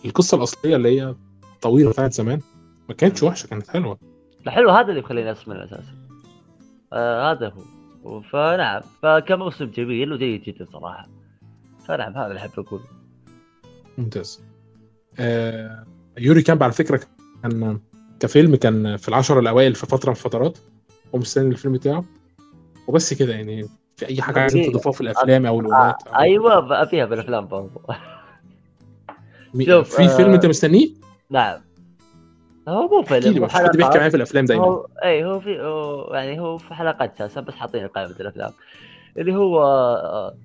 [0.06, 1.16] القصة الأصلية اللي هي
[1.62, 2.42] طويلة بتاعت زمان
[2.90, 3.98] ما كانتش وحشة كانت حلوة.
[4.48, 5.96] حلو هذا اللي مخليني أسمع أساسا
[6.94, 7.54] آه هذا
[8.06, 8.22] هو.
[8.22, 11.08] فنعم فكموسم جميل وجيد جدا صراحة.
[11.88, 12.84] فنعم هذا اللي أحب أقوله.
[13.98, 14.44] ممتاز.
[15.20, 15.86] آه
[16.18, 17.02] يوري كامب على فكرة
[17.44, 17.80] كان
[18.20, 20.58] كفيلم كان في العشر الأوائل في فترة من الفترات.
[21.14, 22.06] ومستني الفيلم بتاعه.
[22.88, 24.74] وبس كده يعني في أي حاجة عايزين دقيقة.
[24.74, 27.82] تضيفوها في الأفلام أو أو- أيوه بقى فيها بالأفلام برضو.
[29.54, 30.90] مي- شوف، في آه، فيلم أنت مستنيه؟
[31.30, 31.62] نعم.
[32.72, 34.66] هو مو فيلم هو بقى في حد بيحكي حلقات معايا في الأفلام دايما.
[34.66, 38.52] هو أي هو في هو يعني هو في حلقات أساسا بس حاطين قائمة الأفلام.
[39.18, 40.36] اللي هو آه،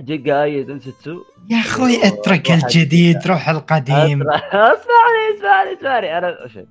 [0.00, 4.22] جيجا دنسيتسو يا أخوي أترك الجديد روح القديم.
[4.30, 6.18] اسمعني اسمعني اسمعني.
[6.18, 6.64] أنا شوف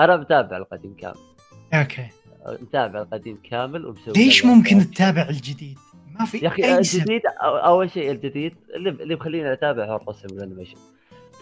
[0.00, 1.14] أنا متابع القديم كامل.
[1.74, 2.06] أوكي.
[2.46, 5.78] متابع القديم كامل ومسوي ليش ممكن تتابع الجديد؟
[6.18, 10.41] ما في يا أخي الجديد أول شيء الجديد اللي اللي مخليني أتابع هو الرسم وال
[10.41, 10.76] animation.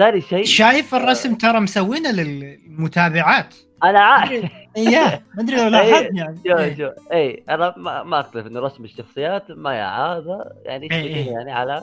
[0.01, 3.55] ثاني شيء شايف الرسم ترى مسوينه للمتابعات
[3.85, 6.77] أنا عارف اياه ما أدري لو لاحظت يعني إيه.
[6.77, 11.31] شو اي أنا ما, ما أختلف انه رسم الشخصيات ما هذا يعني إيه، إيه.
[11.31, 11.83] يعني على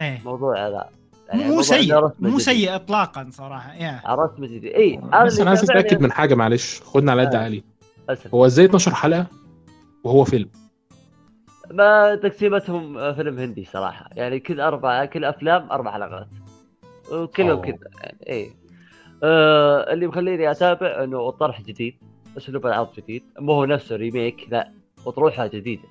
[0.00, 0.20] إيه.
[0.24, 0.88] موضوع ذا
[1.28, 2.38] يعني مو سيء مو.
[2.38, 6.34] سيء اطلاقا صراحة يا على رسم جديد اي هذا بس أنا عايز أتأكد من حاجة
[6.34, 7.38] معلش خدنا على قد آه.
[7.38, 7.64] عالي
[8.08, 8.34] أسف.
[8.34, 9.26] هو إزاي 12 حلقة
[10.04, 10.48] وهو فيلم
[11.70, 16.28] ما تقسيمتهم آه، فيلم هندي صراحة يعني كل أربع كل أفلام أربع حلقات
[17.12, 17.26] أوه.
[17.26, 18.50] كذا يعني اي
[19.22, 21.94] آه اللي مخليني أتابع إنه الطرح جديد
[22.38, 24.70] أسلوب العرض جديد مو هو نفسه ريميك لا
[25.06, 25.88] وطروحها جديدة.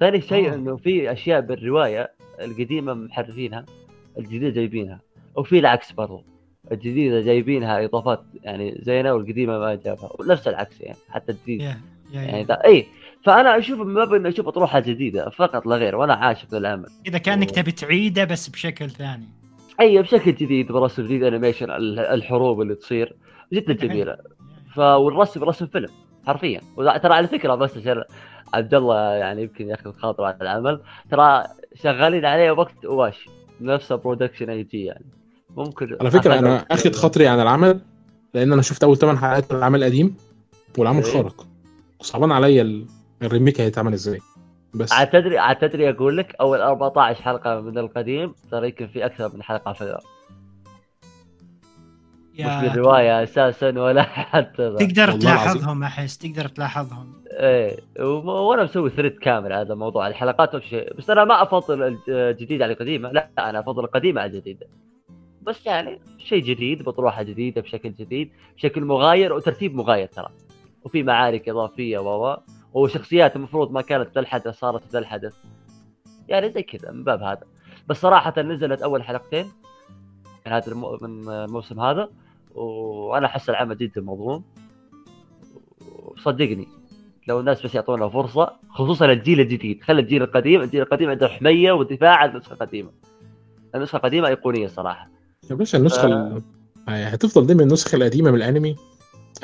[0.00, 0.54] ثاني شيء.
[0.54, 2.10] إنه في أشياء بالرواية
[2.40, 3.64] القديمة محرفينها
[4.18, 5.00] الجديدة جايبينها
[5.36, 6.24] وفي العكس برضو
[6.72, 11.80] الجديدة جايبينها إضافات يعني زينة والقديمة ما جابها ونفس العكس يعني حتى الجديد يا
[12.12, 12.86] يا يعني يا ذا اي
[13.24, 17.18] فأنا أشوف من باب اني أشوف اطروحه جديدة فقط لا غير وأنا عاشق للعمل إذا
[17.18, 19.26] كانك تبي تعيده بس بشكل ثاني.
[19.80, 23.16] اي بشكل جديد برسم جديد animation الحروب اللي تصير.
[23.52, 24.16] جدا جميلة.
[24.74, 25.88] فالرسم رسم فيلم
[26.26, 26.60] حرفيا.
[26.76, 28.02] ترى على فكرة بس عشان
[28.54, 30.80] عبد الله يعني يمكن ياخذ خاطره على العمل
[31.10, 31.44] ترى
[31.82, 33.30] شغالين عليه وقت اواشي
[33.60, 35.04] نفس Production I.G يعني.
[35.56, 37.80] ممكن على فكرة أنا أخذ خاطري عن العمل
[38.34, 40.16] لأن أنا شفت أول ثمان حلقات من العمل القديم
[40.78, 41.12] والعمل إيه.
[41.12, 41.46] خارق.
[42.00, 42.86] وصعبان عليا ال-
[43.22, 44.20] ال remake هيتعمل إزاي.
[44.76, 44.92] بس.
[44.92, 49.34] عاد تدري عاد تدري أقول لك أول 14 حلقة من القديم ترى يمكن في أكثر
[49.34, 49.98] من حلقة في
[52.38, 54.76] مش بالرواية أساسا ولا حتى.
[54.78, 57.12] تقدر تلاحظهم احس تقدر تلاحظهم.
[57.30, 57.76] إيه
[58.22, 60.08] وأنا مسوي thread كامل على هذا الموضوع.
[60.08, 64.30] الحلقات وش شيء بس أنا ما أفضل الجديد على القديمه لا أنا أفضل القديمة على
[64.30, 64.66] الجديدة.
[65.42, 70.28] بس يعني شيء جديد بطروحة جديدة بشكل جديد بشكل مغاير وترتيب مغاير ترى.
[70.84, 72.36] وفي معارك إضافية و
[72.76, 75.34] وشخصيات المفروض ما كانت ذا الحدث صارت ذا الحدث
[76.28, 77.42] يعني زي كذا من باب هذا.
[77.88, 79.46] بس صراحة نزلت أول حلقتين
[80.46, 80.98] من هذا المو...
[81.02, 82.08] من الموسم هذا
[82.54, 84.44] وأنا أحس العمل جدا مضمون.
[86.02, 86.68] وصدقني
[87.28, 89.82] لو الناس بس يعطونا فرصة خصوصا الجيل الجديد.
[89.82, 92.90] خلي الجيل القديم الجيل القديم عنده حمية ودفاع عن النسخة القديمة.
[93.74, 95.10] النسخة القديمة أيقونية صراحة.
[95.50, 96.42] يا باشا النسخة ال-
[96.88, 98.76] هتفضل دايما النسخة القديمة من الانمي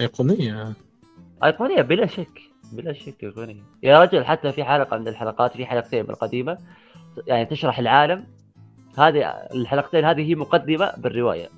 [0.00, 0.72] أيقونية.
[1.44, 2.51] أيقونية بلا شك.
[2.72, 6.58] بلا شك ايقونيه يا رجل حتى في حلقة من الحلقات في حلقتين من القديمه
[7.26, 8.26] يعني تشرح العالم
[8.98, 11.48] هذه الحلقتين هذه هي مقدمة بالرواية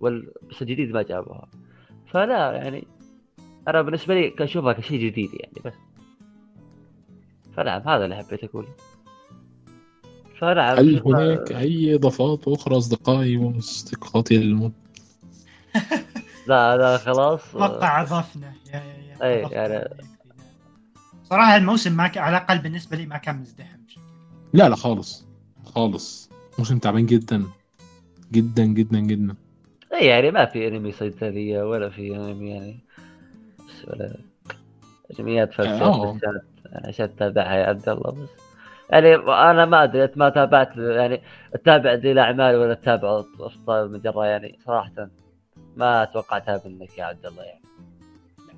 [0.00, 0.32] وال...
[0.50, 1.48] بس الجديد ما جابوها
[2.06, 2.86] فلا يعني
[3.68, 5.72] أنا بالنسبة لي اشوفها كشيء جديد يعني بس.
[7.56, 8.68] فنعم هذا اللي حبيت أقوله.
[10.38, 14.72] فنعم هل هناك أي إضافات أخرى أصدقائي واصدقائي الم...
[16.48, 17.56] لا لا خلاص.
[17.56, 18.52] أتوقع اضفنا
[19.22, 19.56] أي، أضفنا.
[19.68, 19.88] يعني-
[21.24, 24.00] صراحة الموسم ما كان على الأقل بالنسبة لي ما كان مزدحم بشكل
[24.52, 25.26] لا لا خالص
[25.74, 26.30] خالص.
[26.58, 27.44] موسم تعبان جدا
[28.32, 29.34] جدا جدا جدا.
[29.94, 32.78] اي يعني ما في أنمي صيدلية ولا في أنمي يعني
[33.58, 34.16] بس ولا
[35.20, 36.14] أنميات فلسفة آه.
[36.16, 36.40] عشان
[36.84, 38.28] عشان تتابعها يا عبد الله بس
[38.90, 41.20] يعني أنا ما أدري أنت ما تابعت يعني
[41.54, 45.08] تتابع ذي الاعمال ولا تتابع أبطال المجره يعني صراحة
[45.76, 47.63] ما توقعتها منك يا عبد الله يعني.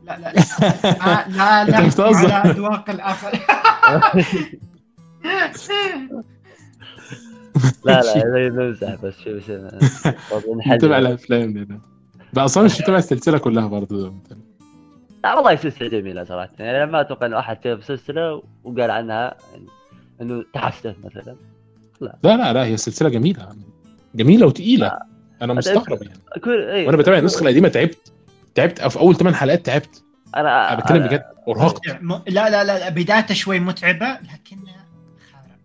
[0.07, 2.33] لا لا لا لا لا بتهزر.
[2.33, 3.39] على اذواق الآخر
[7.85, 9.31] لا لا نمزح بس شو
[10.67, 11.81] نتابع الافلام.
[12.33, 14.15] بقى أصلا مش متابع السلسله كلها برضه
[15.25, 19.37] لا والله سلسله جميله صراحة يعني أنا ما أتوقع انه احد شاف سلسله وقال عنها
[19.53, 19.67] يعني
[20.21, 21.37] انه تحسف مثلا
[22.01, 23.49] لا لا لا هي سلسله جميله
[24.15, 24.99] جميله وتقيله
[25.43, 26.87] أنا مستغرب يعني كل إيه.
[26.87, 28.13] وأنا بتابع النسخه القديمه تعبت
[28.57, 30.05] تعبت في أول ثمان حلقات تعبت.
[30.37, 31.81] أنا أنا بتكلم بجد أرهقت.
[32.01, 34.87] م- لا لا لا بدايته شوي متعبة لكنها
[35.33, 35.57] خارق.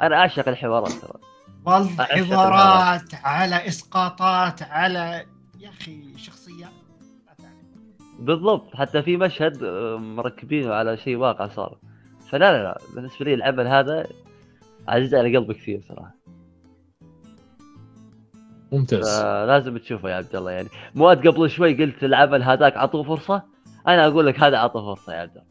[0.00, 1.20] أنا أعشق الحوارات ترى.
[1.64, 5.24] والله حوارات على إسقاطات على
[5.60, 6.70] يا أخي شخصيات.
[8.18, 11.78] بالضبط حتى في مشهد آه، مركبينه على شيء واقع صار.
[12.30, 14.06] فلا لا لا بالنسبة لي العمل هذا
[14.88, 16.14] عزيز على قلبي كثير صراحة.
[18.78, 19.20] ممتاز.
[19.20, 20.68] فلازم تشوفه يا عبد الله يعني.
[20.94, 23.42] مو أنت قبل شوي قلت العمل هذاك أعطوه فرصة.
[23.88, 25.46] أنا أقول لك هذا اعطوه فرصة يا عبد الله.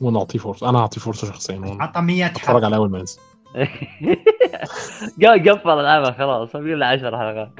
[0.00, 0.70] وأنا أعطيه فرصة.
[0.70, 1.76] أنا أعطيه فرصة شخصيا.
[1.80, 3.20] عطى 100 أتفرج حلقه على أول ما ينزل.
[5.50, 6.52] قفل العمل خلاص.
[6.52, 7.50] باقي له 10 حلقات.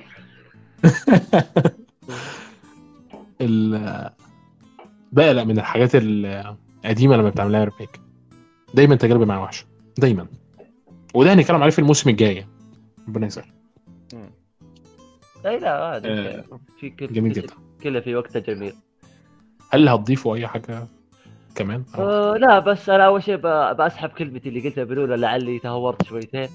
[3.40, 4.10] ال
[5.12, 8.00] بقلق من الحاجات القديمة لما بتعملها ريميك
[8.74, 9.66] دايما تجربة معايا وحشه
[9.98, 10.26] دايما.
[11.14, 12.46] وده هنتكلم عليه في الموسم الجاي.
[13.08, 13.59] ربنا يسهل.
[15.46, 16.08] اي لا عادي.
[16.08, 16.44] آه،
[16.80, 17.54] في كل جميل جدا.
[17.82, 18.72] كله في وقته جميل.
[19.70, 20.86] هل هتضيفوا أي حاجة
[21.54, 25.58] كمان؟ أو- آه لا بس أنا أول شيء ب- بسحب كلمتي اللي قلتها بالأولى لعلي
[25.58, 26.48] تهورت شويتين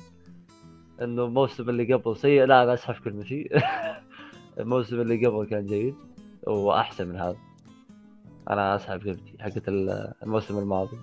[1.01, 2.45] إنه الموسم اللي قبل سيء.
[2.45, 3.50] لا بسحب كلمتي.
[4.59, 5.95] الموسم اللي قبل كان جيد
[6.48, 7.35] وأحسن من هذا.
[8.50, 10.98] أنا أسحب كلمتي حقت ال- الموسم الماضي.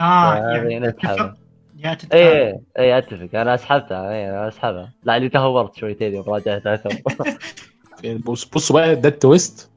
[0.00, 1.34] آه يعني نتحمل.
[1.76, 3.28] تتفق يا تتفق إيه إيه أتفق.
[3.40, 4.92] أنا أسحبتها إيه أنا أسحبها.
[5.04, 6.90] لعلي تهورت شويتين يوم راجعتها تو
[8.32, 9.70] بص بصوا بقى ده ال twist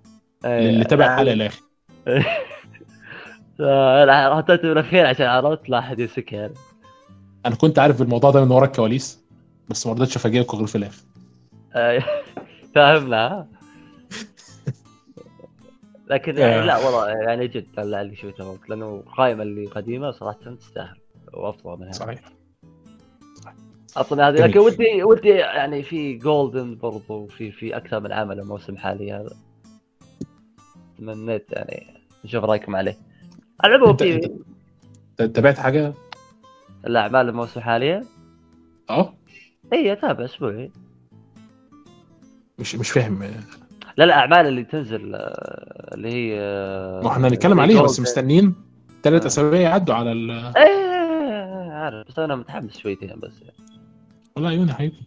[0.46, 1.62] إيه، اللي تابع لا- الحلقة الآخر
[4.06, 6.54] لا، حطيته بالاخير عشان عرفت لا أحد يمسكها يعني.
[7.46, 9.20] أنا كنت عارف الموضوع ده من ورا الكواليس
[9.70, 11.04] بس ما رضيتش افاجئكم غير في الآخر.
[11.76, 12.04] آه،
[12.76, 13.48] فاهمنا ها؟
[16.08, 16.66] لكن يعني آه.
[16.66, 20.96] لا والله يعني جد طلع لي شوي تفوق لأنه القائمه اللي قديمه صراحة تستاهل.
[21.34, 22.20] وأفضل منها صحيح.
[23.98, 24.36] أصلا هذه.
[24.36, 29.36] لكن ودي ودي يعني في جولدن برضو في في أكثر من عمل الموسم الحالي هذا.
[30.98, 31.88] تمنيت يعني
[32.26, 32.98] نشوف رأيكم عليه.
[33.64, 34.30] على العموم في
[35.18, 35.94] تابعت حاجة؟
[36.88, 38.06] الاعمال الموسم حاليا
[38.90, 39.14] آه
[39.74, 40.72] اي أتابع أسبوعي.
[42.60, 43.24] مش مش فاهم.
[43.24, 43.30] لا
[43.98, 47.82] لا الاعمال اللي تنزل آه، اللي هي آه، ما إحنا هنتكلم عليها.
[47.82, 48.56] بس مستنيين
[49.04, 49.28] ثلاث آه.
[49.28, 50.89] أسابيع يعدوا على ال إيه
[51.80, 53.32] عارف بس أنا متحمس شويتين بس
[54.36, 54.98] والله عيوني حبيبي.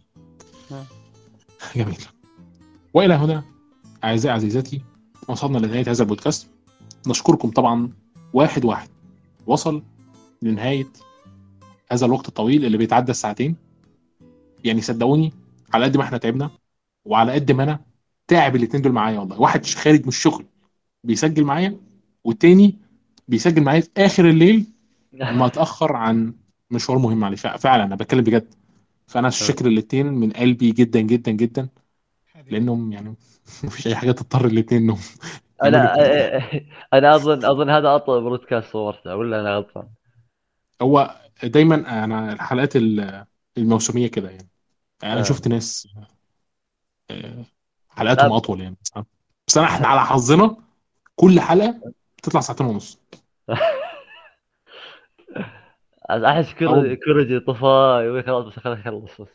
[1.75, 1.97] جميل.
[2.93, 3.43] وإلى هنا
[4.03, 4.81] أعزائي عزيزاتي
[5.27, 6.49] وصلنا لنهاية هذا البودكاست.
[7.07, 7.89] نشكركم طبعا
[8.33, 8.89] واحد واحد.
[9.45, 9.83] وصل
[10.41, 10.87] لنهاية
[11.91, 13.55] هذا الوقت الطويل اللي بيتعدى الساعتين.
[14.63, 15.33] يعني صدقوني
[15.73, 16.51] على قد ما إحنا تعبنا
[17.05, 17.79] وعلى قد ما أنا
[18.27, 19.41] تعب الاتنين دول معايا والله.
[19.41, 20.45] واحد خارج من الشغل
[21.03, 21.77] بيسجل معايا
[22.23, 22.77] والتاني
[23.27, 24.65] بيسجل معايا في آخر الليل
[25.13, 26.33] لما أتأخر عن
[26.73, 27.37] مشوار مهم عليه.
[27.37, 28.53] فع- فعلا أنا بتكلم بجد.
[29.07, 31.69] فأنا شاكر الاتنين من قلبي جدا جدا جدا.
[32.51, 33.15] لأنهم يعني
[33.65, 34.99] مفيش أي حاجة تضطر الاتنين إنهم
[35.63, 36.23] أنا يعملوا
[36.93, 39.87] أنا أظن أظن هذا أطول برودكاست صورته ولا أنا غلطان؟
[40.81, 43.25] هو دايما أنا الحلقات ال-
[43.57, 44.49] الموسمية كده يعني.
[45.03, 45.23] أنا آه.
[45.23, 45.87] شفت ناس
[47.11, 47.45] آه،
[47.89, 48.31] حلقاتهم.
[48.33, 48.77] أطول يعني
[49.47, 50.57] بس أنا إحنا على حظنا
[51.15, 51.81] كل حلقة
[52.17, 52.99] بتطلع ساعتين ونص.
[56.09, 56.53] أحس
[57.05, 59.27] كوريجي طفى خلاص بس خلاص خلص بس.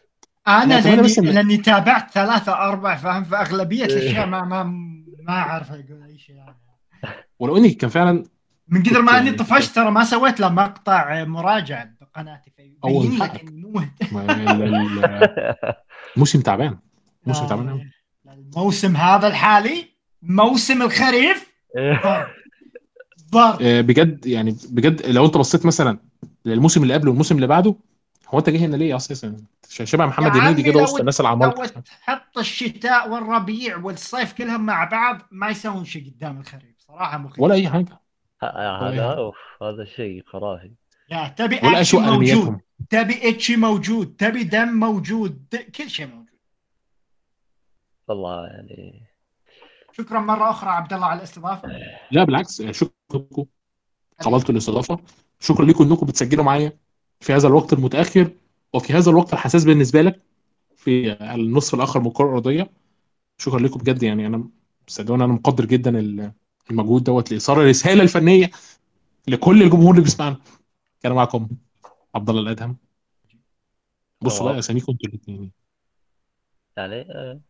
[0.48, 3.92] أنا كمان لاني, بس لأني تابعت ثلاثة أربع فاهم فأغلبية إيه.
[3.92, 4.62] الأشياء ما ما
[5.22, 6.56] ما أعرف أقول أي شيء يعني.
[7.38, 8.24] ولو إني كان فعلا
[8.68, 13.18] من قدر ما أني طفشت ترى ما سويت له مقطع مراجعة بقناتي فيبين.
[13.18, 13.44] لك
[16.16, 16.78] الموسم تعبان.
[17.26, 17.90] موسم تعبان.
[18.28, 19.84] الموسم هذا الحالي
[20.22, 22.26] موسم الخريف ضرب.
[23.32, 23.62] ضرب.
[23.62, 25.98] آه، بجد يعني بجد لو أنت بصيت مثلا
[26.48, 27.74] للموسم اللي قبله والموسم اللي بعده
[28.28, 29.36] هو انت جاي هنا ليه أساسا؟
[29.68, 34.84] شبه محمد هنيدي كده لو- وسط الناس لو العمالقه تحط الشتاء والربيع والصيف كلهم مع
[34.84, 36.76] بعض ما يسوون شيء قدام الخريف.
[36.78, 38.00] صراحة مخيف ولا أي حاجة.
[38.42, 40.70] هذا أوف هذا شيء خرافي
[41.10, 42.60] يا تبي اكشن موجود.
[42.90, 44.16] تبي اتشي موجود.
[44.18, 45.56] تبي دم موجود.
[45.76, 46.28] كل شيء موجود.
[48.08, 49.02] والله يعني.
[49.92, 51.68] شكرا مرة أخرى عبد الله على الاستضافة.
[52.10, 52.62] لا بالعكس.
[52.62, 52.90] شكرا.
[53.14, 53.44] لكم
[54.20, 54.98] قبلتوا الاستضافة.
[55.40, 56.78] شكرا لكم انكم بتسجلوا معايا
[57.20, 58.30] في هذا الوقت المتأخر
[58.74, 60.20] وفي هذا الوقت الحساس بالنسبة لك
[60.76, 62.70] في النصف الآخر من الكرة الأرضية
[63.38, 64.48] شكرا لكم بجد يعني أنا
[64.88, 66.32] صدقوني أنا مقدر جدا ال-
[66.70, 68.50] المجهود دوت لايصال الرسالة الفنية
[69.28, 70.36] لكل الجمهور اللي بيسمعنا
[71.02, 71.48] كان معكم
[72.14, 72.76] عبد الله الأدهم
[74.22, 74.50] بصوا.
[74.50, 75.52] بقى اساميكم أنتوا الاثنين
[76.76, 77.40] يعني آه.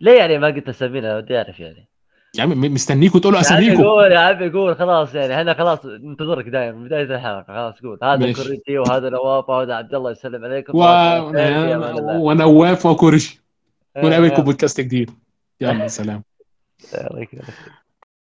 [0.00, 1.88] ليه يعني ما قلت أسامينا ودي أعرف يعني
[2.36, 3.84] يا عم مستنيكم تقولوا أساميكم.
[3.84, 7.98] قول يا عمي قول خلاص يعني إحنا خلاص ننتظرك دائما من بداية الحلقة خلاص قول.
[8.02, 8.32] هذا.
[8.32, 10.78] كوريجي وهذا نواف وهذا عبد الله يسلم عليكم.
[10.78, 10.82] و...
[12.28, 13.40] ونواف وكورش
[13.96, 14.44] آه، ونقابلكم آه.
[14.44, 15.10] بودكاست جديد.
[15.60, 16.22] يلا سلام.